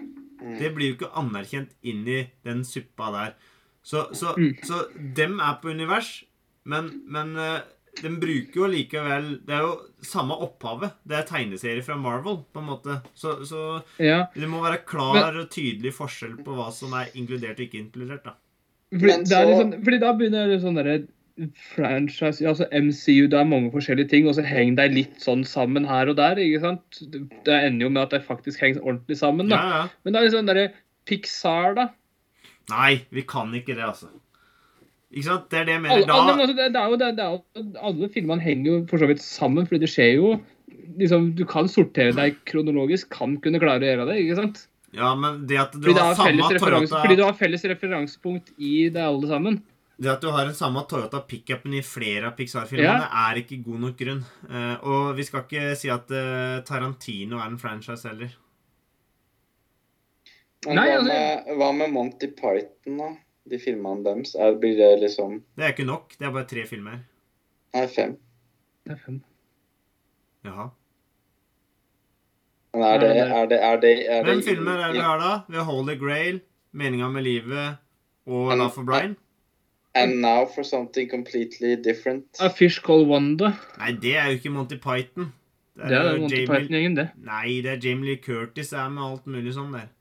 Mm. 0.00 0.56
Det 0.58 0.72
blir 0.74 0.90
jo 0.90 0.96
ikke 0.98 1.12
anerkjent 1.20 1.70
inn 1.86 2.02
i 2.10 2.18
den 2.44 2.64
suppa 2.68 3.12
der. 3.14 3.36
Så, 3.84 4.06
så, 4.16 4.34
Mm. 4.36 4.56
så 4.64 4.82
dem 5.16 5.38
er 5.40 5.58
på 5.62 5.70
univers, 5.70 6.24
men, 6.64 7.02
men 7.06 7.36
eh, 7.96 8.02
de 8.02 8.10
bruker 8.20 8.54
jo 8.60 8.66
likevel 8.72 9.28
Det 9.46 9.54
er 9.54 9.60
jo 9.62 9.74
samme 10.02 10.36
opphavet. 10.44 10.92
Det 11.06 11.16
er 11.16 11.22
tegneserier 11.28 11.82
fra 11.84 11.96
Marvel, 11.96 12.44
på 12.52 12.60
en 12.60 12.66
måte. 12.68 13.02
Så, 13.14 13.38
så 13.48 13.82
Ja. 13.98 14.26
det 14.34 14.48
må 14.48 14.60
være 14.62 14.84
klar 14.84 15.34
og 15.40 15.50
tydelig 15.50 15.92
forskjell 15.94 16.36
på 16.44 16.54
hva 16.56 16.70
som 16.72 16.92
er 16.94 17.06
inkludert 17.14 17.58
og 17.60 17.66
ikke 17.68 17.80
inkludert. 17.86 18.24
da. 18.24 18.34
Fordi, 18.92 19.06
Men 19.06 19.20
det 19.20 19.28
så- 19.28 19.44
liksom, 19.48 19.84
fordi 19.84 20.00
da 20.00 20.12
begynner 20.12 20.46
det 20.48 20.60
sånn 20.62 20.76
derre 20.76 21.06
franchise 21.74 22.46
altså 22.46 22.66
MCU, 22.70 23.26
det 23.26 23.34
er 23.40 23.44
mange 23.44 23.72
forskjellige 23.72 24.08
ting, 24.08 24.28
og 24.28 24.34
så 24.36 24.44
henger 24.46 24.76
de 24.76 24.94
litt 24.94 25.16
sånn 25.22 25.42
sammen 25.44 25.86
her 25.88 26.08
og 26.08 26.16
der. 26.16 26.36
ikke 26.36 26.60
sant? 26.60 27.00
Det 27.10 27.28
det 27.44 27.56
ender 27.64 27.86
jo 27.86 27.90
med 27.90 28.02
at 28.02 28.10
de 28.10 28.20
faktisk 28.20 28.60
henger 28.60 28.80
ordentlig 28.84 29.16
sammen. 29.18 29.48
Ja, 29.50 29.56
da. 29.56 29.70
ja. 29.76 29.88
Men 30.04 30.12
det 30.12 30.20
er 30.20 30.28
liksom 30.28 30.46
derre 30.46 30.72
Pixar, 31.06 31.74
da. 31.74 31.88
Nei, 32.70 33.02
vi 33.12 33.22
kan 33.22 33.52
ikke 33.52 33.74
det, 33.74 33.82
altså. 33.84 34.08
Ikke 35.14 35.28
sant? 35.28 35.46
Det 35.52 35.60
er 35.60 35.68
det 35.68 35.74
jeg 35.76 35.80
Alle, 35.84 36.00
mener. 36.02 36.12
alle, 36.12 36.34
men 36.34 36.38
Da, 36.38 36.42
altså, 36.42 36.56
det, 36.58 36.68
det 36.74 36.80
er 36.80 36.90
jo, 36.90 36.96
det, 37.00 37.10
det 37.16 37.24
er 37.24 37.34
jo, 37.34 37.80
alle 37.88 38.08
filmene 38.10 38.42
henger 38.42 38.70
jo 38.70 38.78
for 38.90 39.02
så 39.02 39.08
vidt 39.10 39.22
sammen, 39.22 39.68
fordi 39.70 39.84
det 39.84 39.90
skjer 39.92 40.14
jo 40.18 40.32
liksom, 40.98 41.28
Du 41.38 41.44
kan 41.48 41.70
sortere 41.70 42.14
deg 42.16 42.40
kronologisk, 42.50 43.12
kan 43.14 43.36
kunne 43.44 43.60
klare 43.62 43.84
å 43.84 43.90
gjøre 43.92 44.08
det. 44.10 44.16
ikke 44.24 44.40
sant? 44.42 44.64
ja, 44.94 45.10
men 45.18 45.40
det 45.50 45.56
at 45.58 45.72
du 45.74 45.80
Fordi, 45.82 45.98
har 45.98 46.12
er 46.12 46.18
samme 46.18 46.50
Toyota 46.54 47.00
fordi 47.02 47.16
du 47.18 47.24
har 47.24 47.32
felles 47.34 47.64
referansepunkt 47.66 48.52
i 48.62 48.88
det 48.94 49.02
alle 49.02 49.26
sammen. 49.30 49.56
Det 49.98 50.10
at 50.10 50.22
du 50.22 50.28
har 50.34 50.46
den 50.46 50.54
samme 50.58 50.82
Toyota 50.90 51.20
pickupen 51.26 51.74
i 51.74 51.82
flere 51.86 52.30
av 52.30 52.36
Pixar-filmene, 52.38 53.06
er 53.06 53.40
ikke 53.42 53.60
god 53.62 53.82
nok 53.86 53.98
grunn. 53.98 54.22
Uh, 54.50 54.76
og 54.82 55.10
vi 55.18 55.26
skal 55.26 55.44
ikke 55.46 55.74
si 55.78 55.90
at 55.90 56.10
uh, 56.14 56.62
Tarantino 56.66 57.38
er 57.38 57.50
en 57.52 57.58
franchise 57.58 58.06
heller. 58.06 58.34
Men 60.66 60.78
Nei, 60.80 60.86
hva, 60.88 60.96
altså- 60.98 61.10
med, 61.10 61.54
hva 61.60 61.70
med 61.78 61.92
Monty 61.94 62.30
Python, 62.34 62.98
da? 63.02 63.10
De 63.50 63.58
filmene 63.60 64.04
deres? 64.06 64.34
Er, 64.34 64.54
blir 64.60 64.76
det 64.78 65.00
liksom 65.02 65.42
Det 65.56 65.66
er 65.66 65.74
ikke 65.74 65.88
nok. 65.88 66.14
Det 66.18 66.26
er 66.26 66.32
bare 66.32 66.48
tre 66.48 66.64
filmer. 66.68 67.02
Nei, 67.74 67.84
fem. 67.92 68.16
Det 68.86 68.94
er 68.94 69.00
fem. 69.04 69.20
Jaha. 70.44 70.70
Men 72.74 72.82
er 72.82 72.98
det, 72.98 73.10
er 73.22 73.46
det, 73.46 73.58
er 73.62 73.76
det, 73.80 73.92
er 74.10 74.24
det 74.24 74.30
Hvem 74.32 74.40
filmer 74.42 74.80
er 74.80 74.88
det 74.88 74.96
vi 74.96 75.04
har, 75.04 75.20
da? 75.20 75.34
Vi 75.48 75.60
har 75.60 75.64
Holy 75.68 75.94
Grail, 75.98 76.40
Meninga 76.72 77.08
med 77.08 77.22
livet 77.22 77.76
og 78.26 78.50
and, 78.52 78.60
Love 78.60 78.74
for 78.74 78.82
Brian. 78.82 79.16
And 79.94 80.20
now 80.20 80.46
for 80.54 80.64
something 80.64 81.08
completely 81.10 81.76
different. 81.76 82.24
A 82.40 82.48
Fish 82.50 82.80
Called 82.82 83.06
Wanda. 83.06 83.52
Nei, 83.78 83.92
det 84.02 84.16
er 84.16 84.30
jo 84.32 84.40
ikke 84.40 84.50
Monty 84.50 84.80
Python. 84.82 85.30
Det 85.78 85.92
er 85.94 86.14
jo 86.14 86.24
Monty 86.24 86.46
Python-gjengen, 86.48 86.96
det. 86.98 87.08
Nei, 87.22 87.60
det 87.62 87.76
er 87.76 87.78
Jamie 87.82 88.10
Lee 88.10 88.22
Curtis 88.22 88.72
er 88.72 88.90
med 88.90 89.04
alt 89.06 89.30
mulig 89.30 89.54
sånn 89.54 89.70
der. 89.74 89.92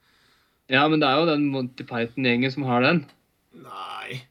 Ja, 0.71 0.87
men 0.89 1.01
det 1.01 1.09
er 1.09 1.21
jo 1.21 1.29
den 1.29 1.45
Monty 1.53 1.85
Python-gjengen 1.85 2.53
som 2.53 2.65
har 2.69 2.81
den. 2.85 3.03
Nei, 3.53 4.23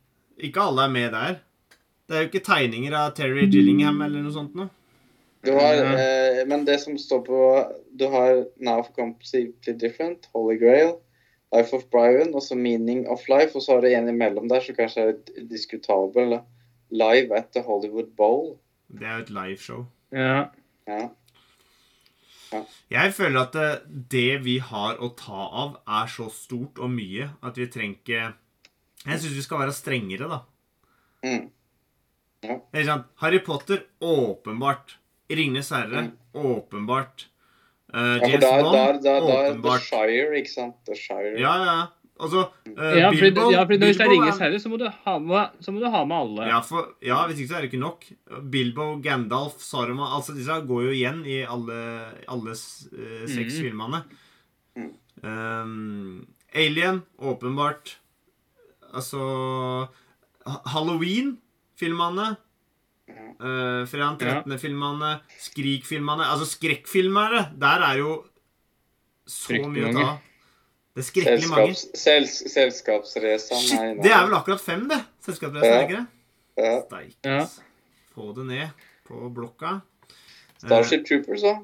ikke 0.42 0.68
alle 0.68 0.86
er 0.86 0.92
med 0.92 1.12
der. 1.14 1.40
Det 2.08 2.16
er 2.16 2.24
jo 2.24 2.30
ikke 2.32 2.46
tegninger 2.46 2.94
av 2.98 3.12
Terry 3.16 3.46
Gillingham 3.50 4.02
eller 4.04 4.24
noe 4.24 4.34
sånt 4.34 4.56
noe. 4.58 4.72
Du 5.42 5.50
har, 5.56 5.74
eh, 5.74 6.42
men 6.46 6.64
det 6.64 6.78
som 6.80 6.98
står 6.98 7.22
på 7.26 7.38
Du 7.98 8.06
har 8.08 8.44
Now 8.58 8.82
for 8.82 8.92
completely 8.94 9.72
different, 9.74 10.28
Holy 10.34 10.58
Grail, 10.58 10.96
Life 11.54 11.74
of 11.76 11.88
Brian, 11.90 12.34
og 12.34 12.42
så 12.42 12.54
Meaning 12.54 13.08
of 13.08 13.26
Life, 13.28 13.54
og 13.54 13.62
så 13.62 13.74
har 13.74 13.80
du 13.82 13.88
en 13.88 14.08
imellom 14.08 14.48
der 14.48 14.60
som 14.60 14.76
kanskje 14.78 15.02
er 15.02 15.12
litt 15.12 15.50
diskutabel. 15.50 16.38
Live 16.90 17.34
at 17.34 17.52
the 17.52 17.62
Hollywood 17.62 18.14
Bowl. 18.16 18.58
Det 18.92 19.06
er 19.06 19.18
jo 19.18 19.22
et 19.22 19.30
liveshow. 19.30 19.84
Ja. 20.12 20.44
Ja. 20.86 21.08
Jeg 22.90 23.12
føler 23.16 23.40
at 23.40 23.54
det, 23.56 23.68
det 24.12 24.44
vi 24.44 24.58
har 24.60 24.98
å 25.00 25.08
ta 25.16 25.46
av, 25.64 25.78
er 25.88 26.10
så 26.12 26.28
stort 26.32 26.78
og 26.78 26.92
mye 26.92 27.30
at 27.42 27.56
vi 27.56 27.66
trenger 27.72 27.96
ikke 28.02 28.26
Jeg 29.06 29.18
syns 29.18 29.36
vi 29.36 29.44
skal 29.44 29.62
være 29.64 29.74
strengere, 29.74 30.28
da. 30.30 30.40
Mm. 31.26 31.48
Ikke 32.42 32.86
sant? 32.86 33.10
Harry 33.22 33.40
Potter 33.44 33.84
åpenbart. 34.02 34.96
Ringenes 35.32 35.70
herre 35.72 36.10
åpenbart. 36.34 37.26
Uh, 37.92 37.98
Mm. 37.98 38.20
ja, 38.20 38.28
James 38.28 38.44
Bond 38.62 39.06
åpenbart. 39.06 39.80
The. 39.80 39.86
Shire, 39.86 40.38
ikke 40.38 40.50
sant? 40.50 40.76
The 40.86 40.94
Shire. 40.96 41.40
Ja, 41.40 41.56
ja. 41.64 41.86
Altså, 42.22 42.46
uh, 42.68 42.98
Ja, 42.98 43.08
fordi, 43.10 43.20
Bilbo, 43.20 43.50
ja, 43.50 43.62
fordi 43.64 43.78
hvis 43.84 43.98
det 43.98 44.06
er 44.06 44.10
Ringenes 44.10 44.38
herre, 44.38 44.60
så 44.60 44.68
må 44.68 44.78
du 44.78 44.86
ha 44.88 45.18
med, 45.18 45.56
så 45.60 45.72
må 45.72 45.80
du 45.80 45.88
ha 45.90 46.04
med 46.04 46.16
alle. 46.16 46.46
Ja, 46.48 46.60
for, 46.60 46.94
ja, 47.02 47.26
hvis 47.26 47.40
ikke 47.42 47.52
så 47.52 47.56
er 47.56 47.60
det 47.66 47.72
ikke 47.72 47.82
nok. 47.82 48.04
Bilbo, 48.50 48.86
Gandalf, 49.02 49.58
Saruman 49.60 50.12
Altså, 50.16 50.32
disse 50.36 50.60
går 50.68 50.82
jo 50.86 50.92
igjen 50.94 51.24
i 51.26 51.42
alle, 51.42 51.80
alle 52.28 52.54
uh, 52.56 53.26
seks 53.26 53.58
mm. 53.58 53.60
filmene. 53.60 54.04
Mm. 54.76 54.92
Um, 55.22 56.26
Alien, 56.54 57.02
åpenbart. 57.18 57.98
Altså 58.92 59.88
Halloween-filmene. 60.72 62.34
Uh, 63.42 63.82
Fredag 63.90 64.18
den 64.20 64.42
13.-filmene. 64.44 65.14
Skrik-filmene. 65.40 66.26
Altså, 66.30 66.46
skrekkfilmere, 66.56 67.46
der 67.60 67.86
er 67.88 67.98
jo 68.02 68.12
så 69.26 69.52
Fryktelig 69.52 69.72
mye 69.72 69.90
å 69.90 69.96
ta 69.96 70.06
av. 70.12 70.28
Det 70.92 71.00
er 71.00 71.06
skrekkelig 71.08 71.48
mange. 71.48 71.74
Selskaps, 71.74 72.02
sels, 72.02 72.32
selskapsresan 72.52 73.62
Shit, 73.64 74.00
det 74.04 74.12
er 74.12 74.26
vel 74.26 74.36
akkurat 74.36 74.60
fem, 74.60 74.84
det. 74.90 74.98
Selskapsreisen, 75.24 75.76
er 75.76 75.86
ikke 75.86 76.00
det? 76.00 76.08
ja. 76.66 76.72
Steikes. 76.84 77.18
Ja. 77.24 77.68
Få 78.12 78.32
det 78.36 78.44
ned 78.50 78.88
på 79.08 79.30
blokka. 79.32 79.78
Eh, 80.10 80.66
Starship 80.66 81.06
Troopers, 81.08 81.46
da. 81.46 81.54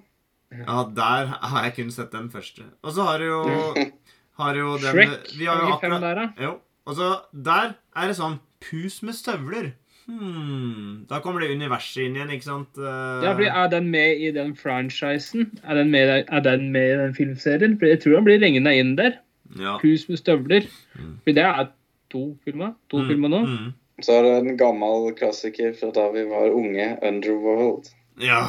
Ja, 0.62 0.78
der 0.96 1.34
har 1.34 1.66
jeg 1.66 1.74
kun 1.76 1.90
sett 1.92 2.14
den 2.14 2.30
første. 2.32 2.64
Og 2.80 2.96
så 2.96 3.04
har 3.04 3.20
du 3.20 3.26
jo, 3.28 3.42
har 4.40 4.56
du 4.56 4.62
jo 4.62 4.78
den 4.80 4.96
Shrek. 4.96 5.28
Vi 5.36 5.50
har 5.50 5.60
jo 5.60 5.74
akkurat 5.76 6.06
der, 6.06 6.22
da? 6.22 6.26
Jo. 6.46 6.54
Og 6.88 6.96
så 6.96 7.08
der 7.32 7.74
er 7.96 8.08
det 8.10 8.16
sånn 8.18 8.38
Pus 8.64 9.02
med 9.06 9.14
støvler. 9.14 9.68
Hmm. 10.08 11.04
Da 11.06 11.18
kommer 11.20 11.44
det 11.44 11.52
universet 11.52 12.06
inn 12.06 12.14
igjen, 12.16 12.30
ikke 12.32 12.46
sant? 12.48 12.78
Uh... 12.80 13.20
Ja, 13.22 13.34
fordi 13.36 13.50
Er 13.52 13.68
den 13.74 13.90
med 13.92 14.22
i 14.24 14.30
den 14.34 14.54
franchisen? 14.56 15.50
Er 15.68 15.76
den 15.78 15.90
med, 15.92 16.24
er 16.26 16.40
den 16.46 16.70
med 16.72 16.94
i 16.94 16.96
den 17.02 17.12
filmserien? 17.14 17.76
For 17.78 17.86
Jeg 17.90 18.00
tror 18.02 18.16
han 18.18 18.24
blir 18.26 18.40
liggende 18.40 18.72
inn 18.74 18.94
der. 18.98 19.18
ja. 19.60 19.76
Pus 19.82 20.08
med 20.08 20.18
støvler. 20.18 20.64
Mm. 20.96 21.12
For 21.26 21.36
det 21.36 21.44
er 21.44 21.68
to 22.10 22.22
filmer. 22.44 22.72
To 22.90 23.02
Mm, 23.02 23.08
filmer 23.12 23.28
nå. 23.36 23.42
mm. 23.46 23.68
Så 24.02 24.14
er 24.16 24.22
det 24.22 24.32
en 24.48 24.56
gammel 24.58 25.12
klassiker 25.18 25.72
fra 25.78 25.90
da 25.92 26.08
vi 26.14 26.24
var 26.30 26.50
unge, 26.56 26.88
Underworld. 27.02 27.90
Ja. 28.22 28.42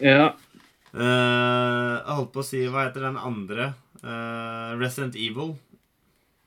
Ja. 0.00 0.30
Uh, 0.94 1.98
jeg 2.06 2.14
holdt 2.20 2.32
på 2.34 2.42
å 2.42 2.46
si 2.46 2.60
Hva 2.70 2.84
heter 2.86 3.02
den 3.08 3.16
andre? 3.18 3.72
Uh, 4.04 4.78
Resident 4.78 5.16
Evil. 5.18 5.56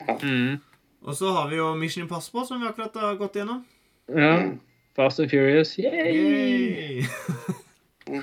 Ja. 0.07 0.15
Mm. 0.23 0.61
Og 1.05 1.15
så 1.15 1.31
har 1.35 1.49
vi 1.51 1.59
jo 1.59 1.75
Mission 1.77 2.05
Impossible, 2.05 2.45
som 2.47 2.61
vi 2.61 2.67
akkurat 2.67 2.95
har 3.01 3.19
gått 3.19 3.37
gjennom. 3.39 3.61
Ja. 4.09 4.33
Fast 4.97 5.19
and 5.21 5.29
Furious. 5.31 5.75
Yay! 5.77 6.17
Yay! 6.17 7.05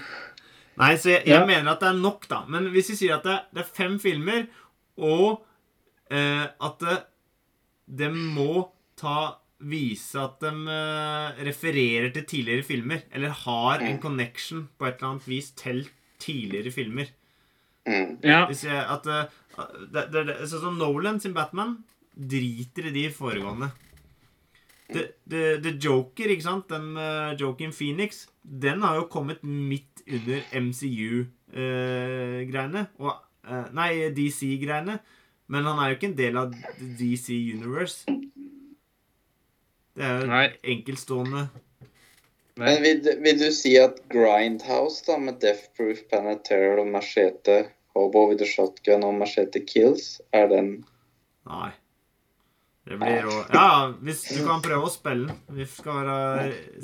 Nei, 0.80 0.90
så 0.98 1.12
jeg, 1.12 1.22
jeg 1.28 1.38
Ja. 1.38 1.46
mener 1.46 1.70
at 1.72 1.80
det 1.84 1.88
er 1.92 2.00
nok, 2.00 2.26
da. 2.28 2.42
Men 2.50 2.70
hvis 2.74 2.90
vi 2.90 2.96
sier 3.04 3.18
at 3.20 3.26
det, 3.28 3.38
det 3.54 3.62
er 3.62 3.74
fem 3.76 3.98
filmer, 4.02 4.46
og 4.98 5.44
eh, 6.10 6.46
at 6.50 6.82
det, 6.82 6.98
det, 7.86 8.10
må 8.14 8.66
ta 8.98 9.36
Vise 9.64 10.18
at 10.20 10.42
de 10.42 10.50
eh, 10.68 11.44
refererer 11.46 12.10
til 12.12 12.26
tidligere 12.28 12.66
filmer, 12.66 13.04
eller 13.14 13.32
har 13.44 13.80
en 13.86 14.00
connection 14.02 14.66
på 14.76 14.88
et 14.90 14.98
eller 14.98 15.14
annet 15.14 15.28
vis 15.30 15.52
til 15.56 15.86
tidligere 16.20 16.72
filmer. 16.74 17.06
Mm. 17.86 18.18
Ja. 18.24 18.44
Hvis 18.50 18.64
jeg, 18.66 18.76
at 18.76 19.06
eh, 19.06 19.30
det, 19.94 20.08
det, 20.12 20.26
det, 20.26 20.36
Sånn 20.50 20.66
som 20.66 20.78
Nolan 20.80 21.20
sin 21.22 21.36
Batman 21.36 21.78
driter 22.16 22.86
i 22.90 22.94
de 22.94 23.08
foregående. 23.12 23.70
The, 24.92 25.02
the, 25.26 25.42
the 25.64 25.72
Joker, 25.80 26.28
ikke 26.30 26.42
sant? 26.44 26.68
Den 26.70 26.92
uh, 26.96 27.34
Joker 27.40 27.70
Phoenix, 27.72 28.26
den 28.44 28.82
har 28.84 28.94
jo 29.00 29.06
kommet 29.10 29.42
midt 29.42 30.02
under 30.06 30.40
MCU-greiene. 30.60 32.86
og 33.00 33.12
uh, 33.48 33.64
Nei, 33.74 34.10
DC-greiene. 34.14 34.98
Men 35.52 35.64
han 35.68 35.78
er 35.80 35.86
jo 35.90 35.94
ikke 35.98 36.08
en 36.12 36.16
del 36.18 36.36
av 36.40 36.48
DC 37.00 37.26
Universe. 37.56 37.98
Det 39.94 40.04
er 40.04 40.20
jo 40.22 40.26
Nei. 40.30 40.46
enkeltstående 40.74 41.42
Men 42.58 42.82
vil, 42.82 42.98
du- 43.04 43.18
vil 43.22 43.38
du 43.38 43.50
si 43.54 43.72
at 43.78 43.94
Grindhouse, 44.10 45.04
da, 45.06 45.16
med 45.18 45.34
Death 45.42 45.64
Proof, 45.76 45.98
Planet 46.10 46.40
Terror 46.46 46.78
og 46.84 46.88
Machete, 46.94 47.56
Hobo 47.94 48.20
with 48.30 48.42
a 48.42 48.46
Shotgun 48.46 49.04
og 49.06 49.14
Machete 49.20 49.60
Kills, 49.66 50.20
er 50.32 50.46
den 50.50 50.84
Nei. 51.46 51.70
Det 52.84 52.98
blir 53.00 53.22
rå 53.24 53.34
Ja, 53.54 53.68
hvis 54.04 54.22
du 54.28 54.42
kan 54.44 54.60
prøve 54.64 54.84
å 54.84 54.92
spille 54.92 55.30
den. 55.30 55.38
Vi 55.56 55.64
skal 55.70 56.02
være 56.02 56.16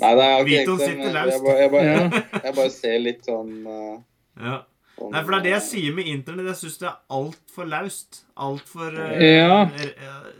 Nei, 0.01 0.13
det 0.17 0.25
er 0.25 0.39
jo 0.39 0.55
ekte, 0.57 0.77
sitter 0.81 1.13
laust 1.17 1.35
løst. 1.45 1.59
Jeg, 1.61 1.71
bare- 1.75 1.91
jeg, 1.91 2.23
jeg 2.47 2.55
bare 2.57 2.71
ser 2.77 2.99
litt 3.05 3.27
sånn 3.29 3.51
uh, 3.67 3.99
Ja. 4.41 4.55
Nei, 5.01 5.21
for 5.25 5.33
det 5.33 5.37
er 5.39 5.45
det 5.47 5.53
jeg 5.55 5.65
sier 5.67 5.95
med 5.97 6.09
internett. 6.13 6.49
Jeg 6.51 6.59
syns 6.61 6.79
det 6.81 6.89
er 6.91 6.97
altfor 7.17 7.69
laust. 7.69 8.23
Altfor 8.37 8.97
uh, 8.97 9.13
Ja. 9.25 9.61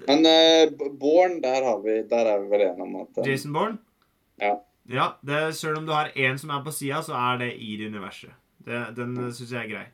Men 0.09 0.27
uh, 0.29 0.91
Born, 1.01 1.39
der, 1.45 1.63
har 1.69 1.79
vi, 1.85 1.95
der 2.09 2.33
er 2.35 2.43
vi 2.43 2.51
vel 2.57 2.67
enige 2.71 2.89
om 2.89 2.99
at 3.05 3.21
uh, 3.21 3.29
Jason 3.29 3.55
Born? 3.57 3.79
Ja. 4.41 4.55
Ja, 4.91 5.07
det, 5.25 5.55
Selv 5.61 5.79
om 5.79 5.87
du 5.87 5.93
har 5.93 6.09
én 6.17 6.37
som 6.41 6.51
er 6.57 6.65
på 6.65 6.73
sida, 6.75 7.01
så 7.05 7.15
er 7.21 7.39
det 7.45 7.53
i 7.63 7.77
det 7.81 7.93
universet. 7.93 8.33
Det, 8.65 8.81
den 8.97 9.15
syns 9.33 9.53
jeg 9.53 9.61
er 9.65 9.71
grei. 9.71 9.87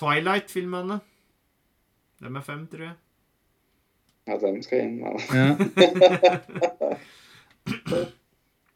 Twilight-filmene. 0.00 1.00
Dem 2.24 2.36
er 2.40 2.44
fem, 2.44 2.64
tror 2.72 2.88
jeg. 2.88 2.96
At 4.26 4.40
den 4.40 4.62
skal 4.64 4.78
inn. 4.86 4.98
da. 5.02 5.10
Ja. 5.36 5.48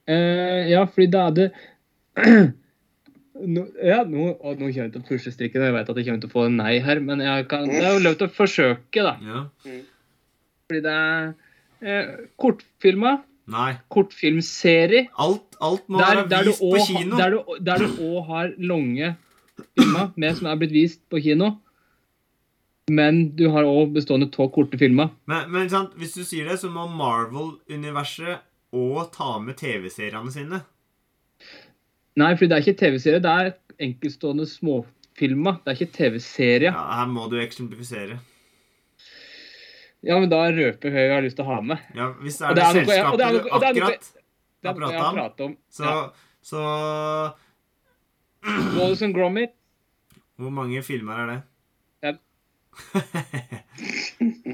uh, 0.09 0.63
ja, 0.75 0.85
fordi 0.85 1.07
da 1.13 1.27
er 1.29 1.37
det 1.39 1.49
nå, 3.55 3.65
Ja, 3.85 4.03
nå, 4.09 4.33
og 4.41 4.59
nå 4.59 4.67
kommer 4.67 4.75
jeg 4.75 4.93
til 4.95 5.03
å 5.03 5.07
pushe 5.09 5.33
strikken, 5.35 5.63
og 5.63 5.69
jeg 5.71 5.77
vet 5.79 5.93
at 5.93 6.01
jeg 6.01 6.09
kommer 6.09 6.25
til 6.25 6.31
å 6.33 6.35
få 6.35 6.47
en 6.49 6.59
nei 6.61 6.75
her, 6.85 7.01
men 7.05 7.23
jeg 7.25 7.47
kan, 7.51 7.69
det 7.71 7.85
er 7.85 7.95
jo 7.97 8.05
lov 8.09 8.19
til 8.21 8.29
å 8.29 8.35
forsøke, 8.35 9.05
da. 9.07 9.15
Ja. 9.23 9.45
Fordi 10.69 10.83
det 10.85 10.97
er 10.99 11.31
eh, 11.81 12.11
kortfilmer, 12.41 13.23
Nei. 13.49 13.71
kortfilmserie, 13.95 15.07
Alt, 15.25 15.47
alt 15.65 15.87
må 15.89 16.03
der, 16.03 16.25
være 16.29 16.51
vist 16.51 16.61
på 16.61 16.83
kino. 16.91 17.17
du, 17.17 17.39
der 17.65 17.81
du 17.81 18.03
òg 18.11 18.19
har 18.29 18.51
lange 18.61 19.15
filmer 19.79 20.11
med 20.21 20.37
som 20.37 20.51
er 20.51 20.59
blitt 20.61 20.75
vist 20.75 21.01
på 21.09 21.23
kino. 21.25 21.55
Men 22.89 23.37
du 23.37 23.49
har 23.53 23.67
òg 23.69 23.93
bestående 23.97 24.31
av 24.41 24.51
korte 24.55 24.79
filmer. 24.81 25.11
Men, 25.29 25.51
men 25.53 25.69
sant, 25.73 25.95
hvis 26.01 26.15
du 26.17 26.23
sier 26.25 26.49
det, 26.49 26.59
så 26.61 26.71
må 26.73 26.87
Marvel-universet 26.89 28.41
òg 28.77 29.11
ta 29.15 29.35
med 29.43 29.59
TV-seriene 29.61 30.33
sine. 30.33 30.63
Nei, 32.19 32.33
for 32.35 32.49
det 32.49 32.57
er 32.57 32.65
ikke 32.65 32.81
TV-serie, 32.81 33.21
det 33.23 33.31
er 33.31 33.53
enkeltstående 33.89 34.47
småfilmer. 34.51 35.61
Det 35.63 35.71
er 35.73 35.79
ikke 35.79 35.95
TV-serie. 35.99 36.73
Ja, 36.73 36.87
Her 36.99 37.13
må 37.13 37.29
du 37.31 37.37
eksemplifisere. 37.43 38.19
Ja, 40.07 40.15
men 40.19 40.31
da 40.31 40.45
røper 40.55 40.95
Høy 40.95 41.01
jeg 41.03 41.13
har 41.15 41.25
lyst 41.25 41.39
til 41.39 41.47
å 41.47 41.53
ha 41.53 41.61
med. 41.73 41.85
Ja, 41.97 42.13
Hvis 42.23 42.39
det 42.39 42.47
er 42.49 42.55
det 42.59 42.65
er 42.65 42.77
selskapet 42.79 43.19
du 43.19 43.25
akkurat 44.69 44.95
har 44.95 45.15
prata 45.15 45.45
om, 45.47 45.57
så, 45.71 45.85
Ja. 45.85 46.11
så 46.43 46.61
Wallace 48.79 49.05
and 49.05 49.15
Gromit. 49.15 49.55
Hvor 50.39 50.51
mange 50.55 50.83
filmer 50.87 51.19
er 51.23 51.27
det? 51.33 51.39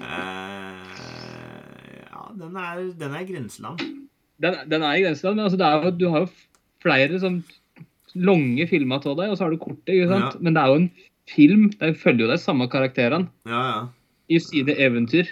Eh, 0.04 2.00
ja, 2.10 2.24
den 2.38 2.56
er, 2.60 2.80
den 2.98 3.14
er 3.16 3.26
grenseland. 3.28 3.82
Den, 4.42 4.56
den 4.70 4.84
er 4.84 4.98
i 4.98 5.04
grenseland, 5.04 5.38
men 5.38 5.46
altså, 5.46 5.58
det 5.60 5.70
jo, 5.84 5.92
du 6.00 6.06
har 6.12 6.24
jo 6.24 6.30
flere 6.84 7.20
sånn 7.22 7.40
lange 8.14 8.66
filmer 8.70 9.00
av 9.02 9.16
deg, 9.18 9.30
og 9.32 9.38
så 9.38 9.46
har 9.46 9.54
du 9.54 9.60
korte. 9.62 9.94
ikke 9.94 10.10
sant? 10.10 10.36
Ja. 10.36 10.42
Men 10.44 10.56
det 10.56 10.62
er 10.64 10.72
jo 10.72 10.80
en 10.82 10.88
film. 11.30 11.68
Den 11.80 11.96
følger 11.98 12.26
jo 12.26 12.32
de 12.34 12.40
samme 12.42 12.66
karakterene 12.70 13.30
Ja, 13.48 13.62
ja. 13.70 13.78
i 14.28 14.40
sine 14.42 14.76
eventyr. 14.84 15.30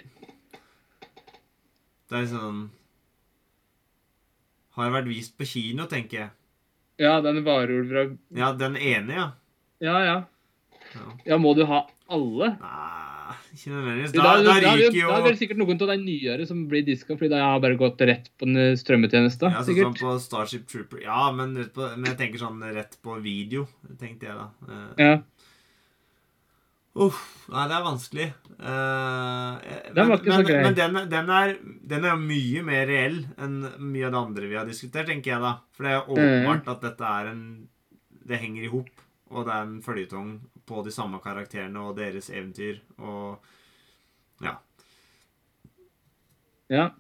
Det 2.13 2.19
er 2.23 2.27
sånn 2.29 2.67
Har 4.77 4.91
vært 4.93 5.07
vist 5.09 5.33
på 5.39 5.47
kino, 5.49 5.87
tenker 5.89 6.19
jeg. 6.19 6.31
Ja, 7.01 7.15
den 7.25 7.39
varulvra 7.45 8.07
Ja, 8.37 8.51
den 8.57 8.77
ene, 8.77 9.15
ja. 9.17 9.27
Ja, 9.85 9.97
ja. 10.05 10.19
Ja. 10.93 11.07
Ja, 11.27 11.39
må 11.41 11.55
du 11.57 11.65
ha 11.69 11.83
alle? 12.17 12.49
Nei, 12.61 13.37
ikke 13.57 13.73
nødvendigvis. 13.73 14.13
Da, 14.17 14.23
Da, 14.23 14.55
da 14.61 14.75
ryker 14.77 14.99
jo 15.01 15.09
da 15.13 15.19
er 15.21 15.27
det 15.31 15.39
sikkert 15.41 15.61
noen 15.63 15.81
av 15.83 15.91
de 15.93 15.97
nyere 16.05 16.47
som 16.49 16.63
blir 16.71 16.85
diska, 16.87 17.17
fordi 17.17 17.33
de 17.35 17.41
har 17.43 17.61
bare 17.65 17.77
gått 17.81 18.01
rett 18.09 18.31
på 18.41 18.49
en 18.49 18.77
strømmetjeneste. 18.81 19.51
ja, 19.53 19.63
sånn 19.67 19.81
som 19.83 19.95
på 20.01 20.15
Starship 20.21 20.67
Trooper. 20.69 21.03
Ja, 21.05 21.31
men, 21.33 21.55
på, 21.75 21.89
men 21.97 22.11
jeg 22.13 22.19
tenker 22.21 22.39
sånn 22.45 22.61
rett 22.75 22.99
på 23.05 23.17
video, 23.25 23.67
tenkte 24.01 24.29
jeg 24.31 24.37
da. 24.37 24.49
Eh, 24.69 25.07
Ja. 25.09 25.15
Uff, 26.93 27.19
nei, 27.49 27.63
det 27.71 27.77
er 27.79 27.85
vanskelig. 27.87 28.25
Uh, 28.61 29.55
Den 29.97 30.11
var 30.11 30.19
men, 30.21 30.35
så 30.37 30.43
grei. 30.45 30.59
men 30.67 30.75
den, 30.77 30.99
den, 31.09 31.31
er, 31.33 31.55
den 31.89 32.05
er 32.05 32.19
mye 32.21 32.61
mer 32.67 32.83
reell 32.91 33.23
enn 33.41 33.55
mye 33.81 34.11
av 34.11 34.13
det 34.13 34.21
andre 34.21 34.51
vi 34.51 34.59
har 34.59 34.69
diskutert, 34.69 35.09
tenker 35.09 35.33
jeg 35.33 35.41
da. 35.41 35.55
For 35.73 35.89
det 35.89 35.95
er 35.95 36.03
Mm. 36.03 36.13
åpenbart 36.13 36.69
at 36.75 36.83
dette 36.85 37.01
er 37.15 37.31
en 37.33 37.45
Det 38.29 38.39
henger 38.39 38.63
i 38.63 38.69
hop, 38.71 38.91
og 39.33 39.47
det 39.49 39.53
er 39.55 39.63
en 39.65 39.81
føljetong 39.83 40.29
på 40.67 40.83
de 40.87 40.93
samme 40.95 41.19
karakterene 41.23 41.81
og 41.89 41.97
deres 41.99 42.31
eventyr 42.31 42.81
og 42.99 43.39
Ja. 44.43 44.57
ja. 46.71 46.91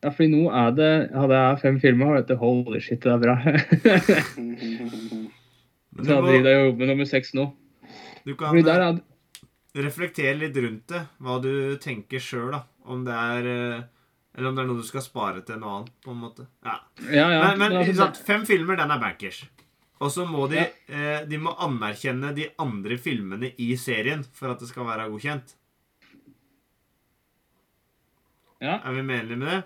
Ja, 0.00 0.08
fordi 0.08 0.30
nå 0.32 0.48
er 0.48 0.70
det 0.72 0.92
Hadde 1.12 1.36
jeg 1.36 1.60
fem 1.60 1.80
filmer, 1.80 2.14
vet 2.16 2.28
du, 2.28 2.36
holy 2.40 2.80
shit, 2.80 3.02
det 3.04 3.12
er 3.12 3.20
bra. 3.20 3.36
Men 5.90 6.06
du, 6.06 6.10
må, 6.22 6.30
jeg 6.32 6.44
og 6.44 6.66
jobber 6.70 6.78
med 6.78 6.88
nummer 6.92 7.08
seks 7.08 7.34
nå. 7.36 7.50
du 8.24 8.34
kan 8.38 8.56
er 8.56 9.00
reflektere 9.76 10.34
litt 10.38 10.56
rundt 10.56 10.88
det, 10.90 11.00
hva 11.22 11.38
du 11.42 11.76
tenker 11.82 12.22
sjøl, 12.22 12.50
da. 12.54 12.64
Om 12.90 13.04
det 13.06 13.14
er 13.14 13.48
eh, 13.50 13.82
Eller 14.34 14.48
om 14.50 14.56
det 14.56 14.62
er 14.62 14.68
noe 14.70 14.80
du 14.80 14.86
skal 14.86 15.04
spare 15.04 15.42
til 15.46 15.60
noe 15.60 15.80
annet, 15.80 15.92
på 16.02 16.14
en 16.14 16.20
måte. 16.22 16.46
Ja. 16.66 16.76
Ja, 17.10 17.26
ja. 17.34 17.40
Men, 17.58 17.74
men 17.76 17.94
sant, 17.98 18.20
fem 18.26 18.46
filmer, 18.48 18.78
den 18.78 18.90
er 18.94 19.02
bankers. 19.02 19.42
Og 20.00 20.08
så 20.12 20.24
må 20.24 20.46
de 20.48 20.62
eh, 20.64 21.22
De 21.28 21.38
må 21.40 21.52
anerkjenne 21.60 22.32
de 22.36 22.48
andre 22.60 22.96
filmene 23.00 23.52
i 23.60 23.74
serien 23.80 24.24
for 24.36 24.54
at 24.54 24.62
det 24.62 24.70
skal 24.70 24.88
være 24.88 25.10
godkjent. 25.12 25.56
Ja. 28.60 28.78
Er 28.84 28.92
vi 28.92 29.00
enige 29.04 29.36
med 29.40 29.48
det? 29.48 29.60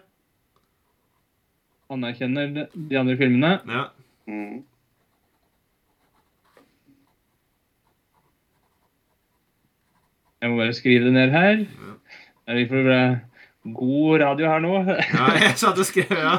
Anerkjenner 1.95 2.69
de 2.75 2.99
andre 2.99 3.17
filmene. 3.19 3.59
Ja. 3.69 3.85
Mm. 4.27 4.63
Jeg 10.41 10.51
må 10.51 10.59
bare 10.61 10.77
skrive 10.77 11.07
det 11.07 11.15
ned 11.15 11.31
her. 11.33 11.63
Er 12.47 12.59
vi 12.59 12.65
for 12.69 12.91
eh, 12.93 13.23
god 13.75 14.19
radio 14.21 14.51
her 14.51 14.65
nå? 14.67 14.75
ja 14.91 15.29
jeg 15.47 15.55
satt 15.63 15.79
og 15.81 15.89
skrev, 15.89 16.11
ja. 16.13 16.35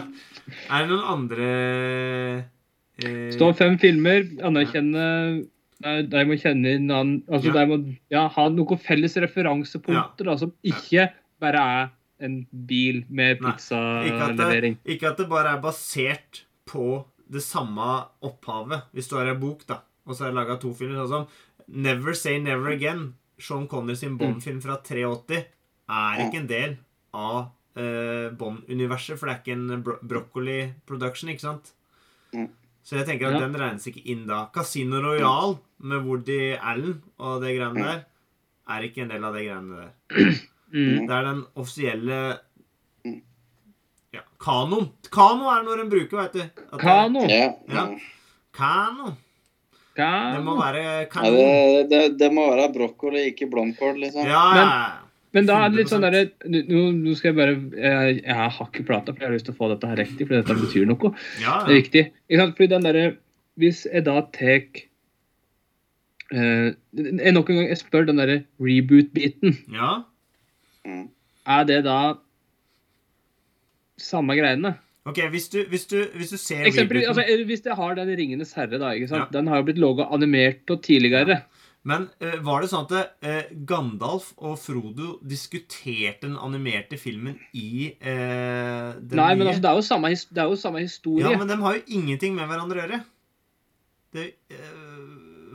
Er 0.70 0.84
det 0.84 0.92
noen 0.92 1.08
andre 1.16 1.48
eh, 3.04 3.32
Står 3.36 3.54
fem 3.58 3.78
filmer, 3.82 4.28
anerkjenne 4.46 5.06
De 5.84 6.22
må 6.26 6.38
kjenne 6.40 6.78
inn 6.78 6.88
Altså, 6.94 7.52
Ja. 7.52 7.54
de 7.58 7.66
må 7.68 7.78
ja, 8.10 8.28
ha 8.32 8.48
noen 8.50 8.80
felles 8.80 9.18
referansepunkter 9.20 10.30
da, 10.30 10.38
som 10.40 10.54
ikke 10.64 11.10
bare 11.44 11.66
er 11.80 11.90
en 12.26 12.38
bil 12.50 13.04
med 13.10 13.42
pizzalevering. 13.44 14.08
Ikke 14.08 14.30
at, 14.32 14.38
det, 14.86 14.94
ikke 14.96 15.10
at 15.12 15.18
det 15.20 15.28
bare 15.30 15.52
er 15.58 15.62
basert 15.62 16.46
på 16.66 17.04
det 17.28 17.44
samme 17.44 18.06
opphavet. 18.24 18.88
Hvis 18.96 19.10
du 19.12 19.18
har 19.18 19.28
en 19.28 19.40
bok, 19.42 19.66
da, 19.68 19.82
og 20.08 20.16
så 20.16 20.26
er 20.26 20.32
det 20.32 20.40
laga 20.40 20.56
to 20.62 20.72
filmer, 20.78 21.02
sånn 21.04 21.26
som 21.28 21.28
Never 21.68 22.14
Say 22.16 22.40
Never 22.40 22.72
Again, 22.72 23.14
Sean 23.42 23.68
Connery 23.68 23.98
sin 24.00 24.18
Bond-film 24.18 24.62
fra 24.64 24.78
83, 24.80 25.42
er 25.92 26.22
ikke 26.24 26.40
en 26.40 26.48
del 26.50 26.76
av 27.14 27.50
eh, 27.76 28.30
Bond-universet, 28.38 29.20
for 29.20 29.28
det 29.28 29.36
er 29.36 29.42
ikke 29.44 29.58
en 29.58 29.84
bro 29.84 29.98
Broccoli 30.06 30.60
production, 30.88 31.30
ikke 31.34 31.50
sant? 31.50 31.74
Så 32.86 33.00
jeg 33.00 33.08
tenker 33.08 33.28
at 33.32 33.40
Ja. 33.40 33.48
den 33.48 33.56
regnes 33.58 33.88
ikke 33.90 34.04
inn 34.14 34.28
da. 34.30 34.44
Casino 34.54 35.00
Royal 35.02 35.56
med 35.82 36.04
Woody 36.06 36.54
Allen 36.62 37.00
og 37.18 37.42
det 37.42 37.56
greiene 37.58 37.82
der 37.84 38.04
er 38.70 38.82
ikke 38.86 39.02
en 39.02 39.10
del 39.10 39.24
av 39.26 39.34
det 39.34 39.46
greiene 39.48 39.80
der. 39.82 39.92
Mm. 40.76 41.08
Det 41.08 41.14
er 41.16 41.24
den 41.32 41.42
offisielle 41.56 42.20
ja, 44.16 44.22
kanoen. 44.42 44.90
Kano 45.12 45.50
er 45.52 45.64
når 45.66 45.82
en 45.84 45.90
bruker, 45.92 46.18
veit 46.18 46.34
du. 46.34 46.42
At 46.42 46.52
det- 46.72 46.82
Kano. 46.82 47.22
Ja. 47.28 47.54
Ja. 47.70 47.86
Kano. 48.54 49.14
Det 49.96 50.44
må 50.44 50.56
Kano. 50.56 50.62
være 50.62 50.84
Ja, 50.84 51.06
kanon. 51.06 51.34
det, 51.36 51.90
det, 51.90 52.18
det 52.20 52.32
må 52.34 52.50
være 52.52 52.72
brokkoli, 52.74 53.30
ikke 53.32 53.50
blomkål, 53.50 53.98
liksom. 54.00 54.26
Ja, 54.28 54.44
ja. 54.56 54.66
Men 54.66 55.05
da 55.44 55.66
er 55.66 55.70
det 55.74 55.78
litt 55.82 55.90
sånn 55.92 56.06
100%. 56.06 56.08
derre 56.08 56.64
nå, 56.72 56.82
nå 56.96 57.16
skal 57.20 57.34
jeg 57.34 57.36
bare 57.36 57.56
Jeg, 57.76 58.24
jeg 58.24 58.36
har 58.40 58.70
ikke 58.70 58.86
plata, 58.88 59.12
for 59.12 59.20
jeg 59.20 59.28
har 59.28 59.36
lyst 59.36 59.46
til 59.50 59.56
å 59.56 59.60
få 59.60 59.68
dette 59.74 59.90
her 59.92 60.00
riktig, 60.00 60.28
for 60.30 60.36
dette 60.40 60.56
betyr 60.62 60.86
noe. 60.88 61.12
ja, 61.44 61.58
Det 61.66 61.74
er 61.74 61.82
viktig. 61.82 62.04
Ikke 62.30 62.40
sant? 62.40 62.56
Fordi 62.56 62.72
den 62.72 62.88
derre 62.88 63.06
Hvis 63.60 63.84
jeg 63.92 64.06
da 64.08 64.22
tar 64.32 64.64
eh, 66.32 66.72
jeg 66.96 67.34
Nok 67.36 67.50
en 67.52 67.56
gang 67.60 67.68
jeg 67.68 67.82
spør 67.84 68.08
den 68.08 68.18
derre 68.24 68.38
reboot-biten. 68.64 69.60
ja. 69.76 70.04
Er 71.46 71.64
det 71.68 71.84
da 71.86 72.16
samme 74.02 74.36
greiene? 74.38 74.76
OK, 75.06 75.20
hvis 75.30 75.50
du, 75.54 75.60
hvis 75.70 75.86
du, 75.86 76.00
hvis 76.18 76.32
du 76.34 76.38
ser 76.42 76.66
Eksempel, 76.66 77.04
altså, 77.06 77.22
Hvis 77.46 77.62
jeg 77.66 77.76
har 77.78 77.94
den 77.96 78.10
'Ringenes 78.10 78.54
herre', 78.58 78.80
da, 78.80 78.94
ikke 78.98 79.08
sant? 79.08 79.30
Ja. 79.32 79.38
den 79.40 79.48
har 79.48 79.58
jo 79.58 79.64
blitt 79.68 79.78
laga 79.78 80.08
animert 80.12 80.70
og 80.70 80.82
tidligere. 80.82 81.44
Men 81.86 82.08
eh, 82.18 82.40
var 82.42 82.64
det 82.64 82.70
sånn 82.72 82.88
at 82.88 83.18
eh, 83.22 83.52
Gandalf 83.70 84.32
og 84.42 84.56
Frodo 84.58 85.20
diskuterte 85.22 86.26
den 86.26 86.38
animerte 86.42 86.98
filmen 86.98 87.36
i 87.54 87.92
eh, 87.94 88.96
den 88.98 89.20
Nei, 89.20 89.36
men 89.38 89.52
altså, 89.52 89.62
det 89.62 89.70
er 89.70 89.78
jo 89.78 89.84
samme, 89.86 90.10
det 90.10 90.42
er 90.42 90.50
jo 90.50 90.58
samme 90.58 90.82
historie. 90.82 91.28
Ja, 91.28 91.38
men 91.38 91.52
de 91.52 91.60
har 91.62 91.78
jo 91.78 91.84
ingenting 92.00 92.34
med 92.38 92.50
hverandre 92.50 92.80
å 92.80 92.84
gjøre. 92.88 93.00
Det, 94.16 94.24
eh, 94.50 95.04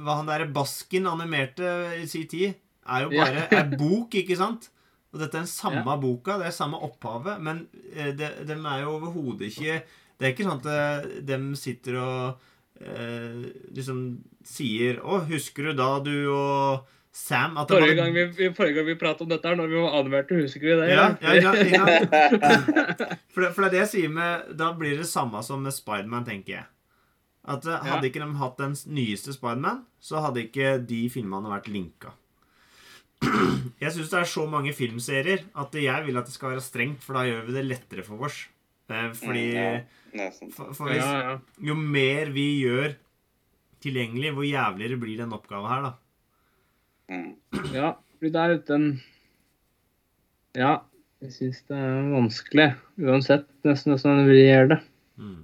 hva 0.05 0.21
han 0.21 0.31
derre 0.31 0.47
Basken 0.55 1.09
animerte 1.11 1.73
i 1.99 2.07
sin 2.11 2.29
tid, 2.31 2.55
er 2.87 3.09
jo 3.09 3.11
Ja. 3.17 3.25
bare 3.27 3.49
er 3.51 3.75
bok, 3.77 4.15
ikke 4.23 4.39
sant? 4.39 4.71
Og 5.11 5.19
dette 5.19 5.35
er 5.35 5.43
den 5.43 5.51
samme 5.51 5.83
Ja. 5.83 5.97
boka, 5.99 6.39
det 6.39 6.47
er 6.47 6.55
samme 6.55 6.79
opphavet, 6.87 7.41
men 7.43 7.67
eh, 7.93 8.13
de, 8.15 8.31
de 8.47 8.55
er 8.55 8.85
jo 8.85 8.95
overhodet 9.01 9.51
ikke 9.51 9.83
Det 10.21 10.29
er 10.29 10.33
ikke 10.35 10.45
sånn 10.47 10.61
at 10.61 11.27
de 11.27 11.37
sitter 11.57 11.95
og 11.97 12.39
eh, 12.81 13.45
liksom 13.77 14.01
sier 14.45 15.01
'Å, 15.01 15.25
husker 15.29 15.71
du 15.71 15.73
da 15.79 15.99
du 16.05 16.17
og 16.33 16.89
Sam 17.13 17.57
at 17.59 17.71
Forrige 17.73 17.97
gang 17.99 18.13
vi, 18.15 18.25
vi, 18.37 18.49
forrige 18.55 18.77
gang 18.79 18.87
vi 18.87 18.95
pratet 18.95 19.25
om 19.25 19.31
dette, 19.33 19.49
her, 19.49 19.57
når 19.59 19.71
vi 19.73 19.81
var 19.83 19.97
anmeldte, 19.99 20.37
husker 20.39 20.63
vi 20.63 20.77
det? 20.79 20.91
ja, 20.95 21.07
ja, 21.21 21.33
ja, 21.35 21.55
ja. 21.67 21.87
For, 23.35 23.43
det, 23.43 23.51
for 23.55 23.63
det 23.63 23.67
er 23.67 23.75
det 23.75 23.81
jeg 23.81 23.91
sier 23.95 24.13
med 24.15 24.53
Da 24.59 24.71
blir 24.79 24.95
det 24.99 25.09
samme 25.11 25.43
som 25.43 25.63
med 25.63 25.75
Spiderman, 25.75 26.27
tenker 26.27 26.53
jeg. 26.61 26.69
At 27.51 27.67
eh, 27.67 27.83
Hadde 27.89 28.11
ikke 28.11 28.23
de 28.23 28.39
hatt 28.39 28.63
den 28.63 28.77
nyeste 28.95 29.35
Spiderman, 29.35 29.85
så 29.99 30.23
hadde 30.23 30.45
ikke 30.45 30.77
de 30.87 31.03
filmene 31.13 31.51
vært 31.51 31.71
linka. 31.73 32.15
Jeg 33.83 33.93
syns 33.93 34.13
det 34.13 34.19
er 34.21 34.29
så 34.29 34.47
mange 34.49 34.73
filmserier 34.73 35.43
at 35.61 35.75
jeg 35.77 36.07
vil 36.07 36.17
at 36.17 36.29
det 36.29 36.33
skal 36.33 36.55
være 36.55 36.65
strengt, 36.65 37.03
for 37.05 37.19
da 37.19 37.27
gjør 37.29 37.43
vi 37.49 37.57
det 37.57 37.65
lettere 37.67 38.05
for 38.05 38.25
oss. 38.25 38.47
Eh, 38.91 39.11
Fordi 39.15 39.47
Mm, 40.11 40.33
sant. 40.35 40.55
for, 40.57 40.73
for 40.75 40.89
hvis, 40.91 41.05
ja. 41.07 41.37
Jo 41.63 41.75
mer 41.79 42.31
vi 42.35 42.47
gjør 42.65 42.97
tilgjengelig, 43.85 44.33
hvor 44.35 44.43
jævligere 44.43 44.99
blir 45.01 45.21
den 45.21 45.33
oppgaven 45.37 45.71
her, 45.71 45.83
da. 45.85 45.93
Mm. 47.11 47.37
Ja, 47.75 47.93
fordi 48.19 48.33
det 48.35 48.43
er 48.43 48.57
den 48.67 48.89
Ja, 50.59 50.73
jeg 51.23 51.33
syns 51.37 51.63
det 51.69 51.77
er 51.79 52.11
vanskelig. 52.11 52.67
Uansett, 52.99 53.47
nesten 53.65 53.95
hvordan 53.95 54.27
vi 54.27 54.41
gjør 54.49 54.69
det. 54.75 54.81
Mm. 55.21 55.37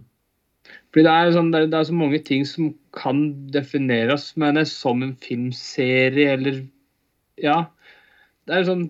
Fordi 0.91 1.05
det 1.07 1.13
er, 1.15 1.31
sånn, 1.37 1.51
det, 1.53 1.61
er, 1.63 1.67
det 1.71 1.79
er 1.79 1.87
så 1.91 1.95
mange 1.95 2.19
ting 2.27 2.45
som 2.49 2.73
kan 2.97 3.21
defineres 3.55 4.33
mener 4.37 4.65
jeg, 4.65 4.73
som 4.75 5.03
en 5.07 5.15
filmserie, 5.23 6.33
eller 6.35 6.65
Ja. 7.39 7.67
Det 8.47 8.55
er 8.57 8.65
sånn 8.67 8.89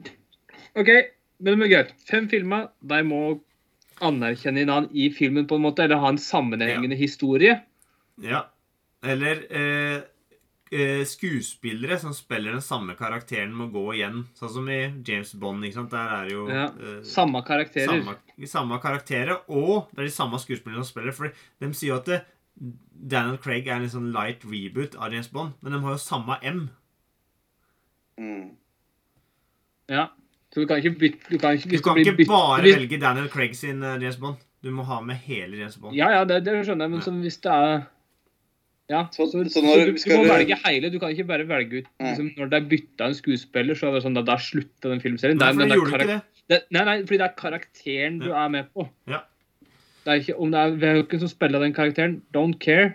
OK, 0.76 0.88
men 1.40 1.58
det 1.60 1.66
er 1.66 1.72
greit. 1.72 1.92
Fem 2.08 2.28
filmer. 2.28 2.68
De 2.84 3.02
må 3.04 3.40
anerkjenne 4.04 4.64
hverandre 4.66 4.92
i 4.94 5.08
filmen, 5.14 5.46
på 5.48 5.56
en 5.56 5.64
måte, 5.64 5.84
eller 5.84 6.02
ha 6.02 6.08
en 6.12 6.18
sammenhengende 6.20 6.96
historie. 6.98 7.60
Ja. 8.22 8.46
Eller 9.04 9.42
eh, 9.50 10.00
eh, 10.72 11.02
skuespillere 11.06 11.98
som 12.02 12.14
spiller 12.16 12.52
den 12.56 12.62
samme 12.64 12.96
karakteren, 12.98 13.52
må 13.54 13.68
gå 13.72 13.84
igjen. 13.94 14.24
Sånn 14.34 14.52
som 14.54 14.68
i 14.72 14.80
James 15.06 15.34
Bond. 15.34 15.64
ikke 15.64 15.80
sant? 15.80 15.90
Der 15.94 16.14
er 16.16 16.24
det 16.24 16.32
jo 16.32 16.46
Ja, 16.50 16.64
eh, 16.72 17.02
Samme 17.06 17.42
karakterer. 17.46 17.92
samme, 18.02 18.16
samme 18.46 18.80
karakterer, 18.82 19.42
og 19.48 19.88
det 19.92 20.00
er 20.00 20.08
de 20.10 20.16
samme 20.16 20.40
skuespillerne 20.42 20.82
som 20.84 20.90
spiller. 20.92 21.12
For 21.12 21.30
de 21.60 21.72
sier 21.72 21.94
jo 21.94 22.00
at 22.00 22.06
det, 22.10 22.22
Daniel 22.56 23.36
Craig 23.38 23.66
er 23.68 23.82
en 23.84 23.90
sånn 23.92 24.12
light 24.12 24.44
reboot 24.48 24.96
av 24.96 25.12
James 25.12 25.28
Bond, 25.28 25.52
men 25.62 25.72
de 25.72 25.80
har 25.84 25.92
jo 25.92 26.00
samme 26.00 26.38
M. 26.42 26.70
Mm. 28.18 28.56
Ja. 29.92 30.08
Så 30.56 30.62
du 30.64 30.66
kan 30.70 30.78
ikke 30.80 30.94
bytte 30.96 31.28
Du 31.28 31.36
kan 31.36 31.52
ikke, 31.58 31.68
Du 31.68 31.82
kan 31.84 31.98
ikke 32.00 32.14
bytte, 32.16 32.30
bare 32.32 32.62
bytte. 32.64 32.78
velge 32.80 32.98
Daniel 33.02 33.26
Craig 33.28 33.52
sin 33.58 33.82
eh, 33.84 33.98
James 34.00 34.16
Bond. 34.16 34.38
Du 34.64 34.70
må 34.72 34.86
ha 34.88 35.02
med 35.04 35.16
hele 35.26 35.58
James 35.60 35.76
Bond. 35.76 35.92
Ja, 35.94 36.08
ja, 36.14 36.22
det, 36.24 36.38
det 36.46 36.54
skjønner 36.64 36.86
jeg, 36.88 36.90
men 36.94 37.02
Ja. 37.02 37.04
som 37.04 37.20
hvis 37.20 37.36
det 37.44 37.52
er 37.52 37.84
Ja, 38.88 39.00
Så- 39.12 39.26
så, 39.26 39.42
så 39.50 39.60
når 39.62 39.84
du, 39.84 39.92
du 39.98 40.16
må 40.16 40.22
du- 40.24 40.30
velge 40.30 40.56
hele. 40.64 40.90
Du 40.90 40.98
kan 41.02 41.10
ikke 41.10 41.26
bare 41.26 41.44
velge 41.48 41.82
ut 41.82 41.86
liksom, 42.00 42.30
Når 42.38 42.48
det 42.50 42.62
er 42.62 42.68
bytta 42.70 43.04
en 43.10 43.14
skuespiller, 43.18 43.74
så 43.74 43.88
er 43.88 43.92
det 43.98 44.02
sånn 44.04 44.16
at 44.18 44.24
da 44.24 44.36
slutter 44.38 44.90
den 44.94 45.00
filmserien. 45.00 45.36
Nei, 45.36 45.46
Det 45.46 45.48
er 45.48 45.52
for 45.52 45.60
den 45.60 45.68
de 45.68 45.74
der 45.74 45.80
gjorde 45.80 46.00
ikke 46.00 46.06
det. 46.06 46.22
det, 46.48 46.62
nei, 46.70 46.84
nei, 46.84 46.96
fordi 47.02 47.18
det 47.18 47.26
er 47.26 47.34
karakteren 47.36 48.18
du 48.20 48.30
er 48.32 48.48
med 48.48 48.64
på. 48.72 48.88
Ja. 49.08 49.20
Det 50.06 50.12
er 50.14 50.20
ikke 50.22 50.38
om 50.40 50.50
det 50.52 50.60
er 50.60 50.70
hvem 51.02 51.18
som 51.18 51.28
spiller 51.28 51.58
den 51.60 51.74
karakteren. 51.74 52.22
Don't 52.32 52.58
care. 52.60 52.94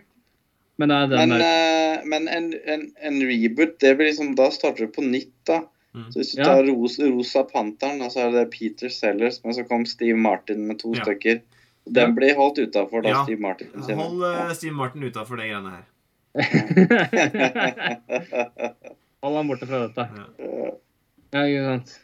Men 0.80 0.90
det 0.90 0.96
er 0.98 1.08
den 1.18 1.30
Men, 1.30 1.42
eh, 1.42 2.06
men 2.06 2.28
en, 2.30 2.54
en, 2.66 2.92
en 3.04 3.20
reboot, 3.28 3.78
det 3.80 3.98
blir 3.98 4.08
liksom 4.10 4.34
Da 4.36 4.50
starter 4.50 4.88
du 4.88 4.92
på 4.96 5.04
nytt, 5.04 5.34
da. 5.46 5.60
Mm. 5.96 6.06
Så 6.12 6.20
hvis 6.22 6.32
du 6.36 6.42
Ja. 6.42 6.46
tar 6.46 6.64
Ros, 6.70 7.00
Rosa 7.00 7.44
Panteren, 7.44 8.02
og 8.02 8.12
så 8.12 8.20
er 8.28 8.32
det 8.32 8.52
Peter 8.52 8.90
Sellers, 8.90 9.44
men 9.44 9.54
så 9.54 9.64
kom 9.68 9.86
Steve 9.86 10.16
Martin 10.18 10.68
med 10.68 10.80
to 10.80 10.94
Ja. 10.96 11.04
stykker. 11.04 11.42
Den 11.86 12.10
Ja. 12.10 12.16
blir 12.16 12.36
holdt 12.36 12.58
utafor, 12.60 13.02
da, 13.04 13.10
Ja. 13.10 13.24
Steve 13.26 13.40
Martin. 13.42 13.68
sin. 13.84 13.98
Hold 13.98 14.24
uh, 14.24 14.54
Steve 14.54 14.74
Martin 14.74 15.02
utafor 15.04 15.36
det 15.38 15.50
greiene 15.50 15.70
her. 15.72 15.84
Hold 19.22 19.36
han 19.38 19.48
borte 19.48 19.66
fra 19.68 19.80
dette. 19.88 20.08
Ja. 20.40 20.72
Ja, 21.32 21.40
ikke 21.46 21.64
sant. 21.66 22.00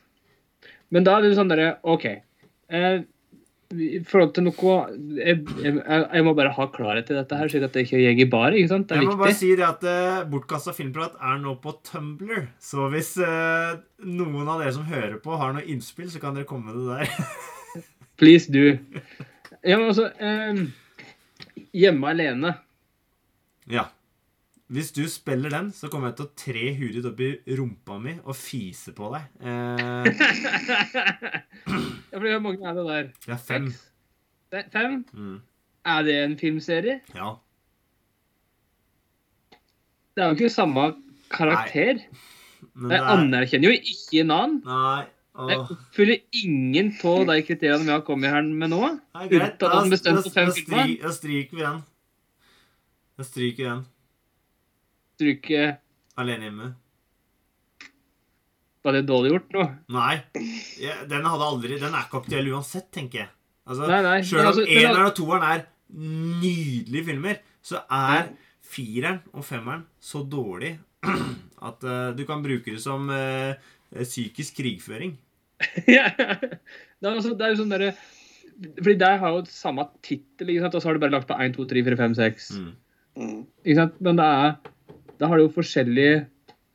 Men 0.89 1.03
da 1.03 1.17
er 1.17 1.21
det 1.25 1.35
sånn 1.37 1.49
derre 1.51 1.77
OK. 1.83 2.05
Eh, 2.05 3.01
I 3.75 3.99
forhold 4.07 4.29
til 4.37 4.45
noe 4.45 4.75
jeg, 5.17 5.41
jeg, 5.59 5.73
jeg 5.83 6.23
må 6.23 6.31
bare 6.37 6.53
ha 6.55 6.67
klarhet 6.71 7.09
i 7.11 7.17
dette 7.17 7.39
her, 7.39 7.49
slik 7.51 7.65
at 7.67 7.73
det 7.75 7.83
ikke 7.83 7.99
går 7.99 8.21
i 8.23 8.27
bar. 8.31 8.55
ikke 8.55 8.71
sant? 8.71 8.87
Det 8.87 8.95
er 8.95 9.03
Jeg 9.03 9.09
må 9.09 9.17
bare 9.19 9.35
si 9.35 9.49
det 9.59 9.65
at 9.67 9.83
uh, 9.83 10.21
Bortkasta 10.31 10.71
filmprat 10.75 11.17
er 11.19 11.41
nå 11.43 11.57
på 11.63 11.73
Tumblr. 11.89 12.45
Så 12.63 12.87
hvis 12.93 13.11
uh, 13.19 13.75
noen 14.07 14.47
av 14.47 14.63
dere 14.63 14.71
som 14.77 14.87
hører 14.87 15.17
på, 15.23 15.35
har 15.35 15.57
noe 15.57 15.67
innspill, 15.67 16.07
så 16.13 16.23
kan 16.23 16.37
dere 16.37 16.47
komme 16.47 16.71
med 16.71 16.79
det 16.79 17.01
der. 17.01 17.83
Please 18.21 18.47
do. 18.51 18.71
Ja, 19.67 19.75
men 19.75 19.89
altså 19.89 20.07
eh, 20.15 20.63
Hjemme 21.75 22.15
alene. 22.15 22.55
ja. 23.67 23.89
Hvis 24.67 24.89
du 24.91 25.05
spiller 25.07 25.47
den, 25.53 25.69
så 25.71 25.87
kommer 25.87 26.09
jeg 26.11 26.17
til 26.17 26.25
å 26.27 26.33
tre 26.35 26.63
huet 26.75 26.97
ditt 26.97 27.05
opp 27.07 27.21
i 27.23 27.55
rumpa 27.55 27.95
mi 28.03 28.17
og 28.19 28.35
fise 28.35 28.91
på 28.95 29.07
deg. 29.13 29.23
Eh, 29.39 30.11
ja, 32.11 32.19
Hvor 32.19 32.41
mange 32.43 32.67
er 32.67 32.75
det 32.75 32.83
der? 32.89 33.07
det 33.23 33.31
er 33.37 33.43
fem. 33.47 33.69
Det 34.51 34.59
er 34.65 34.69
Fem? 34.73 34.97
Mm. 35.15 35.37
Er 35.87 36.03
det 36.03 36.15
en 36.25 36.35
filmserie? 36.39 36.97
Ja. 37.15 37.29
Det 40.15 40.23
er 40.23 40.27
jo 40.33 40.37
ikke 40.39 40.51
samme 40.51 40.89
karakter. 41.31 42.01
Men 42.73 42.91
Jeg 42.97 43.03
anerkjenner 43.15 43.71
jo 43.71 43.75
ikke 43.95 44.19
en 44.25 44.31
annen. 44.35 44.59
Nei. 44.67 45.05
Jeg 45.37 45.59
Åh. 45.61 45.69
oppfyller 45.75 46.17
ingen 46.33 46.87
av 47.05 47.27
de 47.29 47.35
kriteriene 47.45 47.85
vi 47.85 47.93
har 47.93 48.01
kommet 48.07 48.31
her 48.33 48.41
med 48.41 48.71
nå. 48.73 48.79
Nei, 49.13 49.27
greit. 49.29 49.59
Da, 49.61 49.69
da, 49.69 49.83
da, 49.85 49.97
da 50.17 50.21
stryker 50.25 51.55
vi 51.55 51.61
den. 51.61 51.83
Da 53.17 53.23
stryker 53.27 53.61
vi 53.61 53.67
den. 53.69 53.83
Stryke 55.17 55.79
Alene 56.21 56.45
hjemme. 56.47 56.67
Var 58.85 58.95
det 58.95 59.07
dårlig 59.09 59.31
gjort 59.33 59.55
nå? 59.55 59.63
Nei. 59.97 60.13
Ja, 60.79 60.99
den 61.09 61.25
hadde 61.27 61.47
aldri 61.51 61.79
Den 61.81 61.91
er 61.91 62.05
ikke 62.05 62.21
aktuell 62.21 62.51
uansett, 62.53 62.87
tenker 62.93 63.23
jeg. 63.23 63.31
Altså, 63.67 63.87
Nei, 63.89 64.01
nei, 64.05 64.19
Selv 64.23 64.41
om 64.45 64.49
altså- 64.53 64.67
eneren 64.67 65.09
og 65.09 65.15
toeren 65.17 65.43
er 65.43 65.65
nydelige 65.97 67.07
filmer, 67.09 67.41
så 67.63 67.81
er 67.91 68.29
fireren 68.63 69.19
og 69.33 69.43
femmeren 69.47 69.83
så 69.99 70.21
dårlig 70.23 70.77
at 71.69 71.83
uh, 71.83 72.13
du 72.15 72.23
kan 72.27 72.43
bruke 72.43 72.71
det 72.71 72.81
som 72.83 73.09
uh, 73.09 73.57
psykisk 74.03 74.61
krigføring. 74.61 75.17
Ja. 75.89 76.11
det, 76.13 76.59
er 77.01 77.11
altså, 77.15 77.33
det 77.33 77.41
er 77.41 77.49
jo 77.55 77.59
sånn 77.63 77.71
derre 77.71 77.87
Fordi 78.77 78.93
der 79.01 79.15
har 79.17 79.31
jo 79.33 79.39
samme 79.49 79.87
tittel, 80.05 80.51
og 80.61 80.75
så 80.77 80.85
har 80.85 80.93
du 80.93 81.01
bare 81.01 81.15
lagt 81.15 81.27
på 81.29 81.33
1, 81.33 81.55
2, 81.57 81.65
3, 81.71 81.83
4, 81.87 81.97
5, 81.97 82.17
6. 82.19 82.49
Mm. 82.61 82.73
Mm. 83.17 83.39
Ikke 83.65 83.79
sant? 83.79 83.97
Men 84.05 84.19
det 84.21 84.27
er 84.37 84.51
Da 85.19 85.29
har 85.29 85.39
du 85.39 85.47
jo 85.47 85.53
forskjellige 85.55 86.25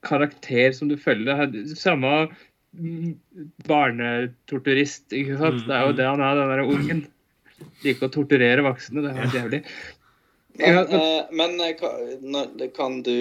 karakter 0.07 0.73
som 0.77 0.91
du 0.91 0.97
følger. 1.01 1.47
Samme 1.79 2.13
mm, 2.75 3.15
barnetorturist, 3.69 5.09
ikke 5.15 5.39
sant? 5.41 5.63
Mm, 5.63 5.67
Det 5.69 5.77
er 5.79 5.83
jo 5.87 5.93
mm. 5.95 5.99
det 6.01 6.07
han 6.11 6.25
er, 6.27 6.39
den 6.41 6.55
der 6.55 6.65
ungen. 6.67 7.03
Liker 7.85 8.09
å 8.09 8.15
torturere 8.15 8.65
voksne. 8.67 9.03
Det 9.05 9.13
er 9.13 9.21
helt 9.23 9.37
jævlig. 9.39 9.63
Men, 10.59 10.75
men- 10.75 10.91
eh, 10.99 11.29
men 11.33 11.61
eh, 11.65 12.67
kan 12.77 12.99
du 13.07 13.15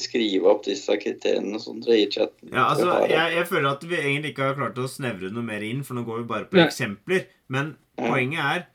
skrive 0.00 0.48
opp 0.48 0.62
disse 0.64 0.94
kriteriene 1.02 1.60
sånn 1.60 1.82
i 1.92 2.06
chatten? 2.08 2.48
Ja, 2.54 2.70
altså, 2.70 2.86
Jeg 3.04 3.10
jeg, 3.12 3.34
jeg 3.36 3.48
føler 3.50 3.68
at 3.74 3.84
vi 3.84 3.98
egentlig 3.98 4.32
ikke 4.32 4.48
har 4.48 4.56
klart 4.56 4.80
å 4.80 4.88
snevre 4.88 5.28
noe 5.34 5.44
mer 5.44 5.60
inn, 5.66 5.82
for 5.84 5.98
nå 5.98 6.06
går 6.06 6.22
vi 6.22 6.30
bare 6.30 6.48
på 6.48 6.56
Nei. 6.56 6.64
eksempler. 6.70 7.26
Men 7.52 7.74
poenget 8.00 8.40
er 8.40 8.66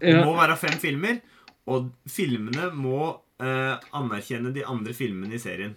det 0.00 0.24
må 0.24 0.32
være 0.36 0.56
fem 0.60 0.76
filmer, 0.80 1.20
og 1.66 1.90
filmene 2.08 2.70
må 2.76 3.14
eh, 3.40 3.74
anerkjenne 3.92 4.52
de 4.54 4.64
andre 4.64 4.92
filmene 4.96 5.34
i 5.34 5.42
serien. 5.42 5.74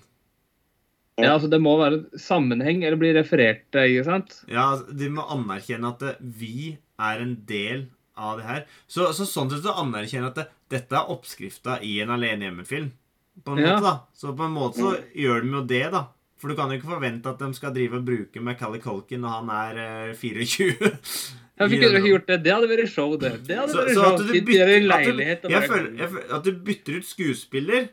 ja, 1.20 1.34
altså 1.36 1.50
det 1.52 1.60
må 1.62 1.74
være 1.80 2.06
sammenheng 2.20 2.84
eller 2.84 2.96
bli 3.02 3.10
referert 3.18 3.66
til, 3.76 3.96
ikke 3.98 4.06
sant? 4.08 4.38
Ja, 4.48 4.70
altså, 4.76 4.94
De 4.96 5.10
må 5.12 5.26
anerkjenne 5.36 5.90
at 5.92 6.02
eh, 6.08 6.22
vi 6.22 6.78
er 7.00 7.20
en 7.26 7.36
del 7.50 7.88
av 8.20 8.38
det 8.40 8.46
her. 8.48 8.64
Så, 8.88 9.10
så 9.16 9.26
sånn 9.28 9.50
sett 9.52 9.64
så 9.64 9.76
anerkjenne 9.80 10.32
at 10.32 10.36
det, 10.40 10.48
dette 10.72 10.96
er 10.96 11.12
oppskrifta 11.12 11.78
i 11.84 11.98
en 12.04 12.12
Alene 12.16 12.48
hjemme-film. 12.50 12.90
På 13.44 13.54
en 13.56 13.62
Ja. 13.64 13.76
måte, 13.76 13.84
da. 13.86 13.94
Så 14.14 14.34
på 14.36 14.44
en 14.48 14.56
måte 14.56 14.80
så 14.80 14.94
gjør 15.16 15.44
de 15.46 15.54
jo 15.54 15.62
det, 15.68 15.84
da. 15.94 16.02
For 16.40 16.48
du 16.52 16.56
kan 16.56 16.72
jo 16.72 16.78
ikke 16.80 16.88
forvente 16.94 17.28
at 17.34 17.40
de 17.44 17.50
skal 17.58 17.74
drive 17.76 17.98
og 18.00 18.06
bruke 18.08 18.42
Macaulay 18.42 18.80
Culkin 18.80 19.20
når 19.26 19.34
han 19.42 19.50
er 19.52 19.80
eh, 20.10 20.14
24. 20.16 20.92
Jeg 21.60 21.72
fikk 21.74 21.82
I 21.84 21.88
ikke 21.90 22.04
gjort 22.08 22.28
det. 22.30 22.38
Det 22.46 22.54
hadde 22.56 22.70
vært 22.72 22.88
show, 22.94 23.16
det. 23.20 23.32
Det 23.50 23.58
hadde 23.60 23.76
vært 23.76 23.90
så 23.92 24.04
show. 24.04 24.14
at 24.14 24.22
du 24.24 24.32
bytter 24.48 24.62
at 24.64 24.70
du, 24.70 24.78
jeg 24.80 24.88
bare- 24.88 25.68
føler, 25.68 25.98
jeg 26.00 26.10
føler, 26.14 26.30
At 26.38 26.46
du 26.46 26.52
bytter 26.70 26.98
ut 27.02 27.08
skuespiller, 27.10 27.90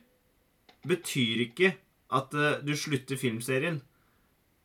betyr 0.87 1.41
ikke 1.49 1.73
at 2.15 2.37
uh, 2.39 2.53
du 2.63 2.73
slutter 2.79 3.19
filmserien. 3.19 3.81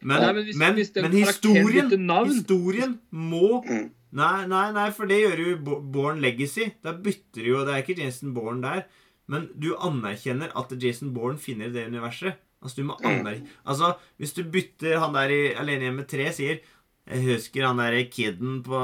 Men, 0.01 0.21
Nei, 0.21 0.31
men 0.33 0.45
hvis- 0.45 0.57
men, 0.57 0.73
hvis 0.77 0.91
men 0.95 1.11
historien, 1.11 1.89
historien 2.29 2.99
må. 3.11 3.63
Nei, 4.11 4.45
nei, 4.45 4.71
nei, 4.75 4.89
for 4.91 5.05
det 5.09 5.17
gjør 5.23 5.41
jo 5.47 5.81
Born 5.93 6.21
Legacy. 6.21 6.69
Da 6.83 6.93
bytter 6.93 7.45
jo 7.47 7.65
Det 7.65 7.73
er 7.73 7.81
ikke 7.81 7.97
Jason 8.03 8.33
Bourne 8.35 8.61
der. 8.61 8.83
Men 9.27 9.49
du 9.57 9.73
anerkjenner 9.77 10.51
at 10.57 10.73
Jason 10.81 11.13
Bourne 11.13 11.37
finner 11.39 11.69
det 11.73 11.87
universet. 11.87 12.35
Altså, 12.61 12.75
du 12.77 12.83
må 12.85 12.95
Mm. 13.01 13.07
anerkjenne 13.09 13.47
Altså, 13.65 13.95
hvis 14.21 14.33
du 14.37 14.43
bytter 14.43 14.99
han 15.01 15.13
der 15.17 15.29
i 15.33 15.41
Alene 15.57 15.87
hjemme 15.89 16.05
3 16.07 16.27
sier 16.37 16.59
jeg 17.11 17.23
husker 17.25 17.65
han 17.65 17.77
der 17.81 17.95
kiden 18.13 18.59
på 18.63 18.77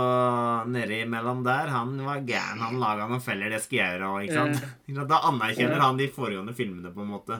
nedi 0.67 1.03
imellom 1.05 1.43
der. 1.45 1.69
Han 1.69 1.93
var 2.03 2.23
gæren. 2.25 2.59
Han 2.59 2.79
laga 2.81 3.05
noen 3.07 3.21
feller, 3.21 3.49
det 3.53 3.61
skal 3.63 3.77
jeg 3.77 3.99
gjøre 3.99 4.09
òg, 4.09 4.23
ikke 4.25 4.33
sant? 4.33 4.63
Mm. 4.89 5.07
Da 5.07 5.19
anerkjenner 5.29 5.79
han 5.79 5.97
de 6.01 6.07
foregående 6.11 6.55
filmene, 6.57 6.91
på 6.91 7.05
en 7.05 7.11
måte. 7.13 7.37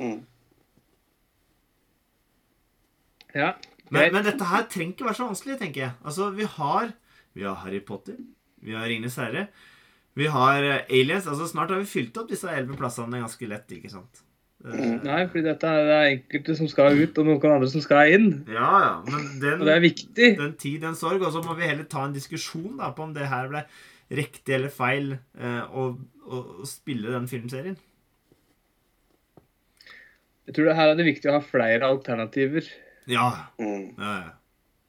Mm. 0.00 0.16
Ja. 3.36 3.52
Men, 3.90 4.12
men 4.12 4.24
dette 4.26 4.48
her 4.48 4.64
trenger 4.72 4.94
ikke 4.96 5.06
være 5.08 5.18
så 5.20 5.28
vanskelig, 5.30 5.58
tenker 5.60 5.84
jeg. 5.86 5.92
Altså, 6.04 6.30
vi 6.34 6.48
har 6.56 6.92
Vi 7.36 7.44
har 7.44 7.54
Harry 7.62 7.80
Potter. 7.84 8.16
Vi 8.64 8.72
har 8.74 8.88
Ringenes 8.88 9.16
herre. 9.20 9.44
Vi 10.18 10.26
har 10.26 10.64
eh, 10.66 10.88
Aliens. 10.90 11.28
Altså, 11.30 11.46
snart 11.46 11.70
har 11.70 11.78
vi 11.78 11.86
fylt 11.86 12.16
opp 12.18 12.32
disse 12.32 12.48
elleve 12.50 12.74
plassene 12.80 13.20
ganske 13.22 13.46
lett, 13.46 13.70
ikke 13.76 13.92
sant? 13.92 14.24
Eh. 14.66 14.94
Nei, 15.04 15.20
fordi 15.30 15.44
dette 15.46 15.70
er 15.70 15.84
det 15.86 15.96
er 15.96 16.08
enkelte 16.16 16.56
som 16.58 16.70
skal 16.70 16.98
ut, 16.98 17.18
og 17.20 17.28
noen 17.28 17.52
andre 17.54 17.68
som 17.70 17.82
skal 17.84 18.14
inn. 18.16 18.30
Ja, 18.50 18.70
ja. 18.82 18.94
Men 19.06 19.28
den, 19.42 19.60
Og 19.60 19.68
det 19.68 19.74
er 19.76 19.84
viktig. 19.84 20.30
den 20.40 20.56
tid, 20.58 20.80
den 20.82 20.98
sorg. 20.98 21.22
Og 21.22 21.32
så 21.34 21.42
må 21.44 21.54
vi 21.58 21.68
heller 21.68 21.86
ta 21.86 22.06
en 22.06 22.16
diskusjon 22.16 22.80
da, 22.80 22.90
på 22.90 23.06
om 23.06 23.14
det 23.14 23.30
her 23.30 23.50
ble 23.52 23.62
riktig 24.18 24.56
eller 24.56 24.72
feil 24.72 25.12
eh, 25.14 25.62
å, 25.68 25.92
å, 26.26 26.42
spille 26.66 27.12
den 27.12 27.28
filmserien. 27.30 27.76
Jeg 30.48 30.56
tror 30.56 30.70
det 30.70 30.76
her 30.78 30.90
er 30.90 30.98
det 30.98 31.06
viktig 31.06 31.28
å 31.28 31.36
ha 31.36 31.44
flere 31.44 31.86
alternativer. 31.86 32.66
Ja. 33.08 33.28
Mm. 33.60 33.94
ja, 34.00 34.12
ja. 34.24 34.34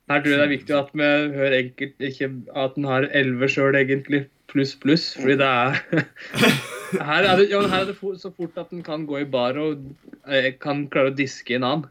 Her 0.10 0.24
tror 0.24 0.32
jeg 0.34 0.40
det 0.40 0.46
er 0.48 0.56
viktig 0.56 0.74
at 0.74 0.94
vi 0.98 1.08
hører 1.36 1.56
enkelt 1.60 2.06
ikke 2.08 2.30
at 2.58 2.78
den 2.80 2.88
har 2.90 3.06
11 3.06 3.52
sjøl, 3.54 3.76
egentlig, 3.78 4.24
pluss, 4.50 4.74
pluss. 4.82 5.12
Fordi 5.20 5.38
det 5.40 5.48
er 5.48 5.80
Her 7.12 7.28
er 7.30 7.38
det, 7.38 7.50
ja, 7.52 7.62
her 7.70 7.84
er 7.84 7.92
det 7.92 7.98
for, 8.00 8.18
så 8.18 8.32
fort 8.34 8.58
at 8.58 8.72
den 8.74 8.82
kan 8.86 9.04
gå 9.06 9.20
i 9.22 9.28
bar 9.30 9.58
og 9.62 9.84
eh, 10.26 10.52
kan 10.62 10.88
klare 10.90 11.12
å 11.12 11.18
diske 11.18 11.54
en 11.60 11.68
annen. 11.68 11.88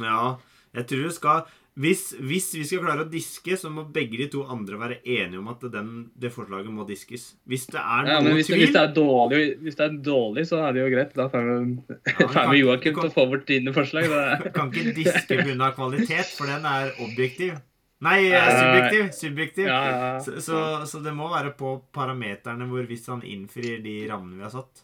Ja, 0.00 0.36
jeg 0.76 0.88
tror 0.88 1.04
du 1.08 1.12
skal 1.16 1.44
hvis, 1.76 2.14
hvis 2.24 2.46
vi 2.56 2.62
skal 2.64 2.80
klare 2.86 3.02
å 3.04 3.08
diske, 3.12 3.52
så 3.60 3.68
må 3.68 3.82
begge 3.92 4.16
de 4.22 4.26
to 4.32 4.46
andre 4.48 4.78
være 4.80 4.96
enige 5.04 5.36
om 5.42 5.50
at 5.52 5.60
den, 5.74 5.90
det 6.16 6.30
forslaget 6.32 6.72
må 6.72 6.86
diskes. 6.88 7.26
Hvis 7.44 7.66
det 7.68 7.82
er 7.82 8.08
Ja, 8.08 8.14
noe 8.16 8.30
men 8.30 8.38
hvis, 8.38 8.48
tvil 8.48 8.62
hvis, 8.62 8.72
det 8.72 8.80
er 8.80 8.94
dårlig, 8.96 9.40
hvis 9.60 9.76
det 9.76 9.84
er 9.84 9.98
dårlig, 10.06 10.46
så 10.48 10.62
er 10.64 10.72
det 10.72 10.80
jo 10.86 10.94
greit. 10.94 11.12
Da 11.18 11.26
får 11.34 11.44
vi 11.44 11.98
Ja, 12.16 12.46
vi 12.54 12.62
Joakim 12.62 12.96
til 12.96 13.10
å 13.10 13.12
få 13.12 13.26
vårt 13.34 13.44
dine 13.52 13.76
forslag. 13.76 14.08
Er- 14.08 14.46
Kan 14.56 14.72
ikke 14.72 14.94
diske 14.96 15.36
pga. 15.44 15.68
kvalitet, 15.76 16.32
for 16.38 16.48
den 16.48 16.64
er 16.64 16.94
objektiv. 17.04 17.58
Nei, 18.04 18.26
eh, 18.28 18.34
Eh, 18.36 18.56
subjektiv. 18.60 19.04
Subjektiv. 19.16 19.66
Ja, 19.66 19.78
ja, 19.88 20.00
ja. 20.14 20.20
Så, 20.20 20.40
så, 20.44 20.58
så 20.86 21.00
det 21.04 21.14
må 21.16 21.30
være 21.32 21.54
på 21.56 21.78
parameterne 21.96 22.66
hvor 22.68 22.84
hvis 22.90 23.06
han 23.08 23.22
innfrir 23.24 23.78
de 23.84 23.94
rammene 24.10 24.36
vi 24.36 24.42
har 24.44 24.52
satt. 24.52 24.82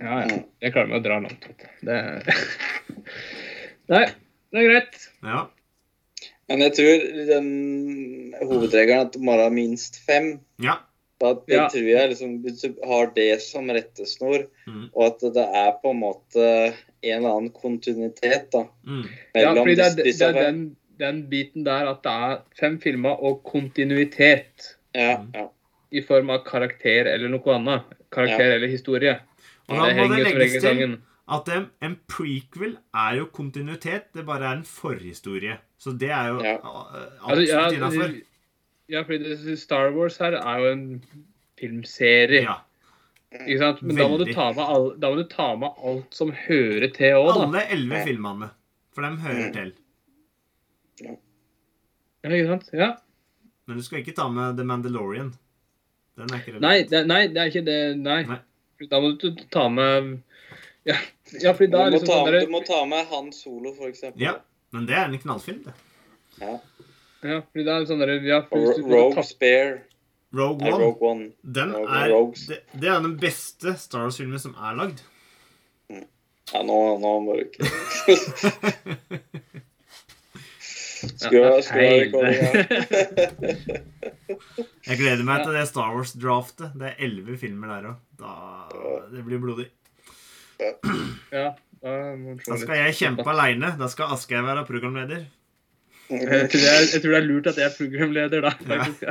Ja, 0.00 0.16
ja. 0.26 0.40
Jeg 0.60 0.72
klarer 0.74 0.90
meg 0.90 0.98
å 1.00 1.04
dra 1.04 1.20
langt. 1.22 1.46
Det... 1.86 1.96
Nei, 3.90 4.04
det 4.50 4.60
er 4.60 4.68
greit. 4.68 4.98
Ja. 5.24 5.46
Men 6.50 6.64
jeg 6.66 6.74
tror 6.74 7.02
den 7.30 7.50
hovedregelen 8.42 9.06
at 9.06 9.16
man 9.18 9.28
må 9.28 9.36
være 9.38 9.54
minst 9.54 10.00
fem 10.06 10.32
ja. 10.62 10.80
Da 11.20 11.34
det 11.36 11.52
Ja. 11.54 11.66
tror 11.68 11.84
jeg 11.84 12.10
liksom, 12.14 12.30
har 12.88 13.10
det 13.14 13.42
som 13.44 13.68
rettesnor, 13.68 14.46
Mm. 14.66 14.86
og 14.94 15.02
at 15.06 15.20
det 15.34 15.42
er 15.54 15.72
på 15.82 15.90
en 15.90 15.98
måte 16.00 16.44
en 17.02 17.16
eller 17.18 17.30
annen 17.36 17.50
kontinuitet 17.52 18.48
da, 18.54 18.62
Mm. 18.86 19.02
Ja, 19.34 19.52
mellom 19.52 19.58
fordi 19.66 19.74
det 19.76 19.84
er, 19.84 20.02
disse, 20.02 20.18
det 20.18 20.28
er 20.28 20.32
fem. 20.32 20.56
den, 20.56 20.76
den 21.00 21.22
biten 21.30 21.64
der 21.66 21.88
at 21.90 22.02
det 22.04 22.12
er 22.12 22.36
fem 22.60 22.78
filmer 22.82 23.16
og 23.24 23.42
kontinuitet 23.44 24.76
Ja, 24.94 25.16
Mm. 25.18 25.30
ja. 25.34 25.46
i 25.92 26.00
form 26.06 26.30
av 26.30 26.44
karakter 26.44 27.06
eller 27.12 27.28
noe 27.28 27.54
annet. 27.54 27.82
Karakter 28.12 28.56
eller 28.56 28.68
historie. 28.68 29.16
Og 29.68 29.76
da 29.76 29.92
må 29.94 30.08
det 30.16 30.34
legges 30.34 30.62
til 30.62 30.98
at 31.30 31.48
en, 31.54 31.66
en 31.82 31.96
prequel 32.10 32.76
er 32.94 33.16
jo 33.20 33.26
kontinuitet. 33.26 34.08
Det 34.14 34.24
bare 34.26 34.48
er 34.50 34.56
en 34.58 34.64
forhistorie. 34.66 35.58
Så 35.78 35.92
det 35.98 36.10
er 36.10 36.28
jo 36.32 36.40
Ja. 36.42 36.56
Altså, 37.22 37.44
ja, 37.46 37.60
absolutt 37.66 37.76
innafor. 37.78 38.16
ja, 38.88 39.02
fordi 39.02 39.56
Star 39.56 39.92
Wars 39.94 40.18
her 40.18 40.32
er 40.40 40.58
jo 40.58 40.72
en 40.72 41.02
filmserie. 41.60 42.42
Ja. 42.42 42.56
Ikke 43.46 43.58
sant? 43.60 43.82
Men 43.86 43.96
da 44.00 44.08
må, 44.10 44.18
du 44.18 44.32
ta 44.34 44.48
med 44.52 44.64
all, 44.64 44.88
da 44.98 45.10
må 45.12 45.20
du 45.20 45.28
ta 45.30 45.52
med 45.54 45.70
alt 45.86 46.14
som 46.18 46.32
hører 46.34 46.88
til 46.96 47.14
òg, 47.14 47.28
da. 47.36 47.44
Alle 47.46 47.62
elleve 47.70 48.00
Ja. 48.00 48.04
filmene. 48.08 48.50
For 48.92 49.02
dem 49.06 49.18
hører 49.18 49.46
Mm. 49.46 49.52
til. 49.54 49.72
Ja, 51.06 52.30
ikke 52.30 52.46
sant? 52.50 52.68
Ja. 52.76 52.90
Men 53.68 53.78
du 53.80 53.84
skal 53.86 54.00
ikke 54.02 54.14
ta 54.16 54.26
med 54.32 54.56
The 54.58 54.64
Mandalorian. 54.68 55.30
Den 56.18 56.32
er 56.34 56.40
ikke 56.42 56.56
relevant. 56.56 56.66
Nei, 56.66 56.82
det, 56.90 57.02
nei, 57.08 57.20
det 57.32 57.40
er 57.42 57.52
ikke 57.52 57.64
det. 57.68 57.78
Nei. 58.00 58.22
Nei. 58.28 58.40
Da 58.90 59.00
må 59.00 59.12
du 59.20 59.28
ta 59.52 59.66
med 59.68 60.14
Ja, 60.88 60.96
ja 61.42 61.52
fordi 61.52 61.68
da 61.72 61.82
er 61.86 61.92
liksom 61.94 62.08
ta, 62.08 62.16
sånn 62.16 62.30
der, 62.32 62.46
du 62.48 62.52
må 62.54 62.62
ta 62.64 62.78
med 62.88 63.06
Han 63.12 63.28
Solo, 63.36 63.74
for 63.76 63.90
eksempel. 63.92 64.20
Ja. 64.24 64.38
Men 64.72 64.86
det 64.88 64.96
er 64.96 65.08
en 65.10 65.18
knallfilm, 65.20 65.62
det. 65.66 65.74
Ja. 66.40 66.54
Ja, 67.20 67.40
fordi 67.44 67.64
det 67.66 67.72
er 67.74 67.86
sånn 67.90 68.00
der, 68.00 68.12
ja, 68.24 68.38
Rogue 68.50 69.14
tatt- 69.16 69.28
Spare. 69.28 69.80
Rogue 70.32 70.62
Nei, 70.62 70.72
One. 70.72 70.84
Rogue 70.84 71.08
One. 71.10 71.24
Den 71.42 71.72
Rogue- 71.74 71.96
er, 72.00 72.14
det, 72.48 72.60
det 72.80 72.88
er 72.92 73.00
den 73.04 73.16
beste 73.20 73.74
Star 73.82 74.06
Wars-filmen 74.06 74.40
som 74.40 74.54
er 74.56 74.78
lagd. 74.78 75.02
Ja, 75.90 76.62
nå, 76.66 76.76
nå 77.02 77.10
må 77.26 77.36
du 77.38 77.42
ikke 77.44 77.66
Ja, 81.00 81.50
recording, 81.56 82.12
Jeg 84.86 84.98
gleder 85.00 85.24
meg 85.24 85.44
til 85.44 85.56
det 85.56 85.64
Star 85.70 85.94
Wars-draftet. 85.94 86.74
Det 86.76 86.90
er 86.90 87.02
elleve 87.06 87.36
filmer 87.40 87.72
der 87.72 87.90
òg. 87.92 87.96
Det 89.14 89.24
blir 89.26 89.40
blodig. 89.42 89.68
Ja, 90.60 91.52
da 91.80 92.58
skal 92.60 92.76
jeg 92.82 92.96
kjempe 92.98 93.26
aleine. 93.32 93.72
Da 93.80 93.88
skal 93.92 94.12
Asgeir 94.16 94.44
være 94.44 94.66
programleder. 94.68 95.24
Jeg 96.10 96.48
tror, 96.50 96.64
er, 96.66 96.84
jeg 96.90 97.00
tror 97.00 97.12
det 97.14 97.18
er 97.20 97.26
lurt 97.28 97.48
at 97.52 97.58
jeg 97.60 97.68
er 97.70 97.76
programleder, 97.78 98.40
da. 98.44 98.50
faktisk. 98.58 99.02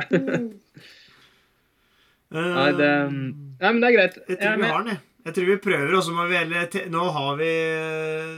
Nei, 2.30 2.66
det, 2.78 2.88
nei, 3.10 3.70
men 3.72 3.80
det 3.82 3.88
er 3.88 3.94
greit. 3.96 4.18
Jeg 4.20 4.36
Jeg 4.36 4.38
tror 4.38 4.60
vi 4.60 4.68
har 4.70 4.84
den, 4.84 4.90
jeg. 4.92 5.00
Jeg 5.26 5.34
tror 5.36 5.48
vi 5.48 5.56
prøver, 5.64 5.94
og 5.98 6.04
så 6.06 6.12
må 6.14 6.26
vi 6.30 6.36
heller 6.38 6.90
Nå 6.94 7.06
har 7.16 7.32
vi 7.40 7.48
eh, 7.50 8.36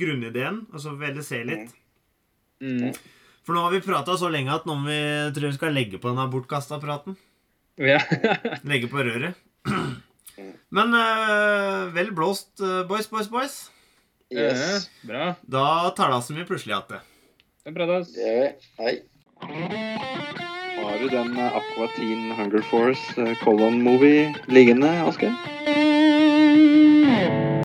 grunnideen, 0.00 0.58
og 0.72 0.80
så 0.80 0.90
får 0.90 0.98
vi 0.98 1.06
heller 1.06 1.26
se 1.28 1.38
litt. 1.46 1.76
Mm. 2.62 2.92
For 3.46 3.56
nå 3.56 3.64
har 3.64 3.72
vi 3.72 3.84
prata 3.84 4.16
så 4.20 4.28
lenge 4.32 4.52
at 4.52 4.66
nå 4.68 4.76
må 4.76 4.90
vi, 4.90 5.00
tror 5.34 5.48
vi 5.48 5.56
skal 5.56 5.76
legge 5.76 6.00
på 6.00 6.10
denne 6.10 6.28
bortkasta 6.32 6.80
praten. 6.82 7.16
Ja. 7.80 8.00
Legge 8.68 8.90
på 8.90 9.00
røret. 9.04 9.38
Men 10.74 10.94
eh, 10.94 11.88
vel 11.94 12.12
blåst, 12.14 12.60
eh, 12.60 12.82
boys, 12.88 13.08
boys, 13.10 13.30
boys. 13.32 13.58
Yes. 14.30 14.90
Bra. 15.08 15.34
Da 15.40 15.90
talas 15.96 16.30
vi 16.30 16.44
plutselig 16.44 16.74
igjen. 16.74 17.00
Det 17.64 17.72
er 17.72 17.76
bra, 17.78 17.86
da. 17.88 18.02
Det. 18.04 18.42
Hei. 18.78 18.98
Har 20.78 20.98
du 21.00 21.08
den 21.08 21.32
eh, 21.38 21.56
Aqua 21.56 21.88
Teen 21.96 22.32
Hunger 22.36 22.62
Force 22.70 23.16
eh, 23.16 23.34
Colon 23.44 23.80
Movie 23.82 24.34
liggende, 24.52 24.90
Asgeir? 25.08 25.32